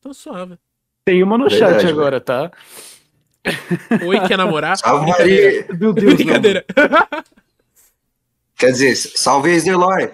Tô 0.00 0.12
suave. 0.14 0.56
Tem 1.06 1.22
uma 1.22 1.38
no 1.38 1.48
Verdade, 1.48 1.82
chat 1.82 1.88
agora, 1.88 2.20
tá? 2.20 2.50
Oi, 4.04 4.20
quer 4.26 4.36
namorar? 4.36 4.76
Salve, 4.76 5.08
Maria. 5.08 5.64
Meu 5.78 5.92
Deus, 5.92 6.14
Brincadeira. 6.14 6.64
Quer 8.58 8.72
dizer, 8.72 8.96
salve 8.96 9.50
Esdelore. 9.52 10.10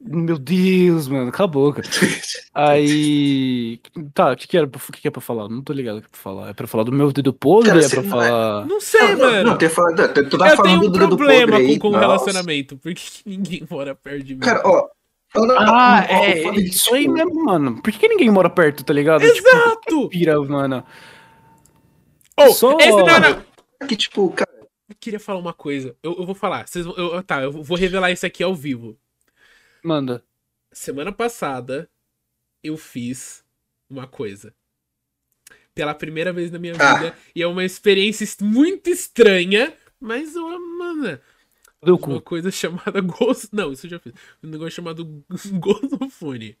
Meu 0.00 0.38
Deus, 0.38 1.08
mano, 1.08 1.30
acabou, 1.30 1.72
cara. 1.72 1.88
Aí. 2.54 3.80
Tá, 4.14 4.32
o 4.32 4.36
que, 4.36 4.46
que 4.46 4.56
era 4.56 4.68
que, 4.68 5.00
que 5.00 5.08
é 5.08 5.10
pra 5.10 5.20
falar? 5.20 5.48
Não 5.48 5.62
tô 5.62 5.72
ligado 5.72 5.96
o 5.96 6.00
que 6.00 6.06
é 6.06 6.10
pra 6.10 6.20
falar. 6.20 6.50
É 6.50 6.52
pra 6.52 6.66
falar 6.68 6.84
do 6.84 6.92
meu 6.92 7.10
dedo 7.10 7.32
podre? 7.32 7.70
Cara, 7.70 7.84
é 7.84 7.88
pra 7.88 8.02
falar. 8.04 8.66
Não 8.66 8.80
sei, 8.80 9.16
não, 9.16 9.18
mano. 9.18 9.50
Não, 9.50 9.56
tem 9.56 9.68
falando, 9.68 9.96
tu 10.30 10.38
tá 10.38 10.50
eu 10.50 10.56
falando 10.56 10.62
tenho 10.62 10.78
um 10.78 10.92
do 10.92 10.98
dedo 10.98 11.16
problema 11.16 11.52
podre 11.52 11.66
com, 11.66 11.72
aí, 11.72 11.78
com 11.80 11.98
relacionamento. 11.98 12.76
Por 12.76 12.94
que 12.94 13.02
ninguém 13.26 13.66
mora 13.68 13.96
perto 13.96 14.22
de 14.22 14.34
mim? 14.34 14.40
Cara, 14.40 14.62
ó. 14.64 14.88
Ah, 15.34 16.06
é, 16.08 16.42
é 16.42 16.54
isso 16.60 16.94
aí 16.94 17.06
mesmo, 17.06 17.44
mano. 17.44 17.82
Por 17.82 17.92
que 17.92 18.08
ninguém 18.08 18.30
mora 18.30 18.48
perto, 18.48 18.82
tá 18.82 18.92
ligado? 18.92 19.22
Exato! 19.22 19.80
Tipo, 19.80 20.08
pira, 20.08 20.40
mano. 20.40 20.84
Oh, 22.36 22.50
Só... 22.52 22.78
esse 22.78 22.90
não, 22.90 23.20
não. 23.20 23.86
Que 23.86 23.96
tipo, 23.96 24.30
cara. 24.30 24.48
Eu 24.88 24.96
queria 24.98 25.20
falar 25.20 25.38
uma 25.38 25.52
coisa. 25.52 25.94
Eu, 26.02 26.16
eu 26.18 26.24
vou 26.24 26.34
falar. 26.34 26.66
Vocês, 26.66 26.86
eu, 26.86 27.22
tá, 27.22 27.42
eu 27.42 27.52
vou 27.52 27.76
revelar 27.76 28.10
isso 28.10 28.24
aqui 28.24 28.42
ao 28.42 28.54
vivo. 28.54 28.98
Manda. 29.84 30.24
Semana 30.72 31.12
passada, 31.12 31.90
eu 32.62 32.76
fiz 32.76 33.44
uma 33.88 34.06
coisa. 34.06 34.54
Pela 35.74 35.94
primeira 35.94 36.32
vez 36.32 36.50
na 36.50 36.58
minha 36.58 36.74
ah. 36.78 36.94
vida. 36.94 37.16
E 37.34 37.42
é 37.42 37.46
uma 37.46 37.64
experiência 37.64 38.26
muito 38.40 38.88
estranha. 38.88 39.74
Mas, 40.00 40.34
mano, 40.34 41.20
do 41.82 41.96
uma 41.96 42.20
coisa 42.20 42.50
chamada 42.52 43.00
gozo. 43.00 43.48
Não, 43.52 43.72
isso 43.72 43.86
eu 43.86 43.90
já 43.90 43.98
fiz. 43.98 44.12
Um 44.42 44.48
negócio 44.48 44.72
chamado 44.72 45.04
gozofone. 45.52 46.56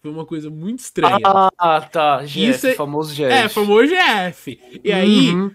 Foi 0.00 0.10
uma 0.10 0.24
coisa 0.24 0.50
muito 0.50 0.80
estranha. 0.80 1.18
Ah, 1.58 1.80
tá. 1.80 2.24
GF, 2.24 2.50
isso 2.50 2.66
é... 2.66 2.74
famoso 2.74 3.14
GF. 3.14 3.24
É, 3.24 3.48
famoso 3.48 3.88
GF. 3.88 4.60
E 4.82 4.92
aí. 4.92 5.30
Uhum. 5.30 5.50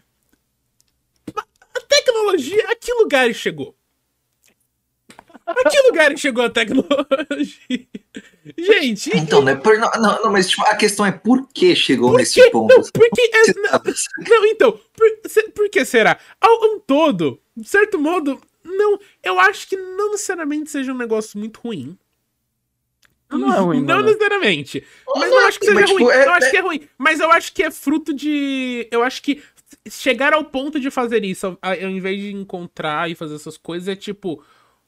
A 1.74 1.82
tecnologia. 1.88 2.66
A 2.70 2.76
que 2.76 2.94
lugar 2.94 3.34
chegou? 3.34 3.76
A 5.46 5.70
que 5.70 5.82
lugar 5.82 6.18
chegou 6.18 6.46
a 6.46 6.50
tecnologia? 6.50 7.08
Gente. 8.58 9.18
Então, 9.18 9.42
né? 9.42 9.56
Por, 9.56 9.78
não, 9.78 9.90
não, 10.24 10.32
mas 10.32 10.50
tipo, 10.50 10.64
a 10.66 10.76
questão 10.76 11.06
é 11.06 11.12
por 11.12 11.48
que 11.54 11.76
chegou 11.76 12.12
por 12.12 12.20
nesse 12.20 12.50
ponto? 12.52 12.76
Não, 12.76 12.84
porque. 12.84 13.32
É, 13.34 13.54
não, 13.56 13.82
não, 14.30 14.46
então. 14.46 14.80
Por, 14.94 15.52
por 15.54 15.70
que 15.70 15.84
será? 15.86 16.20
Ao 16.40 16.66
um 16.66 16.80
todo, 16.80 17.40
de 17.56 17.68
certo 17.68 18.00
modo, 18.00 18.40
não, 18.64 19.00
eu 19.24 19.40
acho 19.40 19.68
que 19.68 19.76
não 19.76 20.12
necessariamente 20.12 20.70
seja 20.70 20.94
um 20.94 20.98
negócio 20.98 21.40
muito 21.40 21.60
ruim. 21.60 21.98
Não 23.30 23.54
é 23.54 23.60
ruim, 23.60 23.82
Não, 23.82 24.02
necessariamente. 24.02 24.86
Mas 25.16 25.32
eu 25.32 25.40
acho 25.40 25.60
que 25.60 25.66
seja 25.66 25.80
mas, 25.80 25.90
ruim. 25.90 26.00
Tipo, 26.00 26.12
é, 26.12 26.26
eu 26.26 26.32
acho 26.32 26.48
é... 26.48 26.50
que 26.50 26.58
é 26.58 26.60
ruim. 26.60 26.90
Mas 26.98 27.20
eu 27.22 27.32
acho 27.32 27.54
que 27.54 27.64
é 27.64 27.72
fruto 27.72 28.14
de. 28.14 28.88
Eu 28.92 29.04
acho 29.04 29.22
que 29.22 29.42
chegar 29.90 30.34
ao 30.34 30.44
ponto 30.44 30.80
de 30.80 30.92
fazer 30.92 31.24
isso, 31.24 31.48
ao, 31.48 31.58
ao 31.62 31.90
invés 31.90 32.20
de 32.20 32.34
encontrar 32.34 33.10
e 33.10 33.16
fazer 33.16 33.36
essas 33.36 33.58
coisas, 33.58 33.88
é 33.88 33.96
tipo. 33.96 34.44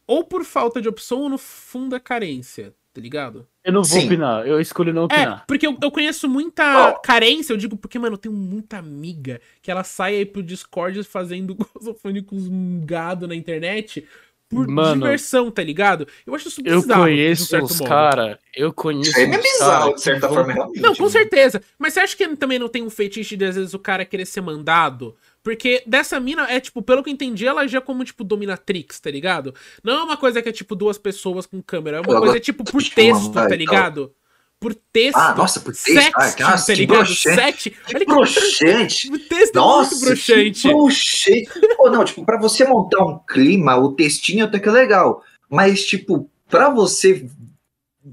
Ou 0.05 0.25
por 0.25 0.43
falta 0.43 0.81
de 0.81 0.89
opção 0.89 1.21
ou 1.21 1.29
no 1.29 1.37
fundo 1.37 1.95
é 1.95 1.99
carência 2.01 2.75
tá 2.93 3.01
ligado? 3.01 3.47
Eu 3.63 3.71
não 3.71 3.83
vou 3.83 3.99
Sim. 3.99 4.07
opinar, 4.07 4.45
eu 4.45 4.59
escolhi 4.59 4.91
não 4.91 5.05
opinar. 5.05 5.39
É, 5.39 5.43
porque 5.47 5.65
eu, 5.65 5.77
eu 5.81 5.89
conheço 5.89 6.27
muita 6.27 6.89
oh. 6.89 6.99
carência, 6.99 7.53
eu 7.53 7.57
digo 7.57 7.77
porque, 7.77 7.97
mano, 7.97 8.15
eu 8.15 8.17
tenho 8.17 8.35
muita 8.35 8.77
amiga 8.77 9.39
que 9.61 9.71
ela 9.71 9.83
sai 9.83 10.17
aí 10.17 10.25
pro 10.25 10.43
Discord 10.43 11.01
fazendo 11.03 11.55
gozofone 11.73 12.21
com 12.21 12.37
gado 12.85 13.27
na 13.27 13.35
internet 13.35 14.05
por 14.53 14.67
mano, 14.67 15.01
diversão, 15.01 15.49
tá 15.49 15.63
ligado? 15.63 16.07
Eu 16.25 16.35
acho 16.35 16.47
isso 16.47 16.61
bizarro. 16.61 16.83
Eu 16.83 17.05
conheço 17.05 17.63
os 17.63 17.79
cara, 17.81 18.39
eu 18.55 18.71
conheço 18.71 19.19
É 19.19 19.25
bizarro, 19.25 19.95
de 19.95 20.01
certa 20.01 20.29
forma, 20.29 20.53
realmente. 20.53 20.81
Não, 20.81 20.95
com 20.95 21.09
certeza. 21.09 21.61
Mas 21.77 21.93
você 21.93 22.01
acha 22.01 22.15
que 22.15 22.35
também 22.35 22.59
não 22.59 22.69
tem 22.69 22.83
um 22.83 22.89
fetiche 22.89 23.35
de, 23.35 23.45
às 23.45 23.55
vezes, 23.55 23.73
o 23.73 23.79
cara 23.79 24.05
querer 24.05 24.25
ser 24.25 24.41
mandado 24.41 25.15
Porque 25.43 25.83
dessa 25.85 26.19
mina 26.21 26.49
é, 26.49 26.59
tipo, 26.59 26.81
pelo 26.81 27.03
que 27.03 27.09
eu 27.09 27.13
entendi, 27.13 27.45
ela 27.45 27.67
já 27.67 27.79
é 27.79 27.81
como, 27.81 28.05
tipo, 28.05 28.23
dominatrix, 28.23 28.99
tá 29.01 29.11
ligado? 29.11 29.53
Não 29.83 29.93
é 29.93 30.03
uma 30.03 30.15
coisa 30.15 30.41
que 30.41 30.47
é, 30.47 30.51
tipo, 30.53 30.73
duas 30.73 30.97
pessoas 30.97 31.45
com 31.45 31.61
câmera. 31.61 31.97
É 31.97 31.99
uma 31.99 32.13
Eu 32.13 32.19
coisa, 32.21 32.39
tipo, 32.39 32.63
por 32.63 32.81
de 32.81 32.91
texto, 32.91 33.31
tá 33.33 33.47
ligado? 33.49 34.15
Por 34.57 34.73
texto. 34.73 35.17
Ah, 35.17 35.35
nossa, 35.35 35.59
por 35.59 35.73
texto. 35.73 36.13
Ah, 36.15 36.33
nossa, 36.39 36.67
tá 36.67 36.73
que 36.73 36.79
ligado? 36.79 36.97
broxante. 36.99 37.35
Sexting. 37.35 37.69
Que 37.71 37.95
Olha 37.97 38.05
broxante. 38.05 39.11
O 39.11 39.19
texto 39.19 39.55
é 39.55 39.59
Nossa, 39.59 39.91
muito 39.95 40.05
broxante. 40.05 40.61
que 40.61 40.67
broxante. 40.69 41.75
Pô, 41.75 41.89
não, 41.89 42.05
tipo, 42.05 42.25
pra 42.25 42.39
você 42.39 42.63
montar 42.63 43.03
um 43.03 43.19
clima, 43.19 43.75
o 43.75 43.91
textinho 43.91 44.45
até 44.45 44.59
que 44.59 44.69
é 44.69 44.71
legal. 44.71 45.21
Mas, 45.49 45.83
tipo, 45.85 46.29
pra 46.47 46.69
você 46.69 47.29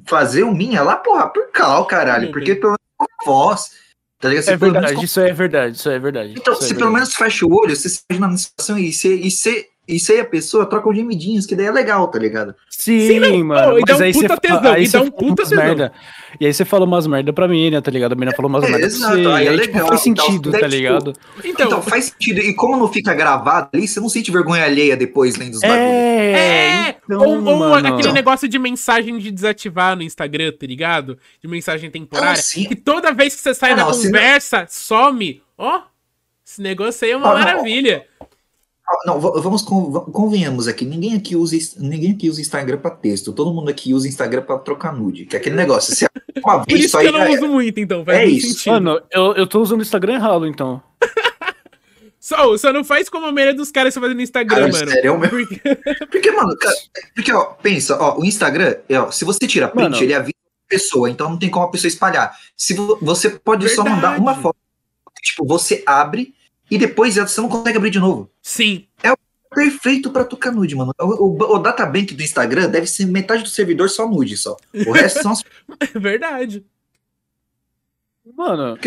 fazer 0.06 0.42
o 0.42 0.52
minha 0.52 0.82
lá, 0.82 0.96
porra, 0.96 1.28
por 1.28 1.52
cal, 1.52 1.86
caralho. 1.86 2.24
Meu 2.24 2.32
Porque 2.32 2.56
pelo 2.56 2.70
menos 2.72 2.80
com 2.96 3.24
voz. 3.24 3.70
Tá 4.20 4.28
ligado? 4.28 4.44
Você 4.44 4.50
É 4.52 4.58
pelo 4.58 4.72
menos 4.72 4.86
verdade, 4.86 5.04
isso 5.06 5.20
é 5.20 5.32
verdade, 5.32 5.76
isso 5.76 5.90
é 5.90 5.98
verdade. 5.98 6.34
Então, 6.36 6.54
aí 6.54 6.60
se 6.60 6.64
é 6.66 6.68
pelo 6.68 6.78
verdade. 6.80 6.94
menos 6.94 7.14
fecha 7.14 7.46
o 7.46 7.52
olho, 7.54 7.74
você 7.74 7.88
se 7.88 8.00
imagina 8.10 8.28
na 8.28 8.36
situação 8.36 8.78
e 8.78 8.92
você, 8.92 9.14
e 9.16 9.30
você, 9.30 9.66
você 9.88 10.18
e 10.18 10.20
a 10.20 10.24
pessoa 10.24 10.66
trocam 10.66 10.94
gemidinhos, 10.94 11.46
que 11.46 11.56
daí 11.56 11.66
é 11.66 11.72
legal, 11.72 12.06
tá 12.08 12.18
ligado? 12.18 12.54
Sim, 12.68 13.00
Sim, 13.00 13.18
não. 13.20 13.44
mano. 13.44 13.80
Dá 13.80 13.92
mas 13.92 14.00
um 14.00 14.04
aí 14.04 14.12
puta 14.12 14.28
você 14.34 14.40
tesão, 14.40 14.72
aí 14.72 14.88
dá 14.88 15.02
um 15.02 15.10
puta 15.10 15.42
tesão. 15.42 15.58
merda. 15.58 15.92
E 16.38 16.46
aí 16.46 16.54
você 16.54 16.64
falou 16.64 16.86
umas 16.86 17.06
merda 17.08 17.32
pra 17.32 17.48
mina, 17.48 17.82
tá 17.82 17.90
ligado? 17.90 18.12
A 18.12 18.14
mina 18.14 18.30
falou 18.32 18.48
umas 18.48 18.62
É, 18.62 18.68
merda 18.68 18.86
pra 18.86 18.86
exato, 18.86 19.16
você. 19.22 19.28
aí 19.28 19.44
E 19.44 19.48
é 19.48 19.50
aí, 19.50 19.60
tipo, 19.60 19.72
legal, 19.74 19.88
faz 19.88 20.06
então, 20.06 20.24
sentido, 20.26 20.50
daí, 20.52 20.60
tá 20.60 20.68
tipo, 20.68 20.76
ligado? 20.78 21.12
Então, 21.44 21.66
Então, 21.66 21.82
faz 21.82 22.04
sentido. 22.04 22.38
E 22.40 22.54
como 22.54 22.76
não 22.76 22.86
fica 22.92 23.12
gravado 23.14 23.70
ali, 23.74 23.88
você 23.88 23.98
não 23.98 24.08
sente 24.08 24.30
vergonha 24.30 24.64
alheia 24.64 24.96
depois 24.96 25.34
lendo 25.36 25.54
os 25.54 25.60
bagulhos. 25.60 25.80
É, 25.80 26.32
É, 26.90 26.96
então, 27.04 27.20
ou, 27.20 27.44
ou 27.44 27.74
aquele 27.74 28.12
negócio 28.12 28.46
de 28.48 28.58
mensagem 28.60 29.18
de 29.18 29.30
desativar 29.32 29.96
no 29.96 30.02
Instagram, 30.04 30.52
tá 30.52 30.66
ligado? 30.66 31.18
De 31.42 31.48
mensagem 31.48 31.90
temporária. 31.90 32.32
Ah, 32.32 32.36
sim. 32.36 32.64
que 32.64 32.76
toda 32.76 33.12
vez 33.12 33.34
que 33.34 33.40
você 33.40 33.54
sai 33.54 33.72
Ah, 33.72 33.76
na 33.76 33.84
não, 33.86 33.90
conversa, 33.90 34.66
some. 34.68 35.42
Ó, 35.58 35.80
esse 36.46 36.62
negócio 36.62 37.04
aí 37.04 37.10
é 37.12 37.16
uma 37.16 37.26
Ah, 37.30 37.34
não. 37.34 37.38
maravilha. 37.40 38.06
Ah, 38.93 38.97
Não, 39.07 39.20
vamos 39.20 39.62
convenhamos 39.62 40.66
aqui, 40.66 40.84
ninguém 40.84 41.14
aqui 41.14 41.36
usa 41.36 41.57
ninguém 41.78 42.11
aqui 42.12 42.28
usa 42.28 42.41
Instagram 42.41 42.78
pra 42.78 42.91
texto, 42.91 43.32
todo 43.32 43.53
mundo 43.55 43.70
aqui 43.70 43.95
usa 43.95 44.09
Instagram 44.09 44.43
pra 44.43 44.59
trocar 44.59 44.93
nude, 44.93 45.26
que 45.26 45.36
é 45.36 45.38
aquele 45.38 45.55
negócio, 45.55 45.95
você 45.95 46.07
uma 46.45 46.59
Por 46.64 46.66
vez 46.66 46.80
isso 46.86 46.91
só 46.91 46.99
que 46.99 47.07
aí 47.07 47.12
eu 47.12 47.12
não 47.12 47.20
já 47.26 47.28
uso 47.32 47.45
era. 47.45 47.49
muito, 47.53 47.78
então. 47.80 48.05
Faz 48.05 48.18
É 48.18 48.24
muito 48.26 48.38
isso. 48.38 48.49
sentido. 48.55 48.72
Mano, 48.72 49.01
eu, 49.12 49.34
eu 49.34 49.47
tô 49.47 49.61
usando 49.61 49.78
o 49.78 49.82
Instagram 49.82 50.14
errado, 50.14 50.47
então. 50.47 50.82
Só, 52.22 52.55
só 52.59 52.70
não 52.70 52.84
faz 52.84 53.09
como 53.09 53.24
a 53.26 53.32
maioria 53.32 53.55
dos 53.57 53.70
caras 53.70 53.88
estão 53.93 54.03
fazendo 54.03 54.18
no 54.18 54.22
Instagram, 54.22 54.57
Cara, 54.70 54.72
mano. 54.72 54.91
sério, 54.91 55.09
é 55.09 55.11
o 55.11 55.18
meu- 55.18 55.30
Porque... 55.30 55.59
Porque, 56.12 56.30
mano, 56.30 56.55
cara, 56.59 56.74
porque, 57.14 57.32
ó, 57.32 57.45
pensa, 57.47 57.97
ó, 57.99 58.18
o 58.20 58.24
Instagram, 58.26 58.76
é, 58.91 59.01
ó, 59.01 59.11
se 59.11 59.24
você 59.24 59.47
tira 59.47 59.68
print, 59.68 59.84
Mano. 59.91 59.97
ele 60.03 60.12
avisa 60.12 60.34
a 60.36 60.68
pessoa, 60.68 61.09
então 61.09 61.30
não 61.30 61.38
tem 61.38 61.49
como 61.49 61.64
a 61.64 61.70
pessoa 61.70 61.88
espalhar. 61.88 62.36
Se 62.55 62.74
vo- 62.74 62.99
você 63.01 63.30
pode 63.30 63.66
só 63.70 63.82
Verdade. 63.82 64.03
mandar 64.07 64.20
uma 64.20 64.34
foto, 64.34 64.57
tipo, 65.22 65.47
você 65.47 65.82
abre 65.86 66.34
e 66.70 66.78
depois 66.78 67.16
você 67.16 67.40
não 67.40 67.48
consegue 67.48 67.76
abrir 67.78 67.90
de 67.90 67.98
novo. 67.98 68.30
Sim. 68.42 68.86
Perfeito 69.52 70.12
pra 70.12 70.24
tocar 70.24 70.52
nude, 70.52 70.76
mano. 70.76 70.94
O, 71.00 71.24
o, 71.26 71.54
o 71.56 71.58
databank 71.58 72.14
do 72.14 72.22
Instagram 72.22 72.68
deve 72.70 72.86
ser 72.86 73.04
metade 73.06 73.42
do 73.42 73.48
servidor 73.48 73.90
só 73.90 74.08
nude, 74.08 74.36
só. 74.36 74.56
O 74.86 74.92
resto 74.92 75.22
são 75.22 75.32
as 75.32 75.42
É 75.92 75.98
verdade. 75.98 76.64
Mano, 78.36 78.78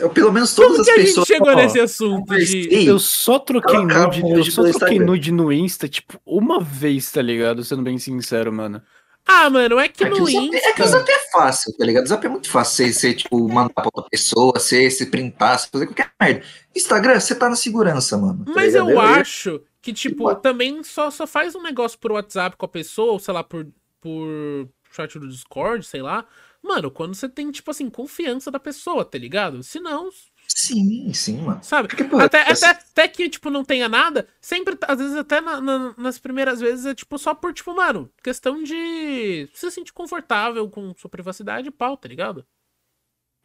Eu, 0.00 0.10
pelo 0.10 0.30
menos 0.32 0.54
todas 0.54 0.76
Como 0.76 0.80
as 0.82 0.86
que 0.86 0.92
a 0.92 0.96
gente 0.98 1.06
pessoas. 1.08 1.26
chegou 1.26 1.48
ó, 1.50 1.56
nesse 1.56 1.80
assunto 1.80 2.34
de... 2.36 2.86
eu 2.86 2.98
só 3.00 3.38
troquei 3.40 3.78
nude, 3.84 4.20
eu 4.20 4.44
só 4.44 4.62
troquei 4.62 4.70
Instagram. 4.70 5.06
nude 5.06 5.32
no 5.32 5.52
Insta, 5.52 5.88
tipo, 5.88 6.20
uma 6.24 6.60
vez, 6.60 7.10
tá 7.10 7.20
ligado? 7.20 7.64
Sendo 7.64 7.82
bem 7.82 7.98
sincero, 7.98 8.52
mano. 8.52 8.80
Ah, 9.26 9.48
mano, 9.48 9.78
é 9.78 9.88
que 9.88 10.04
É 10.04 10.10
que, 10.10 10.18
no 10.18 10.24
o 10.24 10.30
zap, 10.30 10.54
é 10.56 10.72
que 10.72 10.82
o 10.82 10.84
Insta... 10.84 10.98
Zap 10.98 11.10
é 11.10 11.30
fácil, 11.32 11.76
tá 11.76 11.84
ligado? 11.84 12.04
O 12.04 12.06
Zap 12.08 12.24
é 12.26 12.28
muito 12.28 12.50
fácil. 12.50 12.86
Você, 12.86 12.92
você, 12.92 13.14
tipo, 13.14 13.48
mandar 13.48 13.72
pra 13.72 13.84
outra 13.86 14.10
pessoa, 14.10 14.52
você 14.54 14.90
se 14.90 15.06
printar, 15.06 15.58
você 15.58 15.68
fazer 15.72 15.86
qualquer 15.86 16.10
merda. 16.20 16.44
Instagram, 16.76 17.18
você 17.20 17.34
tá 17.34 17.48
na 17.48 17.56
segurança, 17.56 18.18
mano. 18.18 18.44
tá 18.44 18.52
Mas 18.54 18.74
ligado? 18.74 18.90
eu 18.90 19.00
acho 19.00 19.62
que, 19.80 19.92
tipo, 19.92 20.28
Tipo, 20.28 20.34
também 20.36 20.82
só, 20.82 21.10
só 21.10 21.26
faz 21.26 21.54
um 21.54 21.62
negócio 21.62 21.98
por 21.98 22.12
WhatsApp 22.12 22.56
com 22.56 22.66
a 22.66 22.68
pessoa, 22.68 23.12
ou 23.12 23.18
sei 23.18 23.32
lá, 23.34 23.42
por, 23.42 23.66
por 24.00 24.68
chat 24.92 25.18
do 25.18 25.28
Discord, 25.28 25.84
sei 25.86 26.02
lá. 26.02 26.26
Mano, 26.62 26.90
quando 26.90 27.14
você 27.14 27.28
tem, 27.28 27.50
tipo 27.50 27.70
assim, 27.70 27.90
confiança 27.90 28.50
da 28.50 28.58
pessoa, 28.58 29.04
tá 29.04 29.18
ligado? 29.18 29.62
Se 29.62 29.80
não, 29.80 30.08
Sim, 30.48 31.12
sim, 31.12 31.38
mano. 31.42 31.60
sabe? 31.62 31.88
Porque, 31.88 32.04
pô, 32.04 32.18
Até, 32.18 32.42
assim- 32.50 32.64
até, 32.66 32.80
até 32.80 33.08
que, 33.08 33.28
tipo, 33.28 33.50
não 33.50 33.64
tenha 33.64 33.88
nada, 33.88 34.26
sempre, 34.40 34.76
às 34.86 34.98
vezes 34.98 35.16
até 35.16 35.40
na- 35.40 35.60
na- 35.60 35.94
nas 35.98 36.18
primeiras 36.18 36.60
vezes 36.60 36.86
é, 36.86 36.94
tipo, 36.94 37.18
só 37.18 37.34
por, 37.34 37.52
tipo, 37.52 37.74
mano, 37.74 38.10
questão 38.22 38.62
de 38.62 39.48
se 39.52 39.70
sentir 39.70 39.92
confortável 39.92 40.68
com 40.70 40.94
sua 40.96 41.10
privacidade 41.10 41.68
e 41.68 41.72
pau, 41.72 41.96
tá 41.96 42.08
ligado? 42.08 42.44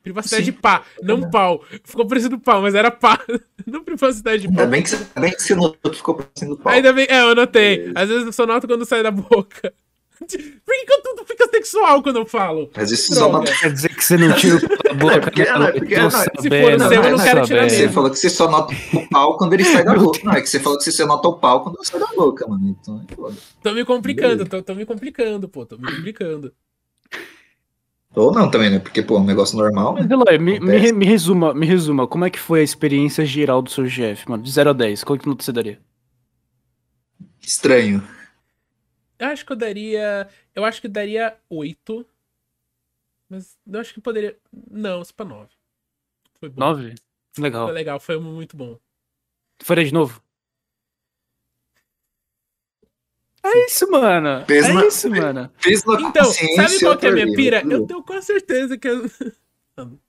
Privacidade 0.01 0.45
Sim. 0.45 0.51
de 0.51 0.57
pá, 0.57 0.85
não 1.03 1.29
pau. 1.29 1.61
Ficou 1.83 2.07
parecido 2.07 2.39
pau, 2.39 2.61
mas 2.61 2.73
era 2.73 2.89
pá. 2.89 3.19
não 3.67 3.83
privacidade 3.83 4.43
de 4.43 4.47
Ainda 4.47 4.61
pau. 4.61 4.69
bem 4.71 4.81
que, 4.81 4.89
você- 4.89 4.95
ainda 4.95 5.19
bem 5.21 5.31
que 5.31 5.43
você 5.43 5.55
notou 5.55 5.91
que 5.91 5.97
ficou 5.97 6.15
parecendo 6.15 6.57
pau. 6.57 6.71
Ainda 6.71 6.93
bem, 6.93 7.05
é, 7.09 7.21
eu 7.21 7.35
notei. 7.35 7.91
Às 7.95 8.07
vezes 8.07 8.25
eu 8.25 8.31
só 8.31 8.45
noto 8.45 8.65
quando 8.65 8.85
sai 8.85 9.03
da 9.03 9.11
boca. 9.11 9.73
Por 10.19 10.27
que, 10.27 11.01
tudo 11.01 11.25
fica 11.25 11.47
sexual 11.49 12.03
quando 12.03 12.17
eu 12.17 12.25
falo? 12.25 12.69
Mas 12.75 12.91
isso 12.91 13.15
só 13.15 13.31
não. 13.31 13.43
Quer 13.43 13.71
dizer 13.71 13.89
que 13.95 14.03
você 14.03 14.17
não 14.17 14.33
tira 14.35 14.57
o 14.57 14.59
da 14.83 14.93
boca, 14.93 15.21
porque- 15.21 15.45
não, 15.45 15.67
Eu 15.67 15.73
porque- 15.73 15.95
tô 15.95 16.01
não, 16.01 16.11
se 16.11 16.17
for 16.17 16.41
sabendo, 16.43 16.85
o 16.85 16.87
seu, 16.89 16.97
eu 16.97 17.01
tô 17.03 17.09
não 17.17 17.23
quero 17.23 17.41
tirar. 17.45 17.69
Você 17.69 17.89
falou 17.89 18.09
que 18.09 18.15
você 18.17 18.29
só 18.29 18.51
nota 18.51 18.75
o 18.93 19.09
pau 19.09 19.37
quando 19.37 19.53
ele 19.53 19.63
sai 19.63 19.83
da 19.85 19.93
boca. 19.95 20.19
Não, 20.23 20.33
é 20.33 20.41
que 20.41 20.49
você 20.49 20.59
falou 20.59 20.77
que 20.77 20.83
você 20.83 20.91
só 20.91 21.05
nota 21.07 21.27
o 21.27 21.33
pau 21.39 21.63
quando 21.63 21.75
ele 21.77 21.85
sai 21.85 21.99
da 21.99 22.07
boca, 22.07 22.47
mano. 22.47 22.67
Então 22.81 23.01
é 23.09 23.15
foda. 23.15 23.35
Tô 23.63 23.71
me 23.73 23.85
complicando, 23.85 24.45
tô, 24.45 24.61
tô 24.61 24.75
me 24.75 24.85
complicando, 24.85 25.47
pô, 25.47 25.65
tô 25.65 25.77
me 25.77 25.89
complicando. 25.95 26.53
Ou 28.15 28.33
não 28.33 28.49
também, 28.51 28.71
né? 28.71 28.79
Porque, 28.79 29.01
pô, 29.01 29.15
é 29.17 29.19
um 29.19 29.25
negócio 29.25 29.55
normal. 29.57 29.93
Mas, 29.93 30.07
Né? 30.07 30.15
Eloy, 30.15 30.37
me, 30.39 30.59
me, 30.59 30.91
me 30.91 31.05
resuma, 31.05 31.53
me 31.53 31.65
resuma, 31.65 32.07
como 32.07 32.25
é 32.25 32.29
que 32.29 32.39
foi 32.39 32.59
a 32.59 32.63
experiência 32.63 33.23
geral 33.25 33.61
do 33.61 33.69
seu 33.69 33.85
GF, 33.85 34.27
mano? 34.29 34.43
De 34.43 34.51
0 34.51 34.71
a 34.71 34.73
10, 34.73 35.03
qual 35.03 35.17
que 35.17 35.27
nota 35.27 35.43
você 35.43 35.51
daria? 35.51 35.79
Estranho. 37.41 38.03
Eu 39.19 39.27
acho 39.27 39.45
que 39.45 39.51
eu 39.51 39.55
daria. 39.55 40.29
Eu 40.55 40.63
acho 40.65 40.81
que 40.81 40.87
daria 40.87 41.37
8. 41.49 42.05
Mas 43.29 43.57
eu 43.71 43.79
acho 43.79 43.93
que 43.93 44.01
poderia. 44.01 44.35
Não, 44.71 45.01
isso 45.01 45.13
pra 45.13 45.25
9. 45.25 45.49
Foi 46.39 46.49
bom. 46.49 46.59
9? 46.59 46.95
Foi 47.33 47.43
Legal. 47.43 47.67
legal, 47.69 47.99
foi 47.99 48.17
muito 48.19 48.55
bom. 48.57 48.79
Faria 49.61 49.83
de 49.85 49.93
novo? 49.93 50.21
É 53.43 53.65
isso, 53.65 53.89
mano. 53.89 54.45
Peso 54.45 54.69
é 54.69 54.73
na- 54.73 54.85
isso, 54.85 55.09
mano. 55.09 55.51
Fez 55.57 55.83
na 55.85 56.01
Então, 56.01 56.25
sabe 56.25 56.79
qual 56.79 56.97
que 56.97 57.05
é 57.05 57.09
a 57.09 57.13
minha 57.13 57.33
pira? 57.35 57.61
Eu 57.69 57.85
tenho 57.87 58.03
quase 58.03 58.27
certeza 58.27 58.77
que. 58.77 58.87
eu- 58.87 59.05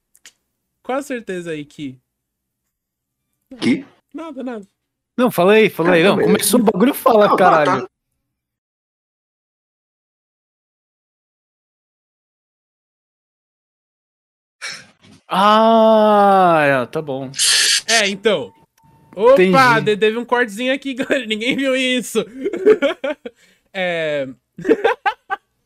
Quase 0.82 1.06
certeza 1.08 1.50
aí 1.52 1.64
que. 1.64 1.96
Que? 3.60 3.84
Nada, 4.12 4.42
nada. 4.42 4.66
Não, 5.16 5.30
fala 5.30 5.52
aí, 5.52 5.70
fala 5.70 5.92
aí. 5.92 6.02
Ah, 6.02 6.16
Não, 6.16 6.18
começou 6.20 6.58
o 6.58 6.62
bagulho, 6.64 6.92
fala, 6.94 7.28
Não, 7.28 7.36
caralho. 7.36 7.82
tá- 7.82 7.90
Ah, 15.30 16.60
é, 16.64 16.86
tá 16.86 17.00
bom. 17.00 17.30
É, 17.86 18.08
então. 18.08 18.52
Opa, 19.14 19.42
Entendi. 19.42 19.96
teve 19.96 20.18
um 20.18 20.24
cortezinho 20.24 20.72
aqui, 20.74 20.94
galera. 20.94 21.24
Ninguém 21.26 21.56
viu 21.56 21.74
isso. 21.76 22.24
é. 23.72 24.28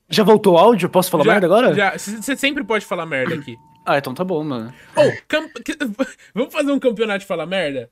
Já 0.08 0.22
voltou 0.22 0.54
o 0.54 0.58
áudio? 0.58 0.88
Posso 0.88 1.10
falar 1.10 1.24
já- 1.24 1.32
merda 1.32 1.46
agora? 1.46 1.74
Já, 1.74 1.96
você 1.98 2.36
sempre 2.36 2.62
pode 2.62 2.84
falar 2.84 3.06
merda 3.06 3.34
aqui. 3.34 3.56
Ah, 3.86 3.98
então 3.98 4.14
tá 4.14 4.22
bom, 4.24 4.42
mano. 4.44 4.72
Ou, 4.96 5.12
camp- 5.26 5.50
vamos 6.34 6.52
fazer 6.52 6.70
um 6.72 6.78
campeonato 6.78 7.20
de 7.20 7.26
falar 7.26 7.46
merda? 7.46 7.90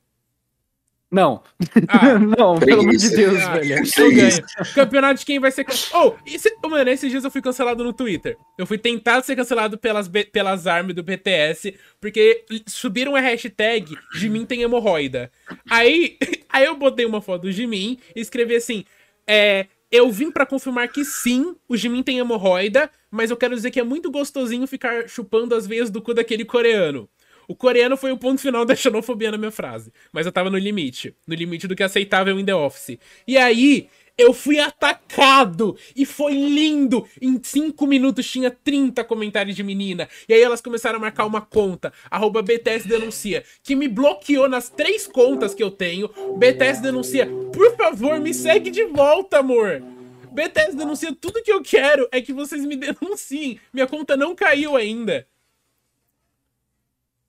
Não. 1.12 1.42
Ah, 1.88 2.18
não, 2.38 2.58
pelo 2.58 2.80
amor 2.80 2.96
de. 2.96 3.10
Deus, 3.10 3.42
ah, 3.42 3.58
velho. 3.58 3.84
eu 3.98 4.14
ganho. 4.14 4.44
Campeonato 4.74 5.20
de 5.20 5.26
quem 5.26 5.38
vai 5.38 5.50
ser. 5.50 5.66
Oh, 5.92 6.14
esse... 6.24 6.56
oh, 6.64 6.68
mano, 6.70 6.88
esses 6.88 7.10
dias 7.10 7.22
eu 7.22 7.30
fui 7.30 7.42
cancelado 7.42 7.84
no 7.84 7.92
Twitter. 7.92 8.38
Eu 8.56 8.66
fui 8.66 8.78
tentado 8.78 9.24
ser 9.26 9.36
cancelado 9.36 9.76
pelas, 9.76 10.08
B- 10.08 10.24
pelas 10.24 10.66
armas 10.66 10.96
do 10.96 11.02
BTS, 11.02 11.76
porque 12.00 12.46
subiram 12.66 13.14
a 13.14 13.20
hashtag 13.20 13.94
Jimin 14.14 14.46
tem 14.46 14.62
hemorroida. 14.62 15.30
Aí, 15.68 16.16
aí 16.48 16.64
eu 16.64 16.74
botei 16.76 17.04
uma 17.04 17.20
foto 17.20 17.42
do 17.42 17.52
Jimin 17.52 17.98
e 18.16 18.20
escrevi 18.20 18.56
assim: 18.56 18.84
é. 19.26 19.66
Eu 19.90 20.10
vim 20.10 20.30
pra 20.30 20.46
confirmar 20.46 20.88
que 20.88 21.04
sim, 21.04 21.54
o 21.68 21.76
Jimin 21.76 22.02
tem 22.02 22.18
hemorroida, 22.18 22.90
mas 23.10 23.30
eu 23.30 23.36
quero 23.36 23.54
dizer 23.54 23.70
que 23.70 23.78
é 23.78 23.84
muito 23.84 24.10
gostosinho 24.10 24.66
ficar 24.66 25.06
chupando 25.06 25.54
as 25.54 25.66
veias 25.66 25.90
do 25.90 26.00
cu 26.00 26.14
daquele 26.14 26.46
coreano. 26.46 27.06
O 27.48 27.54
coreano 27.54 27.96
foi 27.96 28.12
o 28.12 28.18
ponto 28.18 28.40
final 28.40 28.64
da 28.66 28.74
xenofobia 28.74 29.30
na 29.30 29.38
minha 29.38 29.50
frase. 29.50 29.92
Mas 30.12 30.26
eu 30.26 30.32
tava 30.32 30.50
no 30.50 30.58
limite. 30.58 31.14
No 31.26 31.34
limite 31.34 31.66
do 31.66 31.76
que 31.76 31.82
é 31.82 31.86
aceitável 31.86 32.38
em 32.38 32.44
The 32.44 32.54
Office. 32.54 32.98
E 33.26 33.36
aí, 33.36 33.88
eu 34.16 34.32
fui 34.32 34.58
atacado. 34.58 35.76
E 35.96 36.04
foi 36.04 36.34
lindo. 36.34 37.06
Em 37.20 37.40
5 37.42 37.86
minutos 37.86 38.30
tinha 38.30 38.50
30 38.50 39.02
comentários 39.04 39.56
de 39.56 39.62
menina. 39.62 40.08
E 40.28 40.34
aí 40.34 40.42
elas 40.42 40.60
começaram 40.60 40.98
a 40.98 41.00
marcar 41.00 41.26
uma 41.26 41.40
conta. 41.40 41.92
Arroba 42.10 42.42
BTS 42.42 42.86
Denuncia. 42.86 43.44
Que 43.62 43.74
me 43.74 43.88
bloqueou 43.88 44.48
nas 44.48 44.68
três 44.68 45.06
contas 45.06 45.54
que 45.54 45.62
eu 45.62 45.70
tenho. 45.70 46.08
BTS 46.36 46.82
Denuncia. 46.82 47.28
Por 47.52 47.76
favor, 47.76 48.20
me 48.20 48.34
segue 48.34 48.70
de 48.70 48.84
volta, 48.84 49.38
amor. 49.38 49.82
BTS 50.30 50.76
Denuncia. 50.76 51.14
Tudo 51.18 51.42
que 51.42 51.52
eu 51.52 51.62
quero 51.62 52.08
é 52.12 52.20
que 52.20 52.32
vocês 52.32 52.64
me 52.64 52.76
denunciem. 52.76 53.58
Minha 53.72 53.86
conta 53.86 54.16
não 54.16 54.34
caiu 54.34 54.76
ainda. 54.76 55.26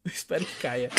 Espero 0.12 0.45
que 0.45 0.56
caia. 0.62 0.89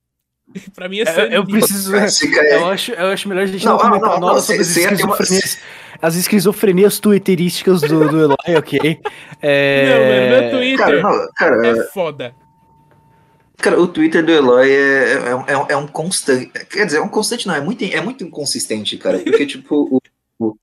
pra 0.74 0.88
mim 0.88 0.98
é 0.98 1.02
Eu, 1.02 1.06
sangue. 1.06 1.34
eu 1.34 1.46
preciso. 1.46 1.92
Fica 2.18 2.40
aí. 2.40 2.52
Eu 2.52 2.66
acho, 2.66 2.92
eu 2.92 3.06
acho 3.08 3.28
melhor 3.28 3.44
a 3.44 3.46
gente 3.46 3.64
Não, 3.64 3.76
não, 3.76 3.78
não, 3.78 3.88
comentar 3.90 4.10
não, 4.10 4.20
nada 4.20 4.32
não, 4.34 4.40
sobre 4.40 4.62
as 4.62 4.74
tem 4.74 4.84
uma- 4.86 4.92
esquizofrenias, 4.94 5.58
as 6.02 6.14
esquizofrenias 6.16 6.98
twitterísticas 6.98 7.80
do, 7.82 8.08
do 8.08 8.20
Eloy, 8.20 8.56
ok? 8.58 9.00
É... 9.42 9.86
Não, 9.88 10.00
mano, 10.00 10.42
meu 10.42 10.50
Twitter 10.58 10.78
Cara, 10.78 11.02
não, 11.02 11.30
cara, 11.36 11.66
é 11.66 11.84
foda. 11.88 12.34
cara, 13.58 13.80
o 13.80 13.86
Twitter 13.86 14.24
do 14.24 14.32
Eloy 14.32 14.70
é, 14.70 15.12
é, 15.12 15.16
é- 15.52 15.72
é 15.72 15.76
um 15.76 15.86
constante. 15.86 16.46
Quer 16.70 16.86
dizer, 16.86 16.98
é 16.98 17.02
um 17.02 17.08
constante, 17.08 17.46
não, 17.46 17.54
é 17.54 17.60
muito, 17.60 17.84
é 17.84 18.00
muito 18.00 18.24
inconsistente, 18.24 18.96
cara. 18.96 19.18
Porque, 19.20 19.46
tipo, 19.46 20.00
o. 20.38 20.46
o- 20.46 20.56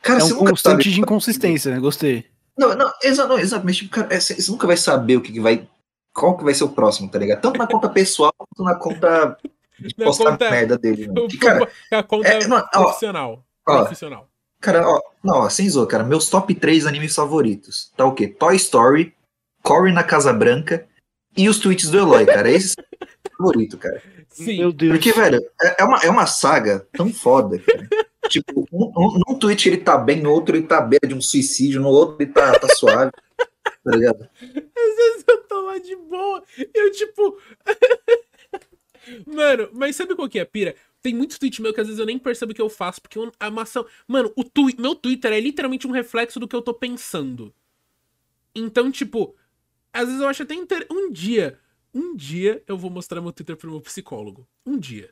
cara, 0.00 0.20
É 0.20 0.24
um 0.24 0.36
constante 0.36 0.84
sabe- 0.84 0.94
de 0.94 1.00
inconsistência, 1.00 1.72
né? 1.72 1.80
Gostei. 1.80 2.24
Não, 2.56 2.74
não, 2.76 2.90
exato, 3.02 3.28
não, 3.28 3.38
exato, 3.38 3.64
mas 3.66 3.76
tipo, 3.76 3.90
cara, 3.90 4.06
é, 4.14 4.20
você 4.20 4.34
você 4.40 4.50
nunca 4.50 4.66
vai 4.66 4.76
saber 4.76 5.16
o 5.16 5.20
que, 5.20 5.32
que 5.32 5.40
vai. 5.40 5.66
Qual 6.14 6.36
que 6.36 6.44
vai 6.44 6.54
ser 6.54 6.64
o 6.64 6.68
próximo, 6.68 7.10
tá 7.10 7.18
ligado? 7.18 7.40
Tanto 7.40 7.58
na 7.58 7.66
conta 7.66 7.88
pessoal 7.88 8.32
quanto 8.38 8.62
na 8.62 8.76
conta 8.76 9.36
de 9.78 9.94
Na 9.98 10.04
postar 10.04 10.30
conta- 10.30 10.50
merda 10.50 10.78
dele. 10.78 11.08
Mano. 11.08 11.24
O- 11.24 11.28
Que, 11.28 11.36
cara, 11.36 11.68
a 11.90 12.02
conta 12.02 12.28
é, 12.28 12.46
não, 12.46 12.56
ó, 12.58 12.62
profissional. 12.82 13.44
ó. 13.66 13.76
profissional. 13.80 14.28
cara, 14.60 14.88
ó, 14.88 15.00
não, 15.22 15.38
ó, 15.40 15.48
sem 15.48 15.68
zoa, 15.68 15.86
cara, 15.86 16.04
meus 16.04 16.28
top 16.30 16.54
3 16.54 16.86
animes 16.86 17.14
favoritos. 17.14 17.90
Tá 17.96 18.04
o 18.04 18.12
quê? 18.14 18.28
Toy 18.28 18.54
Story, 18.56 19.12
Cory 19.62 19.92
na 19.92 20.04
Casa 20.04 20.32
Branca 20.32 20.86
e 21.36 21.48
os 21.48 21.58
tweets 21.58 21.90
do 21.90 21.98
Eloy, 21.98 22.24
cara. 22.26 22.48
Esses 22.50 22.72
são 22.72 22.84
os 22.92 23.36
favoritos, 23.36 23.78
cara. 23.80 24.00
Sim. 24.30 24.58
Meu 24.58 24.72
Deus. 24.72 24.92
Porque, 24.92 25.12
velho, 25.12 25.40
é, 25.60 25.82
é 25.82 25.84
uma, 25.84 25.98
é 25.98 26.10
uma 26.10 26.26
saga 26.26 26.86
tão 26.92 27.12
foda, 27.12 27.58
cara. 27.58 27.88
tipo, 28.28 28.66
um, 28.72 28.92
um, 28.96 29.20
num 29.26 29.38
tweet 29.38 29.68
ele 29.68 29.78
tá 29.78 29.98
bem, 29.98 30.20
no 30.22 30.30
outro 30.32 30.56
ele 30.56 30.66
tá 30.66 30.78
à 30.78 30.80
beira 30.80 31.06
de 31.08 31.14
um 31.14 31.20
suicídio, 31.20 31.80
no 31.80 31.88
outro 31.88 32.16
ele 32.22 32.30
tá, 32.32 32.52
tá 32.58 32.68
suave. 32.74 33.10
Tá 33.84 33.96
ligado? 33.96 34.28
Às 34.40 34.96
vezes 34.96 35.24
eu 35.28 35.42
tô 35.44 35.60
lá 35.60 35.78
de 35.78 35.94
boa. 35.96 36.42
Eu, 36.72 36.90
tipo. 36.90 37.38
Mano, 39.26 39.68
mas 39.72 39.94
sabe 39.96 40.14
qual 40.16 40.28
que 40.28 40.38
é 40.38 40.44
pira? 40.44 40.74
Tem 41.02 41.14
muitos 41.14 41.38
tweets 41.38 41.58
meus 41.58 41.74
que 41.74 41.80
às 41.82 41.86
vezes 41.86 42.00
eu 42.00 42.06
nem 42.06 42.18
percebo 42.18 42.54
que 42.54 42.62
eu 42.62 42.70
faço, 42.70 43.02
porque 43.02 43.18
eu, 43.18 43.30
a 43.38 43.50
maçã. 43.50 43.84
Mano, 44.08 44.32
o 44.34 44.42
meu 44.80 44.94
Twitter 44.94 45.32
é 45.32 45.40
literalmente 45.40 45.86
um 45.86 45.90
reflexo 45.90 46.40
do 46.40 46.48
que 46.48 46.56
eu 46.56 46.62
tô 46.62 46.72
pensando. 46.72 47.54
Então, 48.54 48.90
tipo, 48.90 49.36
às 49.92 50.06
vezes 50.06 50.22
eu 50.22 50.28
acho 50.28 50.44
até 50.44 50.54
inter... 50.54 50.86
Um 50.90 51.10
dia, 51.12 51.58
um 51.92 52.16
dia 52.16 52.62
eu 52.66 52.78
vou 52.78 52.90
mostrar 52.90 53.20
meu 53.20 53.32
Twitter 53.32 53.56
pro 53.56 53.70
meu 53.70 53.82
psicólogo. 53.82 54.48
Um 54.64 54.78
dia. 54.78 55.10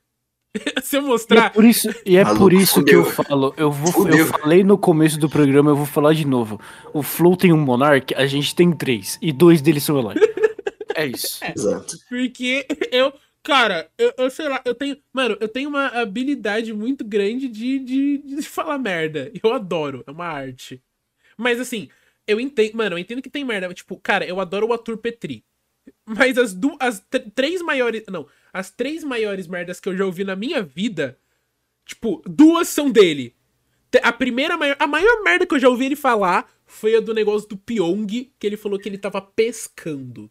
Se 0.83 0.97
eu 0.97 1.03
E 1.03 1.05
é 1.05 1.09
mostrar. 1.09 1.53
por 1.53 1.65
isso, 1.65 1.89
e 2.05 2.17
é 2.17 2.25
Maluco, 2.25 2.43
por 2.45 2.53
isso 2.53 2.85
que 2.85 2.95
eu 2.95 3.05
falo, 3.05 3.55
eu 3.57 3.71
vou, 3.71 3.93
Fudeu. 3.93 4.19
eu 4.19 4.27
falei 4.27 4.63
no 4.63 4.77
começo 4.77 5.19
do 5.19 5.29
programa, 5.29 5.71
eu 5.71 5.77
vou 5.77 5.87
falar 5.87 6.13
de 6.13 6.27
novo. 6.27 6.61
O 6.93 7.03
Flow 7.03 7.37
tem 7.37 7.53
um 7.53 7.59
Monark, 7.61 8.15
a 8.15 8.27
gente 8.27 8.55
tem 8.55 8.71
três, 8.73 9.19
e 9.23 9.33
dois 9.33 9.63
deles 9.63 9.83
são 9.83 9.99
Eloy. 9.99 10.15
É 10.95 11.07
isso. 11.07 11.41
Exato. 11.57 11.97
Porque 12.07 12.67
eu. 12.93 13.11
Cara, 13.43 13.89
eu, 13.97 14.13
eu 14.19 14.31
sei 14.31 14.47
lá, 14.47 14.61
eu 14.63 14.75
tenho. 14.75 14.95
Mano, 15.11 15.39
eu 15.41 15.49
tenho 15.49 15.71
uma 15.71 15.87
habilidade 15.87 16.71
muito 16.75 17.03
grande 17.03 17.49
de, 17.49 17.79
de, 17.79 18.19
de 18.19 18.43
falar 18.43 18.77
merda. 18.79 19.33
Eu 19.43 19.55
adoro, 19.55 20.05
é 20.07 20.11
uma 20.11 20.27
arte. 20.27 20.83
Mas 21.35 21.59
assim, 21.59 21.89
eu 22.27 22.39
entendo. 22.39 22.75
Mano, 22.77 22.95
eu 22.95 22.99
entendo 22.99 23.23
que 23.23 23.31
tem 23.31 23.43
merda. 23.43 23.73
Tipo, 23.73 23.97
cara, 23.97 24.27
eu 24.27 24.39
adoro 24.39 24.67
o 24.69 24.73
Arthur 24.75 24.99
Petri. 24.99 25.43
Mas 26.07 26.37
as, 26.37 26.53
du 26.53 26.77
as 26.79 27.01
tr- 27.01 27.27
três 27.35 27.63
maiores. 27.63 28.03
Não, 28.11 28.27
as 28.53 28.71
três 28.71 29.03
maiores 29.03 29.47
merdas 29.47 29.81
que 29.81 29.89
eu 29.89 29.97
já 29.97 30.05
ouvi 30.05 30.25
na 30.25 30.37
minha 30.37 30.63
vida. 30.63 31.19
Tipo, 31.85 32.23
duas 32.27 32.69
são 32.69 32.91
dele. 32.91 33.35
A 34.03 34.13
primeira 34.13 34.57
maior. 34.57 34.77
A 34.79 34.87
maior 34.87 35.23
merda 35.23 35.47
que 35.47 35.55
eu 35.55 35.59
já 35.59 35.69
ouvi 35.69 35.87
ele 35.87 35.97
falar 35.97 36.51
foi 36.65 36.97
a 36.97 37.01
do 37.01 37.15
negócio 37.15 37.49
do 37.49 37.57
Pyong, 37.57 38.33
que 38.39 38.47
ele 38.47 38.57
falou 38.57 38.79
que 38.79 38.89
ele 38.89 38.99
tava 38.99 39.21
pescando. 39.21 40.31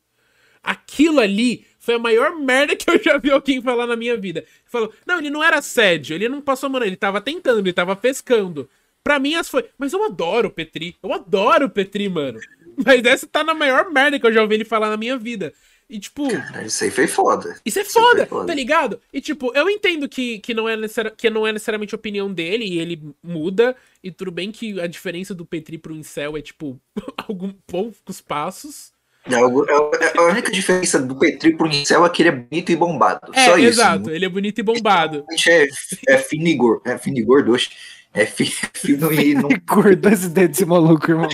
Aquilo 0.64 1.20
ali 1.20 1.66
foi 1.80 1.96
a 1.96 2.00
maior 2.00 2.36
merda 2.36 2.76
que 2.76 2.90
eu 2.90 3.02
já 3.02 3.18
vi 3.18 3.32
alguém 3.32 3.62
falar 3.62 3.88
na 3.88 3.96
minha 3.96 4.16
vida. 4.16 4.42
Ele 4.42 4.48
falou, 4.66 4.94
não, 5.06 5.18
ele 5.18 5.30
não 5.30 5.44
era 5.44 5.58
assédio, 5.58 6.16
ele 6.16 6.30
não 6.30 6.42
passou 6.42 6.70
mano, 6.70 6.86
ele 6.86 6.96
tava 6.96 7.20
tentando, 7.20 7.60
ele 7.60 7.74
tava 7.74 7.96
pescando. 7.96 8.70
Pra 9.04 9.20
mim, 9.20 9.34
as 9.36 9.50
foi. 9.50 9.68
Mas 9.78 9.94
eu 9.94 10.04
adoro 10.04 10.50
o 10.50 10.52
Petri. 10.52 10.96
Eu 11.02 11.12
adoro 11.14 11.66
o 11.66 11.70
Petri, 11.70 12.08
mano. 12.08 12.40
Mas 12.86 13.04
essa 13.04 13.28
tá 13.28 13.44
na 13.44 13.54
maior 13.54 13.90
merda 13.92 14.20
que 14.20 14.26
eu 14.26 14.34
já 14.34 14.42
ouvi 14.42 14.56
ele 14.56 14.66
falar 14.66 14.90
na 14.90 14.98
minha 14.98 15.18
vida. 15.18 15.54
E, 15.92 16.00
tipo. 16.00 16.26
Cara, 16.30 16.64
Isso 16.66 16.84
aí 16.86 16.90
foi 16.90 17.06
foda. 17.06 17.58
Isso 17.66 17.78
é 17.78 17.84
foda, 17.84 18.26
foda. 18.26 18.48
tá 18.48 18.54
ligado? 18.54 18.98
E 19.12 19.20
tipo, 19.20 19.52
eu 19.54 19.70
entendo 19.70 20.08
que, 20.08 20.40
que, 20.40 20.54
não 20.54 20.70
é 20.70 20.78
necessari- 20.78 21.12
que 21.18 21.30
não 21.30 21.46
é 21.46 21.52
necessariamente 21.52 21.94
a 21.94 21.98
opinião 21.98 22.32
dele 22.34 22.64
e 22.66 22.80
ele 22.80 23.14
muda. 23.22 23.76
E 24.02 24.10
tudo 24.10 24.32
bem 24.32 24.52
que 24.54 24.80
a 24.80 24.88
diferença 24.88 25.36
do 25.36 25.46
Petri 25.46 25.78
pro 25.78 25.94
Incel 25.94 26.38
é, 26.38 26.42
tipo, 26.42 26.80
alguns 27.28 27.54
poucos 27.68 28.22
passos. 28.22 28.94
É 29.26 29.34
é- 29.36 29.38
é- 29.38 30.18
a 30.18 30.22
única 30.24 30.50
diferença 30.52 30.98
do 31.00 31.16
Petri 31.20 31.56
pro 31.56 31.68
Incel 31.68 32.06
é 32.06 32.10
que 32.10 32.22
ele 32.24 32.30
é 32.30 32.32
bonito 32.32 32.72
e 32.72 32.76
bombado. 32.76 33.32
É, 33.36 33.46
Só 33.46 33.58
isso. 33.58 33.68
exato, 33.68 34.10
ele 34.10 34.26
é 34.26 34.30
bonito 34.30 34.60
e 34.60 34.64
bombado. 34.64 35.26
É, 35.48 35.68
é 36.08 36.18
fino 36.18 36.56
gordo. 36.58 36.82
É 36.90 36.98
fino 36.98 37.18
e 37.20 37.22
gordo, 37.22 37.52
oxe. 37.52 37.70
É 38.14 38.26
fi- 38.26 38.46
fino 38.74 39.12
e 39.14 39.34
não. 39.34 39.48
Acordou 39.56 40.12
esse 40.12 40.28
dedo 40.30 40.50
desse 40.50 40.66
maluco, 40.66 41.10
irmão. 41.12 41.30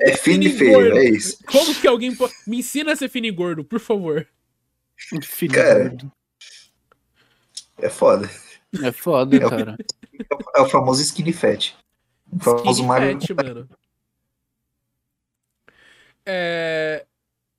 É 0.00 0.16
fino 0.16 0.44
e 0.44 0.48
Fino 0.50 0.54
e 0.54 0.58
feio, 0.58 0.72
gordo. 0.72 0.98
é 0.98 1.04
isso. 1.04 1.38
Como 1.46 1.74
que 1.74 1.86
alguém. 1.86 2.14
po- 2.16 2.30
Me 2.46 2.58
ensina 2.58 2.92
a 2.92 2.96
ser 2.96 3.08
fino 3.10 3.26
e 3.26 3.30
gordo, 3.30 3.62
por 3.64 3.78
favor. 3.78 4.26
Filho 5.22 5.52
Cara, 5.54 5.88
gordo. 5.90 6.12
É 7.78 7.88
foda. 7.90 8.28
É 8.82 8.90
foda, 8.92 9.36
É 9.36 9.46
o- 9.46 9.50
cara. 9.50 9.76
É 10.56 10.60
o 10.60 10.68
famoso 10.68 11.02
skinny 11.02 11.32
fat. 11.32 11.74
O 12.32 12.38
famoso 12.40 12.70
Skinny 12.70 12.88
Mario. 12.88 13.20
fat, 13.20 13.34
mano. 13.34 13.68
É. 16.26 17.04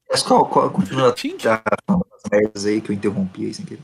Mas 0.09 0.23
qual, 0.23 0.47
qual 0.49 0.69
continua 0.71 1.13
tá 1.13 1.63
falando 1.87 2.05
as 2.13 2.29
merdas 2.31 2.65
aí 2.65 2.81
que 2.81 2.91
eu 2.91 2.95
interrompi 2.95 3.45
aí 3.45 3.53
sem 3.53 3.65
querer? 3.65 3.81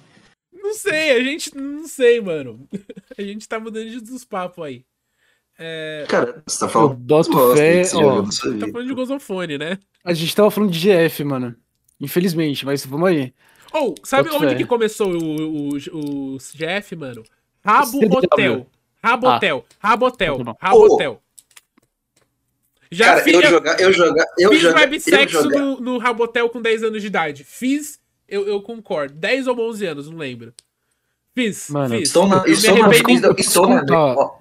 Não 0.75 0.91
sei, 0.91 1.11
a 1.11 1.23
gente. 1.23 1.55
Não 1.57 1.87
sei, 1.87 2.21
mano. 2.21 2.67
A 3.17 3.21
gente 3.21 3.47
tá 3.47 3.59
mudando 3.59 3.89
de- 3.89 4.01
dos 4.01 4.25
papos 4.25 4.63
aí. 4.65 4.85
É. 5.57 6.05
Cara, 6.09 6.43
você 6.45 6.59
tá 6.59 6.65
Eu 6.65 6.69
falando. 6.69 6.95
boto 6.95 7.51
aí 7.53 7.57
fé, 7.57 7.83
você 7.85 7.95
ó. 7.95 8.23
Tá 8.23 8.67
falando 8.71 8.87
de 8.87 8.93
gozofone, 8.93 9.57
né? 9.57 9.79
A 10.03 10.13
gente 10.13 10.35
tava 10.35 10.51
falando 10.51 10.71
de 10.71 10.79
GF, 10.79 11.23
mano. 11.23 11.55
Infelizmente, 11.99 12.65
mas 12.65 12.85
vamos 12.85 13.07
aí. 13.09 13.33
Ou, 13.71 13.95
sabe 14.03 14.29
Boto 14.29 14.43
onde 14.43 14.53
fé. 14.53 14.57
que 14.57 14.65
começou 14.65 15.11
o, 15.13 15.69
o, 15.73 16.33
o 16.35 16.37
GF, 16.37 16.95
mano? 16.97 17.23
Rabo 17.63 17.99
CDW. 17.99 18.17
Hotel. 18.17 18.67
Rabo 19.03 19.27
Ah. 19.27 19.35
Hotel. 19.37 19.65
Rabo 19.79 20.05
Hotel. 20.07 20.37
Rabo 20.59 20.77
Ô. 20.77 20.93
Hotel. 20.93 21.21
Já 22.91 23.05
Cara, 23.05 23.23
fiz, 23.23 23.33
eu 23.33 23.41
eu, 23.41 23.49
jogar, 23.49 23.79
eu 23.81 23.93
jogar, 23.93 24.25
eu 24.37 24.49
fiz 24.51 24.61
jogar, 24.61 24.81
eu 24.83 24.89
websexo 24.91 25.43
jogar. 25.43 25.59
no, 25.59 25.79
no 25.79 25.97
Rabotel 25.97 26.49
com 26.49 26.61
10 26.61 26.83
anos 26.83 27.01
de 27.01 27.07
idade. 27.07 27.43
Fiz, 27.43 27.99
eu, 28.27 28.47
eu 28.47 28.61
concordo. 28.61 29.15
10 29.15 29.47
ou 29.47 29.59
11 29.59 29.85
anos, 29.85 30.09
não 30.09 30.17
lembro. 30.17 30.53
Fiz, 31.33 31.69
Mano, 31.69 31.95
fiz. 31.95 32.07
Estou 32.07 32.27
na, 32.27 32.37
Eu 32.37 32.43
me 32.43 32.51
estou 32.51 32.77
na, 32.77 32.85
arrependi. 32.85 33.13
estou, 33.15 33.35
estou 33.37 33.69
na, 33.69 33.83
ó, 33.95 34.37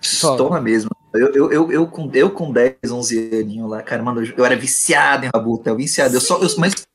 estou 0.00 0.50
na 0.50 0.60
mesma. 0.60 0.90
Eu, 1.12 1.32
eu, 1.34 1.52
eu, 1.52 1.72
eu, 1.72 1.86
com, 1.86 2.10
eu 2.14 2.30
com 2.30 2.52
10, 2.52 2.76
11 2.90 3.40
aninhos 3.40 3.68
lá, 3.68 3.82
cara, 3.82 4.02
mano, 4.02 4.24
eu, 4.24 4.32
eu 4.36 4.44
era 4.44 4.56
viciado 4.56 5.26
em 5.26 5.30
Rabotel, 5.32 5.76
viciado. 5.76 6.14
Eu 6.14 6.20
só, 6.20 6.40
eu, 6.40 6.48
mas 6.56 6.86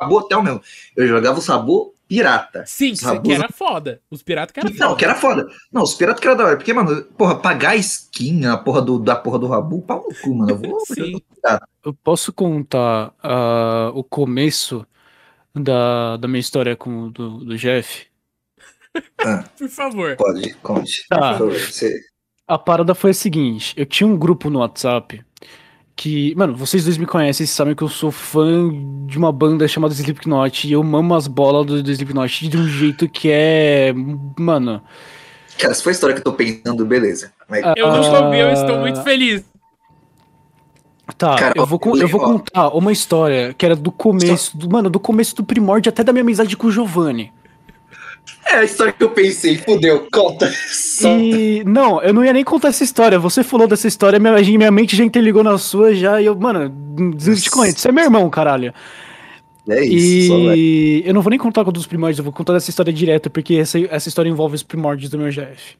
Rabotel 0.00 0.42
mesmo. 0.42 0.60
Eu 0.96 1.06
jogava 1.08 1.38
o 1.38 1.42
sabor 1.42 1.94
pirata. 2.06 2.64
Sim, 2.66 2.92
Os 2.92 3.00
que 3.00 3.06
rabos- 3.06 3.34
era 3.34 3.48
foda. 3.48 4.00
Os 4.10 4.22
piratas 4.22 4.52
que 4.52 4.60
era 4.60 4.68
foda. 4.68 4.84
Não, 4.84 4.96
que 4.96 5.04
era 5.04 5.14
foda. 5.14 5.48
Não, 5.72 5.82
os 5.82 5.94
piratas 5.94 6.20
que 6.20 6.26
era 6.28 6.36
da 6.36 6.44
hora. 6.44 6.56
Porque, 6.56 6.72
mano, 6.72 7.02
porra, 7.16 7.36
pagar 7.36 7.76
skin, 7.76 8.46
a 8.46 8.56
porra 8.56 8.80
do, 8.82 8.98
da 8.98 9.16
porra 9.16 9.38
do 9.38 9.46
Rabu, 9.48 9.82
pau 9.82 10.06
no 10.08 10.14
cu, 10.14 10.34
mano. 10.34 10.50
Eu 10.50 10.56
vou. 10.56 10.80
Sim. 10.86 11.20
Eu 11.84 11.94
posso 11.94 12.32
contar 12.32 13.12
ah, 13.22 13.90
o 13.94 14.04
começo 14.04 14.86
da, 15.62 16.16
da 16.16 16.28
minha 16.28 16.40
história 16.40 16.76
com 16.76 17.04
o 17.04 17.10
do, 17.10 17.38
do 17.44 17.56
Jeff? 17.56 18.06
Por 19.58 19.68
favor. 19.68 20.16
Pode, 20.16 20.54
conte. 20.62 21.06
Tá. 21.08 21.32
Por 21.32 21.38
favor, 21.50 21.58
você- 21.58 21.98
A 22.48 22.58
parada 22.58 22.94
foi 22.94 23.10
a 23.10 23.14
seguinte: 23.14 23.74
eu 23.76 23.84
tinha 23.86 24.06
um 24.06 24.16
grupo 24.16 24.48
no 24.50 24.60
WhatsApp 24.60 25.22
que, 25.94 26.34
mano, 26.36 26.54
vocês 26.54 26.84
dois 26.84 26.98
me 26.98 27.06
conhecem, 27.06 27.46
sabem 27.46 27.74
que 27.74 27.82
eu 27.82 27.88
sou 27.88 28.10
fã 28.10 28.68
de 29.06 29.16
uma 29.16 29.32
banda 29.32 29.66
chamada 29.66 29.94
Slipknot 29.94 30.68
e 30.68 30.72
eu 30.72 30.82
mamo 30.82 31.14
as 31.14 31.26
bolas 31.26 31.64
do, 31.66 31.82
do 31.82 31.90
Slipknot 31.90 32.48
de 32.48 32.56
um 32.56 32.68
jeito 32.68 33.08
que 33.08 33.30
é, 33.30 33.92
mano, 34.38 34.82
Cara, 35.58 35.72
se 35.72 35.82
for 35.82 35.88
a 35.88 35.92
história 35.92 36.14
que 36.14 36.20
eu 36.20 36.24
tô 36.24 36.34
pensando, 36.34 36.84
beleza. 36.84 37.32
Mas, 37.48 37.64
Eu 37.78 37.86
Ah. 37.86 37.96
nunca 37.96 38.24
ouvi, 38.26 38.38
eu 38.40 38.50
estou 38.50 38.78
muito 38.78 39.02
feliz. 39.02 39.42
Tá, 41.14 41.36
Cara, 41.36 41.54
eu 41.56 41.64
vou, 41.64 41.80
eu 41.96 42.08
vou 42.08 42.20
contar 42.20 42.68
uma 42.70 42.92
história 42.92 43.54
que 43.54 43.64
era 43.64 43.76
do 43.76 43.92
começo, 43.92 44.56
do, 44.56 44.68
mano, 44.68 44.90
do 44.90 44.98
começo 44.98 45.36
do 45.36 45.44
primórdio 45.44 45.88
até 45.88 46.02
da 46.02 46.12
minha 46.12 46.22
amizade 46.22 46.56
com 46.56 46.66
o 46.66 46.72
Giovanni. 46.72 47.32
É 48.44 48.56
a 48.56 48.64
história 48.64 48.92
que 48.92 49.02
eu 49.02 49.10
pensei, 49.10 49.56
fudeu, 49.56 50.06
conta. 50.12 50.52
E 51.02 51.62
não, 51.64 52.02
eu 52.02 52.12
não 52.12 52.24
ia 52.24 52.32
nem 52.32 52.44
contar 52.44 52.68
essa 52.68 52.84
história. 52.84 53.18
Você 53.18 53.44
falou 53.44 53.66
dessa 53.66 53.86
história, 53.86 54.18
minha, 54.18 54.34
minha 54.40 54.70
mente 54.70 54.96
já 54.96 55.04
interligou 55.04 55.42
na 55.42 55.56
sua 55.58 55.94
já. 55.94 56.20
E 56.20 56.26
eu, 56.26 56.36
mano, 56.36 56.72
eu 57.26 57.36
te 57.36 57.50
conheço. 57.50 57.78
Você 57.78 57.88
é 57.88 57.92
meu 57.92 58.04
irmão, 58.04 58.28
caralho. 58.28 58.74
É 59.68 59.84
isso. 59.84 60.32
E 60.54 61.02
eu 61.04 61.12
não 61.12 61.22
vou 61.22 61.30
nem 61.30 61.38
contar 61.38 61.64
com 61.64 61.72
dos 61.72 61.86
primórdios, 61.86 62.18
eu 62.18 62.24
vou 62.24 62.32
contar 62.32 62.52
dessa 62.52 62.70
história 62.70 62.92
direto, 62.92 63.28
porque 63.28 63.54
essa, 63.54 63.78
essa 63.90 64.08
história 64.08 64.30
envolve 64.30 64.54
os 64.54 64.62
primórdios 64.62 65.10
do 65.10 65.18
meu 65.18 65.30
GF. 65.30 65.76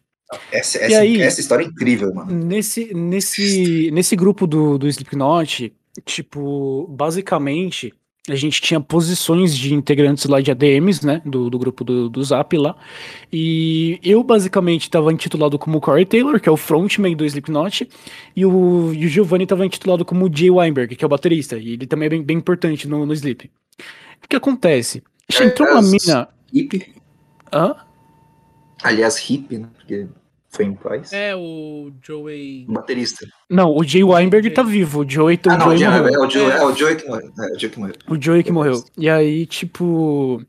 Essa, 0.50 0.78
essa, 0.78 0.98
aí? 0.98 1.20
essa 1.20 1.40
história 1.40 1.64
é 1.64 1.66
incrível, 1.66 2.12
mano. 2.12 2.32
Nesse, 2.32 2.92
nesse, 2.92 3.90
nesse 3.92 4.16
grupo 4.16 4.46
do, 4.46 4.76
do 4.76 4.88
Slipknot, 4.88 5.72
tipo, 6.04 6.86
basicamente, 6.88 7.94
a 8.28 8.34
gente 8.34 8.60
tinha 8.60 8.80
posições 8.80 9.56
de 9.56 9.72
integrantes 9.72 10.24
lá 10.26 10.40
de 10.40 10.50
ADMs, 10.50 11.06
né, 11.06 11.22
do, 11.24 11.48
do 11.48 11.58
grupo 11.58 11.84
do, 11.84 12.08
do 12.08 12.24
Zap 12.24 12.56
lá, 12.56 12.74
e 13.32 14.00
eu 14.02 14.22
basicamente 14.24 14.82
estava 14.82 15.12
intitulado 15.12 15.58
como 15.58 15.80
Corey 15.80 16.04
Taylor, 16.04 16.40
que 16.40 16.48
é 16.48 16.52
o 16.52 16.56
frontman 16.56 17.14
do 17.14 17.24
Slipknot, 17.24 17.88
e 18.34 18.44
o, 18.44 18.92
e 18.92 19.06
o 19.06 19.08
Giovanni 19.08 19.44
estava 19.44 19.64
intitulado 19.64 20.04
como 20.04 20.30
Jay 20.32 20.50
Weinberg, 20.50 20.96
que 20.96 21.04
é 21.04 21.06
o 21.06 21.10
baterista, 21.10 21.56
e 21.56 21.74
ele 21.74 21.86
também 21.86 22.06
é 22.06 22.10
bem, 22.10 22.22
bem 22.22 22.36
importante 22.38 22.88
no, 22.88 23.06
no 23.06 23.12
Sleep. 23.12 23.48
O 24.24 24.28
que 24.28 24.36
acontece? 24.36 25.04
Entrou 25.40 25.68
uma 25.70 25.82
mina... 25.82 26.28
Hã? 27.52 27.76
Aliás, 28.82 29.18
hip, 29.30 29.58
né? 29.58 29.66
Porque 29.76 30.06
foi 30.48 30.64
em 30.66 30.74
paz. 30.74 31.12
É, 31.12 31.34
o 31.36 31.90
Joey. 32.02 32.66
Baterista. 32.68 33.26
Não, 33.50 33.74
o 33.76 33.82
Jay 33.84 34.02
Weinberg 34.04 34.50
tá 34.50 34.62
vivo, 34.62 35.00
o 35.04 35.10
Joey, 35.10 35.38
Ah, 35.46 35.54
o 35.54 35.58
não, 35.58 35.66
Joey 35.66 35.78
já, 35.78 35.90
morreu. 35.90 36.14
é, 36.14 36.18
o 36.26 36.30
Joe, 36.30 36.50
é 36.50 36.64
o 36.64 36.74
Joey 36.74 36.96
que 36.96 37.06
morreu. 37.08 37.30
É, 37.38 37.46
o 37.52 37.58
Joey 37.58 37.70
que 37.70 37.78
morreu. 37.78 37.94
O 38.08 38.22
Joey 38.22 38.42
que 38.42 38.52
morreu. 38.52 38.84
E 38.98 39.08
aí, 39.10 39.46
tipo. 39.46 40.42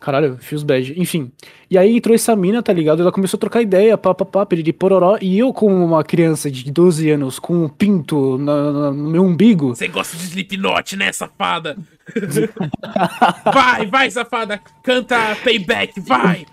Caralho, 0.00 0.36
feels 0.38 0.62
bad. 0.62 0.92
Enfim. 1.00 1.32
E 1.70 1.78
aí 1.78 1.96
entrou 1.96 2.14
essa 2.14 2.36
mina, 2.36 2.62
tá 2.62 2.70
ligado? 2.74 3.00
Ela 3.00 3.10
começou 3.10 3.38
a 3.38 3.40
trocar 3.40 3.62
ideia, 3.62 3.96
pá, 3.96 4.12
pá, 4.14 4.26
pá, 4.26 4.44
piriri, 4.44 4.70
pororó. 4.70 5.16
E 5.18 5.38
eu, 5.38 5.50
como 5.50 5.74
uma 5.82 6.04
criança 6.04 6.50
de 6.50 6.70
12 6.70 7.08
anos, 7.10 7.38
com 7.38 7.64
um 7.64 7.68
pinto 7.70 8.36
na- 8.36 8.70
na- 8.70 8.90
no 8.92 9.08
meu 9.10 9.22
umbigo. 9.24 9.74
Você 9.74 9.88
gosta 9.88 10.14
de 10.18 10.24
Slipknot, 10.24 10.94
né, 10.96 11.10
safada? 11.10 11.74
vai, 13.52 13.86
vai, 13.86 14.10
safada. 14.10 14.60
Canta 14.82 15.36
Payback, 15.42 15.98
vai. 16.00 16.44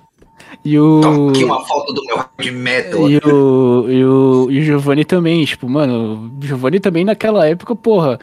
E 0.64 0.78
o. 0.78 1.02
Toma 1.02 1.32
aqui 1.32 1.44
uma 1.44 1.66
foto 1.66 1.94
do 1.94 2.04
meu 2.06 2.18
hard 2.18 2.52
metal. 2.52 3.10
E 3.10 3.18
o, 3.18 3.90
e, 3.90 4.04
o, 4.04 4.52
e 4.52 4.60
o 4.60 4.64
Giovanni 4.64 5.06
também, 5.06 5.44
tipo, 5.46 5.70
mano, 5.70 6.32
o 6.40 6.46
Giovanni 6.46 6.80
também 6.80 7.06
naquela 7.06 7.48
época, 7.48 7.76
porra. 7.76 8.20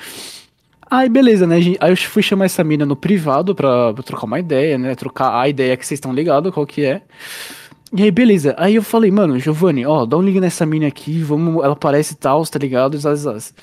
Aí, 0.91 1.09
beleza, 1.09 1.47
né? 1.47 1.57
Aí 1.81 1.93
eu 1.93 1.97
fui 1.97 2.23
chamar 2.23 2.47
essa 2.47 2.65
mina 2.65 2.87
no 2.87 2.97
privado 2.97 3.55
pra, 3.55 3.93
pra 3.93 4.03
trocar 4.03 4.25
uma 4.25 4.41
ideia, 4.41 4.79
né? 4.79 4.95
Trocar 4.95 5.39
a 5.39 5.49
ideia 5.49 5.77
que 5.77 5.87
vocês 5.87 5.99
estão 5.99 6.13
ligados, 6.13 6.53
qual 6.53 6.67
que 6.67 6.85
é. 6.85 7.03
E 7.93 8.03
aí, 8.03 8.11
beleza. 8.11 8.55
Aí 8.59 8.75
eu 8.75 8.83
falei, 8.83 9.11
mano, 9.11 9.39
Giovanni, 9.39 9.85
ó, 9.85 10.07
dá 10.07 10.17
um 10.17 10.23
ligue 10.23 10.41
nessa 10.41 10.65
mina 10.65 10.87
aqui, 10.87 11.21
vamos. 11.23 11.63
Ela 11.63 11.77
parece 11.77 12.15
tal, 12.15 12.45
tá 12.47 12.59
ligado? 12.59 12.97
Zaz, 12.99 13.21
zaz. 13.21 13.55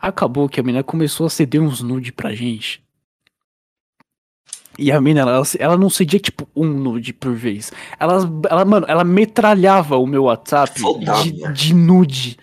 Acabou 0.00 0.48
que 0.48 0.60
a 0.60 0.62
mina 0.62 0.82
começou 0.82 1.26
a 1.26 1.30
ceder 1.30 1.60
uns 1.60 1.82
nude 1.82 2.12
pra 2.12 2.34
gente. 2.34 2.82
E 4.78 4.90
a 4.90 5.00
mina, 5.00 5.20
ela, 5.20 5.42
ela 5.58 5.76
não 5.76 5.88
cedia, 5.88 6.18
tipo, 6.18 6.48
um 6.54 6.66
nude 6.66 7.12
por 7.12 7.32
vez. 7.32 7.72
Ela, 7.98 8.18
ela 8.50 8.64
mano, 8.64 8.86
ela 8.88 9.04
metralhava 9.04 9.96
o 9.96 10.06
meu 10.06 10.24
WhatsApp 10.24 10.80
de, 11.22 11.52
de 11.52 11.74
nude. 11.74 12.36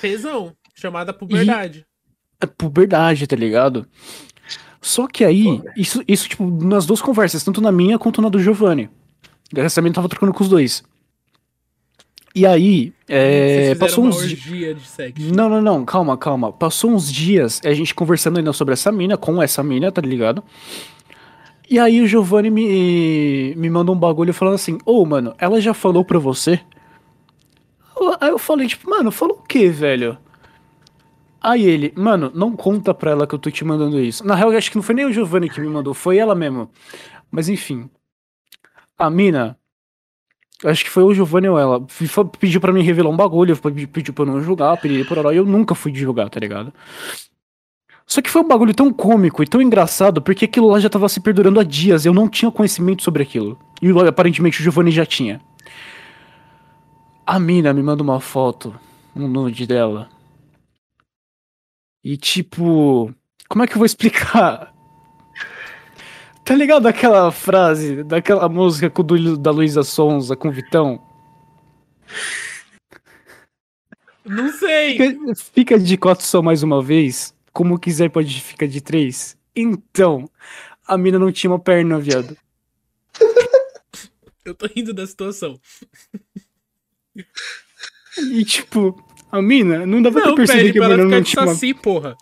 Tesão. 0.00 0.52
Chamada 0.74 1.12
puberdade. 1.12 1.86
É 2.40 2.46
puberdade, 2.46 3.26
tá 3.26 3.36
ligado? 3.36 3.86
Só 4.80 5.06
que 5.06 5.24
aí, 5.24 5.62
isso, 5.76 6.02
isso, 6.06 6.28
tipo, 6.28 6.44
nas 6.44 6.84
duas 6.84 7.00
conversas, 7.00 7.42
tanto 7.42 7.60
na 7.60 7.72
minha 7.72 7.98
quanto 7.98 8.20
na 8.20 8.28
do 8.28 8.38
Giovanni. 8.38 8.90
Essa 9.56 9.80
mina 9.80 9.94
tava 9.94 10.08
trocando 10.08 10.32
com 10.34 10.42
os 10.42 10.48
dois. 10.48 10.82
E 12.34 12.44
aí, 12.44 12.92
é, 13.08 13.76
passou 13.76 14.04
uns 14.04 14.18
dias. 14.18 14.32
orgia 14.32 14.74
de 14.74 14.86
sexo. 14.86 15.34
Não, 15.34 15.48
não, 15.48 15.62
não, 15.62 15.84
calma, 15.84 16.18
calma. 16.18 16.52
Passou 16.52 16.90
uns 16.90 17.10
dias, 17.10 17.60
a 17.64 17.72
gente 17.72 17.94
conversando 17.94 18.38
ainda 18.38 18.52
sobre 18.52 18.74
essa 18.74 18.90
mina, 18.90 19.16
com 19.16 19.40
essa 19.40 19.62
mina, 19.62 19.92
tá 19.92 20.02
ligado? 20.02 20.42
E 21.68 21.78
aí 21.78 22.00
o 22.00 22.06
Giovanni 22.06 22.50
me, 22.50 23.54
me 23.56 23.70
mandou 23.70 23.94
um 23.94 23.98
bagulho 23.98 24.34
falando 24.34 24.54
assim, 24.54 24.78
ô, 24.84 25.04
mano, 25.06 25.34
ela 25.38 25.60
já 25.60 25.72
falou 25.72 26.04
pra 26.04 26.18
você? 26.18 26.60
Aí 28.20 28.28
eu 28.30 28.38
falei, 28.38 28.66
tipo, 28.66 28.88
mano, 28.90 29.10
falou 29.10 29.38
o 29.38 29.42
quê, 29.42 29.68
velho? 29.68 30.18
Aí 31.40 31.64
ele, 31.64 31.92
mano, 31.96 32.30
não 32.34 32.56
conta 32.56 32.92
pra 32.94 33.10
ela 33.12 33.26
que 33.26 33.34
eu 33.34 33.38
tô 33.38 33.50
te 33.50 33.64
mandando 33.64 34.00
isso. 34.00 34.26
Na 34.26 34.34
real, 34.34 34.52
eu 34.52 34.58
acho 34.58 34.70
que 34.70 34.76
não 34.76 34.82
foi 34.82 34.94
nem 34.94 35.04
o 35.04 35.12
Giovanni 35.12 35.48
que 35.48 35.60
me 35.60 35.68
mandou, 35.68 35.94
foi 35.94 36.18
ela 36.18 36.34
mesmo. 36.34 36.70
Mas 37.30 37.48
enfim. 37.48 37.88
A 38.98 39.10
mina, 39.10 39.58
acho 40.64 40.84
que 40.84 40.90
foi 40.90 41.02
o 41.02 41.14
Giovanni 41.14 41.48
ou 41.48 41.58
ela, 41.58 41.86
pediu 42.38 42.60
pra 42.60 42.72
mim 42.72 42.82
revelar 42.82 43.10
um 43.10 43.16
bagulho, 43.16 43.56
pedi- 43.56 43.86
pediu 43.86 44.14
pra 44.14 44.22
eu 44.22 44.26
não 44.26 44.40
julgar, 44.40 44.76
pediu 44.76 45.04
por 45.06 45.18
e 45.32 45.36
eu 45.36 45.44
nunca 45.44 45.74
fui 45.74 45.92
de 45.92 46.00
julgar, 46.00 46.30
tá 46.30 46.40
ligado? 46.40 46.72
Só 48.06 48.20
que 48.20 48.30
foi 48.30 48.42
um 48.42 48.48
bagulho 48.48 48.74
tão 48.74 48.92
cômico 48.92 49.42
e 49.42 49.46
tão 49.46 49.62
engraçado, 49.62 50.20
porque 50.20 50.44
aquilo 50.44 50.68
lá 50.68 50.78
já 50.78 50.90
tava 50.90 51.08
se 51.08 51.20
perdurando 51.20 51.58
há 51.58 51.64
dias, 51.64 52.04
eu 52.04 52.12
não 52.12 52.28
tinha 52.28 52.50
conhecimento 52.50 53.02
sobre 53.02 53.22
aquilo. 53.22 53.58
E 53.80 53.90
aparentemente 54.06 54.60
o 54.60 54.62
Giovanni 54.62 54.90
já 54.90 55.06
tinha. 55.06 55.40
A 57.26 57.38
mina 57.38 57.72
me 57.72 57.82
manda 57.82 58.02
uma 58.02 58.20
foto, 58.20 58.78
um 59.16 59.26
nude 59.26 59.66
dela. 59.66 60.10
E 62.02 62.18
tipo, 62.18 63.14
como 63.48 63.64
é 63.64 63.66
que 63.66 63.72
eu 63.72 63.78
vou 63.78 63.86
explicar? 63.86 64.72
Tá 66.44 66.54
ligado 66.54 66.86
aquela 66.86 67.32
frase, 67.32 68.04
daquela 68.04 68.46
música 68.50 68.90
com 68.90 69.02
do, 69.02 69.38
da 69.38 69.50
Luísa 69.50 69.82
Sonza 69.82 70.36
com 70.36 70.48
o 70.48 70.52
Vitão? 70.52 71.00
Não 74.26 74.52
sei. 74.52 74.98
Fica, 74.98 75.34
fica 75.54 75.78
de 75.78 75.96
quatro 75.96 76.22
só 76.24 76.42
mais 76.42 76.62
uma 76.62 76.82
vez. 76.82 77.33
Como 77.54 77.78
quiser 77.78 78.10
pode 78.10 78.38
ficar 78.40 78.66
de 78.66 78.80
três. 78.82 79.38
Então, 79.56 80.28
a 80.86 80.98
mina 80.98 81.18
não 81.18 81.30
tinha 81.32 81.50
uma 81.50 81.58
perna, 81.60 81.98
viado. 82.00 82.36
Eu 84.44 84.54
tô 84.54 84.66
rindo 84.66 84.92
da 84.92 85.06
situação. 85.06 85.58
E 88.32 88.44
tipo, 88.44 89.00
a 89.30 89.40
mina 89.40 89.86
não 89.86 90.02
dava 90.02 90.18
Não, 90.18 90.26
pra 90.34 90.34
perceber 90.44 90.72
que 90.72 90.78
a 90.82 90.88
mina 90.88 91.04
não 91.04 91.22
tinha 91.22 91.42
uma 91.42 91.54
saci, 91.54 91.72
porra. 91.72 92.16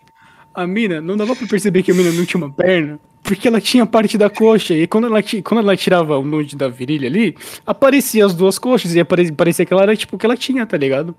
A 0.55 0.67
mina 0.67 1.01
não 1.01 1.17
dava 1.17 1.35
pra 1.35 1.47
perceber 1.47 1.83
que 1.83 1.91
a 1.91 1.95
mina 1.95 2.13
não 2.13 2.25
tinha 2.27 2.39
uma 2.45 2.55
perna, 2.55 3.01
porque 3.25 3.49
ela 3.49 3.61
tinha 3.61 3.87
parte 3.87 4.19
da 4.19 4.29
coxa, 4.29 4.75
e 4.75 4.87
quando 4.87 5.07
ela, 5.07 5.23
quando 5.43 5.61
ela 5.61 5.77
tirava 5.77 6.19
o 6.19 6.23
nude 6.25 6.55
da 6.57 6.69
virilha 6.69 7.09
ali, 7.09 7.35
aparecia 7.67 8.25
as 8.27 8.35
duas 8.35 8.59
coxas, 8.59 8.95
e 8.95 9.01
apare- 9.01 9.33
parecia 9.33 9.65
que 9.65 9.73
ela 9.73 9.83
era 9.83 9.97
tipo 9.97 10.15
o 10.15 10.19
que 10.19 10.27
ela 10.27 10.37
tinha, 10.37 10.67
tá 10.67 10.77
ligado? 10.77 11.17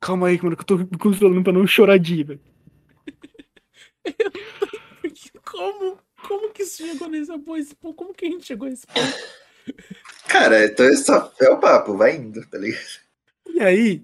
Calma 0.00 0.26
aí, 0.26 0.38
mano, 0.42 0.56
que 0.56 0.62
eu 0.62 0.66
tô 0.66 0.76
me 0.78 0.86
controlando 0.98 1.42
pra 1.42 1.52
não 1.52 1.66
chorar 1.66 1.98
de 1.98 2.16
Como? 5.44 5.98
Como 6.26 6.50
que 6.52 6.62
isso 6.62 6.86
chegou 6.86 7.08
nessa 7.08 7.38
pose? 7.38 7.74
Pô, 7.76 7.92
Como 7.94 8.14
que 8.14 8.26
a 8.26 8.30
gente 8.30 8.46
chegou 8.46 8.68
nesse 8.68 8.86
ponto? 8.86 9.14
Cara, 10.28 10.64
então 10.66 10.86
é 10.86 10.96
só 10.96 11.32
é 11.40 11.48
o 11.50 11.58
papo, 11.58 11.96
vai 11.96 12.16
indo, 12.16 12.44
tá 12.46 12.58
ligado? 12.58 12.82
E 13.48 13.60
aí, 13.60 14.02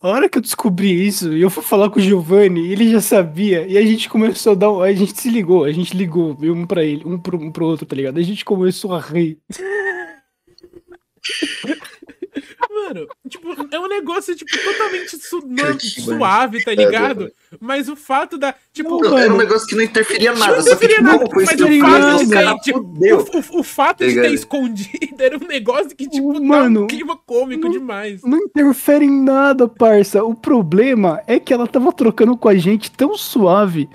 a 0.00 0.08
hora 0.08 0.28
que 0.28 0.38
eu 0.38 0.42
descobri 0.42 1.06
isso, 1.06 1.32
e 1.32 1.42
eu 1.42 1.50
fui 1.50 1.62
falar 1.62 1.90
com 1.90 1.98
o 1.98 2.02
Giovanni, 2.02 2.70
ele 2.72 2.90
já 2.90 3.00
sabia, 3.00 3.66
e 3.66 3.76
a 3.76 3.82
gente 3.82 4.08
começou 4.08 4.52
a 4.52 4.54
dar. 4.54 4.70
um- 4.72 4.80
A 4.82 4.92
gente 4.92 5.20
se 5.20 5.28
ligou, 5.28 5.64
a 5.64 5.72
gente 5.72 5.96
ligou 5.96 6.36
um 6.40 6.66
pra 6.66 6.82
ele, 6.84 7.04
um 7.04 7.18
pro, 7.18 7.36
um 7.38 7.50
pro 7.52 7.66
outro, 7.66 7.84
tá 7.86 7.94
ligado? 7.96 8.18
A 8.18 8.22
gente 8.22 8.44
começou 8.44 8.94
a 8.94 9.00
rir. 9.00 9.38
Mano, 12.88 13.06
tipo, 13.28 13.48
é 13.70 13.78
um 13.78 13.88
negócio, 13.88 14.34
tipo, 14.34 14.50
totalmente 14.62 15.16
su- 15.18 15.42
não- 15.46 15.64
mano. 15.66 15.80
suave, 15.80 16.64
tá 16.64 16.72
É, 16.72 16.74
ligado? 16.74 17.20
mano. 17.20 17.32
Mas 17.60 17.88
o 17.88 17.96
fato 17.96 18.38
da. 18.38 18.54
Tipo, 18.72 18.90
Não, 19.02 19.10
Não, 19.10 19.18
era 19.18 19.26
um 19.32 19.36
mano. 19.36 19.48
negócio 19.48 19.66
que 19.66 19.74
não 19.76 19.82
interferia 19.82 20.32
Não 20.32 20.38
nada, 20.38 20.62
só 20.62 20.62
que 20.62 20.84
interferia 20.86 20.96
tipo, 20.96 21.08
nada, 21.08 21.24
mas 21.34 21.44
isso 21.44 21.64
o 21.64 21.68
que 21.68 21.74
eu 21.78 21.80
fato 21.80 22.18
de 22.18 22.26
ser, 22.26 22.34
cara 22.34 22.58
tipo, 22.58 22.78
o, 22.78 23.56
o- 23.56 23.60
o 23.60 23.62
fato 23.62 23.98
de 23.98 24.06
Ligado? 24.06 24.24
ter 24.24 24.32
escondido 24.34 24.90
era 25.18 25.36
um 25.36 25.46
negócio 25.46 25.96
que, 25.96 26.08
tipo, 26.08 26.32
dá 26.34 26.40
Mano, 26.40 26.84
um 26.84 26.86
clima 26.86 27.16
cômico 27.16 27.64
não- 27.64 27.70
demais. 27.72 28.22
Não 28.22 28.38
interfere 28.38 29.04
em 29.04 29.22
nada, 29.24 29.68
parça. 29.68 30.24
O 30.24 30.34
problema 30.34 31.20
é 31.26 31.38
que 31.38 31.52
ela 31.52 31.66
tava 31.66 31.92
trocando 31.92 32.36
com 32.36 32.48
a 32.48 32.54
gente 32.56 32.90
tão 32.90 33.16
suave. 33.16 33.88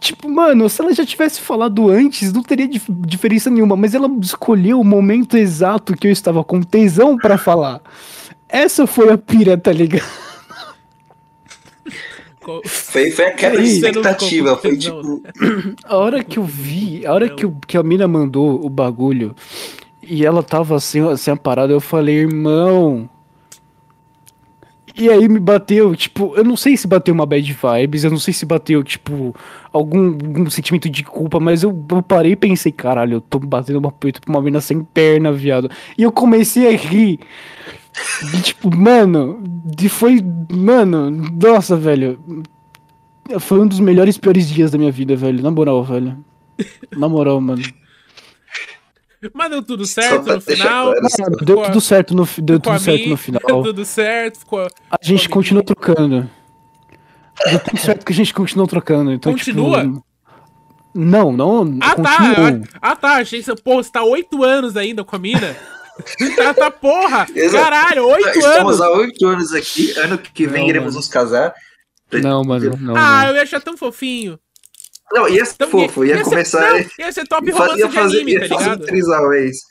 Tipo, 0.00 0.30
mano, 0.30 0.66
se 0.68 0.80
ela 0.80 0.94
já 0.94 1.04
tivesse 1.04 1.40
falado 1.42 1.90
antes, 1.90 2.32
não 2.32 2.42
teria 2.42 2.66
dif- 2.66 2.90
diferença 2.90 3.50
nenhuma. 3.50 3.76
Mas 3.76 3.94
ela 3.94 4.08
escolheu 4.22 4.80
o 4.80 4.84
momento 4.84 5.36
exato 5.36 5.94
que 5.94 6.06
eu 6.06 6.10
estava 6.10 6.42
com 6.42 6.62
tesão 6.62 7.18
pra 7.18 7.36
falar. 7.36 7.82
Essa 8.48 8.86
foi 8.86 9.10
a 9.12 9.18
pira, 9.18 9.58
tá 9.58 9.70
ligado? 9.72 10.02
Foi, 12.66 13.10
foi 13.10 13.26
a 13.26 13.34
quebra 13.34 13.60
Aí. 13.60 13.64
de 13.66 13.74
Você 13.74 13.80
não 13.92 14.00
expectativa, 14.00 14.56
foi 14.56 14.76
tipo. 14.76 15.22
A 15.84 15.96
hora 15.96 16.24
que 16.24 16.38
eu 16.38 16.44
vi, 16.44 17.06
a 17.06 17.12
hora 17.12 17.28
que, 17.28 17.44
eu- 17.44 17.54
que 17.66 17.76
a 17.76 17.82
mina 17.82 18.08
mandou 18.08 18.64
o 18.64 18.68
bagulho 18.70 19.36
e 20.02 20.24
ela 20.24 20.42
tava 20.42 20.74
assim, 20.74 21.06
assim 21.08 21.30
a 21.30 21.36
parada, 21.36 21.72
eu 21.72 21.80
falei, 21.80 22.16
irmão. 22.20 23.08
E 24.96 25.08
aí 25.08 25.28
me 25.28 25.38
bateu, 25.38 25.94
tipo, 25.94 26.34
eu 26.34 26.42
não 26.42 26.56
sei 26.56 26.76
se 26.76 26.86
bateu 26.86 27.14
uma 27.14 27.24
bad 27.26 27.52
vibes, 27.52 28.04
eu 28.04 28.10
não 28.10 28.18
sei 28.18 28.34
se 28.34 28.44
bateu, 28.44 28.82
tipo, 28.82 29.34
algum, 29.72 30.06
algum 30.08 30.50
sentimento 30.50 30.88
de 30.88 31.02
culpa, 31.04 31.38
mas 31.40 31.62
eu, 31.62 31.84
eu 31.90 32.02
parei 32.02 32.32
e 32.32 32.36
pensei, 32.36 32.72
caralho, 32.72 33.14
eu 33.14 33.20
tô 33.20 33.38
batendo 33.38 33.78
uma 33.78 33.92
peito 33.92 34.20
pra 34.20 34.30
uma 34.30 34.42
mina 34.42 34.60
sem 34.60 34.82
perna, 34.82 35.32
viado. 35.32 35.70
E 35.96 36.02
eu 36.02 36.12
comecei 36.12 36.68
a 36.68 36.76
rir. 36.76 37.20
E, 38.34 38.40
tipo, 38.40 38.74
mano, 38.74 39.42
de 39.64 39.88
foi. 39.88 40.24
Mano, 40.50 41.10
nossa, 41.10 41.76
velho. 41.76 42.18
Foi 43.38 43.60
um 43.60 43.66
dos 43.66 43.80
melhores 43.80 44.16
e 44.16 44.20
piores 44.20 44.48
dias 44.48 44.70
da 44.70 44.78
minha 44.78 44.90
vida, 44.90 45.14
velho. 45.14 45.42
Na 45.42 45.50
moral, 45.50 45.84
velho. 45.84 46.24
Na 46.96 47.08
moral, 47.08 47.40
mano. 47.40 47.62
Mas 49.34 49.50
deu 49.50 49.62
tudo 49.62 49.84
certo 49.86 50.32
no 50.32 50.40
final. 50.40 50.94
claro, 50.94 51.36
deu 51.44 51.62
tudo 51.62 51.80
certo 51.80 52.14
no, 52.14 52.26
deu 52.38 52.58
tudo 52.58 52.78
certo 52.78 53.08
no 53.08 53.16
final. 53.16 53.42
Deu 53.46 53.62
tudo 53.62 53.84
certo, 53.84 54.38
ficou. 54.38 54.66
A 54.90 54.98
gente 55.02 55.28
continua 55.28 55.62
trocando. 55.62 56.28
Deu 57.48 57.58
tudo 57.60 57.78
certo 57.78 58.04
que 58.04 58.12
a 58.12 58.14
gente 58.14 58.34
continuou 58.34 58.66
trocando. 58.66 59.12
Então, 59.12 59.32
Continua? 59.32 59.82
Tipo, 59.82 60.04
Não, 60.94 61.32
não. 61.32 61.78
Ah, 61.80 61.94
tá. 61.94 62.16
continuou. 62.16 62.62
Ah, 62.82 62.96
tá. 62.96 63.16
Achei 63.16 63.38
que 63.40 63.44
você, 63.46 63.54
porra, 63.56 63.82
você 63.82 63.90
tá 63.92 64.02
oito 64.02 64.42
anos 64.44 64.76
ainda 64.76 65.04
com 65.04 65.16
a 65.16 65.18
mina. 65.18 65.56
tá, 66.36 66.54
tá, 66.54 66.70
porra. 66.70 67.26
Exato. 67.34 67.64
Caralho, 67.64 68.06
oito 68.08 68.28
Estamos 68.38 68.80
anos. 68.80 68.80
há 68.80 68.90
oito 68.90 69.26
anos 69.26 69.52
aqui. 69.54 69.92
Ano 69.98 70.18
que 70.18 70.46
vem 70.46 70.62
Não, 70.62 70.68
iremos 70.68 70.88
mano. 70.88 70.96
nos 70.98 71.08
casar. 71.08 71.54
Não, 72.12 72.42
mano, 72.44 72.76
não. 72.80 72.96
Ah, 72.96 73.22
não. 73.22 73.28
eu 73.30 73.36
ia 73.36 73.42
achar 73.42 73.60
tão 73.60 73.76
fofinho. 73.76 74.38
Não, 75.12 75.28
ia 75.28 75.44
ser 75.44 75.54
Tão- 75.56 75.68
fofo. 75.70 76.04
Ia, 76.04 76.18
ser- 76.18 76.24
começar. 76.24 76.70
não, 76.72 76.78
ia 76.98 77.12
ser 77.12 77.26
top 77.26 77.46
ia 77.48 77.52
romance 77.54 77.78
ia 77.80 77.88
de 77.88 77.92
fazer, 77.94 78.16
anime, 78.16 78.32
ia 78.32 78.40
tá 78.40 78.48
fazer 78.48 78.56
um 78.68 78.72
ligado? 78.74 78.86
trisal, 78.86 79.32
é 79.32 79.46
isso. 79.46 79.62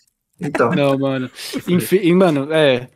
Então. 0.41 0.69
Não, 0.75 0.97
mano. 0.97 1.29
Enfim, 1.67 2.13
mano, 2.13 2.47
é. 2.51 2.87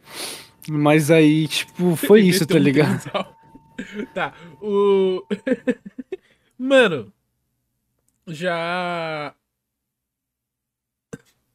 Mas 0.69 1.09
aí, 1.11 1.47
tipo, 1.47 1.95
foi 1.95 2.21
isso, 2.27 2.45
tá 2.45 2.55
um 2.55 2.59
ligado? 2.59 3.01
Tá, 4.13 4.33
o. 4.61 5.25
Mano, 6.57 7.11
já. 8.27 9.35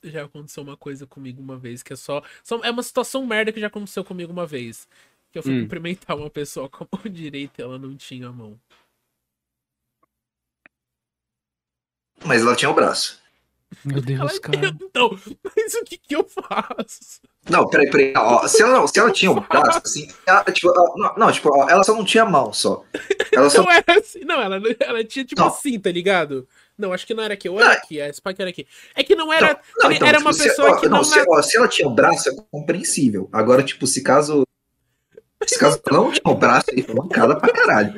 Já 0.03 0.24
aconteceu 0.24 0.62
uma 0.62 0.77
coisa 0.77 1.07
comigo 1.07 1.40
uma 1.43 1.59
vez, 1.59 1.82
que 1.82 1.93
é 1.93 1.97
só. 1.97 2.23
só- 2.43 2.62
É 2.65 2.70
uma 2.70 2.82
situação 2.82 3.27
merda 3.27 3.53
que 3.53 3.61
já 3.61 3.66
aconteceu 3.66 4.05
comigo 4.05 4.32
uma 4.32 4.47
vez. 4.47 4.89
Que 5.31 5.39
eu 5.39 5.43
fui 5.43 5.53
Hum. 5.59 5.62
cumprimentar 5.62 6.16
uma 6.16 6.31
pessoa 6.31 6.69
com 6.70 6.85
a 6.85 6.89
mão 6.97 7.12
direita 7.12 7.61
e 7.61 7.65
ela 7.65 7.78
não 7.78 7.97
tinha 7.97 8.28
a 8.28 8.32
mão. 8.32 8.59
Mas 12.24 12.43
ela 12.43 12.57
tinha 12.57 12.70
o 12.70 12.74
braço. 12.74 13.20
Meu 13.85 14.01
Deus, 14.01 14.19
Ela, 14.20 14.40
cara. 14.40 14.69
então, 14.69 15.11
mas 15.45 15.74
o 15.74 15.85
que 15.85 15.99
que 15.99 16.16
eu 16.16 16.27
faço? 16.28 17.20
Não, 17.49 17.69
peraí, 17.69 17.91
peraí. 17.91 18.12
Ó, 18.16 18.47
se, 18.47 18.62
ela, 18.62 18.87
se 18.87 18.99
ela 18.99 19.11
tinha 19.11 19.31
o 19.31 19.41
braço, 19.41 19.81
assim. 19.85 20.09
ela, 20.27 20.43
tipo, 20.45 20.69
ela- 20.69 20.93
não, 20.97 21.15
não, 21.27 21.33
tipo, 21.33 21.49
ó, 21.53 21.69
ela 21.69 21.83
só 21.85 21.95
não 21.95 22.05
tinha 22.05 22.25
mão 22.25 22.53
só. 22.53 22.85
Ela 23.33 23.49
só. 23.51 23.62
Não 23.62 23.70
era 23.70 23.99
assim, 23.99 24.20
não, 24.20 24.41
ela, 24.41 24.61
ela 24.81 25.05
tinha 25.05 25.25
tipo 25.25 25.41
Não. 25.41 25.49
assim, 25.49 25.79
tá 25.79 25.91
ligado? 25.91 26.47
Não, 26.77 26.93
acho 26.93 27.07
que 27.07 27.15
não 27.15 27.25
era 27.25 27.35
aqui, 27.35 27.49
ou 27.49 27.61
era 27.61 27.73
aqui, 27.73 28.01
a 28.01 28.12
Spike 28.12 28.41
era 28.41 28.51
aqui. 28.51 28.66
É 28.95 29.03
que 29.03 29.15
não 29.16 29.33
era. 29.33 29.61
Não, 29.79 29.91
então, 29.91 30.07
era 30.07 30.19
tipo, 30.19 30.29
uma 30.29 30.33
se- 30.33 30.45
pessoa 30.45 30.70
ó, 30.70 30.77
que 30.77 30.89
não, 30.89 30.99
não. 30.99 31.05
se, 31.05 31.25
ó, 31.29 31.43
se 31.43 31.57
ela 31.57 31.66
tinha 31.69 31.89
o 31.89 31.95
braço, 31.95 32.29
é 32.29 32.33
compreensível. 32.51 33.29
Agora, 33.33 33.62
tipo, 33.62 33.87
se 33.87 34.03
caso. 34.03 34.45
Se 35.47 35.59
caso 35.59 35.81
não 35.91 36.11
tinha 36.12 36.23
o 36.33 36.35
braço, 36.35 36.66
aí 36.73 36.83
foi 36.83 36.95
mancada 36.95 37.37
pra 37.39 37.53
caralho. 37.53 37.95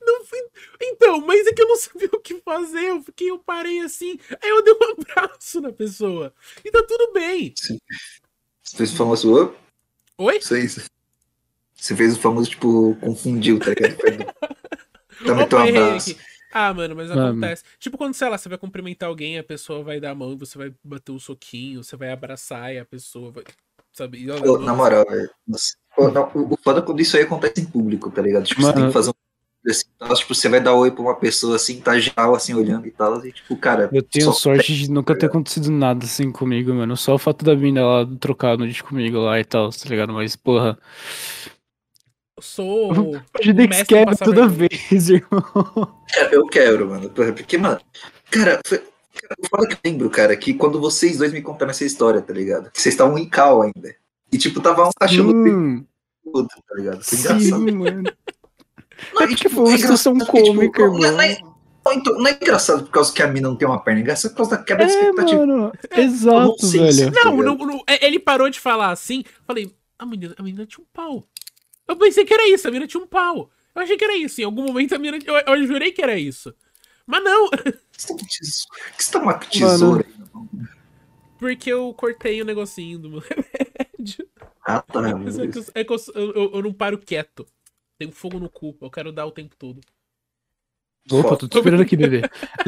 Não 0.00 0.24
fui... 0.24 0.38
Então, 0.80 1.20
mas 1.20 1.46
é 1.46 1.52
que 1.52 1.60
eu 1.62 1.68
não 1.68 1.76
sabia 1.76 2.08
o 2.12 2.18
que 2.20 2.34
fazer. 2.40 2.84
Eu 2.84 3.02
fiquei, 3.02 3.30
eu 3.30 3.38
parei 3.38 3.80
assim. 3.80 4.18
Aí 4.42 4.48
eu 4.48 4.62
dei 4.62 4.72
um 4.74 4.94
abraço 5.22 5.60
na 5.60 5.70
pessoa. 5.70 6.32
E 6.64 6.70
tá 6.70 6.82
tudo 6.82 7.12
bem. 7.12 7.52
Você 8.68 8.76
fez 8.76 8.92
o 8.92 8.96
famoso. 8.96 9.54
Oi? 10.18 10.36
Isso. 10.36 10.82
Você 11.74 11.96
fez 11.96 12.16
o 12.16 12.20
famoso, 12.20 12.50
tipo, 12.50 12.94
confundiu, 13.00 13.58
tá 13.58 13.70
ligado? 13.70 13.96
Opa, 15.24 15.46
teu 15.46 15.60
errei 15.60 15.82
abraço. 15.82 16.16
Ah, 16.52 16.72
mano, 16.72 16.96
mas 16.96 17.08
Mano. 17.08 17.28
acontece. 17.28 17.62
Tipo, 17.78 17.98
quando, 17.98 18.14
sei 18.14 18.28
lá, 18.28 18.38
você 18.38 18.48
vai 18.48 18.58
cumprimentar 18.58 19.08
alguém, 19.08 19.38
a 19.38 19.44
pessoa 19.44 19.82
vai 19.82 20.00
dar 20.00 20.10
a 20.10 20.14
mão 20.14 20.32
e 20.32 20.36
você 20.36 20.56
vai 20.56 20.72
bater 20.82 21.12
um 21.12 21.18
soquinho, 21.18 21.82
você 21.82 21.96
vai 21.96 22.10
abraçar 22.10 22.74
e 22.74 22.78
a 22.78 22.84
pessoa 22.84 23.30
vai. 23.30 23.44
Sabe? 23.92 24.26
Pô, 24.26 24.58
na 24.58 24.74
moral, 24.74 25.04
velho. 25.08 25.30
o 25.48 26.56
foda 26.62 26.80
é 26.80 26.82
quando 26.82 27.00
isso 27.00 27.16
aí 27.16 27.24
acontece 27.24 27.60
em 27.60 27.66
público, 27.66 28.10
tá 28.10 28.22
ligado? 28.22 28.44
Tipo, 28.44 28.62
você 28.62 28.72
tem 28.72 28.82
Mano. 28.82 28.92
que 28.92 28.94
fazer 28.94 29.10
um. 29.10 29.27
Assim, 29.66 29.84
tal, 29.98 30.14
tipo, 30.14 30.34
você 30.34 30.48
vai 30.48 30.60
dar 30.60 30.74
oi 30.74 30.90
pra 30.90 31.02
uma 31.02 31.14
pessoa 31.16 31.56
assim, 31.56 31.80
tá 31.80 31.98
geral 31.98 32.34
assim, 32.34 32.54
olhando 32.54 32.86
e 32.86 32.90
tal, 32.90 33.24
e 33.26 33.32
tipo, 33.32 33.56
cara. 33.56 33.90
Eu 33.92 34.02
tenho 34.02 34.32
sorte 34.32 34.74
de 34.74 34.90
nunca 34.90 35.16
ter 35.18 35.26
acontecido 35.26 35.70
nada 35.70 36.04
assim 36.04 36.30
comigo, 36.32 36.72
mano. 36.72 36.96
Só 36.96 37.14
o 37.14 37.18
fato 37.18 37.44
da 37.44 37.54
mina 37.56 37.84
lá 37.84 38.06
trocar 38.20 38.52
a 38.52 38.56
noite 38.56 38.82
comigo 38.82 39.18
lá 39.18 39.38
e 39.38 39.44
tal, 39.44 39.70
tá 39.70 39.88
ligado? 39.88 40.12
Mas, 40.12 40.36
porra. 40.36 40.78
eu 42.36 42.42
sou. 42.42 42.92
O 42.92 43.22
quer 43.86 44.06
passar 44.06 44.24
toda 44.24 44.46
vergonha. 44.46 44.68
vez, 44.90 45.10
irmão. 45.10 45.94
É, 46.14 46.34
Eu 46.34 46.46
quero, 46.46 46.88
mano. 46.88 47.10
Porque, 47.10 47.58
mano, 47.58 47.80
cara, 48.30 48.60
foi. 48.66 48.82
foda 49.50 49.66
que 49.66 49.74
eu 49.74 49.78
lembro, 49.84 50.08
cara, 50.08 50.36
que 50.36 50.54
quando 50.54 50.80
vocês 50.80 51.18
dois 51.18 51.32
me 51.32 51.42
contaram 51.42 51.70
essa 51.70 51.84
história, 51.84 52.22
tá 52.22 52.32
ligado? 52.32 52.70
Que 52.70 52.80
vocês 52.80 52.94
estavam 52.94 53.18
em 53.18 53.28
cal 53.28 53.60
ainda. 53.62 53.94
E, 54.32 54.38
tipo, 54.38 54.60
tava 54.60 54.86
um 54.86 54.90
achando 55.00 55.34
Hum, 55.34 55.84
tudo, 56.22 56.46
tá 56.48 56.74
ligado? 56.76 57.02
Foi 57.02 57.18
engraçado. 57.18 57.40
sim, 57.40 57.70
mano. 57.72 58.12
Não, 59.14 59.22
É 59.22 59.26
porque 59.26 59.34
tipo, 59.36 59.54
foi 59.54 59.64
uma 59.64 59.74
é 59.74 59.78
situação 59.78 60.12
engraçado 60.14 60.32
porque, 60.32 60.42
tipo, 60.44 60.56
cômica, 60.56 60.86
não, 60.86 60.92
não, 60.98 61.04
irmão. 61.06 61.20
é, 61.22 61.38
não, 61.84 61.92
então, 61.94 62.18
não 62.18 62.26
é 62.26 62.32
engraçado 62.32 62.84
por 62.84 62.90
causa 62.90 63.12
que 63.12 63.22
a 63.22 63.26
mina 63.28 63.48
não 63.48 63.56
tem 63.56 63.66
uma 63.68 63.80
perna, 63.82 64.00
é 64.00 64.02
engraçado 64.02 64.30
por 64.32 64.36
causa 64.38 64.50
da 64.56 64.62
quebra 64.62 64.86
de 64.86 64.92
É, 64.92 64.94
expectativa. 65.00 65.46
mano. 65.46 65.72
Exato, 65.96 66.66
sei 66.66 66.92
se- 66.92 67.04
velho. 67.04 67.14
Não, 67.14 67.36
não, 67.36 67.54
não, 67.56 67.82
é- 67.86 68.04
ele 68.06 68.18
parou 68.18 68.50
de 68.50 68.60
falar 68.60 68.90
assim. 68.90 69.24
Falei, 69.46 69.74
a 69.98 70.04
menina, 70.06 70.34
a 70.38 70.42
menina 70.42 70.66
tinha 70.66 70.82
um 70.84 70.88
pau. 70.92 71.24
Eu 71.86 71.96
pensei 71.96 72.24
que 72.24 72.34
era 72.34 72.46
isso, 72.48 72.66
a 72.68 72.70
menina 72.70 72.86
tinha 72.86 73.02
um 73.02 73.06
pau. 73.06 73.50
Eu 73.74 73.82
achei 73.82 73.96
que 73.96 74.04
era 74.04 74.16
isso. 74.16 74.40
Em 74.40 74.44
algum 74.44 74.64
momento 74.64 74.94
a 74.94 74.98
menina. 74.98 75.18
Eu, 75.24 75.34
eu 75.54 75.66
jurei 75.66 75.92
que 75.92 76.02
era 76.02 76.18
isso. 76.18 76.52
Mas 77.06 77.22
não, 77.24 77.48
que 77.96 78.44
você 78.44 79.12
tá 79.12 79.18
com 79.20 79.24
uma 79.26 79.34
tesoura 79.34 80.04
aí? 80.06 80.66
porque 81.38 81.72
eu 81.72 81.94
cortei 81.94 82.42
o 82.42 82.44
negocinho 82.44 82.98
do 82.98 83.08
meu 83.10 83.20
remédio. 83.96 84.26
Ah, 84.66 84.82
tá. 84.82 85.00
é 85.08 85.12
que, 85.48 85.58
eu, 85.58 85.64
é 85.74 85.84
que 85.84 85.92
eu- 85.92 86.32
eu- 86.34 86.50
eu 86.54 86.62
não 86.62 86.72
paro 86.72 86.98
quieto. 86.98 87.46
Tenho 87.98 88.12
fogo 88.12 88.38
no 88.38 88.48
cu, 88.48 88.76
eu 88.80 88.90
quero 88.90 89.10
dar 89.12 89.26
o 89.26 89.32
tempo 89.32 89.56
todo. 89.56 89.80
Opa, 91.10 91.36
tô 91.38 91.48
te 91.48 91.56
esperando 91.56 91.80
aqui, 91.82 91.96
bebê. 91.96 92.20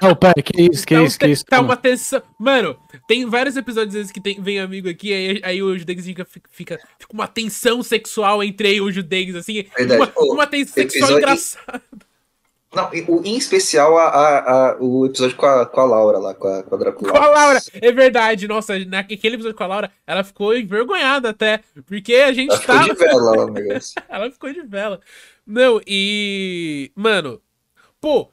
Não, 0.03 0.17
pera, 0.17 0.43
que 0.43 0.63
isso, 0.63 0.87
que 0.87 0.95
Tá, 0.95 1.03
isso, 1.03 1.19
que 1.19 1.27
tá- 1.27 1.31
isso. 1.31 1.45
tá 1.45 1.61
uma 1.61 1.77
tensão. 1.77 2.23
Mano, 2.39 2.75
tem 3.07 3.27
vários 3.27 3.55
episódios 3.55 3.93
vezes 3.95 4.11
que 4.11 4.19
tem, 4.21 4.41
vem 4.41 4.59
amigo 4.59 4.89
aqui, 4.89 5.13
aí, 5.13 5.41
aí 5.45 5.63
o 5.63 5.77
Judex 5.77 6.07
fica, 6.07 6.25
fica, 6.25 6.79
fica 6.99 7.13
uma 7.13 7.29
tensão 7.29 7.83
sexual 7.83 8.43
entre 8.43 8.71
eu 8.71 8.87
e 8.87 8.89
o 8.89 8.93
Judex, 8.93 9.35
assim. 9.35 9.65
Verdade. 9.77 10.01
Uma, 10.01 10.07
Pô, 10.07 10.33
uma 10.33 10.47
tensão 10.47 10.73
sexual 10.73 11.11
episódio- 11.11 11.19
engraçada. 11.19 11.83
Não, 12.73 12.89
o- 13.09 13.23
em 13.25 13.37
especial 13.37 13.99
a, 13.99 14.05
a- 14.09 14.71
a- 14.71 14.77
o 14.81 15.05
episódio 15.07 15.37
com 15.37 15.45
a, 15.47 15.67
com 15.67 15.81
a 15.81 15.85
Laura 15.85 16.19
lá, 16.19 16.35
com 16.35 16.47
a, 16.47 16.63
com 16.63 16.75
a 16.75 16.79
Dracula. 16.79 17.11
Com 17.11 17.19
a 17.19 17.27
Laura, 17.27 17.59
é 17.75 17.91
verdade, 17.93 18.47
nossa, 18.47 18.79
naquele 18.85 19.35
episódio 19.35 19.57
com 19.57 19.65
a 19.65 19.67
Laura, 19.67 19.93
ela 20.07 20.23
ficou 20.23 20.55
envergonhada 20.57 21.31
até, 21.31 21.63
porque 21.85 22.15
a 22.15 22.33
gente 22.33 22.51
Ela 22.53 22.61
ficou 22.61 22.77
tá. 22.77 22.83
de 22.85 22.95
vela 22.95 23.23
lá 23.37 23.47
no 23.47 23.53
negócio. 23.53 23.95
Ela 24.09 24.31
ficou 24.31 24.53
de 24.53 24.63
vela. 24.63 25.01
Não, 25.45 25.81
e. 25.85 26.93
Mano, 26.95 27.43
pô, 28.01 28.31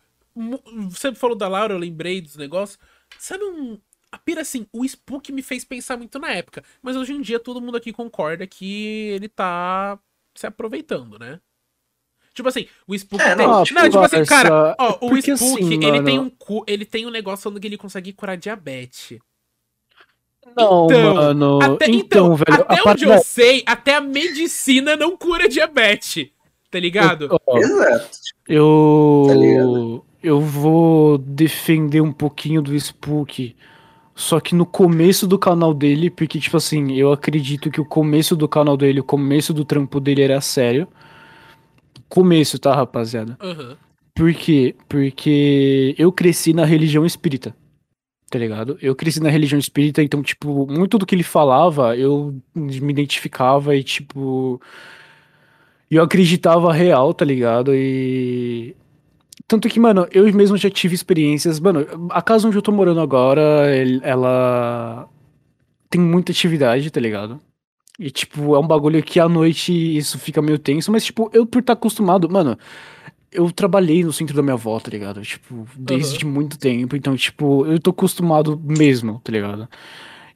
você 0.89 1.14
falou 1.15 1.35
da 1.35 1.47
Laura, 1.47 1.73
eu 1.73 1.80
lembrei 1.80 2.22
dos 2.22 2.35
negócios. 2.35 2.77
Sabe 3.18 3.43
um. 3.43 3.80
A 4.11 4.18
pira 4.19 4.41
assim, 4.41 4.68
o 4.72 4.85
Spook 4.85 5.31
me 5.34 5.41
fez 5.41 5.65
pensar 5.65 5.97
muito 5.97 6.18
na 6.19 6.31
época. 6.31 6.64
Mas 6.81 6.95
hoje 6.95 7.11
em 7.14 7.22
dia 7.22 7.39
todo 7.39 7.59
mundo 7.59 7.76
aqui 7.76 7.91
concorda 7.91 8.45
que 8.47 9.09
ele 9.15 9.27
tá 9.27 9.99
se 10.35 10.45
aproveitando, 10.47 11.18
né? 11.19 11.41
Tipo 12.38 12.49
assim, 12.49 12.68
o 12.88 12.93
Spook 12.93 13.19
É, 13.23 13.35
tem. 13.35 13.47
não, 13.47 13.53
Não, 13.57 13.64
tipo, 13.64 13.81
tipo, 13.81 13.97
assim, 13.97 14.23
cara, 14.26 14.76
ó, 14.80 14.91
o 15.01 15.09
porque 15.09 15.31
Spook, 15.34 15.64
assim, 15.64 15.73
ele 15.73 15.91
mano- 15.91 16.03
tem 16.05 16.19
um 16.19 16.30
cu, 16.30 16.64
ele 16.68 16.85
tem 16.85 17.07
um 17.07 17.09
negócio 17.09 17.41
falando 17.41 17.59
que 17.59 17.65
ele 17.65 17.77
consegue 17.77 18.14
curar 18.14 18.38
diabetes. 18.38 19.18
Não, 20.55 20.85
Então, 20.85 21.14
mano. 21.15 21.59
Até, 21.64 21.85
então, 21.88 21.95
então, 21.97 22.35
velho, 22.35 22.61
até 22.61 22.61
a 22.61 22.84
parte 22.84 22.89
onde 22.89 23.05
eu 23.05 23.09
da... 23.09 23.18
sei, 23.18 23.64
até 23.65 23.95
a 23.95 24.01
medicina 24.01 24.95
não 24.95 25.18
cura 25.18 25.49
diabetes. 25.49 26.27
Tá 26.69 26.80
ligado? 26.80 27.26
Exato. 27.26 28.22
Eu. 28.47 29.23
Tá 29.27 29.34
ligado? 29.34 30.05
eu 30.22 30.39
vou 30.39 31.18
defender 31.18 32.01
um 32.01 32.11
pouquinho 32.11 32.61
do 32.61 32.76
Spook. 32.76 33.55
Só 34.14 34.39
que 34.39 34.53
no 34.53 34.65
começo 34.65 35.26
do 35.27 35.39
canal 35.39 35.73
dele, 35.73 36.09
porque, 36.11 36.39
tipo 36.39 36.57
assim, 36.57 36.93
eu 36.93 37.11
acredito 37.11 37.69
que 37.72 37.81
o 37.81 37.85
começo 37.85 38.35
do 38.35 38.47
canal 38.47 38.76
dele, 38.77 38.99
o 38.99 39.03
começo 39.03 39.53
do 39.53 39.64
trampo 39.65 39.99
dele 39.99 40.22
era 40.22 40.39
sério. 40.41 40.88
Começo, 42.09 42.57
tá, 42.57 42.73
rapaziada? 42.75 43.38
Aham. 43.41 43.77
Por 44.15 44.34
quê? 44.34 44.75
Porque 44.89 45.93
eu 45.97 46.11
cresci 46.11 46.51
na 46.51 46.65
religião 46.65 47.05
espírita. 47.05 47.55
Tá 48.29 48.38
ligado? 48.38 48.77
Eu 48.81 48.95
cresci 48.95 49.21
na 49.21 49.29
religião 49.29 49.59
espírita, 49.59 50.03
então, 50.03 50.21
tipo, 50.21 50.67
muito 50.67 50.97
do 50.97 51.05
que 51.05 51.15
ele 51.15 51.23
falava, 51.23 51.95
eu 51.95 52.35
me 52.53 52.91
identificava 52.91 53.75
e, 53.75 53.84
tipo. 53.84 54.59
Eu 55.89 56.03
acreditava 56.03 56.73
real, 56.73 57.13
tá 57.13 57.23
ligado? 57.23 57.73
E. 57.73 58.75
Tanto 59.47 59.69
que, 59.69 59.79
mano, 59.79 60.05
eu 60.11 60.31
mesmo 60.34 60.57
já 60.57 60.69
tive 60.69 60.93
experiências. 60.93 61.59
Mano, 61.59 61.88
a 62.09 62.21
casa 62.21 62.47
onde 62.47 62.57
eu 62.57 62.61
tô 62.61 62.71
morando 62.71 62.99
agora, 62.99 63.41
ela. 64.01 65.07
Tem 65.89 66.01
muita 66.01 66.34
atividade, 66.34 66.91
tá 66.91 66.99
ligado? 66.99 67.39
E, 67.99 68.11
tipo, 68.11 68.56
é 68.56 68.60
um 68.60 68.68
bagulho 68.68 69.02
que 69.02 69.19
à 69.19 69.28
noite 69.28 69.74
isso 69.98 70.19
fica 70.19 70.41
meio 70.41 70.60
tenso, 70.60 70.91
mas, 70.91 71.06
tipo, 71.06 71.30
eu 71.34 71.45
por 71.45 71.60
estar 71.60 71.74
acostumado, 71.74 72.30
mano, 72.30 72.57
eu 73.32 73.52
trabalhei 73.52 74.03
no 74.03 74.14
centro 74.14 74.36
da 74.36 74.41
minha 74.41 74.53
avó, 74.53 74.80
tá 74.80 74.91
ligado? 74.91 75.22
Tipo, 75.22 75.68
desde 75.76 76.26
muito 76.26 76.60
tempo, 76.60 76.95
então, 76.95 77.15
tipo, 77.15 77.65
eu 77.65 77.80
tô 77.80 77.90
acostumado 77.90 78.60
mesmo, 78.64 79.19
tá 79.24 79.32
ligado? 79.32 79.68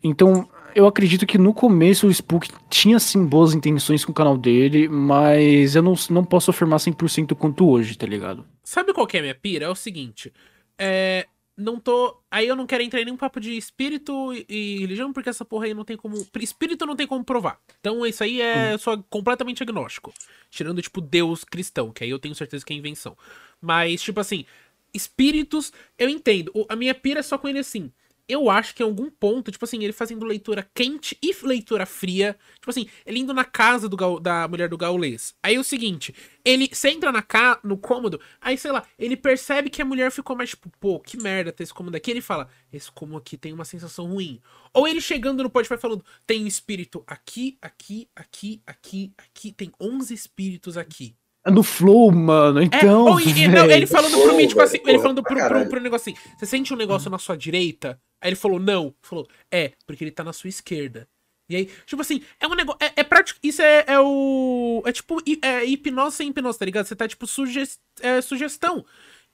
Então, 0.04 0.50
eu 0.76 0.88
acredito 0.88 1.26
que 1.26 1.38
no 1.38 1.54
começo 1.54 2.08
o 2.08 2.12
Spook 2.12 2.50
tinha, 2.70 3.00
sim, 3.00 3.26
boas 3.26 3.54
intenções 3.54 4.04
com 4.04 4.12
o 4.12 4.16
canal 4.16 4.38
dele, 4.38 4.88
mas 4.88 5.76
eu 5.76 5.84
não, 5.84 5.94
não 6.10 6.24
posso 6.24 6.50
afirmar 6.50 6.80
100% 6.80 7.36
quanto 7.36 7.70
hoje, 7.70 7.98
tá 7.98 8.08
ligado? 8.08 8.46
Sabe 8.64 8.94
qual 8.94 9.06
que 9.06 9.18
é 9.18 9.20
a 9.20 9.24
minha 9.24 9.36
pira? 9.36 9.66
É 9.66 9.70
o 9.70 9.76
seguinte. 9.76 10.32
É. 10.78 11.28
Não 11.58 11.80
tô. 11.80 12.18
Aí 12.32 12.48
eu 12.48 12.56
não 12.56 12.66
quero 12.66 12.82
entrar 12.82 13.02
em 13.02 13.06
nenhum 13.06 13.18
papo 13.18 13.40
de 13.40 13.56
espírito 13.56 14.34
e, 14.34 14.46
e 14.50 14.78
religião, 14.80 15.12
porque 15.14 15.30
essa 15.30 15.46
porra 15.46 15.66
aí 15.66 15.74
não 15.74 15.84
tem 15.86 15.98
como. 15.98 16.26
Espírito 16.40 16.86
não 16.86 16.96
tem 16.96 17.06
como 17.06 17.24
provar. 17.24 17.60
Então 17.80 18.06
isso 18.06 18.24
aí 18.24 18.42
é 18.42 18.78
só 18.78 18.98
completamente 19.10 19.62
agnóstico. 19.62 20.14
Tirando, 20.50 20.82
tipo, 20.82 21.02
Deus 21.02 21.44
cristão, 21.44 21.92
que 21.92 22.04
aí 22.04 22.10
eu 22.10 22.20
tenho 22.20 22.34
certeza 22.34 22.66
que 22.66 22.74
é 22.74 22.76
invenção. 22.76 23.18
Mas, 23.62 24.02
tipo 24.02 24.20
assim, 24.20 24.46
espíritos, 24.94 25.72
eu 25.98 26.10
entendo. 26.10 26.52
O- 26.56 26.66
a 26.70 26.76
minha 26.76 26.96
pira 26.96 27.20
é 27.20 27.24
só 27.24 27.38
com 27.38 27.48
ele 27.48 27.60
assim. 27.60 27.92
Eu 28.28 28.50
acho 28.50 28.74
que 28.76 28.82
em 28.84 28.86
algum 28.86 29.10
ponto, 29.10 29.52
tipo 29.52 29.64
assim, 29.66 29.84
ele 29.84 29.94
fazendo 29.94 30.26
leitura 30.26 30.68
quente 30.74 31.18
e 31.22 31.36
leitura 31.44 31.86
fria. 31.86 32.38
Tipo 32.56 32.70
assim, 32.70 32.88
ele 33.06 33.20
indo 33.20 33.34
na 33.34 33.44
casa 33.44 33.88
do 33.90 33.96
Gaul- 33.98 34.20
da 34.20 34.48
mulher 34.48 34.70
do 34.70 34.78
gaulês. 34.78 35.34
Aí 35.44 35.56
é 35.56 35.60
o 35.60 35.64
seguinte, 35.64 36.14
ele 36.46 36.70
você 36.72 36.90
entra 36.90 37.12
na 37.12 37.22
ca, 37.22 37.60
no 37.64 37.78
cômodo, 37.78 38.20
aí 38.40 38.58
sei 38.58 38.72
lá, 38.72 38.84
ele 38.98 39.16
percebe 39.18 39.70
que 39.70 39.82
a 39.82 39.86
mulher 39.86 40.12
ficou 40.12 40.36
mais 40.36 40.52
tipo, 40.52 40.70
pô, 40.80 41.00
que 41.00 41.18
merda 41.18 41.52
ter 41.52 41.64
esse 41.64 41.74
cômodo 41.74 41.96
aqui. 41.98 42.12
Ele 42.12 42.22
fala, 42.22 42.48
esse 42.72 42.92
cômodo 42.92 43.18
aqui 43.18 43.38
tem 43.38 43.54
uma 43.54 43.66
sensação 43.66 44.06
ruim. 44.08 44.40
Ou 44.74 44.88
ele 44.88 45.02
chegando 45.02 45.44
no 45.44 45.50
Spotify 45.50 45.78
falando, 45.78 46.04
tem 46.26 46.44
um 46.44 46.48
espírito 46.48 47.04
aqui, 47.08 47.58
aqui, 47.62 48.08
aqui, 48.16 48.62
aqui, 48.66 49.14
aqui, 49.18 49.52
tem 49.52 49.72
11 49.80 50.14
espíritos 50.14 50.78
aqui. 50.78 51.16
É 51.44 51.50
no 51.50 51.64
flow, 51.64 52.12
mano. 52.12 52.60
É, 52.60 52.66
Então. 52.66 53.06
ou, 53.06 53.20
e- 53.20 53.24
e- 53.32 53.48
não, 53.48 53.66
ele 53.70 53.88
falando 53.88 54.16
pro 54.22 54.36
mim, 54.38 54.48
tipo 54.48 54.62
assim, 54.62 54.78
ele 54.86 55.00
falando 55.00 55.24
pro, 55.24 55.34
pro, 55.34 55.42
caralho. 55.42 55.68
pro 55.70 55.80
negócio 55.82 56.14
assim, 56.14 56.22
você 56.38 56.46
sente 56.46 56.72
um 56.72 56.78
negócio 56.78 57.10
na 57.10 57.18
sua 57.18 57.36
direita? 57.36 58.00
Aí 58.22 58.30
ele 58.30 58.36
falou, 58.36 58.60
não. 58.60 58.86
Ele 58.86 58.96
falou, 59.02 59.28
é, 59.52 59.74
porque 59.86 60.04
ele 60.04 60.12
tá 60.12 60.24
na 60.24 60.32
sua 60.32 60.48
esquerda. 60.48 61.08
E 61.52 61.56
aí, 61.56 61.66
tipo 61.86 62.02
assim, 62.02 62.24
é 62.40 62.48
um 62.48 62.56
negócio. 62.56 62.80
É, 62.82 63.02
é 63.02 63.04
prático. 63.04 63.40
Isso 63.44 63.62
é, 63.62 63.84
é 63.86 64.00
o. 64.00 64.82
É 64.86 64.92
tipo 64.94 65.18
é 65.42 65.66
hipnose 65.66 66.16
sem 66.16 66.30
hipnose, 66.30 66.58
tá 66.58 66.64
ligado? 66.64 66.86
Você 66.86 66.96
tá, 66.96 67.08
tipo, 67.08 67.28
suge, 67.28 67.64
é, 68.00 68.22
sugestão. 68.22 68.86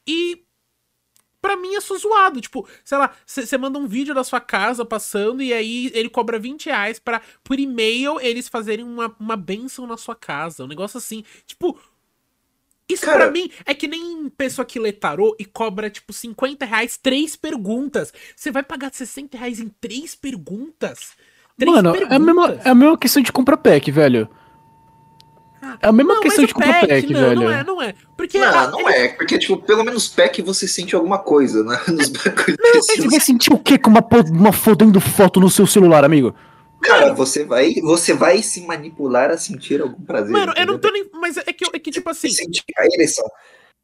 E. 0.07 0.43
Pra 1.39 1.55
mim 1.55 1.75
é 1.75 1.81
só 1.81 1.95
zoado. 1.95 2.41
Tipo, 2.41 2.67
sei 2.83 2.97
lá, 2.97 3.15
você 3.23 3.57
manda 3.57 3.77
um 3.77 3.87
vídeo 3.87 4.15
da 4.15 4.23
sua 4.23 4.41
casa 4.41 4.83
passando 4.83 5.43
e 5.43 5.53
aí 5.53 5.91
ele 5.93 6.09
cobra 6.09 6.39
20 6.39 6.65
reais 6.65 6.97
pra, 6.97 7.21
por 7.43 7.59
e-mail, 7.59 8.19
eles 8.19 8.47
fazerem 8.47 8.83
uma, 8.83 9.15
uma 9.19 9.37
benção 9.37 9.85
na 9.85 9.95
sua 9.95 10.15
casa. 10.15 10.63
Um 10.63 10.67
negócio 10.67 10.97
assim. 10.97 11.23
Tipo. 11.45 11.79
Isso 12.89 13.05
Cara- 13.05 13.25
pra 13.25 13.31
mim 13.31 13.49
é 13.65 13.73
que 13.73 13.87
nem 13.87 14.29
pessoa 14.29 14.65
que 14.65 14.79
lê 14.79 14.91
tarô 14.93 15.35
e 15.37 15.43
cobra, 15.45 15.89
tipo, 15.89 16.13
50 16.13 16.65
reais, 16.65 16.97
três 16.97 17.35
perguntas. 17.35 18.13
Você 18.35 18.49
vai 18.51 18.63
pagar 18.63 18.91
60 18.93 19.37
reais 19.37 19.59
em 19.59 19.69
três 19.81 20.15
perguntas? 20.15 21.09
Três 21.59 21.75
Mano, 21.75 21.93
é 21.95 22.15
a, 22.15 22.19
mesma, 22.19 22.59
é 22.63 22.69
a 22.69 22.75
mesma 22.75 22.97
questão 22.97 23.21
de 23.21 23.31
comprar 23.31 23.57
pack, 23.57 23.91
velho. 23.91 24.29
É 25.81 25.87
a 25.87 25.91
mesma 25.91 26.13
Não, 26.13 26.21
questão 26.21 26.45
de 26.45 26.53
comprar 26.53 26.81
pack, 26.81 26.87
pack, 26.87 27.13
não, 27.13 27.19
velho. 27.19 27.41
Não 27.41 27.51
é, 27.51 27.63
não 27.63 27.81
é. 27.81 27.93
Porque 28.15 28.37
Não, 28.37 28.47
a- 28.47 28.67
não 28.71 28.87
é, 28.89 29.09
porque, 29.09 29.37
tipo, 29.37 29.57
pelo 29.57 29.83
menos 29.83 30.07
pack 30.07 30.41
você 30.41 30.67
sente 30.67 30.95
alguma 30.95 31.17
coisa, 31.19 31.63
né? 31.63 31.77
Nos 31.89 32.09
bagulhos 32.09 32.57
Você 32.73 32.95
desses. 32.95 33.11
vai 33.11 33.19
sentir 33.19 33.51
o 33.51 33.59
quê 33.59 33.77
com 33.77 33.89
uma, 33.89 34.05
uma 34.31 34.53
fodendo 34.53 35.01
foto 35.01 35.39
no 35.41 35.49
seu 35.49 35.67
celular, 35.67 36.05
amigo? 36.05 36.33
Cara, 36.81 37.13
você 37.13 37.43
vai, 37.43 37.73
você 37.81 38.13
vai 38.13 38.41
se 38.41 38.61
manipular 38.61 39.29
a 39.31 39.37
sentir 39.37 39.81
algum 39.81 40.03
prazer. 40.03 40.31
Mano, 40.31 40.53
eu 40.55 40.65
não 40.65 40.75
entendeu? 40.75 40.79
tô 40.79 40.91
nem. 40.91 41.09
Mas 41.13 41.37
é 41.37 41.53
que, 41.53 41.65
é 41.73 41.79
que 41.79 41.91
tipo 41.91 42.09
assim. 42.09 42.29
Sentir 42.29 42.63
a 42.77 42.85
ereção. 42.85 43.27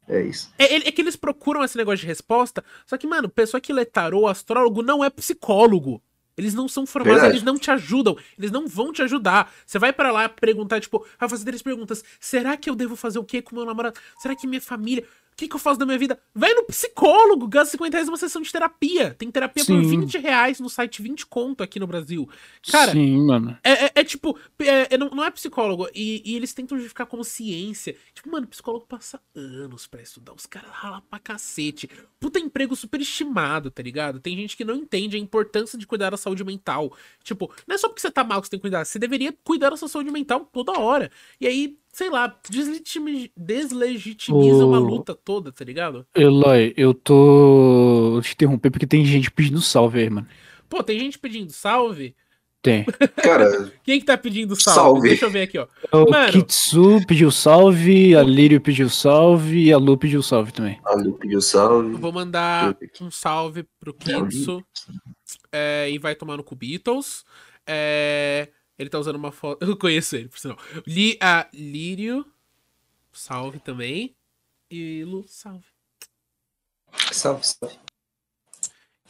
É 0.08 0.20
isso. 0.22 0.52
É, 0.58 0.76
é- 0.76 0.92
que 0.92 1.00
eles 1.00 1.16
procuram 1.16 1.64
esse 1.64 1.76
negócio 1.76 2.00
de 2.00 2.06
resposta. 2.06 2.62
Só 2.86 2.96
que, 2.96 3.06
mano, 3.06 3.28
pessoa 3.28 3.60
que 3.60 3.72
lê 3.72 3.84
tarô, 3.84 4.26
astrólogo, 4.26 4.82
não 4.82 5.02
é 5.02 5.10
psicólogo. 5.10 6.02
Eles 6.36 6.52
não 6.52 6.66
são 6.68 6.84
formados, 6.84 7.20
Verdade. 7.22 7.36
eles 7.36 7.44
não 7.44 7.56
te 7.56 7.70
ajudam, 7.70 8.16
eles 8.36 8.50
não 8.50 8.66
vão 8.66 8.92
te 8.92 9.00
ajudar. 9.02 9.52
Você 9.64 9.78
vai 9.78 9.92
pra 9.92 10.10
lá 10.10 10.28
perguntar, 10.28 10.80
tipo, 10.80 11.06
vai 11.18 11.28
fazer 11.28 11.44
três 11.44 11.62
perguntas. 11.62 12.02
Será 12.18 12.56
que 12.56 12.68
eu 12.68 12.74
devo 12.74 12.96
fazer 12.96 13.20
o 13.20 13.24
quê 13.24 13.40
com 13.40 13.54
meu 13.54 13.64
namorado? 13.64 13.98
Será 14.18 14.34
que 14.34 14.46
minha 14.46 14.60
família. 14.60 15.04
O 15.34 15.36
que, 15.36 15.48
que 15.48 15.56
eu 15.56 15.58
faço 15.58 15.80
da 15.80 15.84
minha 15.84 15.98
vida? 15.98 16.16
Vai 16.32 16.54
no 16.54 16.62
psicólogo, 16.64 17.48
gasta 17.48 17.72
50 17.72 17.92
reais 17.96 18.06
numa 18.06 18.16
sessão 18.16 18.40
de 18.40 18.52
terapia. 18.52 19.14
Tem 19.18 19.28
terapia 19.32 19.64
por 19.64 19.72
Sim. 19.82 20.00
20 20.00 20.16
reais 20.18 20.60
no 20.60 20.70
site 20.70 21.02
20 21.02 21.26
conto 21.26 21.60
aqui 21.60 21.80
no 21.80 21.88
Brasil. 21.88 22.28
Cara, 22.70 22.92
Sim, 22.92 23.18
mano. 23.26 23.58
é, 23.64 23.86
é- 23.86 23.92
é 23.96 24.04
tipo, 24.04 24.38
é- 24.60 24.94
é- 24.94 24.96
não, 24.96 25.10
não 25.10 25.24
é 25.24 25.30
psicólogo. 25.32 25.88
E, 25.92 26.22
e 26.24 26.36
eles 26.36 26.54
tentam 26.54 26.78
justificar 26.78 27.08
como 27.08 27.24
ciência. 27.24 27.96
Tipo, 28.14 28.30
mano, 28.30 28.46
psicólogo 28.46 28.86
passa 28.86 29.20
anos 29.34 29.88
pra 29.88 30.00
estudar. 30.00 30.32
Os 30.34 30.46
caras 30.46 30.70
ralam 30.70 31.02
pra 31.10 31.18
cacete. 31.18 31.90
Puta 32.20 32.38
emprego 32.38 32.76
superestimado, 32.76 33.72
tá 33.72 33.82
ligado? 33.82 34.20
Tem 34.20 34.36
gente 34.36 34.56
que 34.56 34.64
não 34.64 34.76
entende 34.76 35.16
a 35.16 35.20
importância 35.20 35.76
de 35.76 35.84
cuidar 35.84 36.10
da 36.10 36.16
saúde 36.16 36.44
mental. 36.44 36.96
Tipo, 37.24 37.52
não 37.66 37.74
é 37.74 37.78
só 37.78 37.88
porque 37.88 38.00
você 38.00 38.10
tá 38.10 38.22
mal 38.22 38.40
que 38.40 38.46
você 38.46 38.52
tem 38.52 38.58
que 38.60 38.62
cuidar. 38.62 38.84
Você 38.84 39.00
deveria 39.00 39.34
cuidar 39.42 39.70
da 39.70 39.76
sua 39.76 39.88
saúde 39.88 40.12
mental 40.12 40.48
toda 40.52 40.78
hora. 40.78 41.10
E 41.40 41.46
aí, 41.48 41.76
sei 41.94 42.10
lá, 42.10 42.34
deslegitimi- 42.50 43.30
deslegitimiza 43.36 44.66
uma 44.66 44.78
O- 44.80 44.84
luta 44.84 45.14
toda, 45.14 45.50
tá 45.52 45.64
ligado? 45.64 46.04
Eloy, 46.14 46.74
eu 46.76 46.92
tô. 46.92 48.10
Vou 48.12 48.22
te 48.22 48.32
interromper 48.34 48.70
porque 48.70 48.86
tem 48.86 49.04
gente 49.06 49.30
pedindo 49.30 49.60
salve 49.60 50.00
aí, 50.00 50.10
mano. 50.10 50.26
Pô, 50.68 50.82
tem 50.82 50.98
gente 50.98 51.18
pedindo 51.18 51.50
salve. 51.52 52.14
Tem. 52.60 52.84
Cara, 53.22 53.70
Quem 53.84 54.00
que 54.00 54.06
tá 54.06 54.16
pedindo 54.16 54.56
salve? 54.56 54.80
Salve. 54.80 55.08
Deixa 55.10 55.26
eu 55.26 55.30
ver 55.30 55.42
aqui, 55.42 55.58
ó. 55.58 55.66
O 55.92 56.10
Mano. 56.10 56.32
Kitsu 56.32 57.06
pediu 57.06 57.30
salve, 57.30 58.16
a 58.16 58.22
Lírio 58.22 58.58
pediu 58.60 58.88
salve 58.88 59.64
e 59.66 59.72
a 59.72 59.76
Lu 59.76 59.98
pediu 59.98 60.22
salve 60.22 60.50
também. 60.50 60.80
a 60.84 60.94
Lu 60.94 61.12
pediu 61.12 61.42
salve. 61.42 61.92
Eu 61.92 61.98
vou 61.98 62.10
mandar 62.10 62.74
um 63.02 63.10
salve 63.10 63.66
pro 63.78 63.92
Kitsu 63.92 64.64
é, 65.52 65.90
e 65.90 65.98
vai 65.98 66.14
tomar 66.14 66.38
no 66.38 66.42
cu 66.42 66.56
Beatles. 66.56 67.22
É, 67.66 68.48
ele 68.78 68.90
tá 68.90 68.98
usando 68.98 69.16
uma 69.16 69.32
foto. 69.32 69.64
Eu 69.64 69.76
conheço 69.76 70.16
ele, 70.16 70.28
por 70.28 70.38
sinal. 70.38 70.58
Li, 70.86 71.16
a 71.20 71.48
Lírio, 71.52 72.26
salve 73.12 73.58
também. 73.60 74.14
E 74.70 75.04
Lu, 75.04 75.24
salve. 75.28 75.66
Salve, 77.12 77.44
salve. 77.46 77.78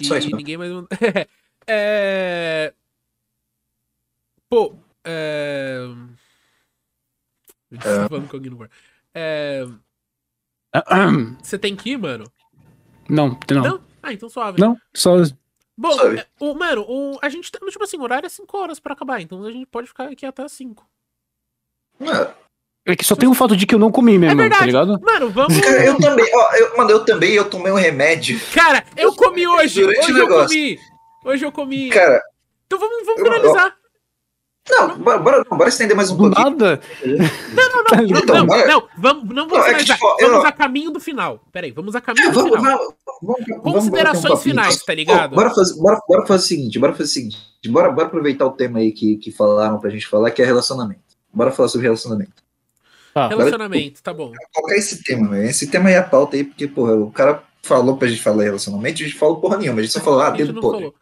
E 0.01 0.07
Só 0.07 0.17
isso, 0.17 0.31
né? 0.31 0.37
ninguém 0.37 0.57
mais 0.57 0.73
manda. 0.73 0.89
é. 1.67 2.75
Pô, 4.49 4.77
é. 5.05 5.79
Eu 7.71 7.79
disse 7.79 8.09
falando 8.09 8.29
com 8.29 8.37
alguém 8.37 8.51
no 8.51 8.57
bar. 8.57 8.71
É, 9.15 9.65
Você 11.43 11.59
tem 11.59 11.77
que 11.77 11.91
ir, 11.91 11.99
mano? 11.99 12.25
Não, 13.09 13.39
não. 13.51 13.63
Não? 13.63 13.85
Ah, 14.03 14.13
então 14.13 14.29
suave. 14.29 14.61
Não, 14.61 14.77
só. 14.95 15.17
Bom, 15.77 15.93
Sabe? 15.93 16.19
é, 16.21 16.27
o, 16.41 16.55
mano, 16.55 16.85
o, 16.89 17.19
a 17.21 17.29
gente 17.29 17.51
tá. 17.51 17.59
Tipo 17.69 17.83
assim, 17.85 17.97
o 17.99 18.03
horário 18.03 18.27
é 18.27 18.31
5 18.31 18.57
horas 18.59 18.79
pra 18.79 18.93
acabar, 18.93 19.21
então 19.21 19.45
a 19.45 19.51
gente 19.51 19.67
pode 19.67 19.89
ficar 19.89 20.05
aqui 20.09 20.25
até 20.25 20.47
5. 20.49 20.87
Ah, 22.01 22.33
É 22.87 22.95
que 22.95 23.05
só 23.05 23.17
tem 23.17 23.29
o 23.29 23.35
fato 23.35 23.57
de 23.57 23.67
que 23.67 23.75
eu 23.75 23.79
não 23.79 23.91
comi 23.91 24.19
mesmo, 24.19 24.41
É 24.43 24.49
tá 24.51 24.65
ligado? 24.67 25.01
Mano, 25.01 25.31
vamos. 25.31 25.59
Cara, 25.61 25.85
eu 25.85 25.99
também, 25.99 26.31
ó, 26.35 26.55
eu, 26.55 26.77
mano, 26.77 26.91
eu 26.91 27.05
também, 27.05 27.33
eu 27.33 27.49
tomei 27.49 27.73
um 27.73 27.77
remédio. 27.77 28.39
Cara, 28.53 28.85
eu 28.97 29.15
comi 29.15 29.47
hoje! 29.47 29.81
Durante 29.81 30.01
Hoje 30.01 30.13
o 30.13 30.17
eu 30.19 30.23
negócio. 30.29 30.49
comi! 30.49 30.79
Hoje 31.25 31.45
eu 31.47 31.53
comi. 31.53 31.89
Cara, 31.91 32.23
Então 32.67 32.79
vamos, 32.79 33.05
vamos 33.07 33.21
eu- 33.21 33.27
finalizar. 33.33 33.77
Não, 34.71 34.99
bora, 34.99 35.19
bora, 35.19 35.45
bora 35.45 35.69
estender 35.69 35.95
mais 35.97 36.11
um 36.11 36.17
Do 36.17 36.25
pouquinho. 36.31 36.51
nada. 36.51 36.81
Não, 37.05 37.17
não, 37.19 37.85
não? 38.09 38.19
Então, 38.19 38.37
não, 38.37 38.47
bora. 38.47 38.67
não, 38.67 38.89
vamos, 38.97 39.25
não 39.35 39.49
vamos 39.49 39.67
Não, 39.67 39.67
é 39.67 39.75
que, 39.75 39.85
tipo, 39.85 40.07
eu- 40.21 40.31
vamos 40.31 40.45
a 40.47 40.53
caminho 40.53 40.91
do 40.91 41.01
final. 41.01 41.41
Peraí, 41.53 41.71
vamos 41.71 41.95
a 41.95 42.01
caminho 42.01 42.31
do 42.33 42.35
Vamos, 42.35 42.57
final. 42.57 42.79
vamos, 43.23 43.45
vamos, 43.47 43.63
Considerações 43.63 44.35
um 44.35 44.37
finais, 44.39 44.83
tá 44.83 44.95
ligado? 44.95 45.35
bora, 45.35 45.51
fazer, 45.51 45.81
bora, 45.81 46.01
bora 46.09 46.27
fazer 46.27 46.45
o 46.45 46.47
seguinte, 46.47 46.79
bora 46.79 46.93
fazer 46.93 47.05
o 47.05 47.13
seguinte. 47.13 47.37
Bora, 47.69 47.91
bora 47.91 48.07
aproveitar 48.07 48.47
o 48.47 48.53
tema 48.53 48.79
aí 48.79 48.91
que, 48.93 49.17
que 49.17 49.31
falaram 49.31 49.79
pra 49.79 49.91
gente 49.91 50.07
falar, 50.07 50.31
que 50.31 50.41
é 50.41 50.45
relacionamento. 50.47 51.01
Bora 51.33 51.51
falar 51.51 51.69
sobre 51.69 51.87
relacionamento. 51.87 52.43
Tá. 53.13 53.29
Relacionamento, 53.29 54.03
tá 54.03 54.13
bom. 54.13 54.33
Colocar 54.53 54.77
esse 54.77 55.03
tema, 55.05 55.29
velho. 55.29 55.49
Esse 55.49 55.67
tema 55.71 55.89
aí 55.89 55.95
é 55.95 55.99
a 55.99 56.03
pauta 56.03 56.37
aí, 56.37 56.43
porque, 56.45 56.67
porra, 56.67 56.95
o 56.97 57.11
cara 57.11 57.43
falou 57.63 57.97
pra 57.97 58.09
gente 58.09 58.21
falar 58.23 58.43
relacionamento, 58.45 59.03
a 59.03 59.07
gente 59.07 59.17
falou 59.19 59.37
porra 59.41 59.57
nenhuma, 59.59 59.81
a 59.81 59.83
gente 59.83 59.93
só 59.93 60.01
falou, 60.01 60.21
ah, 60.21 60.31
dedo 60.31 60.61
podre. 60.61 60.81
falou. 60.81 60.95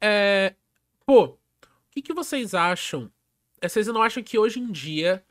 É, 0.00 0.54
pô, 1.04 1.36
que, 1.98 2.02
que 2.02 2.14
vocês 2.14 2.54
acham? 2.54 3.10
É, 3.60 3.68
Vocês 3.68 3.86
não 3.88 4.02
acham 4.02 4.22
que 4.22 4.38
hoje 4.38 4.60
em 4.60 4.70
dia, 4.70 5.22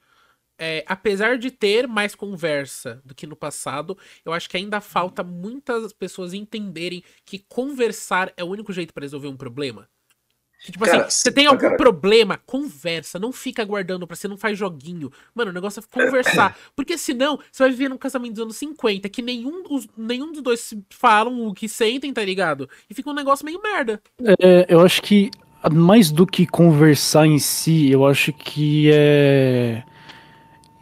é, 0.60 0.84
apesar 0.88 1.38
de 1.38 1.50
ter 1.52 1.88
mais 1.88 2.14
conversa 2.16 3.02
do 3.06 3.16
que 3.16 3.26
no 3.28 3.36
passado, 3.36 3.98
eu 4.26 4.34
acho 4.34 4.50
que 4.50 4.58
ainda 4.58 4.82
falta 4.82 5.24
muitas 5.24 5.94
pessoas 5.94 6.34
entenderem 6.34 7.04
que 7.26 7.40
conversar 7.40 8.34
é 8.36 8.44
o 8.44 8.48
único 8.48 8.74
jeito 8.74 8.94
pra 8.94 9.04
resolver 9.04 9.28
um 9.28 9.38
problema? 9.38 9.88
Que, 10.66 10.72
tipo 10.72 10.84
Cara, 10.84 11.06
assim, 11.06 11.10
você 11.12 11.32
tem 11.32 11.46
algum 11.46 11.60
caralho. 11.60 11.78
problema, 11.78 12.38
conversa, 12.44 13.20
não 13.20 13.32
fica 13.32 13.64
guardando 13.64 14.08
pra 14.08 14.16
você, 14.16 14.28
não 14.28 14.38
faz 14.38 14.58
joguinho. 14.58 15.12
Mano, 15.34 15.52
o 15.52 15.54
negócio 15.54 15.80
é 15.80 15.84
conversar. 15.84 16.58
Porque 16.76 16.98
senão, 16.98 17.40
você 17.52 17.64
vai 17.64 17.70
viver 17.72 17.90
num 17.90 17.98
casamento 17.98 18.34
dos 18.34 18.42
anos 18.44 18.58
50, 18.58 19.08
que 19.08 19.22
nenhum, 19.22 19.62
dos- 19.64 19.88
nenhum 19.96 20.32
dos 20.32 20.42
dois 20.42 20.60
se 20.60 20.84
falam 20.90 21.46
o 21.48 21.54
que 21.54 21.70
sentem, 21.70 22.12
tá 22.12 22.26
ligado? 22.26 22.68
E 22.90 22.96
fica 22.96 23.10
um 23.10 23.14
negócio 23.14 23.46
meio 23.46 23.62
merda. 23.62 24.02
É, 24.42 24.66
eu 24.68 24.82
acho 24.82 25.00
que 25.04 25.30
mais 25.70 26.12
do 26.12 26.26
que 26.26 26.46
conversar 26.46 27.26
em 27.26 27.40
si, 27.40 27.90
eu 27.90 28.06
acho 28.06 28.32
que 28.34 28.90
é 28.94 29.84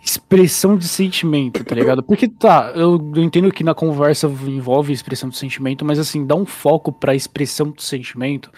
expressão 0.03 0.77
de 0.77 0.87
sentimento, 0.87 1.63
tá 1.63 1.73
ligado? 1.73 2.03
Porque 2.03 2.27
tá, 2.27 2.71
eu, 2.75 3.11
eu 3.15 3.23
entendo 3.23 3.51
que 3.51 3.63
na 3.63 3.73
conversa 3.73 4.27
envolve 4.27 4.93
expressão 4.93 5.29
de 5.29 5.37
sentimento, 5.37 5.83
mas 5.83 5.97
assim, 5.97 6.25
dá 6.25 6.35
um 6.35 6.45
foco 6.45 6.91
pra 6.91 7.15
expressão 7.15 7.71
do 7.71 7.81
sentimento. 7.81 8.51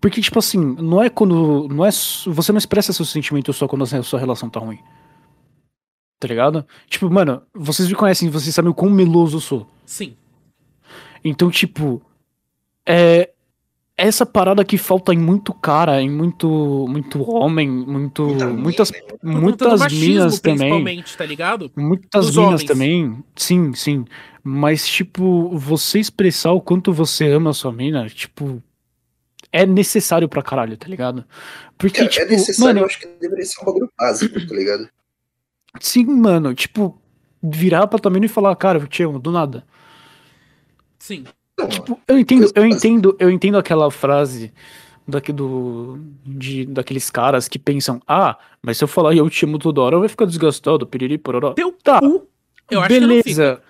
Porque, 0.00 0.20
tipo 0.20 0.38
assim, 0.38 0.58
não 0.58 1.02
é 1.02 1.10
quando. 1.10 1.66
Não 1.68 1.84
é, 1.84 1.90
você 1.90 2.52
não 2.52 2.58
expressa 2.58 2.92
seu 2.92 3.04
sentimento 3.04 3.52
só 3.52 3.66
quando 3.66 3.82
a 3.82 4.02
sua 4.02 4.20
relação 4.20 4.48
tá 4.48 4.60
ruim. 4.60 4.78
Tá 6.20 6.28
ligado? 6.28 6.64
Tipo, 6.88 7.10
mano, 7.10 7.42
vocês 7.52 7.88
me 7.88 7.94
conhecem, 7.94 8.30
vocês 8.30 8.54
sabem 8.54 8.70
o 8.70 8.74
quão 8.74 8.90
meloso 8.90 9.36
eu 9.36 9.40
sou. 9.40 9.66
Sim. 9.84 10.16
Então, 11.24 11.50
tipo, 11.50 12.00
é, 12.86 13.30
essa 13.96 14.26
parada 14.26 14.64
que 14.64 14.76
falta 14.78 15.12
em 15.14 15.18
muito 15.18 15.54
cara, 15.54 16.00
em 16.02 16.10
muito 16.10 16.86
muito 16.88 17.22
homem, 17.30 17.68
muito 17.68 18.24
Muita 18.24 18.46
muitas 18.50 18.90
mina, 18.90 19.06
conta 19.40 19.66
do 19.68 19.74
muitas 19.74 19.80
machismo, 19.80 20.06
minas 20.08 20.40
também. 20.40 20.56
principalmente, 20.58 21.16
tá 21.16 21.24
ligado? 21.26 21.72
Muitas 21.76 22.26
Dos 22.26 22.36
minas 22.36 22.62
homens. 22.62 22.64
também. 22.64 23.24
Sim, 23.36 23.72
sim. 23.74 24.04
Mas 24.44 24.86
tipo, 24.86 25.56
você 25.58 25.98
expressar 25.98 26.52
o 26.52 26.60
quanto 26.60 26.92
você 26.92 27.30
ama 27.32 27.50
a 27.50 27.54
sua 27.54 27.72
mina, 27.72 28.08
tipo, 28.08 28.62
é 29.52 29.64
necessário 29.66 30.28
pra 30.28 30.42
caralho, 30.42 30.76
tá 30.76 30.86
ligado? 30.88 31.24
Porque 31.78 31.98
Cara, 31.98 32.10
tipo, 32.10 32.26
é 32.26 32.28
necessário, 32.30 32.66
mano, 32.74 32.80
eu 32.80 32.86
acho 32.86 32.98
que 33.00 33.06
deveria 33.20 33.44
ser 33.44 33.62
um 33.62 33.64
bagulho 33.64 33.90
básico, 33.98 34.46
tá 34.46 34.54
ligado? 34.54 34.88
sim, 35.80 36.04
mano, 36.06 36.54
tipo, 36.54 37.00
virar 37.42 37.86
pra 37.86 37.98
tua 37.98 38.10
mina 38.10 38.26
e 38.26 38.28
falar, 38.28 38.54
cara, 38.56 38.78
eu 38.78 38.86
te 38.86 39.02
amo, 39.02 39.18
do 39.18 39.30
nada. 39.32 39.64
Sim. 40.98 41.24
Então, 41.66 41.68
Tipo, 41.68 42.00
eu 42.06 42.18
entendo, 42.18 42.52
eu 42.54 42.66
entendo, 42.66 43.16
eu 43.18 43.30
entendo 43.30 43.58
aquela 43.58 43.90
frase 43.90 44.52
daqui 45.06 45.32
do, 45.32 45.98
de, 46.24 46.66
daqueles 46.66 47.10
caras 47.10 47.48
que 47.48 47.58
pensam, 47.58 48.00
ah, 48.06 48.36
mas 48.62 48.78
se 48.78 48.84
eu 48.84 48.88
falar 48.88 49.14
eu 49.14 49.28
te 49.30 49.44
amo 49.44 49.58
toda 49.58 49.80
hora, 49.80 49.98
vai 49.98 50.08
ficar 50.08 50.24
desgastado, 50.24 50.86
piriri, 50.86 51.16
pororó. 51.18 51.52
Teu 51.52 51.72
Tá, 51.72 52.00
cu, 52.00 52.26
eu 52.70 52.82
beleza. 52.88 53.60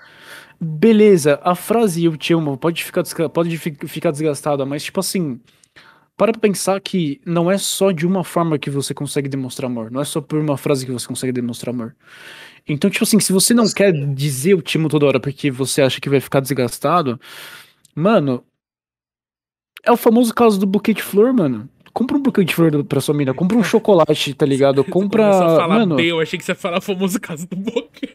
Beleza, 0.59 1.39
a 1.43 1.55
frase 1.55 2.05
eu 2.07 2.17
te 2.17 2.33
amo 2.33 2.57
pode 2.57 2.83
ficar, 2.83 3.03
pode 3.29 3.59
fi- 3.59 3.77
ficar 3.87 4.11
desgastada, 4.11 4.65
mas 4.65 4.83
tipo 4.83 4.99
assim, 5.01 5.39
para 6.17 6.33
pra 6.33 6.41
pensar 6.41 6.81
que 6.81 7.21
não 7.27 7.51
é 7.51 7.59
só 7.59 7.91
de 7.91 8.07
uma 8.07 8.25
forma 8.25 8.59
que 8.59 8.71
você 8.71 8.95
consegue 8.95 9.29
demonstrar 9.29 9.71
amor, 9.71 9.91
não 9.91 10.01
é 10.01 10.05
só 10.05 10.19
por 10.19 10.39
uma 10.39 10.57
frase 10.57 10.87
que 10.87 10.93
você 10.93 11.07
consegue 11.07 11.31
demonstrar 11.31 11.75
amor. 11.75 11.95
Então, 12.67 12.89
tipo 12.89 13.05
assim, 13.05 13.21
se 13.21 13.35
você 13.35 13.53
não 13.53 13.69
quer 13.69 13.93
dizer 13.93 14.53
eu 14.53 14.63
te 14.63 14.79
amo 14.79 14.89
toda 14.89 15.05
hora 15.05 15.21
porque 15.21 15.51
você 15.51 15.83
acha 15.83 16.01
que 16.01 16.09
vai 16.09 16.21
ficar 16.21 16.41
desgastado, 16.41 17.21
mano, 17.97 18.45
é 19.83 19.91
o 19.91 19.97
famoso 19.97 20.35
caso 20.35 20.59
do 20.61 20.67
buquê 20.67 20.93
de 20.93 21.03
flor, 21.03 21.33
mano. 21.33 21.69
Compra 21.93 22.17
um 22.17 22.23
buquê 22.23 22.45
de 22.45 22.55
flor 22.55 22.85
pra 22.85 23.01
sua 23.01 23.15
mina, 23.15 23.33
compra 23.33 23.57
um 23.57 23.65
chocolate, 23.65 24.35
tá 24.35 24.45
ligado? 24.45 24.85
Você 24.85 24.91
Compra. 24.91 25.23
começou 25.23 25.47
a 25.47 25.57
falar 25.57 25.79
Mano, 25.79 25.97
B, 25.97 26.05
eu 26.05 26.21
achei 26.21 26.39
que 26.39 26.45
você 26.45 26.53
ia 26.53 26.57
falar 26.57 26.79
o 26.79 26.83
famoso 26.83 27.19
caso 27.19 27.49
do 27.49 27.57
Boca. 27.57 28.09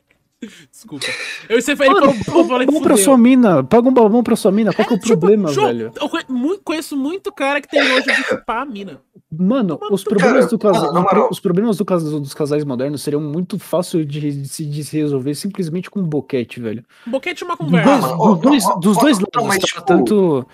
Desculpa. 0.71 1.05
Eu, 1.47 1.61
você, 1.61 1.73
ele 1.73 1.89
mano, 1.89 2.07
um 2.09 2.13
falei, 2.45 2.65
babão 2.65 2.81
pra 2.81 2.97
sua 2.97 3.17
mina, 3.17 3.63
paga 3.63 3.87
um 3.87 3.93
babão 3.93 4.23
pra 4.23 4.35
sua 4.35 4.51
mina, 4.51 4.73
qual 4.73 4.87
que 4.87 4.93
é 4.93 4.97
o 4.97 4.99
Tipo, 4.99 5.19
problema, 5.19 5.51
velho? 5.51 5.91
Eu 6.01 6.59
conheço 6.63 6.97
muito 6.97 7.31
cara 7.31 7.61
que 7.61 7.67
tem 7.67 7.87
nojo 7.87 8.03
de 8.05 8.13
chupar 8.23 8.61
a 8.63 8.65
mina. 8.65 8.99
Mano, 9.31 9.79
os 9.91 10.03
Cara, 10.03 10.17
problemas, 10.17 10.49
do 10.49 10.57
casa- 10.59 10.91
na 10.91 10.99
moral. 11.01 11.29
os 11.31 11.39
problemas 11.39 11.77
do 11.77 11.85
casa- 11.85 12.19
dos 12.19 12.33
casais 12.33 12.63
modernos 12.65 13.01
seriam 13.01 13.21
muito 13.21 13.57
fáceis 13.59 14.05
de, 14.07 14.45
se 14.47 14.65
de 14.65 14.83
se 14.83 14.97
resolver 14.97 15.35
simplesmente 15.35 15.89
com 15.89 15.99
um 15.99 16.03
boquete, 16.03 16.59
velho. 16.59 16.83
Boquete 17.05 17.43
é 17.43 17.45
uma 17.45 17.55
conversa. 17.55 18.15
dos 18.41 18.79
dos 18.81 18.97
dois 18.97 19.19
não, 19.19 19.27
lados, 19.35 19.47
mas, 19.47 19.59
tá? 19.59 19.67
tipo- 19.67 19.81
tanto, 19.83 20.47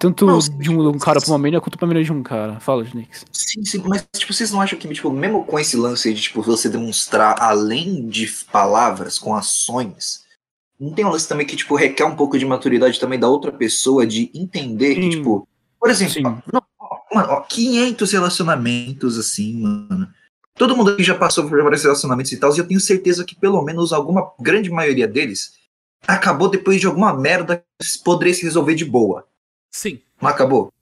tanto 0.00 0.24
Não, 0.24 0.38
de 0.38 0.70
um, 0.70 0.88
um 0.88 0.98
cara 0.98 1.20
pra 1.20 1.30
uma 1.30 1.38
mina 1.38 1.60
quanto 1.60 1.76
pra 1.76 1.86
mina 1.86 2.02
de 2.02 2.10
um 2.10 2.22
cara. 2.22 2.58
Fala, 2.58 2.82
Nix. 2.94 3.26
Sim, 3.30 3.62
sim, 3.66 3.82
mas 3.86 4.06
tipo, 4.16 4.32
vocês 4.32 4.50
não 4.50 4.62
acham 4.62 4.78
que, 4.78 4.88
tipo, 4.88 5.10
mesmo 5.12 5.44
com 5.44 5.58
esse 5.58 5.76
lance 5.76 6.14
de 6.14 6.22
tipo, 6.22 6.40
você 6.40 6.70
demonstrar 6.70 7.36
além 7.38 8.08
de 8.08 8.26
palavras, 8.50 9.18
com 9.18 9.34
ações, 9.34 10.24
não 10.80 10.94
tem 10.94 11.04
um 11.04 11.10
lance 11.10 11.28
também 11.28 11.46
que, 11.46 11.54
tipo, 11.54 11.76
requer 11.76 12.04
um 12.04 12.16
pouco 12.16 12.38
de 12.38 12.46
maturidade 12.46 12.98
também 12.98 13.18
da 13.18 13.28
outra 13.28 13.52
pessoa 13.52 14.06
de 14.06 14.30
entender 14.34 14.94
que, 14.94 15.02
Sim. 15.02 15.10
tipo, 15.10 15.46
por 15.78 15.90
exemplo, 15.90 16.42
ó, 16.80 17.14
mano, 17.14 17.28
ó, 17.32 17.40
500 17.42 18.10
relacionamentos 18.10 19.18
assim, 19.18 19.60
mano. 19.60 20.08
Todo 20.54 20.74
mundo 20.74 20.92
aqui 20.92 21.02
já 21.02 21.14
passou 21.14 21.46
por 21.46 21.62
vários 21.62 21.82
relacionamentos 21.82 22.32
e 22.32 22.38
tal, 22.38 22.56
e 22.56 22.58
eu 22.58 22.66
tenho 22.66 22.80
certeza 22.80 23.22
que 23.22 23.36
pelo 23.36 23.62
menos 23.62 23.92
alguma 23.92 24.32
grande 24.40 24.70
maioria 24.70 25.06
deles 25.06 25.52
acabou 26.08 26.48
depois 26.48 26.80
de 26.80 26.86
alguma 26.86 27.12
merda 27.12 27.62
que 27.78 27.98
poderia 28.02 28.32
se 28.32 28.44
resolver 28.44 28.74
de 28.74 28.86
boa. 28.86 29.26
Sim. 29.70 30.00
Não 30.20 30.28
acabou? 30.28 30.72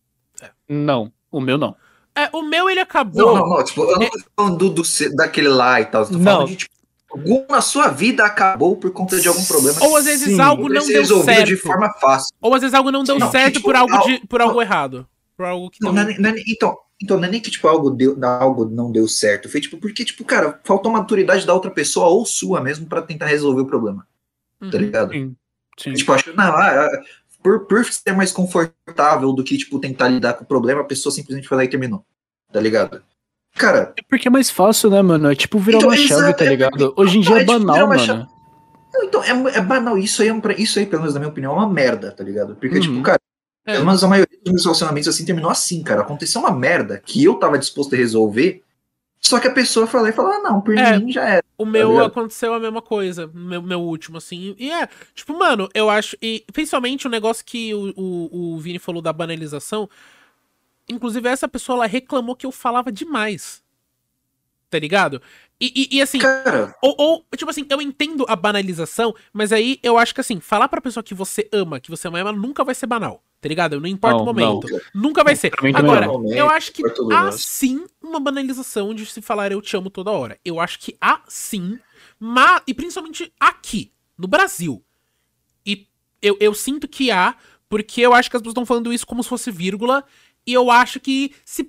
Não, 0.69 1.13
o 1.31 1.41
meu 1.41 1.59
não. 1.59 1.77
É, 2.15 2.29
o 2.33 2.43
meu 2.43 2.69
ele 2.69 2.81
acabou. 2.81 3.35
Não, 3.35 3.37
não, 3.37 3.57
não. 3.57 3.65
Tipo, 3.65 3.83
eu 3.85 3.99
não 3.99 4.11
tô 4.11 4.19
falando 4.37 4.57
do, 4.57 4.71
do 4.71 4.83
daquele 5.15 5.49
lá 5.49 5.81
e 5.81 5.87
tal. 5.87 6.03
Eu 6.03 6.09
tô 6.09 6.19
Não. 6.19 6.25
falando 6.25 6.49
de, 6.49 6.57
tipo, 6.57 6.75
algum 7.11 7.47
na 7.49 7.61
sua 7.61 7.89
vida 7.89 8.25
acabou 8.25 8.77
por 8.77 8.91
conta 8.91 9.21
de 9.21 9.29
algum 9.29 9.45
problema. 9.45 9.79
Ou 9.85 9.97
às 9.97 10.05
vezes 10.05 10.35
Sim. 10.35 10.41
algo 10.41 10.69
não 10.69 10.85
deu 10.87 11.01
resolvido 11.01 11.25
certo. 11.35 11.47
de 11.47 11.57
forma 11.57 11.93
fácil. 12.01 12.35
Ou 12.41 12.55
às 12.55 12.61
vezes 12.61 12.75
algo 12.75 12.91
não 12.91 13.05
deu 13.05 13.19
Não, 13.19 13.31
certo 13.31 13.55
tipo, 13.55 13.67
por 13.67 13.77
algo, 13.77 13.95
al- 13.95 14.07
de, 14.07 14.27
por 14.27 14.41
algo 14.41 14.61
errado. 14.61 15.07
Por 15.37 15.47
algo 15.47 15.71
que 15.71 15.79
Não, 15.81 15.95
deu... 15.95 16.05
não 16.05 16.11
é 16.11 16.19
não 16.19 16.31
é 16.31 16.43
então, 16.49 16.77
então, 17.01 17.17
não 17.17 17.25
é 17.25 17.31
nem 17.31 17.41
que 17.41 17.51
tipo, 17.53 17.69
algo, 17.69 17.91
deu, 17.91 18.19
algo 18.25 18.65
não 18.65 18.91
deu 18.91 19.07
certo. 19.07 19.49
Foi 19.49 19.61
tipo, 19.61 19.79
porque, 19.79 20.05
tipo, 20.05 20.25
cara, 20.25 20.59
faltou 20.65 20.91
maturidade 20.91 21.47
da 21.47 21.55
outra 21.55 21.71
pessoa 21.71 22.09
ou 22.09 22.27
sua 22.27 22.61
mesmo 22.61 22.87
pra 22.87 23.01
tentar 23.01 23.27
resolver 23.27 23.61
o 23.63 23.67
problema. 23.67 24.05
Uhum. 24.61 24.71
Tá 24.71 24.79
ligado? 24.79 25.13
Sim. 25.13 25.37
Sim. 25.79 25.93
Tipo, 25.93 26.13
acho 26.13 26.25
que, 26.25 26.37
não, 26.37 26.45
ah, 26.45 26.89
por, 27.49 27.61
por 27.67 27.85
ser 27.87 28.13
mais 28.15 28.31
confortável 28.33 29.33
do 29.33 29.43
que, 29.43 29.57
tipo, 29.57 29.79
tentar 29.79 30.09
lidar 30.09 30.35
com 30.35 30.45
o 30.45 30.47
problema, 30.47 30.83
a 30.83 30.85
pessoa 30.85 31.13
simplesmente 31.13 31.49
foi 31.49 31.57
lá 31.57 31.65
e 31.65 31.69
terminou. 31.69 32.05
Tá 32.53 32.61
ligado? 32.61 33.03
Cara, 33.55 33.93
É 33.99 34.03
porque 34.09 34.29
é 34.29 34.31
mais 34.31 34.51
fácil, 34.51 34.91
né, 34.91 35.01
mano? 35.03 35.31
É 35.31 35.35
tipo 35.35 35.59
virar 35.59 35.79
Então, 35.79 35.89
uma 35.91 35.97
chave, 35.97 36.35
tá 36.35 36.45
é 36.45 36.49
ligado? 36.49 36.71
porque- 36.79 37.01
Hoje 37.01 37.19
em 37.19 37.21
dia 37.23 37.35
é 37.35 37.37
é 37.37 37.45
tipo 37.45 37.53
banal, 37.59 37.89
mano. 37.89 38.01
chave. 38.01 38.27
Então, 39.03 39.23
é, 39.23 39.31
é 39.57 39.61
banal. 39.61 39.97
Isso 39.99 40.23
aí, 40.23 40.29
é 40.29 40.35
isso 40.61 40.79
aí, 40.79 40.87
pelo 40.87 41.03
menos 41.03 41.15
na 41.15 41.21
minha 41.21 41.31
opinião, 41.31 41.53
é 41.53 41.57
uma 41.57 41.69
merda, 41.69 42.11
tá 42.13 42.23
ligado? 42.25 42.55
Porque, 42.57 42.77
Uhum. 42.77 42.81
tipo, 42.83 43.03
cara, 43.03 43.19
É. 43.67 43.73
pelo 43.75 43.87
menos 43.87 44.03
a 44.05 44.09
maioria 44.09 44.39
dos 44.45 44.53
meus 44.53 44.65
relacionamentos 44.65 45.09
assim 45.09 45.25
terminou 45.25 45.51
assim, 45.51 45.83
cara. 45.83 46.03
Aconteceu 46.03 46.41
uma 46.41 46.51
merda 46.53 47.01
que 47.05 47.23
eu 47.25 47.35
tava 47.35 47.59
disposto 47.59 47.95
a 47.95 47.99
resolver, 47.99 48.63
só 49.21 49.39
que 49.41 49.49
a 49.49 49.53
pessoa 49.53 49.89
lá 49.93 50.09
e 50.09 50.13
falou: 50.13 50.33
ah, 50.33 50.39
não, 50.41 50.61
por 50.61 50.77
É. 50.77 50.99
mim 50.99 51.11
já 51.13 51.25
era. 51.29 51.45
O 51.57 51.67
meu 51.67 51.91
ligado? 51.93 52.07
aconteceu 52.07 52.55
a 52.55 52.61
mesma 52.61 52.81
coisa, 52.81 53.27
meu, 53.35 53.61
meu 53.63 53.81
último, 53.81 54.17
assim. 54.19 54.55
E 54.59 54.71
é, 54.71 54.89
tipo, 55.15 55.37
mano, 55.37 55.69
eu 55.75 55.91
acho. 55.91 56.17
E 56.23 56.45
principalmente 56.53 57.07
o 57.07 57.11
negócio 57.11 57.45
que 57.45 57.75
o, 57.75 57.93
o, 57.97 58.55
o 58.55 58.59
Vini 58.59 58.79
falou 58.79 59.03
da 59.03 59.13
banalização. 59.13 59.89
Inclusive, 60.89 61.29
essa 61.29 61.47
pessoa 61.49 61.77
ela 61.79 61.87
reclamou 61.87 62.35
que 62.37 62.47
eu 62.47 62.53
falava 62.53 62.91
demais. 62.91 63.63
Tá 64.71 64.79
ligado? 64.79 65.21
E, 65.61 65.89
e, 65.91 65.97
e, 65.97 66.03
assim, 66.03 66.19
Cara, 66.19 66.73
ou, 66.81 66.95
ou, 66.97 67.27
tipo 67.37 67.51
assim, 67.51 67.67
eu 67.69 67.83
entendo 67.83 68.25
a 68.29 68.37
banalização, 68.37 69.13
mas 69.33 69.53
aí 69.53 69.81
eu 69.83 69.99
acho 69.99 70.15
que 70.15 70.21
assim, 70.21 70.39
falar 70.39 70.69
pra 70.69 70.81
pessoa 70.81 71.03
que 71.03 71.15
você 71.15 71.49
ama, 71.53 71.81
que 71.81 71.91
você 71.91 72.07
ama 72.07 72.19
ela, 72.19 72.33
nunca 72.33 72.63
vai 72.63 72.75
ser 72.75 72.87
banal. 72.87 73.23
Tá 73.41 73.49
ligado? 73.49 73.81
Não 73.81 73.89
importa 73.89 74.17
Não, 74.17 74.23
o 74.23 74.27
momento. 74.27 74.67
Nunca 74.93 75.23
vai 75.23 75.37
ser. 75.37 75.53
Agora, 75.75 76.07
não. 76.07 76.33
eu 76.33 76.49
acho 76.51 76.73
que 76.73 76.83
há 77.13 77.31
sim 77.31 77.87
uma 78.03 78.19
banalização 78.19 78.93
de 78.93 79.07
se 79.07 79.23
falar 79.23 79.53
eu 79.53 79.63
te 79.63 79.77
amo 79.77 79.91
toda 79.91 80.11
hora. 80.11 80.39
Eu 80.45 80.59
acho 80.59 80.81
que 80.81 80.97
há 81.01 81.21
sim, 81.29 81.79
mas, 82.19 82.63
e 82.67 82.75
principalmente 82.75 83.33
aqui, 83.39 83.93
no 84.17 84.27
Brasil. 84.27 84.83
E 85.65 85.87
eu, 86.21 86.37
eu 86.41 86.53
sinto 86.53 86.89
que 86.89 87.13
há, 87.13 87.37
porque 87.69 88.01
eu 88.01 88.13
acho 88.13 88.29
que 88.29 88.37
as 88.37 88.43
pessoas 88.43 88.53
estão 88.53 88.67
falando 88.67 88.93
isso 88.93 89.07
como 89.07 89.23
se 89.23 89.29
fosse 89.29 89.53
vírgula, 89.53 90.05
e 90.45 90.53
eu 90.53 90.69
acho 90.71 90.99
que 90.99 91.33
se 91.45 91.69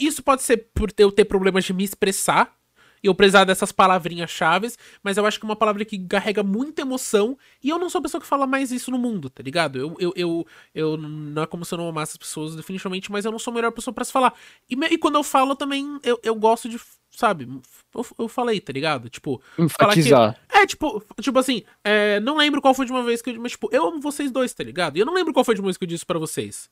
isso 0.00 0.22
pode 0.22 0.42
ser 0.42 0.68
por 0.72 0.90
eu 0.96 1.12
ter 1.12 1.26
problemas 1.26 1.64
de 1.64 1.74
me 1.74 1.84
expressar, 1.84 2.56
e 3.02 3.06
eu 3.06 3.14
precisar 3.14 3.44
dessas 3.44 3.72
palavrinhas 3.72 4.30
chaves, 4.30 4.78
mas 5.02 5.16
eu 5.16 5.24
acho 5.26 5.38
que 5.38 5.44
é 5.46 5.48
uma 5.48 5.56
palavra 5.56 5.84
que 5.84 5.98
carrega 6.06 6.42
muita 6.42 6.82
emoção, 6.82 7.36
e 7.62 7.68
eu 7.68 7.78
não 7.78 7.88
sou 7.90 7.98
a 7.98 8.02
pessoa 8.02 8.20
que 8.20 8.26
fala 8.26 8.46
mais 8.46 8.70
isso 8.70 8.90
no 8.90 8.98
mundo, 8.98 9.28
tá 9.30 9.42
ligado? 9.42 9.78
Eu, 9.78 9.96
eu, 9.98 10.12
eu, 10.16 10.46
eu 10.74 10.96
não 10.96 11.42
é 11.42 11.46
como 11.46 11.64
se 11.64 11.72
eu 11.74 11.78
não 11.78 11.88
amasse 11.88 12.12
as 12.12 12.16
pessoas, 12.18 12.54
definitivamente, 12.56 13.10
mas 13.10 13.24
eu 13.24 13.32
não 13.32 13.38
sou 13.38 13.50
a 13.52 13.54
melhor 13.54 13.72
pessoa 13.72 13.94
pra 13.94 14.04
se 14.04 14.12
falar. 14.12 14.34
E, 14.68 14.74
e 14.92 14.98
quando 14.98 15.16
eu 15.16 15.22
falo 15.22 15.54
também, 15.56 15.98
eu, 16.02 16.18
eu 16.22 16.34
gosto 16.34 16.68
de, 16.68 16.78
sabe, 17.10 17.48
eu, 17.94 18.06
eu 18.18 18.28
falei, 18.28 18.60
tá 18.60 18.72
ligado? 18.72 19.08
Tipo, 19.08 19.40
falar 19.56 19.92
que- 19.94 20.00
Enfatizar. 20.00 20.40
é, 20.50 20.66
tipo, 20.66 21.02
tipo 21.20 21.38
assim, 21.38 21.62
é, 21.84 22.20
não 22.20 22.36
lembro 22.36 22.60
qual 22.60 22.74
foi 22.74 22.86
de 22.86 22.92
uma 22.92 23.02
vez 23.02 23.22
que 23.22 23.30
eu. 23.30 23.40
Mas, 23.40 23.52
tipo, 23.52 23.68
eu 23.72 23.86
amo 23.88 24.00
vocês 24.00 24.30
dois, 24.30 24.52
tá 24.52 24.62
ligado? 24.62 24.96
E 24.96 25.00
eu 25.00 25.06
não 25.06 25.14
lembro 25.14 25.32
qual 25.32 25.44
foi 25.44 25.54
de 25.54 25.60
uma 25.60 25.66
vez 25.68 25.76
que 25.76 25.84
eu 25.84 25.88
disse 25.88 26.04
pra 26.04 26.18
vocês. 26.18 26.68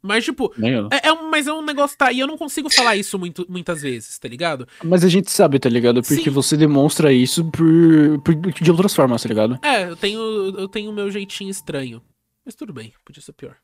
Mas, 0.00 0.24
tipo, 0.24 0.52
é, 0.92 1.08
é 1.08 1.12
um, 1.12 1.28
mas 1.28 1.46
é 1.48 1.52
um 1.52 1.60
negócio, 1.62 1.96
tá? 1.98 2.12
E 2.12 2.20
eu 2.20 2.26
não 2.26 2.38
consigo 2.38 2.70
falar 2.70 2.94
isso 2.94 3.18
muito, 3.18 3.44
muitas 3.48 3.82
vezes, 3.82 4.16
tá 4.18 4.28
ligado? 4.28 4.66
Mas 4.84 5.04
a 5.04 5.08
gente 5.08 5.30
sabe, 5.30 5.58
tá 5.58 5.68
ligado? 5.68 6.00
Porque 6.02 6.22
Sim. 6.24 6.30
você 6.30 6.56
demonstra 6.56 7.12
isso 7.12 7.44
por, 7.50 8.20
por- 8.24 8.34
de 8.52 8.70
outras 8.70 8.94
formas, 8.94 9.22
tá 9.22 9.28
ligado? 9.28 9.58
É, 9.62 9.90
eu 9.90 9.96
tenho 9.96 10.20
eu 10.56 10.68
tenho 10.68 10.90
o 10.90 10.94
meu 10.94 11.10
jeitinho 11.10 11.50
estranho. 11.50 12.00
Mas 12.44 12.54
tudo 12.54 12.72
bem, 12.72 12.94
podia 13.04 13.20
ser 13.22 13.32
pior. 13.32 13.56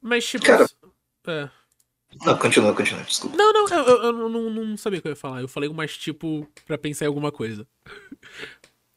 Mas, 0.00 0.26
tipo. 0.26 0.44
Cara. 0.44 0.66
É. 1.26 1.48
não, 2.24 2.36
continua, 2.38 2.74
continua, 2.74 3.02
desculpa. 3.04 3.36
Não, 3.36 3.52
não, 3.52 3.68
eu, 3.68 3.84
eu, 3.84 4.02
eu 4.04 4.28
não, 4.28 4.50
não 4.50 4.76
sabia 4.76 4.98
o 4.98 5.02
que 5.02 5.08
eu 5.08 5.12
ia 5.12 5.16
falar. 5.16 5.40
Eu 5.42 5.48
falei 5.48 5.68
mais, 5.68 5.96
tipo, 5.96 6.48
pra 6.66 6.76
pensar 6.78 7.04
em 7.04 7.08
alguma 7.08 7.30
coisa. 7.30 7.66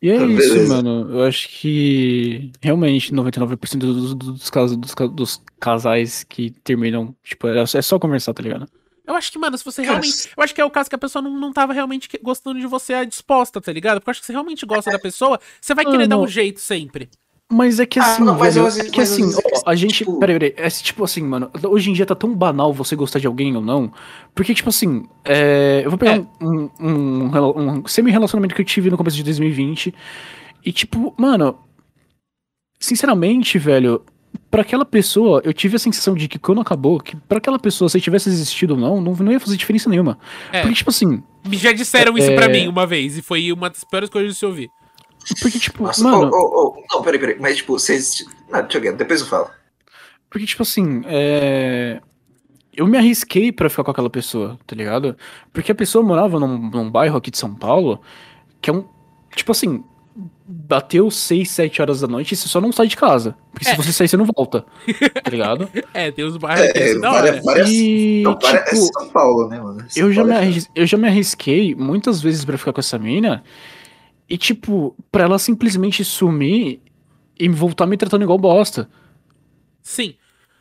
E 0.01 0.09
é 0.09 0.17
Ah, 0.17 0.25
isso, 0.25 0.53
beleza. 0.53 0.75
mano. 0.75 1.11
Eu 1.11 1.23
acho 1.23 1.49
que 1.49 2.51
realmente 2.61 3.13
99% 3.13 3.77
dos, 3.79 4.13
dos, 4.15 4.49
casos, 4.49 4.77
dos, 4.77 4.93
dos 5.13 5.41
casais 5.59 6.23
que 6.23 6.51
terminam, 6.63 7.15
tipo, 7.23 7.47
é 7.47 7.61
é 7.61 7.81
só 7.81 7.97
conversar, 7.97 8.33
tá 8.33 8.43
ligado? 8.43 8.67
Eu 9.07 9.13
acho 9.15 9.31
que, 9.31 9.37
mano, 9.37 9.57
se 9.57 9.63
você 9.63 9.83
Cara, 9.83 9.93
realmente. 9.99 10.29
Eu 10.35 10.43
acho 10.43 10.55
que 10.55 10.61
é 10.61 10.65
o 10.65 10.71
caso 10.71 10.89
que 10.89 10.95
a 10.95 10.99
pessoa 10.99 11.21
não, 11.21 11.31
não 11.39 11.53
tava 11.53 11.73
realmente 11.73 12.09
gostando 12.23 12.59
de 12.59 12.65
você 12.65 12.93
à 12.93 13.03
disposta, 13.03 13.61
tá 13.61 13.71
ligado? 13.71 13.99
Porque 13.99 14.09
eu 14.09 14.11
acho 14.11 14.19
que 14.19 14.25
se 14.25 14.31
você 14.31 14.33
realmente 14.33 14.65
gosta 14.65 14.91
da 14.91 14.99
pessoa, 14.99 15.39
você 15.61 15.75
vai 15.75 15.85
querer 15.85 16.07
dar 16.07 16.17
um 16.17 16.21
Mano. 16.21 16.31
jeito 16.31 16.59
sempre. 16.59 17.09
Mas 17.51 17.79
é 17.79 17.85
que 17.85 17.99
Ah, 17.99 18.03
assim, 18.03 18.23
não, 18.23 18.37
mas 18.39 18.55
velho, 18.55 18.67
é 18.67 18.89
que 18.89 18.97
mas 18.97 19.11
às 19.11 19.19
assim, 19.21 19.39
é 19.39 19.61
ó, 19.65 19.69
a 19.69 19.75
gente, 19.75 19.93
tipo- 19.97 20.19
peraí, 20.19 20.39
peraí, 20.39 20.53
é 20.57 20.67
tipo 20.69 21.03
assim, 21.03 21.21
mano, 21.21 21.49
hoje 21.63 21.91
em 21.91 21.93
dia 21.93 22.05
tá 22.05 22.15
tão 22.15 22.33
banal 22.33 22.73
você 22.73 22.95
gostar 22.95 23.19
de 23.19 23.27
alguém 23.27 23.55
ou 23.55 23.61
não, 23.61 23.91
porque 24.33 24.51
tipo 24.55 24.69
assim, 24.69 25.05
é, 25.23 25.81
eu 25.85 25.91
vou 25.91 25.97
pegar 25.99 26.17
É. 26.17 26.25
um, 26.43 26.69
um, 26.79 27.27
rela- 27.29 27.55
um 27.55 27.85
semi-relacionamento 27.87 28.55
que 28.55 28.61
eu 28.61 28.65
tive 28.65 28.89
no 28.89 28.97
começo 28.97 29.15
de 29.15 29.23
2020, 29.23 29.93
e 30.65 30.71
tipo, 30.71 31.13
mano, 31.19 31.55
sinceramente, 32.79 33.59
velho, 33.59 34.01
para 34.49 34.61
aquela 34.63 34.83
pessoa, 34.85 35.39
eu 35.45 35.53
tive 35.53 35.75
a 35.75 35.79
sensação 35.79 36.15
de 36.15 36.27
que 36.27 36.39
quando 36.39 36.61
acabou, 36.61 36.99
que 36.99 37.15
para 37.15 37.37
aquela 37.37 37.59
pessoa, 37.59 37.87
se 37.89 38.01
tivesse 38.01 38.27
existido 38.27 38.73
ou 38.73 38.79
não, 38.79 38.99
não, 38.99 39.13
não 39.13 39.31
ia 39.31 39.39
fazer 39.39 39.55
diferença 39.55 39.87
nenhuma. 39.89 40.17
É. 40.51 40.61
Porque, 40.61 40.75
tipo 40.77 40.89
assim. 40.89 41.21
Já 41.51 41.71
disseram 41.71 42.17
isso 42.17 42.31
É. 42.31 42.35
pra 42.35 42.49
mim 42.49 42.67
uma 42.67 42.87
vez, 42.87 43.17
e 43.17 43.21
foi 43.21 43.51
uma 43.51 43.69
das 43.69 43.83
piores 43.83 44.09
coisas 44.09 44.33
de 44.33 44.39
se 44.39 44.45
ouvir. 44.45 44.69
Porque, 45.41 45.59
tipo, 45.59 45.83
Nossa, 45.83 46.03
mano. 46.03 46.29
ô, 46.31 46.37
ô, 46.37 46.67
ô, 46.79 46.83
não, 46.93 47.01
peraí, 47.01 47.19
peraí. 47.19 47.37
Mas, 47.39 47.57
tipo, 47.57 47.73
vocês. 47.73 48.23
Não, 48.49 48.61
deixa 48.61 48.77
eu 48.77 48.81
ver, 48.81 48.93
depois 48.95 49.21
eu 49.21 49.27
falo. 49.27 49.49
Porque, 50.29 50.45
tipo 50.45 50.63
assim, 50.63 51.01
é. 51.05 51.99
Eu 52.77 52.85
me 52.85 52.97
arrisquei 52.97 53.51
pra 53.53 53.69
ficar 53.69 53.85
com 53.85 53.91
aquela 53.91 54.09
pessoa, 54.09 54.59
tá 54.67 54.75
ligado? 54.75 55.15
Porque 55.53 55.71
a 55.71 55.75
pessoa 55.75 56.03
morava 56.03 56.39
num, 56.39 56.57
num 56.69 56.91
bairro 56.91 57.15
aqui 57.17 57.31
de 57.31 57.37
São 57.37 57.55
Paulo, 57.55 58.01
que 58.61 58.69
é 58.69 58.73
um. 58.73 58.85
Tipo 59.33 59.51
assim, 59.53 59.81
bateu 60.47 61.09
6, 61.09 61.49
7 61.49 61.81
horas 61.81 62.01
da 62.01 62.07
noite 62.07 62.33
e 62.33 62.35
você 62.35 62.47
só 62.49 62.59
não 62.61 62.71
sai 62.73 62.87
de 62.87 62.97
casa. 62.97 63.35
Porque 63.53 63.67
É. 63.67 63.71
se 63.71 63.77
você 63.77 63.93
sair, 63.93 64.07
você 64.09 64.17
não 64.17 64.25
volta. 64.25 64.65
Tá 65.23 65.29
ligado? 65.31 65.69
É, 65.93 66.11
tem 66.11 66.25
uns 66.25 66.35
bairros 66.37 66.65
é 66.65 66.77
É, 66.77 66.83
assim, 66.91 66.99
várias, 66.99 67.31
hora. 67.35 67.41
várias, 67.43 67.69
E, 67.69 68.21
não, 68.25 68.37
várias- 68.37 68.61
é 68.61 68.63
tipo, 68.75 68.99
São 68.99 69.09
Paulo, 69.09 69.47
né, 69.47 69.59
mano? 69.59 69.85
São 69.89 70.03
eu 70.03 70.11
já, 70.13 70.23
me 70.25 70.31
é 70.31 70.37
arris- 70.37 70.69
eu 70.75 70.85
já 70.85 70.97
me 70.97 71.07
arrisquei 71.07 71.73
muitas 71.75 72.21
vezes 72.21 72.43
pra 72.43 72.57
ficar 72.57 72.73
com 72.73 72.79
essa 72.81 72.99
mina. 72.99 73.41
E, 74.29 74.37
tipo, 74.37 74.95
pra 75.11 75.23
ela 75.23 75.37
simplesmente 75.39 76.03
sumir 76.03 76.81
e 77.39 77.47
voltar 77.49 77.85
me 77.85 77.97
tratando 77.97 78.23
igual 78.23 78.37
bosta. 78.37 78.89
Sim. 79.81 80.15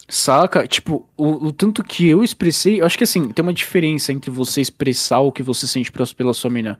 Saca? 0.09 0.67
Tipo, 0.69 1.09
o, 1.17 1.47
o 1.47 1.53
tanto 1.53 1.83
que 1.83 2.07
eu 2.07 2.23
expressei, 2.23 2.81
eu 2.81 2.85
acho 2.87 2.99
que 2.99 3.05
assim, 3.05 3.31
tem 3.31 3.43
uma 3.43 3.55
diferença 3.55 4.13
entre 4.13 4.31
você 4.31 4.61
expressar 4.61 5.21
o 5.21 5.33
que 5.33 5.43
você 5.43 5.67
sente 5.67 5.91
pela, 5.91 6.35
sua 6.35 6.51
mina 6.51 6.79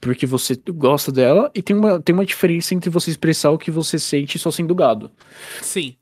porque 0.00 0.26
você 0.26 0.58
gosta 0.68 1.12
dela, 1.12 1.48
e 1.54 1.62
tem 1.62 1.76
uma, 1.76 2.00
tem 2.00 2.12
uma 2.12 2.26
diferença 2.26 2.74
entre 2.74 2.90
você 2.90 3.08
expressar 3.10 3.50
o 3.50 3.58
que 3.58 3.70
você 3.70 4.00
sente 4.00 4.36
só 4.36 4.50
sendo 4.50 4.74
gado. 4.74 5.08
Sim. 5.60 5.94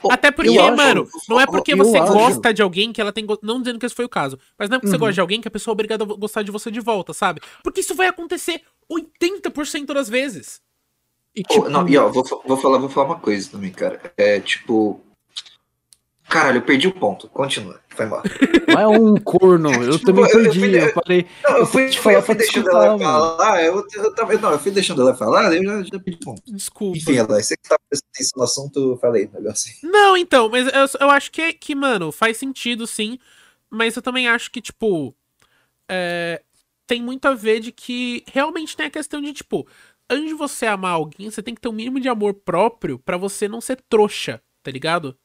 Pô, 0.00 0.10
Até 0.10 0.30
porque, 0.30 0.56
eu 0.56 0.64
acho- 0.64 0.74
mano, 0.76 1.06
não 1.28 1.38
é 1.38 1.44
porque 1.44 1.76
você 1.76 1.98
acho- 1.98 2.12
gosta 2.14 2.52
de 2.54 2.62
alguém 2.62 2.92
que 2.94 3.00
ela 3.00 3.12
tem. 3.12 3.26
go- 3.26 3.38
Não 3.42 3.60
dizendo 3.60 3.78
que 3.78 3.84
esse 3.84 3.94
foi 3.94 4.06
o 4.06 4.08
caso, 4.08 4.38
mas 4.58 4.70
não 4.70 4.76
é 4.76 4.78
porque 4.78 4.88
você 4.88 4.94
Uhum. 4.96 5.00
gosta 5.00 5.12
de 5.12 5.20
alguém 5.20 5.40
que 5.40 5.46
a 5.46 5.50
pessoa 5.50 5.72
é 5.72 5.74
obrigada 5.74 6.02
a 6.02 6.06
gostar 6.06 6.42
de 6.42 6.50
você 6.50 6.70
de 6.70 6.80
volta, 6.80 7.12
sabe? 7.12 7.40
Porque 7.62 7.80
isso 7.80 7.94
vai 7.94 8.06
acontecer 8.08 8.62
80% 8.90 9.86
das 9.94 10.08
vezes. 10.08 10.60
E 11.34 11.42
tipo, 11.42 11.68
não, 11.68 11.88
e 11.88 11.96
ó, 11.96 12.08
vou, 12.08 12.22
vou 12.46 12.56
falar, 12.56 12.78
vou 12.78 12.88
falar 12.90 13.06
uma 13.06 13.18
coisa 13.20 13.50
também, 13.50 13.70
cara. 13.72 14.00
É 14.16 14.38
tipo. 14.40 15.00
Caralho, 16.28 16.58
eu 16.58 16.62
perdi 16.62 16.88
o 16.88 16.92
ponto. 16.94 17.28
Continua. 17.28 17.80
Foi 17.90 18.06
mal. 18.06 18.22
não 18.68 18.80
é 18.80 18.88
um 18.88 19.16
corno, 19.16 19.70
eu 19.84 19.98
Tipo, 19.98 20.06
também 20.06 20.24
eu- 20.24 20.30
eu 20.30 20.42
perdi, 20.44 20.60
fui- 20.60 20.80
eu 20.82 20.92
falei, 20.94 21.26
Não, 21.44 21.50
eu 21.50 21.58
Eu 21.58 21.66
fui, 21.66 21.92
falar 21.92 22.14
eu 22.16 22.22
fui 22.22 22.34
deixando 22.36 22.70
ela 22.70 22.98
falar, 22.98 23.62
eu, 23.62 23.86
eu, 23.94 24.14
tava, 24.14 24.32
não, 24.38 24.50
eu 24.52 24.58
fui 24.58 24.70
deixando 24.70 25.02
ela 25.02 25.14
falar, 25.14 25.54
eu 25.54 25.62
já, 25.62 25.82
já 25.82 26.00
pedi 26.00 26.16
ponto. 26.18 26.40
Desculpa. 26.46 26.96
Enfim, 26.96 27.16
ela, 27.16 27.42
você 27.42 27.54
que 27.54 27.68
tá 27.68 27.76
prestando 27.88 28.10
atenção 28.14 28.32
no 28.38 28.44
assunto, 28.44 28.92
eu 28.92 28.96
falei 28.96 29.26
o 29.26 29.30
negócio 29.32 29.70
aí. 29.70 29.90
Não, 29.90 30.16
então, 30.16 30.48
mas 30.48 30.66
eu, 30.68 31.00
eu 31.00 31.10
acho 31.10 31.30
que, 31.30 31.52
que, 31.52 31.74
mano, 31.74 32.10
faz 32.10 32.38
sentido 32.38 32.86
sim. 32.86 33.18
Mas 33.68 33.94
eu 33.96 34.00
também 34.02 34.26
acho 34.28 34.50
que, 34.50 34.60
tipo. 34.62 35.14
é, 35.88 36.40
tem 36.86 37.02
muito 37.02 37.26
a 37.26 37.34
ver 37.34 37.60
de 37.60 37.72
que 37.72 38.24
realmente 38.30 38.76
tem 38.76 38.86
a 38.86 38.90
questão 38.90 39.20
de, 39.20 39.32
tipo, 39.32 39.66
antes 40.10 40.28
de 40.28 40.34
você 40.34 40.66
amar 40.66 40.92
alguém, 40.92 41.30
você 41.30 41.42
tem 41.42 41.54
que 41.54 41.60
ter 41.60 41.68
um 41.68 41.72
mínimo 41.72 42.00
de 42.00 42.08
amor 42.08 42.34
próprio 42.34 42.98
pra 42.98 43.16
você 43.16 43.48
não 43.48 43.60
ser 43.60 43.82
trouxa, 43.88 44.42
tá 44.62 44.70
ligado? 44.70 45.16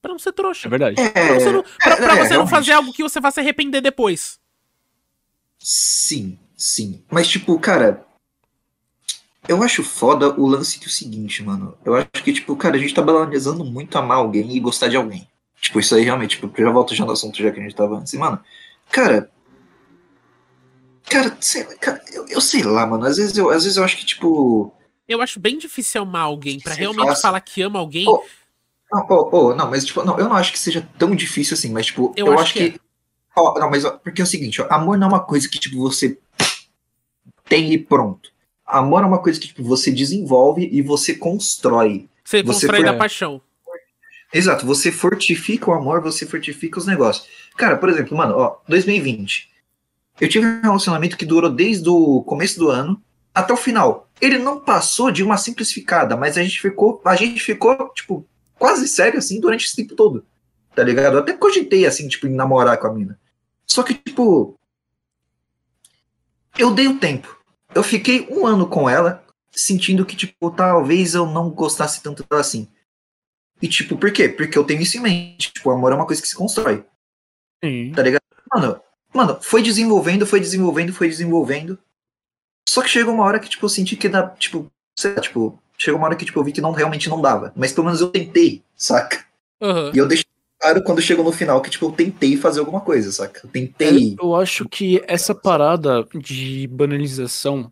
Pra 0.00 0.12
não 0.12 0.18
ser 0.18 0.32
trouxa. 0.32 0.68
é 0.68 0.70
verdade. 0.70 0.96
Pra 1.10 1.34
você 1.40 1.50
não, 1.52 1.62
pra- 1.62 1.92
é, 1.92 1.96
pra 1.96 2.04
é, 2.04 2.16
você 2.16 2.22
não 2.22 2.28
realmente. 2.28 2.50
fazer 2.50 2.72
algo 2.72 2.92
que 2.92 3.02
você 3.02 3.20
vá 3.20 3.30
se 3.30 3.40
arrepender 3.40 3.80
depois. 3.80 4.38
Sim, 5.58 6.38
sim. 6.56 7.02
Mas, 7.10 7.28
tipo, 7.28 7.58
cara. 7.58 8.04
Eu 9.48 9.62
acho 9.62 9.84
foda 9.84 10.28
o 10.40 10.44
lance 10.46 10.78
que 10.78 10.86
é 10.86 10.88
o 10.88 10.90
seguinte, 10.92 11.40
mano. 11.42 11.76
Eu 11.84 11.94
acho 11.94 12.08
que, 12.24 12.32
tipo, 12.32 12.56
cara, 12.56 12.76
a 12.76 12.78
gente 12.80 12.92
tá 12.92 13.00
banalizando 13.00 13.64
muito 13.64 13.96
amar 13.96 14.18
alguém 14.18 14.56
e 14.56 14.60
gostar 14.60 14.88
de 14.88 14.96
alguém. 14.96 15.26
Tipo, 15.60 15.78
isso 15.78 15.94
aí 15.94 16.02
realmente, 16.02 16.30
tipo, 16.30 16.50
eu 16.60 16.64
já 16.66 16.70
volto 16.72 16.94
já 16.96 17.04
no 17.04 17.12
assunto 17.12 17.40
já 17.40 17.50
que 17.52 17.60
a 17.60 17.62
gente 17.62 17.74
tava 17.74 17.96
antes. 17.96 18.12
E, 18.12 18.18
mano, 18.18 18.40
cara. 18.90 19.30
Cara, 21.10 21.36
sei 21.40 21.64
lá, 21.64 21.74
cara, 21.76 22.02
eu, 22.12 22.26
eu 22.28 22.40
sei 22.40 22.62
lá, 22.62 22.86
mano. 22.86 23.06
Às 23.06 23.16
vezes 23.16 23.36
eu, 23.36 23.50
às 23.50 23.62
vezes 23.62 23.76
eu 23.76 23.84
acho 23.84 23.96
que, 23.96 24.04
tipo. 24.04 24.72
Eu 25.08 25.22
acho 25.22 25.38
bem 25.38 25.56
difícil 25.56 26.02
amar 26.02 26.22
alguém. 26.22 26.58
Pra 26.60 26.74
Sim, 26.74 26.80
realmente 26.80 27.20
falar 27.20 27.40
que 27.40 27.62
ama 27.62 27.78
alguém, 27.78 28.04
Pô, 28.04 28.24
Não, 28.92 29.06
oh, 29.08 29.28
oh, 29.32 29.54
não, 29.54 29.70
mas 29.70 29.84
tipo, 29.84 30.02
não, 30.02 30.18
eu 30.18 30.28
não 30.28 30.36
acho 30.36 30.52
que 30.52 30.58
seja 30.58 30.86
tão 30.98 31.14
difícil 31.14 31.54
assim, 31.54 31.70
mas 31.70 31.86
tipo, 31.86 32.12
Eu 32.16 32.26
eu, 32.26 32.32
acho 32.32 32.42
acho 32.42 32.52
que 32.54 32.70
que. 32.72 32.80
Ó, 33.36 33.58
não, 33.58 33.70
mas 33.70 33.84
porque 34.02 34.20
é 34.20 34.24
o 34.24 34.26
seguinte, 34.26 34.60
ó, 34.62 34.66
amor 34.70 34.98
não 34.98 35.06
é 35.06 35.10
uma 35.10 35.20
coisa 35.20 35.48
que, 35.48 35.58
tipo, 35.58 35.76
você 35.76 36.18
tem 37.44 37.72
e 37.72 37.78
pronto. 37.78 38.30
Amor 38.64 39.02
é 39.04 39.06
uma 39.06 39.22
coisa 39.22 39.38
que, 39.38 39.48
tipo, 39.48 39.62
você 39.62 39.92
desenvolve 39.92 40.68
e 40.72 40.82
você 40.82 41.14
constrói. 41.14 42.08
você 42.24 42.42
você 42.42 42.66
constrói 42.66 42.80
foi- 42.80 42.84
da 42.84 42.94
paixão. 42.94 43.40
Exato, 44.34 44.66
você 44.66 44.90
fortifica 44.90 45.70
o 45.70 45.74
amor, 45.74 46.02
você 46.02 46.26
fortifica 46.26 46.78
os 46.78 46.86
negócios. 46.86 47.28
Cara, 47.56 47.76
por 47.76 47.88
exemplo, 47.88 48.16
mano, 48.16 48.34
ó, 48.36 48.58
2020. 48.68 49.48
Eu 50.20 50.28
tive 50.28 50.46
um 50.46 50.62
relacionamento 50.62 51.16
que 51.16 51.26
durou 51.26 51.50
desde 51.50 51.88
o 51.88 52.22
começo 52.22 52.58
do 52.58 52.70
ano 52.70 53.02
até 53.34 53.52
o 53.52 53.56
final. 53.56 54.08
Ele 54.20 54.38
não 54.38 54.60
passou 54.60 55.10
de 55.10 55.22
uma 55.22 55.36
simples 55.36 55.70
ficada, 55.70 56.16
mas 56.16 56.38
a 56.38 56.42
gente 56.42 56.60
ficou, 56.60 57.00
a 57.04 57.14
gente 57.14 57.40
ficou, 57.40 57.90
tipo, 57.90 58.26
quase 58.58 58.88
sério 58.88 59.18
assim 59.18 59.40
durante 59.40 59.66
esse 59.66 59.76
tempo 59.76 59.94
todo. 59.94 60.24
Tá 60.74 60.82
ligado? 60.82 61.14
Eu 61.14 61.20
até 61.20 61.32
cogitei 61.32 61.86
assim, 61.86 62.08
tipo, 62.08 62.26
em 62.26 62.34
namorar 62.34 62.78
com 62.78 62.86
a 62.86 62.92
mina. 62.94 63.18
Só 63.66 63.82
que, 63.82 63.94
tipo, 63.94 64.58
eu 66.58 66.72
dei 66.72 66.88
o 66.88 66.98
tempo. 66.98 67.36
Eu 67.74 67.82
fiquei 67.82 68.26
um 68.30 68.46
ano 68.46 68.66
com 68.66 68.88
ela, 68.88 69.22
sentindo 69.52 70.06
que, 70.06 70.16
tipo, 70.16 70.50
talvez 70.50 71.14
eu 71.14 71.26
não 71.26 71.50
gostasse 71.50 72.02
tanto 72.02 72.24
dela 72.28 72.40
assim. 72.40 72.68
E, 73.60 73.68
tipo, 73.68 73.96
por 73.96 74.12
quê? 74.12 74.28
Porque 74.28 74.56
eu 74.56 74.64
tenho 74.64 74.80
isso 74.80 74.96
em 74.96 75.00
mente. 75.00 75.52
Tipo, 75.52 75.70
amor 75.70 75.92
é 75.92 75.94
uma 75.94 76.06
coisa 76.06 76.20
que 76.20 76.28
se 76.28 76.36
constrói. 76.36 76.84
Sim. 77.62 77.92
Tá 77.94 78.02
ligado? 78.02 78.22
Mano, 78.54 78.80
mano, 79.16 79.38
foi 79.40 79.62
desenvolvendo, 79.62 80.26
foi 80.26 80.40
desenvolvendo, 80.40 80.92
foi 80.92 81.08
desenvolvendo. 81.08 81.78
Só 82.68 82.82
que 82.82 82.88
chegou 82.88 83.14
uma 83.14 83.24
hora 83.24 83.38
que, 83.38 83.48
tipo, 83.48 83.64
eu 83.64 83.70
senti 83.70 83.96
que 83.96 84.08
dá, 84.08 84.28
tipo, 84.28 84.70
sei 84.96 85.14
lá, 85.14 85.20
tipo, 85.20 85.58
chegou 85.78 85.98
uma 85.98 86.06
hora 86.06 86.16
que, 86.16 86.24
tipo, 86.24 86.38
eu 86.38 86.44
vi 86.44 86.52
que 86.52 86.60
não, 86.60 86.72
realmente 86.72 87.08
não 87.08 87.20
dava. 87.20 87.52
Mas 87.56 87.72
pelo 87.72 87.86
menos 87.86 88.00
eu 88.00 88.08
tentei, 88.08 88.62
saca? 88.76 89.24
Aham. 89.60 89.92
E 89.94 89.98
eu 89.98 90.06
deixei 90.06 90.26
claro 90.60 90.82
quando 90.82 91.00
chegou 91.00 91.24
no 91.24 91.32
final 91.32 91.60
que, 91.60 91.70
tipo, 91.70 91.86
eu 91.86 91.92
tentei 91.92 92.36
fazer 92.36 92.60
alguma 92.60 92.80
coisa, 92.80 93.10
saca? 93.12 93.40
Eu 93.44 93.50
tentei. 93.50 94.16
Eu 94.20 94.34
acho 94.34 94.68
que 94.68 95.02
essa 95.06 95.34
parada 95.34 96.06
de 96.14 96.66
banalização 96.66 97.70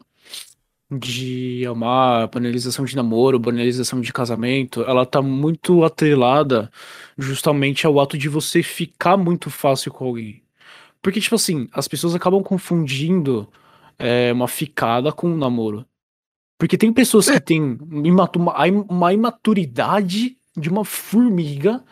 de 0.91 1.67
amar, 1.67 2.29
banalização 2.29 2.85
de 2.85 2.95
namoro, 2.95 3.39
banalização 3.39 4.01
de 4.01 4.13
casamento, 4.13 4.83
ela 4.83 5.05
tá 5.05 5.21
muito 5.21 5.83
atrelada 5.83 6.71
justamente 7.17 7.87
ao 7.87 7.99
ato 7.99 8.17
de 8.17 8.29
você 8.29 8.63
ficar 8.63 9.17
muito 9.17 9.51
fácil 9.51 9.93
com 9.93 10.05
alguém. 10.05 10.44
Porque, 11.05 11.21
tipo 11.21 11.35
assim, 11.35 11.69
as 11.71 11.87
pessoas 11.87 12.15
acabam 12.15 12.43
confundindo 12.43 13.47
é, 13.99 14.33
uma 14.33 14.49
ficada 14.49 15.13
com 15.13 15.29
um 15.29 15.37
namoro. 15.37 15.85
Porque 16.59 16.79
tem 16.79 16.91
pessoas 16.95 17.29
que 17.29 17.39
têm 17.39 17.79
imatu- 18.03 18.39
uma 18.39 18.55
uma 18.89 19.13
imaturidade 19.13 20.39
de 20.57 20.71
uma 20.71 20.83
formiga 20.83 21.85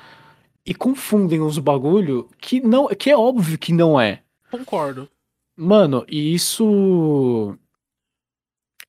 e 0.64 0.74
confundem 0.74 1.42
os 1.42 1.58
bagulho 1.58 2.26
que 2.38 2.62
não, 2.62 2.88
que 2.88 3.10
é 3.10 3.16
óbvio 3.16 3.58
que 3.58 3.70
não 3.70 4.00
é. 4.00 4.22
Concordo. 4.50 5.06
Mano, 5.54 6.06
e 6.08 6.32
isso 6.32 7.54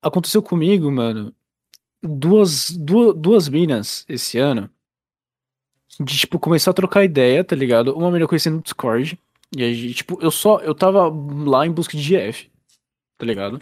aconteceu 0.02 0.42
comigo, 0.42 0.90
mano. 0.90 1.36
Duas, 2.02 2.70
duas, 2.70 3.14
duas 3.18 3.50
minas 3.50 4.06
esse 4.08 4.38
ano. 4.38 4.70
De, 6.00 6.18
tipo, 6.18 6.40
começar 6.40 6.72
a 6.72 6.74
trocar 6.74 7.04
ideia, 7.04 7.44
tá 7.44 7.58
ligado? 7.58 7.94
Uma 7.94 8.10
mina 8.10 8.24
eu 8.24 8.28
conheci 8.30 8.50
no 8.50 8.62
Discord. 8.62 9.20
E 9.56 9.64
aí, 9.64 9.94
tipo, 9.94 10.18
eu 10.22 10.32
só. 10.32 10.60
Eu 10.60 10.74
tava 10.76 11.08
lá 11.46 11.66
em 11.66 11.72
busca 11.72 11.96
de 11.98 12.04
GF. 12.04 12.52
Tá 13.18 13.26
ligado? 13.26 13.62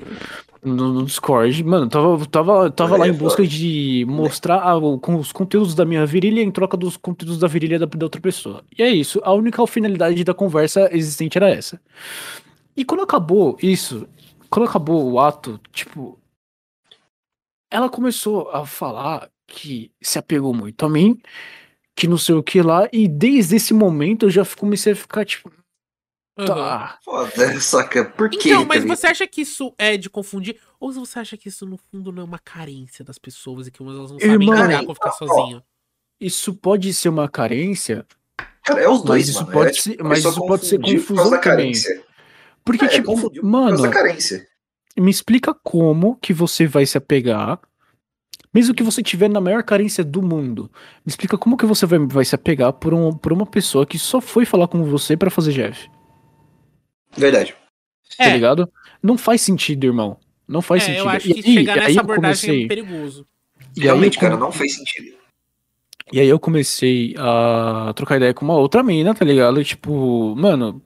No, 0.64 0.94
no 0.94 1.06
Discord. 1.06 1.64
Mano, 1.64 1.86
eu 1.86 1.90
tava, 1.90 2.26
tava, 2.26 2.72
tava 2.72 2.98
lá 2.98 3.08
em 3.08 3.14
busca 3.14 3.46
de 3.46 4.06
mostrar 4.08 4.58
a- 4.64 4.80
com 5.00 5.16
os 5.18 5.32
conteúdos 5.32 5.76
da 5.76 5.86
minha 5.86 6.06
virilha 6.06 6.42
em 6.42 6.50
troca 6.50 6.78
dos 6.78 6.96
conteúdos 6.98 7.38
da 7.38 7.48
virilha 7.48 7.78
da, 7.78 7.86
da 7.86 8.06
outra 8.06 8.22
pessoa. 8.22 8.64
E 8.78 8.82
é 8.82 8.90
isso. 8.90 9.20
A 9.24 9.34
única 9.34 9.66
finalidade 9.68 10.24
da 10.24 10.34
conversa 10.34 10.90
existente 10.96 11.38
era 11.38 11.50
essa. 11.50 11.80
E 12.76 12.86
quando 12.86 13.04
acabou 13.04 13.58
isso, 13.62 14.08
quando 14.50 14.68
acabou 14.70 15.12
o 15.12 15.20
ato, 15.20 15.60
tipo, 15.72 16.18
ela 17.70 17.90
começou 17.90 18.50
a 18.52 18.66
falar 18.66 19.30
que 19.48 19.92
se 20.02 20.18
apegou 20.18 20.54
muito 20.54 20.86
a 20.86 20.90
mim, 20.90 21.20
que 21.96 22.08
não 22.08 22.18
sei 22.18 22.36
o 22.36 22.42
que 22.44 22.62
lá, 22.62 22.88
e 22.92 23.08
desde 23.08 23.58
esse 23.58 23.74
momento 23.74 24.26
eu 24.26 24.30
já 24.30 24.44
comecei 24.58 24.94
a 24.94 24.96
ficar 24.96 25.26
tipo, 25.26 25.52
Tá. 26.36 26.98
Foda, 27.04 27.60
saca? 27.60 28.06
Por 28.06 28.30
quê? 28.30 28.50
Então, 28.50 28.66
mas 28.66 28.84
tá 28.86 28.96
você 28.96 29.08
acha 29.08 29.28
que 29.28 29.42
isso 29.42 29.74
é 29.78 29.98
de 29.98 30.10
confundir? 30.10 30.58
Ou 30.80 30.92
você 30.92 31.20
acha 31.20 31.38
que 31.38 31.50
isso, 31.50 31.66
no 31.66 31.78
fundo, 31.78 32.12
não 32.12 32.22
é 32.22 32.26
uma 32.26 32.40
carência 32.40 33.04
das 33.04 33.18
pessoas 33.18 33.68
e 33.68 33.72
que 33.72 33.82
elas 33.84 34.12
não 34.12 34.20
sabem 34.20 34.38
lidar 34.38 34.86
com 34.86 34.94
ficar 34.94 35.10
ó, 35.10 35.12
sozinho? 35.12 35.64
Isso 36.20 36.54
pode 36.54 36.94
ser 36.94 37.10
uma 37.10 37.28
carência, 37.28 38.06
Cara, 38.64 38.82
é 38.82 38.88
os 38.90 39.02
dois, 39.02 39.26
mas 39.26 39.30
isso 39.30 39.42
mano. 39.42 39.52
pode 39.54 39.70
é, 39.72 39.74
ser- 39.82 39.92
tipo, 39.92 40.04
mas 40.06 40.20
isso 40.20 40.46
pode 40.46 40.66
ser 40.66 40.80
confusão 40.80 41.24
também. 41.26 41.42
carência. 41.42 42.04
porque 42.64 42.86
É, 42.86 42.88
tipo, 42.90 43.20
por 43.20 43.44
mano, 43.44 43.92
carência. 43.92 44.48
me 44.98 45.10
explica 45.10 45.54
como 45.54 46.16
que 46.16 46.34
você 46.34 46.68
vai 46.68 46.86
se 46.86 46.98
apegar 46.98 47.60
Mesmo 48.54 48.76
que 48.76 48.84
você 48.84 49.02
tiver 49.02 49.30
na 49.30 49.40
maior 49.40 49.64
carência 49.64 50.04
do 50.04 50.22
mundo, 50.22 50.70
me 51.06 51.10
explica 51.10 51.38
como 51.38 51.56
que 51.56 51.66
você 51.66 51.86
vai, 51.86 52.00
vai 52.00 52.26
se 52.26 52.36
apegar 52.36 52.74
por, 52.74 52.94
um, 52.94 53.12
por 53.14 53.32
uma 53.32 53.46
pessoa 53.46 53.86
que 53.86 53.98
só 53.98 54.20
foi 54.20 54.46
falar 54.46 54.68
com 54.68 54.84
você 54.84 55.16
para 55.16 55.32
fazer 55.32 55.54
Jeff. 55.54 55.90
Verdade. 57.16 57.56
Tá 58.18 58.26
é. 58.26 58.34
ligado? 58.34 58.72
Não 59.02 59.18
faz 59.18 59.42
sentido, 59.42 59.86
irmão. 59.86 60.18
Não 60.48 60.62
faz 60.62 60.84
é, 60.84 60.86
sentido. 60.88 61.04
Eu 61.04 61.10
acho 61.10 61.34
que 61.34 61.40
e, 61.40 61.54
chegar 61.54 61.78
e, 61.78 61.80
nessa 61.80 62.00
abordagem 62.02 62.50
comecei... 62.50 62.66
é 62.66 62.68
perigoso. 62.68 63.28
E 63.76 63.82
Realmente, 63.82 64.18
aí, 64.18 64.22
cara, 64.22 64.38
não 64.38 64.52
faz 64.52 64.76
sentido. 64.76 65.16
E 66.12 66.20
aí 66.20 66.28
eu 66.28 66.40
comecei 66.40 67.16
a 67.18 67.94
trocar 67.96 68.18
ideia 68.18 68.34
com 68.34 68.44
uma 68.44 68.56
outra 68.56 68.84
mina, 68.84 69.14
tá 69.16 69.24
ligado? 69.24 69.62
E, 69.62 69.64
tipo, 69.64 70.36
mano. 70.36 70.82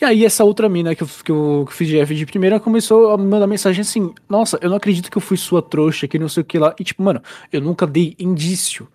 E 0.00 0.04
aí 0.04 0.24
essa 0.24 0.42
outra 0.42 0.68
mina 0.68 0.96
que 0.96 1.02
eu, 1.02 1.08
que 1.22 1.30
eu, 1.30 1.64
que 1.68 1.74
fiz 1.74 1.88
GF 1.88 2.14
de 2.14 2.26
primeira 2.26 2.58
começou 2.58 3.10
a 3.10 3.18
mandar 3.18 3.46
mensagem 3.46 3.82
assim: 3.82 4.12
Nossa, 4.28 4.58
eu 4.62 4.70
não 4.70 4.76
acredito 4.76 5.10
que 5.10 5.16
eu 5.16 5.22
fui 5.22 5.36
sua 5.36 5.62
trouxa, 5.62 6.08
que 6.08 6.18
não 6.18 6.28
sei 6.28 6.40
o 6.40 6.44
que 6.44 6.58
lá. 6.58 6.74
E 6.80 6.82
tipo, 6.82 7.02
mano, 7.02 7.22
eu 7.52 7.60
nunca 7.60 7.86
dei 7.86 8.16
indício 8.18 8.88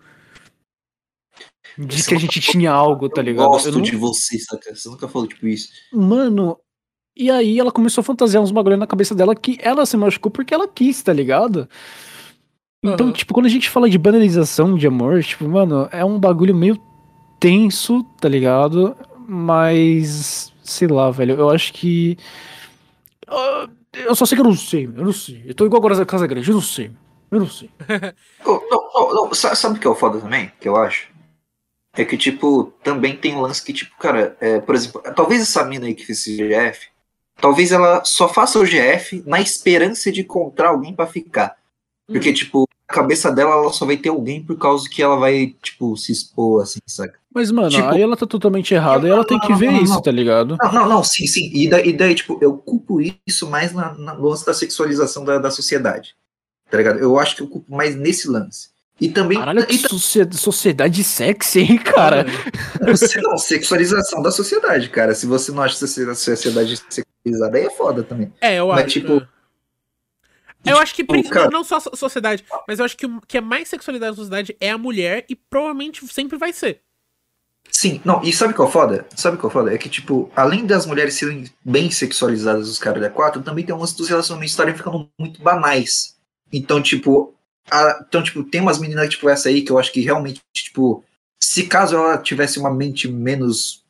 de 1.76 2.02
que 2.04 2.14
a 2.14 2.18
gente 2.18 2.40
tinha 2.40 2.70
algo, 2.70 3.08
tá 3.08 3.20
ligado? 3.20 3.46
Eu 3.46 3.50
gosto 3.50 3.68
eu 3.68 3.72
não... 3.72 3.82
de 3.82 3.96
você, 3.96 4.38
saca? 4.38 4.74
Você 4.74 4.88
nunca 4.88 5.08
falou 5.08 5.28
tipo 5.28 5.46
isso. 5.46 5.68
Mano, 5.92 6.58
e 7.16 7.30
aí 7.30 7.58
ela 7.58 7.72
começou 7.72 8.00
a 8.00 8.04
fantasiar 8.04 8.42
uns 8.42 8.52
bagulho 8.52 8.76
na 8.76 8.86
cabeça 8.86 9.14
dela 9.14 9.34
que 9.34 9.58
ela 9.60 9.84
se 9.84 9.96
machucou 9.96 10.30
porque 10.30 10.54
ela 10.54 10.68
quis, 10.68 11.02
tá 11.02 11.12
ligado? 11.12 11.68
Então, 12.82 13.06
uhum. 13.06 13.12
tipo, 13.12 13.34
quando 13.34 13.46
a 13.46 13.50
gente 13.50 13.68
fala 13.68 13.90
de 13.90 13.98
banalização 13.98 14.76
de 14.76 14.86
amor, 14.86 15.22
tipo, 15.24 15.48
mano, 15.48 15.88
é 15.90 16.04
um 16.04 16.18
bagulho 16.18 16.54
meio 16.54 16.78
tenso, 17.40 18.04
tá 18.20 18.28
ligado? 18.28 18.96
Mas, 19.26 20.52
sei 20.62 20.86
lá, 20.86 21.10
velho, 21.10 21.34
eu 21.34 21.50
acho 21.50 21.72
que. 21.72 22.16
Uh, 23.28 23.68
eu 23.92 24.14
só 24.14 24.24
sei 24.24 24.36
que 24.36 24.42
eu 24.42 24.46
não 24.46 24.54
sei, 24.54 24.86
eu 24.86 25.04
não 25.04 25.12
sei. 25.12 25.42
Eu 25.44 25.54
tô 25.54 25.66
igual 25.66 25.80
agora 25.80 26.00
a 26.00 26.06
Casa 26.06 26.26
Grande, 26.26 26.48
eu 26.48 26.54
não 26.54 26.62
sei. 26.62 26.92
Eu 27.30 27.40
não 27.40 27.48
sei. 27.48 27.68
oh, 28.46 28.60
oh, 28.72 29.28
oh, 29.28 29.34
sabe 29.34 29.76
o 29.76 29.80
que 29.80 29.86
é 29.86 29.90
o 29.90 29.94
foda 29.94 30.20
também? 30.20 30.52
Que 30.60 30.68
eu 30.68 30.76
acho? 30.76 31.08
É 31.98 32.04
que, 32.04 32.16
tipo, 32.16 32.72
também 32.84 33.16
tem 33.16 33.34
um 33.34 33.40
lance 33.40 33.60
que, 33.60 33.72
tipo, 33.72 33.90
cara, 33.98 34.36
é, 34.40 34.60
por 34.60 34.76
exemplo, 34.76 35.02
talvez 35.16 35.42
essa 35.42 35.64
mina 35.64 35.86
aí 35.86 35.94
que 35.96 36.06
fez 36.06 36.20
esse 36.20 36.36
GF, 36.36 36.86
talvez 37.40 37.72
ela 37.72 38.04
só 38.04 38.28
faça 38.28 38.56
o 38.56 38.64
GF 38.64 39.24
na 39.26 39.40
esperança 39.40 40.12
de 40.12 40.20
encontrar 40.20 40.68
alguém 40.68 40.94
para 40.94 41.08
ficar. 41.08 41.56
Porque, 42.06 42.30
hum. 42.30 42.34
tipo, 42.34 42.68
a 42.88 42.94
cabeça 42.94 43.32
dela, 43.32 43.50
ela 43.50 43.72
só 43.72 43.84
vai 43.84 43.96
ter 43.96 44.10
alguém 44.10 44.40
por 44.40 44.56
causa 44.56 44.88
que 44.88 45.02
ela 45.02 45.16
vai, 45.16 45.56
tipo, 45.60 45.96
se 45.96 46.12
expor, 46.12 46.62
assim, 46.62 46.78
saca? 46.86 47.18
Mas, 47.34 47.50
mano, 47.50 47.68
tipo, 47.68 47.88
aí 47.88 48.00
ela 48.00 48.16
tá 48.16 48.26
totalmente 48.28 48.72
errada 48.72 49.08
e 49.08 49.10
ela 49.10 49.26
tem 49.26 49.40
que 49.40 49.52
ver 49.54 49.72
não, 49.72 49.82
isso, 49.82 50.00
tá 50.00 50.12
ligado? 50.12 50.56
Não, 50.62 50.72
não, 50.72 50.88
não, 50.88 51.04
sim, 51.04 51.26
sim. 51.26 51.50
E 51.52 51.68
daí, 51.68 51.88
e 51.88 51.92
daí 51.92 52.14
tipo, 52.14 52.38
eu 52.40 52.56
culpo 52.56 53.00
isso 53.26 53.50
mais 53.50 53.72
na, 53.72 53.92
na 53.94 54.12
lance 54.12 54.46
da 54.46 54.54
sexualização 54.54 55.24
da, 55.24 55.38
da 55.38 55.50
sociedade. 55.50 56.14
Tá 56.70 56.78
ligado? 56.78 57.00
Eu 57.00 57.18
acho 57.18 57.34
que 57.34 57.42
eu 57.42 57.48
culpo 57.48 57.74
mais 57.74 57.96
nesse 57.96 58.28
lance. 58.28 58.70
E 59.00 59.08
também. 59.08 59.38
Caralho, 59.38 59.64
que 59.66 59.78
sociedade 60.36 61.04
sexy, 61.04 61.60
hein, 61.60 61.78
cara? 61.78 62.26
Não, 63.22 63.38
sexualização 63.38 64.20
da 64.22 64.32
sociedade, 64.32 64.90
cara. 64.90 65.14
Se 65.14 65.24
você 65.24 65.52
não 65.52 65.62
acha 65.62 65.84
a 65.84 66.14
sociedade 66.14 66.82
sexualizada, 66.88 67.58
aí 67.58 67.66
é 67.66 67.70
foda 67.70 68.02
também. 68.02 68.32
É, 68.40 68.56
eu 68.56 68.68
mas, 68.68 68.86
acho. 68.86 69.00
Tipo, 69.00 69.26
eu 70.64 70.78
acho 70.78 70.94
que 70.94 71.04
tipo, 71.04 71.30
cara... 71.30 71.48
não 71.50 71.62
só 71.62 71.76
a 71.76 71.96
sociedade, 71.96 72.44
mas 72.66 72.78
eu 72.78 72.84
acho 72.84 72.96
que 72.96 73.06
o 73.06 73.20
que 73.26 73.38
é 73.38 73.40
mais 73.40 73.68
sexualidade 73.68 74.12
na 74.12 74.16
sociedade 74.16 74.56
é 74.60 74.70
a 74.70 74.78
mulher 74.78 75.24
e 75.28 75.36
provavelmente 75.36 76.06
sempre 76.12 76.36
vai 76.36 76.52
ser. 76.52 76.80
Sim, 77.70 78.00
não, 78.04 78.22
e 78.22 78.32
sabe 78.32 78.54
qual 78.54 78.68
é 78.68 78.72
foda? 78.72 79.06
Sabe 79.14 79.36
qual 79.36 79.50
é 79.50 79.52
foda? 79.52 79.74
É 79.74 79.78
que, 79.78 79.88
tipo, 79.88 80.30
além 80.34 80.66
das 80.66 80.86
mulheres 80.86 81.14
serem 81.14 81.44
bem 81.64 81.90
sexualizadas, 81.90 82.68
os 82.68 82.78
caras 82.78 83.00
da 83.00 83.10
quatro, 83.10 83.42
também 83.42 83.64
tem 83.64 83.74
umas 83.74 83.92
dos 83.92 84.08
relacionamentos 84.08 84.52
estarem 84.52 84.74
ficando 84.74 85.08
muito 85.18 85.40
banais. 85.42 86.16
Então, 86.52 86.82
tipo, 86.82 87.34
a, 87.70 88.04
então, 88.06 88.22
tipo, 88.22 88.42
tem 88.44 88.60
umas 88.60 88.78
meninas, 88.78 89.08
tipo, 89.08 89.28
essa 89.28 89.48
aí, 89.48 89.62
que 89.62 89.72
eu 89.72 89.78
acho 89.78 89.92
que 89.92 90.00
realmente, 90.00 90.40
tipo, 90.54 91.04
se 91.42 91.66
caso 91.66 91.96
ela 91.96 92.18
tivesse 92.18 92.58
uma 92.58 92.72
mente 92.72 93.08
menos 93.08 93.84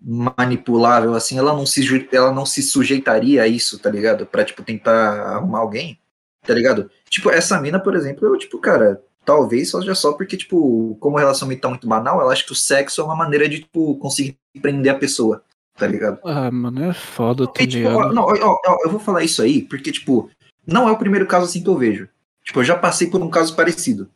manipulável, 0.00 1.14
assim, 1.14 1.38
ela 1.38 1.52
não 1.52 1.64
se, 1.64 2.08
ela 2.12 2.32
não 2.32 2.44
se 2.44 2.62
sujeitaria 2.62 3.42
a 3.42 3.48
isso, 3.48 3.78
tá 3.78 3.90
ligado? 3.90 4.26
Pra, 4.26 4.44
tipo, 4.44 4.62
tentar 4.62 5.36
arrumar 5.36 5.60
alguém, 5.60 5.98
tá 6.46 6.52
ligado? 6.52 6.90
Tipo, 7.08 7.30
essa 7.30 7.60
mina, 7.60 7.80
por 7.80 7.94
exemplo, 7.94 8.26
eu, 8.26 8.38
tipo, 8.38 8.58
cara, 8.58 9.02
talvez 9.24 9.70
seja 9.70 9.94
só 9.94 10.12
porque, 10.12 10.36
tipo, 10.36 10.96
como 11.00 11.16
o 11.16 11.18
relacionamento 11.18 11.62
tá 11.62 11.68
muito 11.68 11.88
banal, 11.88 12.20
ela 12.20 12.32
acha 12.32 12.44
que 12.44 12.52
o 12.52 12.56
sexo 12.56 13.00
é 13.00 13.04
uma 13.04 13.16
maneira 13.16 13.48
de, 13.48 13.60
tipo, 13.60 13.96
conseguir 13.96 14.36
prender 14.60 14.92
a 14.92 14.98
pessoa, 14.98 15.42
tá 15.76 15.86
ligado? 15.86 16.18
Ah, 16.24 16.50
mano, 16.50 16.84
é 16.84 16.92
foda, 16.92 17.46
tá 17.46 17.66
tipo, 17.66 17.88
não, 18.12 18.24
ó, 18.24 18.60
ó, 18.66 18.76
eu 18.84 18.90
vou 18.90 19.00
falar 19.00 19.24
isso 19.24 19.40
aí, 19.42 19.62
porque, 19.62 19.90
tipo, 19.90 20.30
não 20.66 20.88
é 20.88 20.92
o 20.92 20.98
primeiro 20.98 21.26
caso 21.26 21.46
assim 21.46 21.62
que 21.62 21.68
eu 21.68 21.78
vejo. 21.78 22.08
Tipo, 22.44 22.60
eu 22.60 22.64
já 22.64 22.76
passei 22.76 23.08
por 23.08 23.22
um 23.22 23.30
caso 23.30 23.56
parecido. 23.56 24.10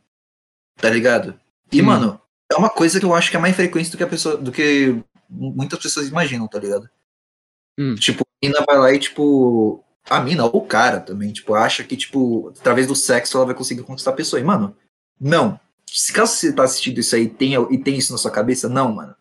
Tá 0.77 0.91
ligado? 0.91 1.39
E, 1.73 1.81
hum. 1.81 1.87
mano, 1.87 2.21
é 2.51 2.57
uma 2.57 2.71
coisa 2.71 3.01
que 3.01 3.07
eu 3.07 3.15
acho 3.15 3.31
que 3.31 3.37
é 3.37 3.41
mais 3.41 3.57
frequente 3.57 3.91
do 3.91 3.97
que 3.97 4.03
a 4.03 4.09
pessoa. 4.09 4.37
do 4.37 4.53
que 4.53 5.03
muitas 5.29 5.79
pessoas 5.79 6.09
imaginam, 6.09 6.47
tá 6.47 6.59
ligado? 6.59 6.89
Hum. 7.79 7.95
Tipo, 7.95 8.23
a 8.23 8.47
mina 8.47 8.65
vai 8.67 8.79
lá 8.79 8.93
e, 8.93 8.99
tipo. 8.99 9.83
A 10.09 10.21
mina, 10.21 10.45
ou 10.45 10.57
o 10.57 10.67
cara 10.67 11.01
também, 11.01 11.31
tipo, 11.33 11.55
acha 11.55 11.85
que, 11.85 11.95
tipo, 11.95 12.49
através 12.59 12.87
do 12.87 12.97
sexo 12.97 13.37
ela 13.37 13.45
vai 13.45 13.55
conseguir 13.55 13.83
conquistar 13.83 14.11
a 14.11 14.15
pessoa. 14.15 14.41
E, 14.41 14.45
mano, 14.45 14.75
não. 15.21 15.61
Se 15.87 16.13
caso 16.13 16.33
você 16.33 16.53
tá 16.53 16.65
assistindo 16.65 16.99
isso 16.99 17.15
aí 17.15 17.25
e 17.25 17.29
tem, 17.29 17.55
e 17.71 17.79
tem 17.79 17.97
isso 17.97 18.13
na 18.13 18.19
sua 18.19 18.31
cabeça, 18.31 18.69
não, 18.69 18.93
mano. 18.93 19.15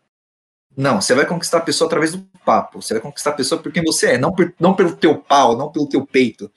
Não, 0.76 1.00
você 1.00 1.14
vai 1.14 1.26
conquistar 1.26 1.58
a 1.58 1.62
pessoa 1.62 1.88
através 1.88 2.12
do 2.12 2.22
papo. 2.44 2.80
Você 2.80 2.94
vai 2.94 3.02
conquistar 3.02 3.30
a 3.30 3.34
pessoa 3.34 3.60
por 3.60 3.72
quem 3.72 3.82
você 3.82 4.12
é, 4.12 4.18
não, 4.18 4.32
por, 4.32 4.54
não 4.60 4.74
pelo 4.74 4.94
teu 4.96 5.18
pau, 5.18 5.56
não 5.56 5.72
pelo 5.72 5.88
teu 5.88 6.06
peito, 6.06 6.50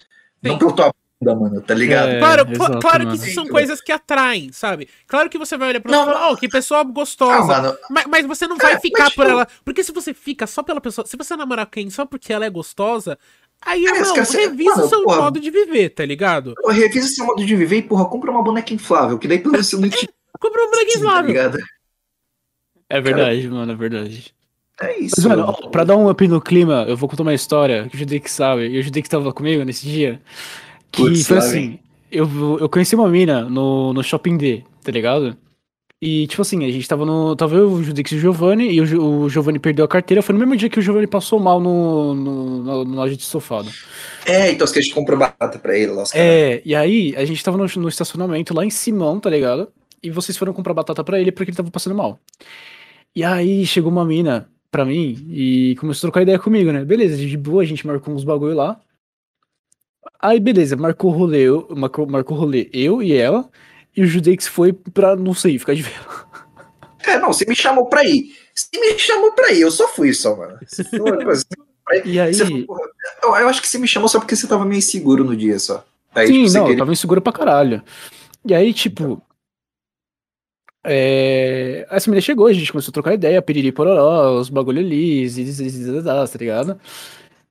Sim. 0.43 0.51
não 0.51 0.59
pelo 0.59 0.73
tua 0.73 0.93
mano, 1.23 1.61
tá 1.61 1.73
ligado? 1.73 2.09
É, 2.09 2.19
claro, 2.19 2.51
exato, 2.51 2.79
claro 2.79 3.07
que 3.07 3.15
isso 3.15 3.33
são 3.33 3.47
coisas 3.47 3.79
que 3.79 3.91
atraem, 3.91 4.51
sabe? 4.51 4.89
Claro 5.07 5.29
que 5.29 5.37
você 5.37 5.55
vai 5.55 5.69
olhar 5.69 5.79
pra 5.79 5.93
ela 5.93 6.03
e 6.03 6.05
falar, 6.13 6.31
oh, 6.31 6.35
que 6.35 6.49
pessoa 6.49 6.83
gostosa. 6.83 7.69
Ah, 7.69 7.77
mas, 7.89 8.05
mas, 8.07 8.25
você 8.25 8.47
não 8.47 8.57
vai 8.57 8.73
é, 8.73 8.79
ficar 8.79 9.05
mas, 9.05 9.15
por 9.15 9.25
tipo... 9.25 9.31
ela. 9.31 9.47
Porque 9.63 9.83
se 9.83 9.91
você 9.91 10.13
fica 10.13 10.47
só 10.47 10.63
pela 10.63 10.81
pessoa. 10.81 11.05
Se 11.05 11.15
você 11.15 11.35
namorar 11.35 11.67
quem 11.67 11.89
só 11.89 12.05
porque 12.05 12.33
ela 12.33 12.45
é 12.45 12.49
gostosa, 12.49 13.17
Aí, 13.63 13.85
é, 13.85 13.91
não, 13.91 14.15
revisa 14.15 14.85
o 14.85 14.89
seu 14.89 15.03
porra, 15.03 15.17
modo 15.17 15.39
de 15.39 15.51
viver, 15.51 15.89
tá 15.89 16.03
ligado? 16.03 16.55
Revisa 16.67 17.07
seu 17.07 17.25
modo 17.25 17.45
de 17.45 17.55
viver 17.55 17.77
e, 17.77 17.81
porra, 17.83 18.05
compra 18.05 18.31
uma 18.31 18.43
boneca 18.43 18.73
inflável, 18.73 19.19
que 19.19 19.27
daí 19.27 19.37
pelo 19.37 19.51
menos 19.51 19.69
você 19.69 19.77
não 19.77 19.87
te... 19.87 20.09
compra 20.39 20.63
uma 20.63 20.71
boneca 20.71 20.91
tá 20.91 20.97
inflável. 20.97 21.51
Tá 21.51 21.59
é 22.89 22.99
verdade, 22.99 23.43
Cara, 23.43 23.53
mano, 23.53 23.71
é 23.71 23.75
verdade. 23.75 24.33
É 24.81 24.99
isso. 24.99 25.15
Mas, 25.17 25.25
mano, 25.25 25.45
ó, 25.47 25.69
pra 25.69 25.83
dar 25.83 25.95
um 25.95 26.09
up 26.09 26.27
no 26.27 26.41
clima, 26.41 26.85
eu 26.87 26.97
vou 26.97 27.07
contar 27.07 27.21
uma 27.21 27.33
história 27.33 27.87
que 27.87 27.95
o 27.95 27.99
Judek 27.99 28.29
sabe, 28.29 28.67
e 28.67 28.79
o 28.79 28.83
Judek 28.83 29.07
tava 29.07 29.31
comigo 29.31 29.63
nesse 29.63 29.87
dia. 29.87 30.19
Que 30.91 31.03
Putz, 31.03 31.27
foi 31.27 31.37
assim, 31.37 31.79
eu, 32.11 32.27
eu 32.59 32.67
conheci 32.67 32.95
uma 32.95 33.07
mina 33.07 33.43
no, 33.49 33.93
no 33.93 34.03
Shopping 34.03 34.35
D, 34.37 34.63
tá 34.83 34.91
ligado? 34.91 35.37
E, 36.03 36.25
tipo 36.25 36.41
assim, 36.41 36.65
a 36.65 36.71
gente 36.71 36.87
tava 36.87 37.05
no. 37.05 37.35
Tava 37.35 37.55
eu, 37.55 37.71
o 37.71 37.83
Judix 37.83 38.11
e 38.11 38.15
o 38.15 38.19
Giovanni, 38.19 38.71
e 38.71 38.81
o, 38.81 39.21
o 39.21 39.29
Giovanni 39.29 39.59
perdeu 39.59 39.85
a 39.85 39.87
carteira. 39.87 40.23
Foi 40.23 40.33
no 40.33 40.39
mesmo 40.39 40.57
dia 40.57 40.67
que 40.67 40.79
o 40.79 40.81
Giovanni 40.81 41.05
passou 41.05 41.39
mal 41.39 41.59
no, 41.59 42.15
no, 42.15 42.63
no, 42.63 42.85
no 42.85 42.95
loja 42.95 43.15
de 43.15 43.21
sofado. 43.21 43.69
É, 44.25 44.51
então 44.51 44.65
que 44.65 44.79
a 44.79 44.81
gente 44.81 44.95
comprou 44.95 45.19
batata 45.19 45.59
pra 45.59 45.77
ele 45.77 45.91
lá. 45.91 46.03
É, 46.15 46.59
e 46.65 46.73
aí 46.73 47.15
a 47.15 47.23
gente 47.23 47.43
tava 47.43 47.55
no, 47.55 47.67
no 47.77 47.87
estacionamento 47.87 48.51
lá 48.51 48.65
em 48.65 48.71
Simão, 48.71 49.19
tá 49.19 49.29
ligado? 49.29 49.67
E 50.01 50.09
vocês 50.09 50.35
foram 50.35 50.53
comprar 50.53 50.73
batata 50.73 51.03
pra 51.03 51.21
ele 51.21 51.31
porque 51.31 51.51
ele 51.51 51.57
tava 51.57 51.69
passando 51.69 51.95
mal. 51.95 52.19
E 53.15 53.23
aí 53.23 53.63
chegou 53.67 53.91
uma 53.91 54.03
mina 54.03 54.49
pra 54.71 54.83
mim 54.83 55.23
e 55.29 55.75
começou 55.79 56.07
a 56.07 56.09
trocar 56.09 56.23
ideia 56.23 56.39
comigo, 56.39 56.71
né? 56.71 56.83
Beleza, 56.83 57.15
de 57.15 57.37
boa, 57.37 57.61
a 57.61 57.65
gente 57.65 57.85
marcou 57.85 58.11
uns 58.11 58.23
bagulho 58.23 58.55
lá. 58.55 58.79
Aí, 60.21 60.39
beleza, 60.39 60.75
marcou 60.75 61.11
rolê, 61.11 61.41
eu, 61.41 61.67
marcou, 61.75 62.05
marcou 62.05 62.37
rolê 62.37 62.69
eu 62.71 63.01
e 63.01 63.13
ela, 63.13 63.49
e 63.95 64.03
o 64.03 64.05
Judeix 64.07 64.47
foi 64.47 64.71
pra, 64.71 65.15
não 65.15 65.33
sei, 65.33 65.57
ficar 65.57 65.73
de 65.73 65.81
vela. 65.81 66.29
É, 67.03 67.17
não, 67.17 67.33
você 67.33 67.45
me 67.45 67.55
chamou 67.55 67.87
pra 67.87 68.05
ir. 68.05 68.35
Você 68.53 68.79
me 68.79 68.99
chamou 68.99 69.31
pra 69.31 69.51
ir, 69.51 69.61
eu 69.61 69.71
só 69.71 69.87
fui 69.87 70.13
só, 70.13 70.35
mano. 70.35 70.59
e 72.05 72.19
aí? 72.19 72.31
Eu, 72.39 73.35
eu, 73.35 73.47
acho 73.47 73.61
que 73.61 73.67
você 73.67 73.79
me 73.79 73.87
chamou 73.87 74.07
só 74.07 74.19
porque 74.19 74.35
você 74.35 74.47
tava 74.47 74.63
meio 74.65 74.77
inseguro 74.77 75.23
no 75.23 75.35
dia 75.35 75.57
só. 75.57 75.83
Aí, 76.13 76.27
Sim, 76.27 76.45
tipo, 76.45 76.53
não, 76.53 76.61
queria... 76.61 76.75
eu 76.75 76.79
tava 76.79 76.91
inseguro 76.91 77.21
pra 77.21 77.33
caralho. 77.33 77.83
E 78.45 78.53
aí, 78.53 78.73
tipo. 78.73 79.21
É... 80.83 81.87
Essa 81.89 82.09
menina 82.09 82.21
chegou, 82.21 82.47
a 82.47 82.53
gente 82.53 82.71
começou 82.71 82.91
a 82.91 82.93
trocar 82.93 83.13
ideia, 83.13 83.41
piriri 83.41 83.71
pororó, 83.71 84.39
os 84.39 84.49
bagulho 84.49 84.79
ali, 84.79 85.27
tá 86.31 86.37
ligado? 86.37 86.79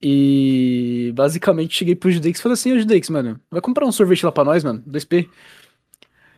E 0.02 1.12
basicamente 1.14 1.77
cheguei 1.77 1.94
pro 1.94 2.10
Judex 2.10 2.39
e 2.39 2.43
falei 2.43 2.55
assim, 2.55 2.72
ô 2.72 2.78
Judex, 2.78 3.10
mano, 3.10 3.39
vai 3.51 3.60
comprar 3.60 3.86
um 3.86 3.93
sorvete 3.93 4.24
lá 4.24 4.32
pra 4.32 4.44
nós, 4.44 4.64
mano, 4.64 4.82
2P. 4.89 5.28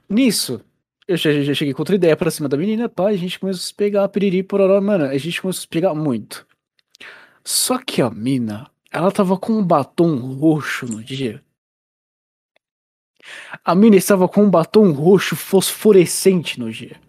Nisso, 0.08 0.60
eu 1.06 1.16
já, 1.16 1.32
já 1.42 1.54
cheguei 1.54 1.72
com 1.72 1.82
outra 1.82 1.94
ideia 1.94 2.16
pra 2.16 2.30
cima 2.30 2.48
da 2.48 2.56
menina, 2.56 2.88
pá, 2.88 3.08
a 3.08 3.16
gente 3.16 3.38
começou 3.38 3.60
a 3.60 3.66
se 3.66 3.74
pegar, 3.74 4.08
piriri, 4.08 4.42
pororó, 4.42 4.80
mano, 4.80 5.04
a 5.04 5.16
gente 5.16 5.40
começou 5.40 5.60
a 5.60 5.62
se 5.62 5.68
pegar 5.68 5.94
muito. 5.94 6.46
Só 7.44 7.78
que 7.78 8.02
a 8.02 8.10
mina, 8.10 8.68
ela 8.90 9.10
tava 9.12 9.38
com 9.38 9.52
um 9.52 9.64
batom 9.64 10.16
roxo 10.16 10.86
no 10.86 11.02
dia. 11.02 11.42
A 13.64 13.74
mina 13.74 13.96
estava 13.96 14.28
com 14.28 14.42
um 14.42 14.50
batom 14.50 14.90
roxo 14.90 15.36
fosforescente 15.36 16.58
no 16.58 16.70
dia. 16.70 17.00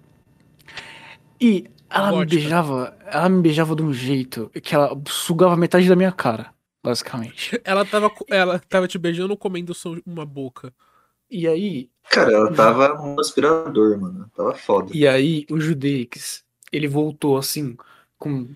E 1.41 1.65
ela 1.93 2.11
me 2.19 2.25
beijava, 2.25 2.97
ela 3.05 3.29
me 3.29 3.41
beijava 3.41 3.75
de 3.75 3.83
um 3.83 3.93
jeito 3.93 4.49
que 4.61 4.73
ela 4.75 4.99
sugava 5.07 5.55
metade 5.55 5.87
da 5.87 5.95
minha 5.95 6.11
cara, 6.11 6.53
basicamente. 6.83 7.59
Ela 7.63 7.85
tava, 7.85 8.11
ela 8.29 8.59
tava 8.59 8.87
te 8.87 8.97
beijando 8.97 9.31
ou 9.31 9.37
comendo 9.37 9.73
uma 10.05 10.25
boca? 10.25 10.73
E 11.29 11.47
aí, 11.47 11.89
Cara, 12.09 12.31
ela 12.31 12.53
tava 12.53 13.01
um 13.01 13.19
aspirador, 13.19 13.99
mano. 13.99 14.29
Tava 14.35 14.53
foda. 14.53 14.91
e 14.93 15.07
aí 15.07 15.45
o 15.49 15.59
Judeix, 15.59 16.43
ele 16.71 16.87
voltou 16.87 17.37
assim, 17.37 17.77
com 18.19 18.49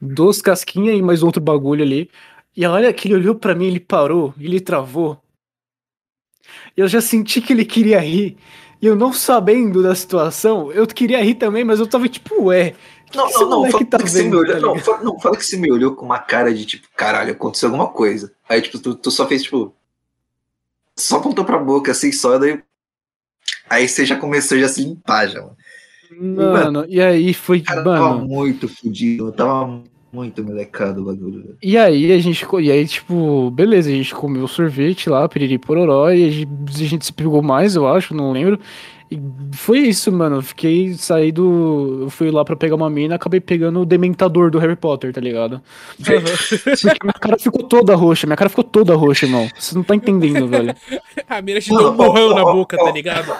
duas 0.00 0.40
casquinhas 0.40 0.98
e 0.98 1.02
mais 1.02 1.22
outro 1.22 1.40
bagulho 1.40 1.82
ali. 1.82 2.10
E 2.56 2.64
a 2.64 2.72
hora 2.72 2.92
que 2.92 3.08
ele 3.08 3.16
olhou 3.16 3.34
pra 3.34 3.54
mim, 3.54 3.66
ele 3.66 3.80
parou, 3.80 4.34
ele 4.40 4.60
travou. 4.60 5.22
Eu 6.76 6.88
já 6.88 7.00
senti 7.00 7.40
que 7.40 7.52
ele 7.52 7.64
queria 7.64 8.00
rir. 8.00 8.36
E 8.80 8.86
eu 8.86 8.94
não 8.94 9.12
sabendo 9.12 9.82
da 9.82 9.94
situação, 9.94 10.70
eu 10.70 10.86
queria 10.86 11.22
rir 11.22 11.34
também, 11.36 11.64
mas 11.64 11.80
eu 11.80 11.86
tava 11.86 12.08
tipo, 12.08 12.44
ué. 12.44 12.74
que 13.10 13.16
Não, 13.16 13.26
que 13.26 13.34
não, 13.34 13.40
não, 13.48 13.58
moleque 13.58 13.72
fala 13.72 13.86
tá 13.86 13.98
que 13.98 14.10
você 14.10 14.18
me 14.18 14.24
vendo, 14.24 14.38
olhou. 14.38 14.54
tá 14.54 14.60
não, 14.60 14.78
fala, 14.78 15.02
não, 15.02 15.20
fala 15.20 15.36
que 15.36 15.44
você 15.44 15.56
me 15.56 15.70
olhou 15.72 15.94
com 15.94 16.04
uma 16.04 16.18
cara 16.18 16.52
de 16.52 16.66
tipo, 16.66 16.88
caralho, 16.96 17.32
aconteceu 17.32 17.68
alguma 17.68 17.88
coisa. 17.88 18.32
Aí, 18.48 18.60
tipo, 18.60 18.78
tu, 18.78 18.94
tu 18.94 19.10
só 19.10 19.26
fez, 19.26 19.42
tipo. 19.44 19.74
Só 20.98 21.16
apontou 21.16 21.44
pra 21.44 21.58
boca, 21.58 21.92
assim, 21.92 22.12
só, 22.12 22.38
daí. 22.38 22.62
Aí 23.68 23.88
você 23.88 24.04
já 24.06 24.16
começou 24.16 24.58
já 24.58 24.66
a 24.66 24.68
se 24.68 24.82
limpar, 24.82 25.28
já, 25.28 25.40
mano. 25.40 25.56
Mano, 26.18 26.86
e 26.88 27.00
aí 27.00 27.34
foi, 27.34 27.60
cara 27.60 27.82
tava 27.82 28.14
mano. 28.14 28.26
muito 28.26 28.68
fudido, 28.68 29.32
tava 29.32 29.66
muito 29.66 29.95
melecado 30.44 31.02
o 31.02 31.04
bagulho. 31.04 31.56
E 31.62 31.76
aí 31.76 32.12
a 32.12 32.18
gente, 32.18 32.46
e 32.60 32.70
aí 32.70 32.86
tipo, 32.86 33.50
beleza, 33.50 33.90
a 33.90 33.92
gente 33.92 34.14
comeu 34.14 34.46
sorvete 34.48 35.10
lá, 35.10 35.28
piriri 35.28 35.58
pororó, 35.58 36.10
e 36.10 36.24
a 36.24 36.30
gente, 36.30 36.48
a 36.68 36.86
gente 36.86 37.06
se 37.06 37.12
pegou 37.12 37.42
mais, 37.42 37.74
eu 37.76 37.86
acho, 37.86 38.14
não 38.14 38.32
lembro. 38.32 38.58
E 39.10 39.20
foi 39.52 39.78
isso, 39.80 40.10
mano. 40.10 40.36
Eu 40.36 40.42
fiquei, 40.42 40.94
saí 40.94 41.30
do. 41.30 42.00
Eu 42.02 42.10
fui 42.10 42.30
lá 42.30 42.44
pra 42.44 42.56
pegar 42.56 42.74
uma 42.74 42.90
mina, 42.90 43.14
acabei 43.14 43.40
pegando 43.40 43.80
o 43.80 43.86
dementador 43.86 44.50
do 44.50 44.58
Harry 44.58 44.74
Potter, 44.74 45.12
tá 45.12 45.20
ligado? 45.20 45.62
Porque 45.96 46.18
minha 47.02 47.12
cara 47.12 47.38
ficou 47.38 47.62
toda 47.62 47.94
roxa, 47.94 48.26
minha 48.26 48.36
cara 48.36 48.50
ficou 48.50 48.64
toda 48.64 48.96
roxa, 48.96 49.26
irmão. 49.26 49.48
Você 49.56 49.74
não 49.76 49.84
tá 49.84 49.94
entendendo, 49.94 50.46
velho. 50.48 50.74
A 51.28 51.40
mira 51.40 51.60
te 51.60 51.70
deu 51.70 51.92
um 51.92 51.96
borrão 51.96 52.34
na 52.34 52.42
boca, 52.42 52.76
tá 52.76 52.90
ligado? 52.90 53.32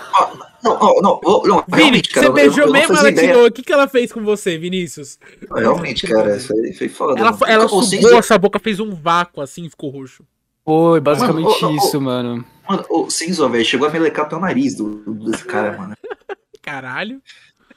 Não, 0.62 0.78
não, 0.78 1.00
não, 1.00 1.20
não, 1.22 1.42
não 1.44 1.64
Vini, 1.68 2.02
cara, 2.02 2.26
você 2.26 2.32
beijou 2.32 2.66
eu 2.66 2.72
mesmo, 2.72 2.96
ela 2.96 3.10
ideia. 3.10 3.28
tirou. 3.28 3.46
O 3.46 3.52
que, 3.52 3.62
que 3.62 3.72
ela 3.72 3.88
fez 3.88 4.12
com 4.12 4.22
você, 4.22 4.56
Vinícius? 4.56 5.18
Realmente, 5.54 6.06
cara, 6.06 6.38
foi, 6.38 6.72
foi 6.72 6.88
foda. 6.88 7.20
Ela, 7.20 7.36
ela 7.46 7.68
sugou 7.68 8.22
sua 8.22 8.38
boca, 8.38 8.58
fez 8.58 8.78
um 8.78 8.90
vácuo 8.90 9.40
assim 9.40 9.66
e 9.66 9.70
ficou 9.70 9.90
roxo. 9.90 10.24
Foi 10.66 11.00
basicamente 11.00 11.62
Mano, 11.62 11.76
isso, 11.76 12.00
mano. 12.00 12.44
Mano, 12.68 12.84
ô, 12.90 13.08
sem 13.08 13.32
zoar, 13.32 13.50
velho, 13.52 13.64
chegou 13.64 13.86
a 13.86 13.90
melecar 13.90 14.26
até 14.26 14.34
o 14.36 14.40
nariz 14.40 14.74
do, 14.76 14.96
do- 14.96 15.30
desse 15.30 15.44
cara, 15.44 15.78
mano. 15.78 15.94
Caralho. 16.60 17.22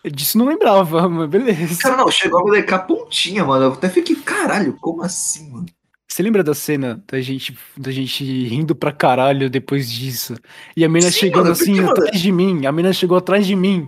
Disso 0.03 0.37
não 0.39 0.47
lembrava, 0.47 1.07
mas 1.07 1.29
beleza. 1.29 1.79
Cara, 1.81 1.95
não, 1.97 2.09
chegou 2.09 2.39
a 2.41 2.43
melecar 2.45 2.79
a 2.79 2.83
pontinha, 2.83 3.45
mano. 3.45 3.65
Eu 3.65 3.73
até 3.73 3.87
fiquei, 3.89 4.15
caralho, 4.15 4.75
como 4.81 5.03
assim, 5.03 5.51
mano? 5.51 5.67
Você 6.07 6.23
lembra 6.23 6.43
da 6.43 6.55
cena 6.55 7.03
da 7.07 7.21
gente, 7.21 7.55
da 7.77 7.91
gente 7.91 8.23
rindo 8.47 8.73
pra 8.75 8.91
caralho 8.91 9.47
depois 9.49 9.91
disso? 9.91 10.35
E 10.75 10.83
a 10.83 10.89
mina 10.89 11.11
Sim, 11.11 11.19
chegando 11.19 11.43
mano, 11.43 11.55
porque, 11.55 11.69
assim 11.71 11.81
mano- 11.81 11.91
atrás 11.91 12.19
de 12.19 12.31
mim. 12.31 12.65
A 12.65 12.71
mina 12.71 12.91
chegou 12.91 13.17
atrás 13.17 13.45
de 13.45 13.55
mim. 13.55 13.87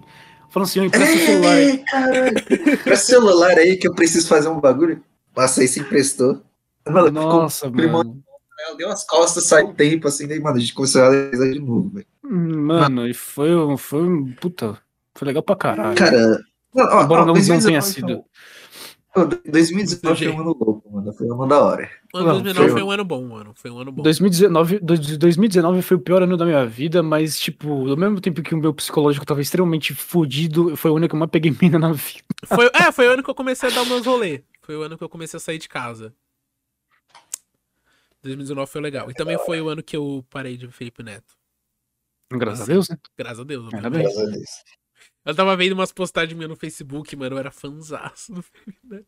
Falando 0.52 0.68
assim, 0.70 0.80
ó, 0.82 0.84
empresta 0.84 1.16
o 1.16 1.20
celular. 1.26 1.58
É, 1.58 1.78
caralho. 1.78 2.78
Pra 2.84 2.96
celular 2.96 3.58
aí 3.58 3.78
que 3.78 3.88
eu 3.88 3.96
preciso 3.96 4.28
fazer 4.28 4.50
um 4.50 4.60
bagulho. 4.60 5.02
Nossa, 5.36 5.62
aí 5.62 5.68
se 5.68 5.80
emprestou. 5.80 6.42
Mano, 6.88 7.10
Nossa, 7.10 7.70
mano. 7.72 8.22
Ela 8.68 8.76
deu 8.78 8.90
as 8.90 9.06
costas, 9.06 9.46
saiu 9.46 9.68
um 9.68 9.74
tempo 9.74 10.08
assim, 10.08 10.28
daí, 10.28 10.40
mano, 10.40 10.58
a 10.58 10.60
gente 10.60 10.74
começou 10.74 11.02
a 11.04 11.10
realizar 11.10 11.52
de 11.52 11.60
novo, 11.60 11.90
velho. 11.90 12.08
Mano, 12.24 13.08
e 13.08 13.14
foi, 13.14 13.56
um- 13.56 13.78
foi 13.78 14.04
um. 14.04 14.32
Puta. 14.34 14.78
Foi 15.16 15.26
legal 15.28 15.44
pra 15.44 15.56
caralho. 15.56 15.98
Cara, 15.98 16.40
não, 16.74 16.86
ó, 16.86 17.04
Embora 17.04 17.22
não, 17.22 17.28
não 17.28 17.34
2019 17.34 17.66
tenha 17.68 17.82
foi 17.82 17.92
sido. 17.92 18.14
um- 18.20 18.24
Ô, 19.14 19.26
2019 19.26 20.24
foi 20.26 20.34
um 20.34 20.40
ano 20.40 20.54
louco, 20.58 20.90
mano. 20.90 21.12
Foi 21.12 21.28
um 21.28 21.34
ano 21.34 21.48
da 21.48 21.60
hora. 21.62 21.90
O 22.14 22.18
ano 22.20 22.28
Não, 22.28 22.34
2009 22.36 22.70
foi- 22.70 22.80
foi 22.80 22.88
um 22.88 22.92
ano 22.92 23.04
bom, 23.04 23.28
mano. 23.28 23.52
Foi 23.56 23.70
um 23.70 23.78
ano 23.80 23.92
bom. 23.92 24.02
2019, 24.04 24.80
dois- 24.80 25.18
2019 25.18 25.82
foi 25.82 25.98
o 25.98 26.00
pior 26.00 26.24
ano 26.24 26.38
da 26.38 26.46
minha 26.46 26.66
vida, 26.66 27.04
mas, 27.04 27.38
tipo, 27.38 27.90
ao 27.90 27.98
mesmo 27.98 28.22
tempo 28.22 28.42
que 28.42 28.56
o 28.56 28.58
meu 28.58 28.74
psicológico 28.74 29.26
tava 29.26 29.42
extremamente 29.42 29.94
fodido, 29.94 30.78
foi 30.78 30.92
o 30.92 30.96
ano 30.96 31.10
que 31.10 31.16
eu 31.16 31.20
mais 31.20 31.30
peguei 31.30 31.52
mina 31.62 31.78
na 31.78 31.92
vida. 31.92 32.24
Foi, 32.46 32.70
é, 32.74 32.90
foi 32.94 33.10
o 33.10 33.12
ano 33.12 33.22
que 33.24 33.30
eu 33.30 33.36
comecei 33.36 33.70
a 33.70 33.74
dar 33.74 33.86
meus 33.86 34.06
rolê. 34.06 34.44
Foi 34.62 34.78
o 34.78 34.82
ano 34.82 34.98
que 34.98 35.04
eu 35.04 35.10
comecei 35.10 35.36
a 35.36 35.42
sair 35.42 35.58
de 35.58 35.68
casa. 35.68 36.14
2019 38.24 38.72
foi 38.72 38.82
legal. 38.82 39.10
E 39.10 39.14
também 39.14 39.38
foi 39.40 39.62
o 39.62 39.70
ano 39.70 39.82
que 39.84 39.96
eu 39.96 40.26
parei 40.30 40.58
de 40.58 40.68
Felipe 40.70 41.04
Neto. 41.04 41.36
Graças 42.32 42.62
a 42.62 42.66
Deus, 42.66 42.90
né? 42.90 42.98
Graças 43.18 43.40
a 43.40 43.44
Deus. 43.44 43.70
Deus. 43.70 44.50
Eu 45.26 45.36
tava 45.36 45.56
vendo 45.56 45.74
umas 45.74 45.92
postagens 45.92 46.36
minhas 46.36 46.50
no 46.50 46.56
Facebook, 46.56 47.16
mano. 47.16 47.36
Eu 47.36 47.40
era 47.40 47.52
fãzaço 47.52 48.34
do 48.34 48.42
Felipe 48.42 48.80
Neto. 48.84 49.08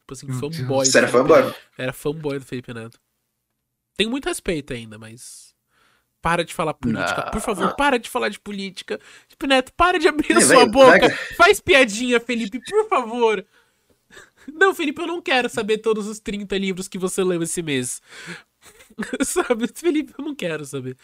Tipo 0.00 0.12
assim, 0.12 0.32
fanboy. 0.32 0.84
Você 0.86 0.98
era 0.98 1.08
fanboy? 1.08 1.42
Neto. 1.42 1.58
Era 1.78 1.92
fanboy 1.92 2.38
do 2.38 2.44
Felipe 2.44 2.74
Neto. 2.74 3.00
Tenho 3.96 4.10
muito 4.10 4.26
respeito 4.28 4.72
ainda, 4.72 4.98
mas. 4.98 5.54
Para 6.20 6.44
de 6.44 6.54
falar 6.54 6.72
política. 6.74 7.24
Não. 7.24 7.30
Por 7.30 7.40
favor, 7.40 7.74
para 7.76 7.98
de 7.98 8.08
falar 8.08 8.28
de 8.30 8.40
política. 8.40 8.98
Felipe 9.28 9.46
Neto, 9.46 9.72
para 9.74 9.98
de 9.98 10.08
abrir 10.08 10.32
a 10.32 10.34
Vai, 10.36 10.42
sua 10.42 10.56
vai, 10.56 10.68
boca. 10.68 11.08
vai. 11.08 11.16
Faz 11.36 11.60
piadinha, 11.60 12.18
Felipe, 12.20 12.60
por 12.60 12.88
favor. 12.88 13.46
Não, 14.52 14.74
Felipe, 14.74 15.00
eu 15.00 15.06
não 15.06 15.20
quero 15.22 15.48
saber 15.48 15.78
todos 15.78 16.06
os 16.06 16.18
30 16.18 16.56
livros 16.58 16.88
que 16.88 16.98
você 16.98 17.22
leu 17.24 17.42
esse 17.42 17.62
mês. 17.62 18.00
Sabe, 19.24 19.68
Felipe, 19.74 20.12
eu 20.18 20.24
não 20.24 20.34
quero 20.34 20.64
saber. 20.64 20.96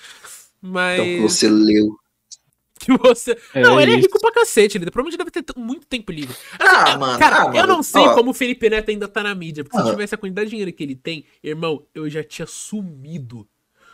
Mas. 0.60 1.00
Então, 1.00 1.06
que 1.16 1.20
você 1.22 1.48
leu. 1.48 1.96
que 2.80 2.96
você- 2.96 3.36
É 3.54 3.60
não, 3.62 3.78
ele 3.80 3.92
é 3.92 3.96
rico 3.96 4.18
pra 4.20 4.32
cacete, 4.32 4.78
ele 4.78 4.90
provavelmente 4.90 5.18
deve 5.18 5.30
ter 5.30 5.44
muito 5.58 5.86
tempo 5.86 6.10
livre. 6.12 6.34
Ah, 6.58 6.96
mano. 6.96 7.18
Cara, 7.18 7.42
ah, 7.42 7.46
eu 7.48 7.52
mano. 7.52 7.66
não 7.74 7.82
sei 7.82 8.00
Ó, 8.02 8.14
como 8.14 8.30
o 8.30 8.34
Felipe 8.34 8.68
Neto 8.70 8.90
ainda 8.90 9.06
tá 9.06 9.22
na 9.22 9.34
mídia, 9.34 9.62
porque 9.64 9.76
se 9.78 9.86
Ah. 9.88 9.90
tivesse 9.90 10.14
a 10.14 10.18
quantidade 10.18 10.46
de 10.46 10.50
dinheiro 10.52 10.72
que 10.72 10.82
ele 10.82 10.94
tem, 10.96 11.24
irmão, 11.42 11.84
eu 11.94 12.08
já 12.08 12.24
tinha 12.24 12.46
sumido. 12.46 13.46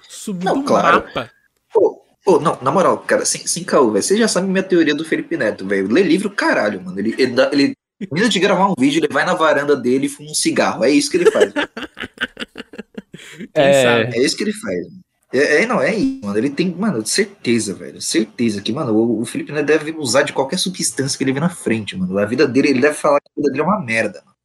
Sumido 0.08 0.44
Não, 0.44 0.56
um 0.58 0.64
claro. 0.64 1.04
mapa. 1.04 1.30
Pô, 1.72 2.04
pô, 2.24 2.38
não, 2.38 2.56
na 2.62 2.70
moral, 2.70 2.98
cara, 2.98 3.24
sem, 3.24 3.44
sem 3.46 3.64
caô, 3.64 3.90
velho. 3.90 4.02
Você 4.04 4.16
já 4.16 4.28
sabe 4.28 4.46
minha 4.46 4.62
teoria 4.62 4.94
do 4.94 5.04
Felipe 5.04 5.36
Neto, 5.36 5.66
velho. 5.66 5.90
Lê 5.92 6.02
livro, 6.04 6.30
caralho, 6.30 6.80
mano. 6.80 6.96
Ele, 7.00 7.12
ele, 7.18 7.32
dá- 7.32 7.50
ele 7.52 7.76
termina 7.98 8.28
de 8.28 8.38
gravar 8.40 8.68
um 8.70 8.74
vídeo, 8.78 8.98
ele 9.00 9.12
vai 9.12 9.24
na 9.24 9.34
varanda 9.34 9.76
dele 9.76 10.06
e 10.06 10.08
fuma 10.08 10.30
um 10.30 10.34
cigarro. 10.34 10.84
É 10.84 10.90
isso 10.90 11.10
que 11.10 11.16
ele 11.16 11.30
faz. 11.30 11.52
Quem 11.52 13.48
É. 13.54 13.82
sabe? 13.82 14.16
É 14.16 14.22
isso 14.22 14.36
que 14.36 14.44
ele 14.44 14.52
faz. 14.52 14.86
É, 15.32 15.62
é, 15.62 15.66
não, 15.66 15.82
é 15.82 15.94
isso, 15.94 16.20
mano. 16.24 16.38
Ele 16.38 16.50
tem, 16.50 16.70
mano, 16.74 17.04
certeza, 17.04 17.74
velho. 17.74 18.00
Certeza 18.00 18.60
que, 18.62 18.72
mano, 18.72 18.94
o, 18.94 19.20
o 19.20 19.24
Felipe 19.26 19.52
Neto 19.52 19.66
deve 19.66 19.90
usar 19.98 20.22
de 20.22 20.32
qualquer 20.32 20.58
substância 20.58 21.18
que 21.18 21.24
ele 21.24 21.32
vê 21.32 21.40
na 21.40 21.48
frente, 21.48 21.96
mano. 21.96 22.16
A 22.18 22.24
vida 22.24 22.46
dele, 22.46 22.68
ele 22.68 22.80
deve 22.80 22.94
falar 22.94 23.20
que 23.20 23.28
a 23.28 23.40
vida 23.40 23.50
dele 23.50 23.62
é 23.62 23.66
uma 23.66 23.84
merda, 23.84 24.22
mano. 24.24 24.36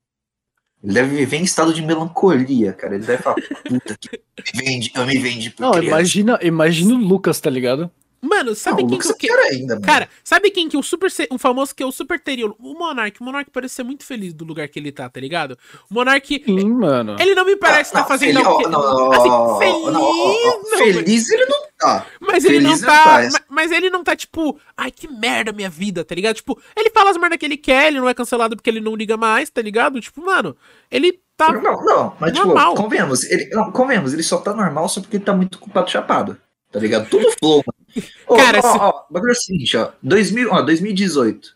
Ele 0.84 0.94
deve 0.94 1.16
viver 1.16 1.38
em 1.38 1.44
estado 1.44 1.72
de 1.74 1.82
melancolia, 1.84 2.74
cara. 2.74 2.96
Ele 2.96 3.06
deve 3.06 3.22
falar, 3.22 3.36
puta 3.36 3.96
que 3.98 4.58
me 4.58 4.64
vende, 4.66 4.92
eu 4.96 5.06
me 5.06 5.20
vendi 5.20 5.52
por 5.52 5.62
Não, 5.62 5.72
criança. 5.72 5.88
imagina, 5.88 6.40
imagina 6.42 6.96
o 6.96 6.98
Lucas, 6.98 7.40
tá 7.40 7.50
ligado? 7.52 7.90
Mano, 8.22 8.54
sabe 8.54 8.84
Não, 8.84 8.88
o 8.88 8.90
quem 8.92 9.00
que 9.00 9.08
eu 9.08 9.12
é 9.12 9.14
que... 9.16 9.28
pior 9.28 9.40
ainda, 9.40 9.74
mano. 9.76 9.86
Cara, 9.88 10.08
sabe 10.24 10.52
quem 10.52 10.70
que 10.70 10.78
eu 10.78 10.84
super. 10.84 11.10
Um 11.32 11.40
famoso 11.40 11.74
que 11.74 11.84
eu 11.84 11.92
super 11.92 12.20
teria? 12.20 12.46
O 12.48 12.74
Monark. 12.78 13.20
O 13.20 13.24
Monark 13.24 13.50
parece 13.52 13.74
ser 13.76 13.84
muito 13.84 14.06
feliz 14.06 14.32
do 14.34 14.46
lugar 14.46 14.68
que 14.68 14.78
ele 14.78 14.92
tá, 14.92 15.10
tá 15.10 15.20
ligado? 15.20 15.58
O 15.90 15.94
Monark. 15.96 16.44
Sim, 16.46 16.70
mano. 16.70 17.16
Ele 17.20 17.34
não 17.34 17.44
me 17.46 17.56
parece 17.56 17.90
estar 17.90 18.02
Não, 18.02 18.08
fazendo 18.08 18.40
feliz- 18.44 18.70
não, 18.70 18.70
não, 18.70 19.12
assim, 19.12 19.66
feliz. 19.66 19.94
não, 19.94 20.78
feliz 20.94 21.30
ele 21.32 21.46
não 21.48 21.58
tá. 21.80 22.06
Mas 22.20 22.46
ele 22.46 22.60
não 22.60 22.80
tá. 22.80 23.04
tá, 23.04 23.30
ma- 23.32 23.40
Mas 23.50 23.72
ele 23.72 23.90
não 23.90 24.04
tá, 24.04 24.16
tipo, 24.16 24.60
ai, 24.78 24.92
que 24.92 25.08
merda 25.08 25.52
minha 25.52 25.70
vida, 25.70 26.06
tá 26.06 26.14
ligado? 26.14 26.36
Tipo, 26.36 26.62
ele 26.78 26.92
fala 26.92 27.10
as 27.10 27.18
merda 27.18 27.38
que 27.40 27.46
ele 27.46 27.58
quer, 27.58 27.88
ele 27.88 28.00
não 28.00 28.08
é 28.08 28.14
cancelado 28.14 28.56
porque 28.56 28.70
ele 28.70 28.80
não 28.82 28.96
liga 28.96 29.18
mais, 29.18 29.50
tá 29.50 29.62
ligado? 29.64 30.00
Tipo, 30.00 30.24
mano, 30.24 30.56
ele 30.92 31.20
tá. 31.36 31.52
Não, 31.54 31.84
não, 31.84 32.16
mas 32.20 32.34
Normal. 32.34 32.72
tipo, 32.74 32.84
convenhamos, 32.84 33.24
ele, 33.24 33.50
não, 33.50 33.72
convenhamos, 33.72 34.14
ele 34.14 34.22
só 34.24 34.38
tá 34.38 34.54
normal 34.54 34.88
só 34.88 35.02
porque 35.02 35.18
ele 35.18 35.24
tá 35.26 35.34
muito 35.34 35.58
culpado 35.58 35.90
chapado. 35.90 36.38
Tá 36.72 36.80
ligado? 36.80 37.10
Tudo 37.10 37.30
flow, 37.38 37.58
mano. 37.68 37.81
Cara, 38.28 38.60
ó, 38.60 38.62
se- 38.62 38.78
ó, 38.80 38.90
o 39.10 39.14
bagulho 39.14 39.32
é 39.32 39.34
o 39.34 39.36
seguinte, 39.36 39.78
ó. 39.78 39.92
2000, 40.02 40.50
ó, 40.52 40.62
2018. 40.62 41.56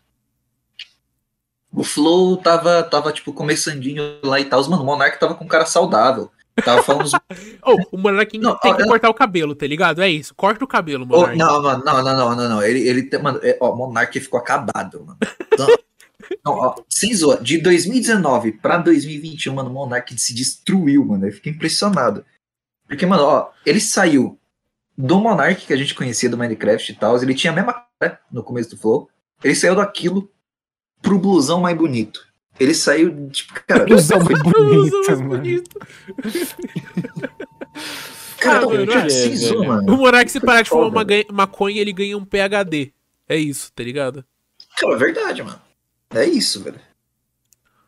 O 1.71 1.83
Flow 1.83 2.37
tava, 2.37 2.83
tava, 2.83 3.11
tipo, 3.11 3.33
começandinho 3.33 4.01
lá 4.23 4.39
e 4.39 4.45
tal. 4.45 4.63
Mano, 4.69 4.83
o 4.83 4.85
Monark 4.85 5.19
tava 5.19 5.35
com 5.35 5.43
um 5.43 5.47
cara 5.47 5.65
saudável. 5.65 6.31
Tava 6.63 6.81
falando. 6.83 7.05
os- 7.05 7.11
Ô, 7.65 7.75
o 7.91 7.97
Monark 7.97 8.37
Não, 8.37 8.57
tem 8.57 8.71
ó, 8.71 8.75
que 8.75 8.81
eu- 8.83 8.87
cortar 8.87 9.09
o 9.09 9.13
cabelo, 9.13 9.53
tá 9.53 9.67
ligado? 9.67 10.01
É 10.01 10.09
isso, 10.09 10.33
corta 10.35 10.63
o 10.63 10.67
cabelo, 10.67 11.05
Monark. 11.05 11.37
não, 11.37 11.61
não, 11.61 11.77
não, 11.79 12.03
não, 12.03 12.15
não, 12.17 12.35
não, 12.35 12.49
não. 12.49 12.63
Ele, 12.63 12.87
ele 12.87 13.03
tem, 13.03 13.21
mano, 13.21 13.39
é, 13.43 13.57
ó, 13.59 13.71
o 13.73 13.75
Monark 13.75 14.17
ficou 14.19 14.39
acabado, 14.39 15.03
mano. 15.05 15.17
Não, 15.59 15.67
não, 16.45 16.53
ó, 16.53 16.75
sem 16.89 17.13
zoa, 17.13 17.37
de 17.41 17.57
2019 17.57 18.53
pra 18.53 18.77
2021, 18.77 19.53
mano, 19.53 19.69
o 19.69 19.73
Monark 19.73 20.17
se 20.17 20.33
destruiu, 20.33 21.03
mano. 21.03 21.27
Eu 21.27 21.33
fiquei 21.33 21.51
impressionado. 21.51 22.23
Porque, 22.87 23.05
mano, 23.05 23.23
ó, 23.23 23.49
ele 23.65 23.81
saiu 23.81 24.39
do 24.97 25.19
Monark 25.19 25.65
que 25.65 25.73
a 25.73 25.77
gente 25.77 25.93
conhecia 25.95 26.29
do 26.29 26.37
Minecraft 26.37 26.91
e 26.91 26.95
tal, 26.95 27.21
ele 27.21 27.33
tinha 27.33 27.51
a 27.51 27.55
mesma 27.55 27.85
cara 27.99 28.19
no 28.31 28.43
começo 28.43 28.69
do 28.71 28.77
Flow. 28.77 29.09
Ele 29.43 29.55
saiu 29.55 29.75
daquilo 29.75 30.31
pro 31.01 31.19
blusão 31.19 31.59
mais 31.61 31.77
bonito. 31.77 32.25
Ele 32.59 32.73
saiu, 32.73 33.29
tipo, 33.29 33.53
cara, 33.67 33.85
Blusão 33.85 34.21
foi- 34.21 34.33
muito 34.35 34.57
Usa 34.57 34.97
mais 35.07 35.21
bonito, 35.21 35.69
mano. 35.77 36.23
bonito. 36.23 36.85
cara, 38.39 38.65
mano, 38.65 38.87
cara, 38.87 39.07
é, 39.11 39.67
mano. 39.67 39.93
O 39.93 39.97
Monark, 39.97 40.31
se 40.31 40.39
parar 40.39 40.61
de 40.61 40.69
fumar 40.69 40.87
uma 40.89 41.05
maconha, 41.33 41.81
ele 41.81 41.91
ganha 41.93 42.17
um 42.17 42.25
PHD. 42.25 42.93
É 43.27 43.35
isso, 43.35 43.71
tá 43.73 43.83
ligado? 43.83 44.23
Cara, 44.77 44.93
é 44.93 44.97
verdade, 44.97 45.43
mano. 45.43 45.59
É 46.13 46.25
isso, 46.25 46.63
velho. 46.63 46.79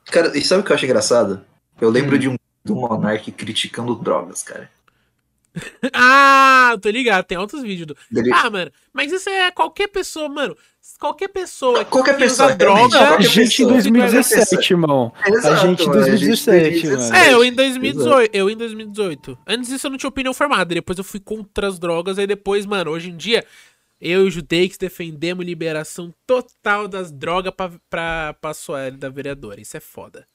Cara, 0.06 0.38
e 0.38 0.42
sabe 0.44 0.62
o 0.62 0.66
que 0.66 0.72
eu 0.72 0.76
acho 0.76 0.86
engraçado? 0.86 1.42
Eu 1.80 1.90
lembro 1.90 2.16
Hum. 2.16 2.20
de 2.20 2.30
um 2.30 2.36
do 2.66 2.76
Monark 2.76 3.32
criticando 3.32 3.96
drogas, 3.96 4.44
cara. 4.44 4.70
Ah, 5.94 6.76
tô 6.82 6.90
ligado, 6.90 7.26
tem 7.26 7.38
outros 7.38 7.62
vídeos 7.62 7.88
do. 7.88 7.96
Ah, 8.34 8.50
mano, 8.50 8.72
mas 8.94 9.12
isso 9.12 9.30
é 9.30 9.52
qualquer 9.52 9.88
pessoa, 9.88 10.30
mano. 10.30 10.56
Qualquer 11.00 11.28
pessoa 11.28 11.84
que 11.84 11.92
Qualquer 11.92 12.16
que 12.16 12.24
pessoa, 12.24 12.48
usa 12.48 12.58
droga. 12.58 13.00
A 13.00 13.08
qualquer 13.08 13.24
gente 13.24 13.62
em 13.62 13.68
pessoa. 13.68 13.74
2017, 13.74 14.74
irmão. 14.74 15.14
A 15.22 15.30
Exato, 15.30 15.68
gente 15.68 15.84
em 15.84 15.88
mano, 15.88 16.02
a 16.02 16.16
gente 16.16 16.24
em 16.24 16.36
2017, 16.48 16.88
mano. 16.88 17.16
É, 17.16 17.34
eu 17.34 17.44
em 17.44 17.54
2018. 17.54 18.36
Eu 18.36 18.50
em 18.50 18.58
2018. 18.58 19.38
Antes 19.46 19.70
disso 19.70 19.88
eu 19.88 19.92
não 19.92 19.98
tinha 19.98 20.10
opinião 20.10 20.34
formada. 20.34 20.74
Depois 20.74 20.98
eu 20.98 21.04
fui 21.04 21.20
contra 21.20 21.68
as 21.68 21.78
drogas. 21.78 22.18
Aí 22.18 22.26
depois, 22.26 22.66
mano, 22.66 22.92
hoje 22.92 23.10
em 23.10 23.18
dia, 23.18 23.46
eu 24.00 24.24
e 24.24 24.28
o 24.28 24.32
Judeix 24.32 24.78
defendemos 24.78 25.46
liberação 25.46 26.14
total 26.26 26.88
das 26.88 27.12
drogas 27.12 27.54
pra, 27.56 27.72
pra, 27.90 28.36
pra 28.40 28.54
Soel 28.54 28.92
da 28.92 29.10
vereadora. 29.10 29.60
Isso 29.62 29.76
é 29.76 29.82
foda. 29.82 30.26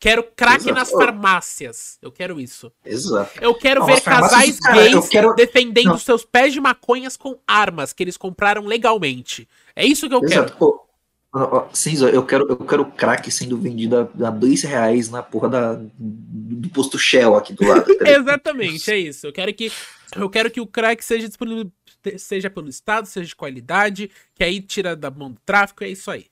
Quero 0.00 0.22
crack 0.22 0.60
Exato. 0.62 0.74
nas 0.74 0.90
farmácias. 0.90 1.98
Eu 2.00 2.12
quero 2.12 2.40
isso. 2.40 2.70
Exato. 2.84 3.32
Eu 3.42 3.52
quero 3.54 3.80
Não, 3.80 3.86
ver 3.86 4.00
casais 4.00 4.60
cara, 4.60 4.76
gays 4.76 5.08
quero- 5.08 5.34
defendendo 5.34 5.86
Não. 5.86 5.98
seus 5.98 6.24
pés 6.24 6.52
de 6.52 6.60
maconhas 6.60 7.16
com 7.16 7.36
armas 7.46 7.92
que 7.92 8.04
eles 8.04 8.16
compraram 8.16 8.64
legalmente. 8.64 9.48
É 9.74 9.84
isso 9.84 10.08
que 10.08 10.14
eu 10.14 10.20
quero. 10.20 10.44
Exato. 10.44 10.56
Pô, 10.56 10.86
ó, 11.34 11.66
Cinza, 11.72 12.08
eu 12.10 12.24
quero, 12.24 12.46
eu 12.48 12.56
quero 12.58 12.84
crack 12.86 13.28
sendo 13.32 13.58
vendido 13.58 13.96
a, 13.98 14.28
a 14.28 14.30
dois 14.30 14.62
reais 14.62 15.10
na 15.10 15.20
porra 15.20 15.48
da, 15.48 15.80
do 15.98 16.68
posto 16.68 16.96
Shell 16.96 17.34
aqui 17.34 17.52
do 17.52 17.66
lado. 17.66 17.92
tá? 17.98 18.08
Exatamente, 18.08 18.88
é 18.92 18.98
isso. 18.98 19.26
Eu 19.26 19.32
quero 19.32 19.52
que 19.52 19.72
eu 20.16 20.30
quero 20.30 20.50
que 20.50 20.60
o 20.60 20.66
crack 20.66 21.04
seja 21.04 21.26
disponível 21.26 21.70
seja 22.16 22.48
pelo 22.48 22.68
estado, 22.68 23.06
seja 23.06 23.26
de 23.26 23.34
qualidade, 23.36 24.08
que 24.34 24.44
aí 24.44 24.60
tira 24.60 24.94
da 24.94 25.10
mão 25.10 25.32
do 25.32 25.40
tráfico, 25.44 25.82
é 25.82 25.88
isso 25.88 26.08
aí. 26.08 26.26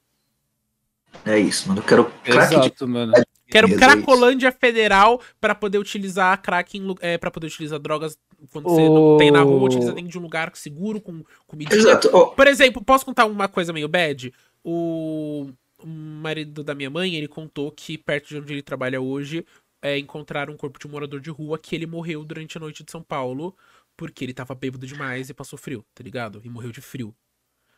É 1.25 1.39
isso, 1.39 1.69
mano. 1.69 1.81
Eu 1.81 1.85
quero 1.85 2.05
crack 2.23 2.51
de 2.51 2.61
Exato, 2.61 2.87
mano. 2.89 3.13
Quero 3.49 3.69
Beleza, 3.69 3.85
é 3.85 3.89
Cracolândia 3.89 4.53
Federal 4.53 5.21
pra 5.41 5.55
poder 5.55 5.79
utilizar 5.79 6.41
crack 6.43 6.81
é, 7.01 7.17
para 7.17 7.31
poder 7.31 7.47
utilizar 7.47 7.79
drogas 7.79 8.19
quando 8.51 8.69
você 8.69 8.89
não 8.89 9.17
tem 9.17 9.31
na 9.31 9.41
rua, 9.41 9.65
utiliza 9.65 9.93
dentro 9.93 10.11
de 10.11 10.19
um 10.19 10.23
lugar 10.23 10.51
seguro 10.55 11.01
com 11.01 11.25
comida. 11.47 11.75
Exato. 11.75 12.11
Ó, 12.13 12.27
Por 12.27 12.47
exemplo, 12.47 12.85
posso 12.85 13.05
contar 13.05 13.25
uma 13.25 13.49
coisa 13.49 13.73
meio 13.73 13.89
bad? 13.89 14.33
O, 14.63 15.49
o 15.79 15.87
marido 15.87 16.63
da 16.63 16.75
minha 16.75 16.91
mãe, 16.91 17.15
ele 17.15 17.29
contou 17.29 17.71
que 17.71 17.97
perto 17.97 18.29
de 18.29 18.39
onde 18.39 18.53
ele 18.53 18.63
trabalha 18.63 19.01
hoje, 19.01 19.45
é, 19.81 19.97
encontraram 19.97 20.53
um 20.53 20.57
corpo 20.57 20.79
de 20.79 20.87
um 20.87 20.91
morador 20.91 21.21
de 21.21 21.31
rua 21.31 21.59
que 21.59 21.75
ele 21.75 21.87
morreu 21.87 22.25
durante 22.25 22.59
a 22.59 22.61
noite 22.61 22.85
de 22.85 22.91
São 22.91 23.03
Paulo 23.03 23.57
porque 23.97 24.25
ele 24.25 24.35
tava 24.35 24.55
bêbado 24.55 24.87
demais 24.87 25.31
e 25.31 25.35
passou 25.35 25.59
frio, 25.59 25.85
tá 25.95 26.05
ligado? 26.05 26.41
E 26.45 26.51
morreu 26.51 26.71
de 26.71 26.81
frio. 26.81 27.15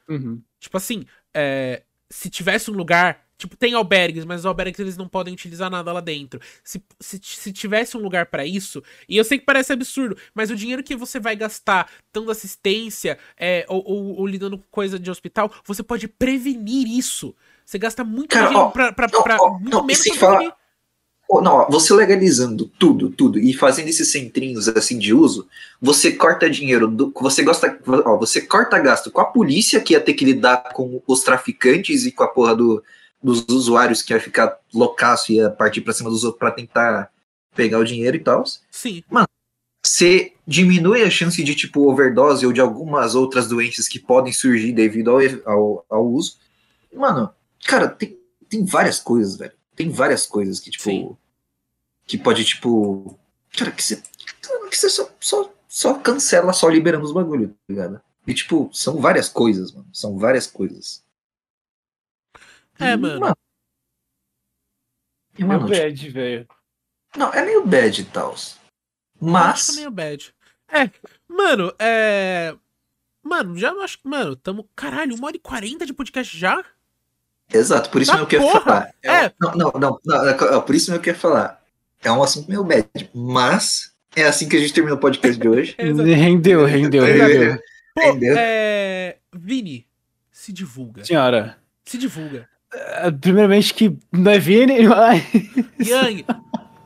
Uhum. 0.09 0.43
Tipo 0.59 0.77
assim, 0.77 1.05
é, 1.33 1.85
se 2.11 2.29
tivesse 2.29 2.71
um 2.71 2.75
lugar. 2.75 3.28
Tipo, 3.39 3.57
tem 3.57 3.73
albergues, 3.73 4.25
mas 4.25 4.41
os 4.41 4.47
albergues 4.47 4.81
eles 4.81 4.97
não 4.97 5.07
podem 5.09 5.33
utilizar 5.33 5.71
nada 5.71 5.93
lá 5.93 6.01
dentro. 6.01 6.41
Se, 6.65 6.83
se, 6.99 7.21
se 7.23 7.53
tivesse 7.53 7.97
um 7.97 8.01
lugar 8.01 8.27
pra 8.27 8.45
isso, 8.45 8.83
e 9.09 9.17
eu 9.17 9.23
sei 9.23 9.39
que 9.39 9.45
parece 9.47 9.73
absurdo, 9.73 10.17
mas 10.35 10.51
o 10.51 10.57
dinheiro 10.57 10.83
que 10.83 10.97
você 10.97 11.21
vai 11.21 11.37
gastar 11.37 11.89
dando 12.13 12.33
assistência 12.33 13.17
é, 13.39 13.65
ou, 13.69 13.81
ou- 13.87 14.19
ou 14.19 14.27
lidando 14.27 14.59
com 14.59 14.65
coisa 14.73 14.99
de 14.99 15.09
hospital, 15.09 15.53
você 15.65 15.85
pode 15.85 16.09
prevenir 16.09 16.89
isso. 16.89 17.33
Você 17.65 17.79
gasta 17.79 18.03
muito 18.03 18.31
Cara, 18.31 18.47
dinheiro 18.49 18.67
ó, 18.67 18.71
pra, 18.73 18.93
pra, 18.93 19.07
ó, 19.15 19.23
pra- 19.23 19.37
ó, 19.41 19.51
muito 19.53 19.71
não, 19.71 19.85
menos 19.85 20.05
falar- 20.17 20.57
não, 21.43 21.69
você 21.71 21.93
legalizando 21.95 22.65
tudo, 22.79 23.11
tudo, 23.11 23.39
e 23.39 23.53
fazendo 23.53 23.89
esses 23.89 24.11
centrinhos 24.11 24.67
assim 24.69 24.99
de 24.99 25.13
uso, 25.15 25.47
você 25.81 26.11
corta 26.11 26.49
dinheiro 26.51 26.89
do. 26.89 27.13
Você 27.21 27.43
gosta. 27.43 27.79
Ó, 28.07 28.17
você 28.19 28.41
corta 28.41 28.79
gasto 28.79 29.11
com 29.11 29.21
a 29.21 29.27
polícia 29.27 29.79
que 29.81 29.93
ia 29.93 30.01
ter 30.01 30.15
que 30.15 30.25
lidar 30.25 30.73
com 30.73 31.03
os 31.07 31.21
traficantes 31.23 32.07
e 32.07 32.11
com 32.13 32.23
a 32.25 32.29
porra 32.29 32.57
do, 32.57 32.83
dos 33.23 33.45
usuários 33.49 34.03
que 34.03 34.13
ia 34.13 34.21
ficar 34.21 34.59
loucaço 34.73 35.33
e 35.33 35.37
ia 35.37 35.51
partir 35.51 35.81
pra 35.81 35.93
cima 35.93 36.11
dos 36.11 36.25
outros 36.25 36.39
pra 36.39 36.51
tentar 36.51 37.11
pegar 37.55 37.79
o 37.79 37.85
dinheiro 37.85 38.17
e 38.17 38.21
tal. 38.21 38.45
Sim. 38.71 39.03
você 39.85 40.33
diminui 40.47 41.03
a 41.03 41.11
chance 41.11 41.43
de 41.43 41.55
tipo 41.55 41.91
overdose 41.91 42.47
ou 42.47 42.53
de 42.53 42.61
algumas 42.61 43.15
outras 43.15 43.49
doenças 43.49 43.89
que 43.89 43.99
podem 43.99 44.33
surgir 44.33 44.73
devido 44.73 45.11
ao, 45.11 45.19
ao, 45.45 45.87
ao 45.91 46.07
uso. 46.07 46.37
Mano, 46.95 47.31
cara, 47.65 47.89
tem, 47.89 48.19
tem 48.49 48.65
várias 48.65 48.99
coisas, 48.99 49.37
velho. 49.37 49.53
Tem 49.77 49.91
várias 49.91 50.27
coisas 50.27 50.59
que, 50.59 50.71
tipo. 50.71 50.85
Sim. 50.85 51.17
Que 52.07 52.19
pode, 52.19 52.45
tipo. 52.45 53.19
Cara, 53.57 53.71
que 53.71 53.83
você. 53.83 54.03
Que 54.71 54.77
você 54.77 54.89
só, 54.89 55.09
só, 55.21 55.53
só 55.69 55.95
cancela 55.95 56.53
só 56.53 56.69
liberando 56.69 57.05
os 57.05 57.13
bagulho, 57.13 57.49
tá 57.49 57.55
ligado? 57.69 58.01
E, 58.27 58.35
tipo, 58.35 58.69
são 58.73 59.01
várias 59.01 59.29
coisas, 59.29 59.73
mano. 59.73 59.87
São 59.93 60.19
várias 60.19 60.47
coisas. 60.47 61.03
É, 62.79 62.97
mano. 62.97 63.21
Mano, 63.21 63.37
tipo, 65.37 65.69
bad, 65.69 66.09
velho. 66.11 66.49
não, 67.17 67.33
é 67.33 67.45
meio 67.45 67.67
bad 67.67 68.01
e 68.01 68.05
tal. 68.05 68.35
Mas. 69.21 69.71
é 69.71 69.73
meio 69.77 69.91
bad. 69.91 70.35
É, 70.69 70.91
mano, 71.29 71.73
é. 71.79 72.55
Mano, 73.23 73.57
já 73.59 73.73
acho 73.73 73.99
que. 73.99 74.09
Mano, 74.09 74.37
tamo. 74.37 74.69
Caralho, 74.75 75.15
uma 75.15 75.27
hora 75.27 75.37
e 75.37 75.41
quarenta 75.41 75.87
de 75.87 75.93
podcast 75.93 76.37
já? 76.37 76.65
Exato, 77.53 77.89
por 77.91 78.03
isso 78.03 78.13
mesmo 78.13 78.27
que 78.27 78.37
eu 78.37 78.43
ia 78.43 78.47
porra! 78.47 78.61
falar. 78.61 78.95
É, 79.03 79.25
É. 79.25 79.33
Não, 79.41 79.55
não, 79.55 79.73
não, 79.73 80.01
não, 80.05 80.29
é, 80.29 80.31
é, 80.31 80.61
por 80.61 80.75
isso 80.75 80.91
mesmo 80.91 81.03
que 81.03 81.11
eu 81.11 81.15
ia 81.15 81.21
falar. 81.21 81.63
É 82.03 82.13
um 82.13 82.23
assunto 82.23 82.49
meio 82.49 82.63
bad, 82.63 82.89
mas 83.15 83.95
é 84.15 84.25
assim 84.25 84.49
que 84.49 84.57
a 84.57 84.61
gente 84.61 84.73
termina 84.73 84.95
o 84.95 85.01
podcast 85.01 85.41
de 85.41 85.49
hoje. 85.49 85.75
Rendeu, 85.79 86.65
rendeu, 86.65 87.05
rendeu. 87.05 87.59
Pô, 87.95 88.03
Entendeu? 88.03 88.37
é. 88.39 89.19
Vini, 89.33 89.87
se 90.31 90.53
divulga. 90.53 91.05
Senhora, 91.05 91.59
Se 91.85 91.99
divulga. 91.99 92.49
Primeiramente 93.21 93.73
que 93.75 93.97
não 94.13 94.31
é 94.31 94.39
Vini, 94.39 94.83
mas... 94.89 95.23
Yang, 95.81 96.25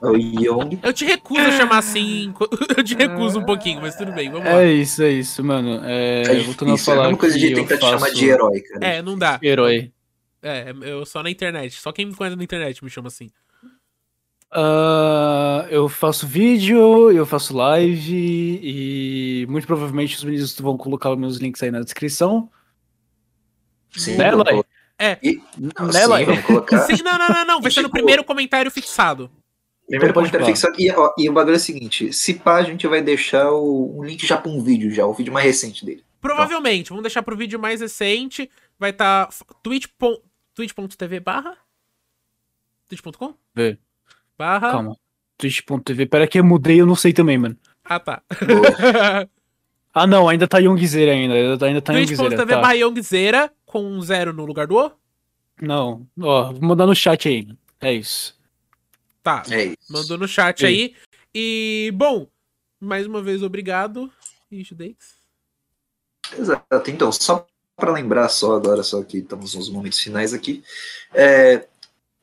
O 0.03 0.17
Young. 0.17 0.81
eu 0.83 0.93
te 0.93 1.05
recuso 1.05 1.41
a 1.41 1.53
chamar 1.53 1.79
assim. 1.79 2.35
Eu 2.77 2.83
te 2.83 2.95
recuso 2.97 3.39
um 3.39 3.45
pouquinho, 3.45 3.81
mas 3.81 3.95
tudo 3.95 4.11
bem, 4.13 4.31
vamos 4.31 4.47
lá. 4.47 4.63
É 4.63 4.73
isso, 4.73 5.01
é 5.03 5.11
isso, 5.11 5.45
mano. 5.45 5.81
É, 5.85 6.23
É 6.23 6.41
voltando 6.41 6.71
a 6.71 6.73
é 6.73 6.75
a 6.75 6.79
falar 6.79 7.03
mesma 7.05 7.19
coisa 7.19 7.39
que 7.39 7.47
de 7.47 7.53
eu 7.53 7.57
tentar 7.57 7.77
te 7.77 7.85
chamar 7.85 7.99
faço 8.01 8.15
de 8.15 8.29
herói, 8.29 8.61
cara. 8.63 8.85
É, 8.85 9.03
não 9.03 9.17
dá. 9.17 9.39
Herói. 9.41 9.93
É, 10.43 10.75
eu 10.83 11.07
só 11.07 11.23
na 11.23 11.31
internet. 11.31 11.81
Só 11.81 11.93
quem 11.93 12.05
me 12.07 12.15
conhece 12.15 12.37
na 12.37 12.43
internet 12.43 12.83
me 12.83 12.91
chama 12.91 13.07
assim. 13.07 13.31
Ah, 14.51 15.67
eu 15.71 15.89
faço 15.89 16.27
vídeo, 16.27 17.11
eu 17.11 17.25
faço 17.25 17.57
live 17.57 18.61
e 18.63 19.47
muito 19.49 19.67
provavelmente 19.67 20.17
os 20.17 20.25
meninos 20.25 20.59
vão 20.59 20.77
colocar 20.77 21.15
meus 21.17 21.37
links 21.37 21.63
aí 21.63 21.71
na 21.71 21.81
descrição. 21.81 22.51
Sim, 23.97 24.17
Né, 24.17 24.31
É. 25.03 25.19
E- 25.23 25.41
não, 25.59 25.87
Né, 25.87 25.93
sim, 26.01 26.25
vamos 26.25 26.45
colocar. 26.45 26.79
Sim, 26.87 27.03
não, 27.03 27.19
não, 27.19 27.29
não, 27.29 27.45
não. 27.45 27.61
Vai 27.61 27.71
ser 27.73 27.81
no 27.83 27.89
Tipo- 27.89 27.97
primeiro 27.99 28.23
comentário 28.23 28.71
fixado. 28.71 29.31
Primeiro 29.89 30.11
Então 30.13 30.23
comentário 30.23 30.47
fixado. 30.47 30.75
E, 30.79 30.91
ó, 30.93 31.13
e 31.19 31.29
o 31.29 31.33
bagulho 31.33 31.55
é 31.55 31.57
o 31.57 31.61
seguinte: 31.61 32.13
se 32.13 32.35
pá, 32.35 32.57
a 32.59 32.63
gente 32.63 32.87
vai 32.87 33.03
deixar 33.03 33.51
o, 33.51 33.99
um 33.99 34.05
link 34.05 34.25
já 34.27 34.37
pra 34.37 34.51
um 34.51 34.63
vídeo, 34.63 34.91
já, 34.93 35.05
o 35.05 35.13
vídeo 35.13 35.33
mais 35.33 35.45
recente 35.45 35.85
dele. 35.85 36.05
Provavelmente. 36.21 36.91
Vamos 36.91 37.03
deixar 37.03 37.23
pro 37.23 37.37
vídeo 37.37 37.59
mais 37.59 37.81
recente. 37.81 38.49
Vai 38.79 38.91
estar 38.91 39.27
tá 39.27 39.33
twitch. 39.63 39.87
twitch.tv 40.55 41.19
barra? 41.21 41.57
twitch.com? 42.89 43.35
Vê. 43.55 43.77
Barra. 44.39 44.71
Calma. 44.71 44.97
Twitch.tv. 45.37 46.07
Pera 46.07 46.27
que 46.29 46.39
eu 46.39 46.45
mudei, 46.45 46.81
eu 46.81 46.87
não 46.87 46.95
sei 46.95 47.13
também, 47.13 47.37
mano. 47.39 47.57
Ah, 47.85 47.99
tá. 47.99 48.23
Ah, 49.95 50.07
não, 50.07 50.27
ainda 50.27 50.49
tá 50.49 50.57
Youngzeira 50.59 51.13
ainda. 51.13 51.35
Ainda, 51.35 51.67
ainda 51.67 51.83
tá 51.83 51.93
Youngzeira. 51.99 52.23
twitch.tv 52.25 52.55
Tá. 52.55 52.61
barra 52.63 52.73
Youngzeira 52.73 53.53
com 53.73 53.83
um 53.83 54.03
zero 54.03 54.35
no 54.35 54.45
lugar 54.45 54.67
do 54.67 54.77
O? 54.77 54.93
Não, 55.59 56.07
ó, 56.21 56.53
vou 56.53 56.61
mandar 56.61 56.87
no 56.87 56.95
chat 56.95 57.27
aí. 57.27 57.49
É 57.81 57.91
isso. 57.91 58.39
Tá. 59.23 59.43
É 59.51 59.65
isso. 59.65 59.77
Mandou 59.89 60.19
no 60.19 60.29
chat 60.29 60.67
aí. 60.67 60.95
E, 61.35 61.91
bom, 61.95 62.29
mais 62.79 63.07
uma 63.07 63.23
vez, 63.23 63.43
obrigado. 63.43 64.13
E. 64.51 64.63
Exato. 66.39 66.91
Então, 66.91 67.11
só 67.11 67.47
para 67.75 67.93
lembrar 67.93 68.29
só 68.29 68.55
agora, 68.55 68.83
só 68.83 69.03
que 69.03 69.19
estamos 69.19 69.55
nos 69.55 69.71
momentos 69.71 70.01
finais 70.01 70.35
aqui. 70.35 70.63
é, 71.15 71.67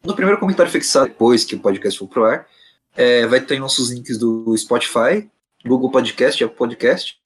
no 0.04 0.16
primeiro 0.16 0.40
comentário 0.40 0.72
fixado, 0.72 1.08
depois 1.08 1.44
que 1.44 1.56
o 1.56 1.60
podcast 1.60 1.98
for 1.98 2.08
pro 2.08 2.26
ar, 2.26 2.48
é, 2.96 3.26
vai 3.26 3.42
ter 3.42 3.60
nossos 3.60 3.90
links 3.90 4.20
do 4.20 4.56
Spotify, 4.56 5.28
Google 5.66 5.90
Podcast 5.90 6.42
e 6.42 6.46
Apple 6.46 6.58
Podcast, 6.58 7.20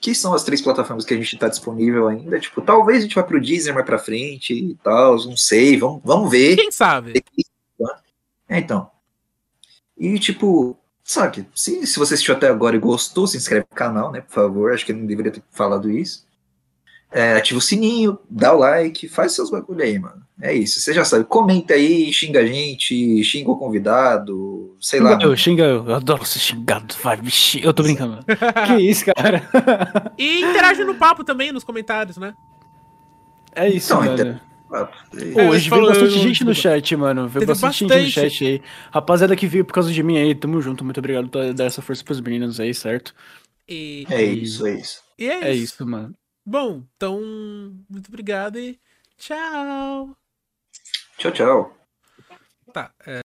que 0.00 0.14
são 0.14 0.32
as 0.32 0.42
três 0.42 0.62
plataformas 0.62 1.04
que 1.04 1.12
a 1.12 1.16
gente 1.16 1.34
está 1.34 1.46
disponível 1.46 2.08
ainda. 2.08 2.40
Tipo, 2.40 2.62
talvez 2.62 2.98
a 2.98 3.02
gente 3.02 3.14
vá 3.14 3.22
pro 3.22 3.40
Deezer 3.40 3.74
mais 3.74 3.84
pra 3.84 3.98
frente 3.98 4.54
e 4.54 4.74
tal, 4.76 5.16
não 5.26 5.36
sei, 5.36 5.76
vamos, 5.76 6.00
vamos 6.02 6.30
ver. 6.30 6.56
Quem 6.56 6.72
sabe? 6.72 7.22
É, 8.48 8.58
então. 8.58 8.90
E, 9.96 10.18
tipo, 10.18 10.76
sabe, 11.04 11.46
se, 11.54 11.86
se 11.86 11.98
você 11.98 12.14
assistiu 12.14 12.34
até 12.34 12.48
agora 12.48 12.74
e 12.74 12.80
gostou, 12.80 13.26
se 13.26 13.36
inscreve 13.36 13.66
no 13.70 13.76
canal, 13.76 14.10
né, 14.10 14.22
por 14.22 14.32
favor. 14.32 14.72
Acho 14.72 14.86
que 14.86 14.92
eu 14.92 14.96
não 14.96 15.04
deveria 15.04 15.30
ter 15.30 15.42
falado 15.52 15.90
isso. 15.90 16.26
É, 17.12 17.32
ativa 17.34 17.58
o 17.58 17.62
sininho, 17.62 18.18
dá 18.30 18.54
o 18.54 18.58
like, 18.58 19.08
faz 19.08 19.32
seus 19.32 19.50
bagulho 19.50 19.82
aí, 19.82 19.98
mano. 19.98 20.22
É 20.40 20.54
isso, 20.54 20.78
você 20.80 20.94
já 20.94 21.04
sabe. 21.04 21.24
Comenta 21.24 21.74
aí, 21.74 22.12
xinga 22.12 22.40
a 22.40 22.46
gente, 22.46 23.22
xinga 23.24 23.50
o 23.50 23.56
convidado, 23.58 24.74
sei 24.80 25.00
lá. 25.00 25.10
Xinga 25.12 25.24
eu, 25.24 25.36
xinga 25.36 25.64
eu. 25.64 25.86
Eu 25.88 25.94
adoro 25.96 26.24
ser 26.24 26.38
xingado. 26.38 26.94
Vai, 27.02 27.18
xinga. 27.28 27.66
Eu 27.66 27.74
tô 27.74 27.82
brincando. 27.82 28.24
que 28.66 28.74
isso, 28.80 29.04
cara? 29.06 29.42
E 30.16 30.40
interage 30.40 30.84
no 30.84 30.94
papo 30.94 31.24
também, 31.24 31.52
nos 31.52 31.64
comentários, 31.64 32.16
né? 32.16 32.32
É 33.54 33.68
isso, 33.68 33.92
Então, 33.92 34.04
mano. 34.04 34.40
Ah, 34.72 34.84
Pô, 35.32 35.40
É, 35.40 35.48
hoje 35.50 35.68
falou- 35.68 35.86
veio 35.86 36.00
bastante 36.00 36.16
eu- 36.16 36.28
gente 36.28 36.44
no 36.44 36.54
chat, 36.54 36.96
mano. 36.96 37.22
Veio 37.26 37.40
Teve 37.40 37.46
bastante, 37.60 37.78
gente 37.80 37.88
bastante. 37.88 38.04
no 38.04 38.10
chat 38.30 38.44
aí. 38.46 38.62
Rapaziada 38.92 39.34
que 39.34 39.46
veio 39.48 39.64
por 39.64 39.72
causa 39.74 39.92
de 39.92 40.00
mim 40.02 40.16
aí, 40.16 40.32
tamo 40.34 40.60
junto. 40.62 40.84
Muito 40.84 40.98
obrigado 40.98 41.28
por 41.28 41.52
dar 41.52 41.64
essa 41.64 41.82
força 41.82 42.04
pros 42.04 42.20
meninos 42.20 42.60
aí, 42.60 42.72
certo? 42.72 43.12
E, 43.68 44.06
É 44.08 44.22
isso, 44.22 44.64
é 44.66 44.74
isso. 44.74 45.00
e 45.18 45.26
é, 45.28 45.48
É 45.48 45.52
isso. 45.52 45.74
isso, 45.74 45.86
mano. 45.86 46.14
Bom, 46.44 46.84
então, 46.96 47.20
muito 47.88 48.08
obrigado 48.08 48.58
e 48.58 48.80
tchau. 49.16 50.16
Tchau, 51.18 51.32
tchau. 51.32 51.76
Tá, 52.72 52.94
é, 53.06 53.20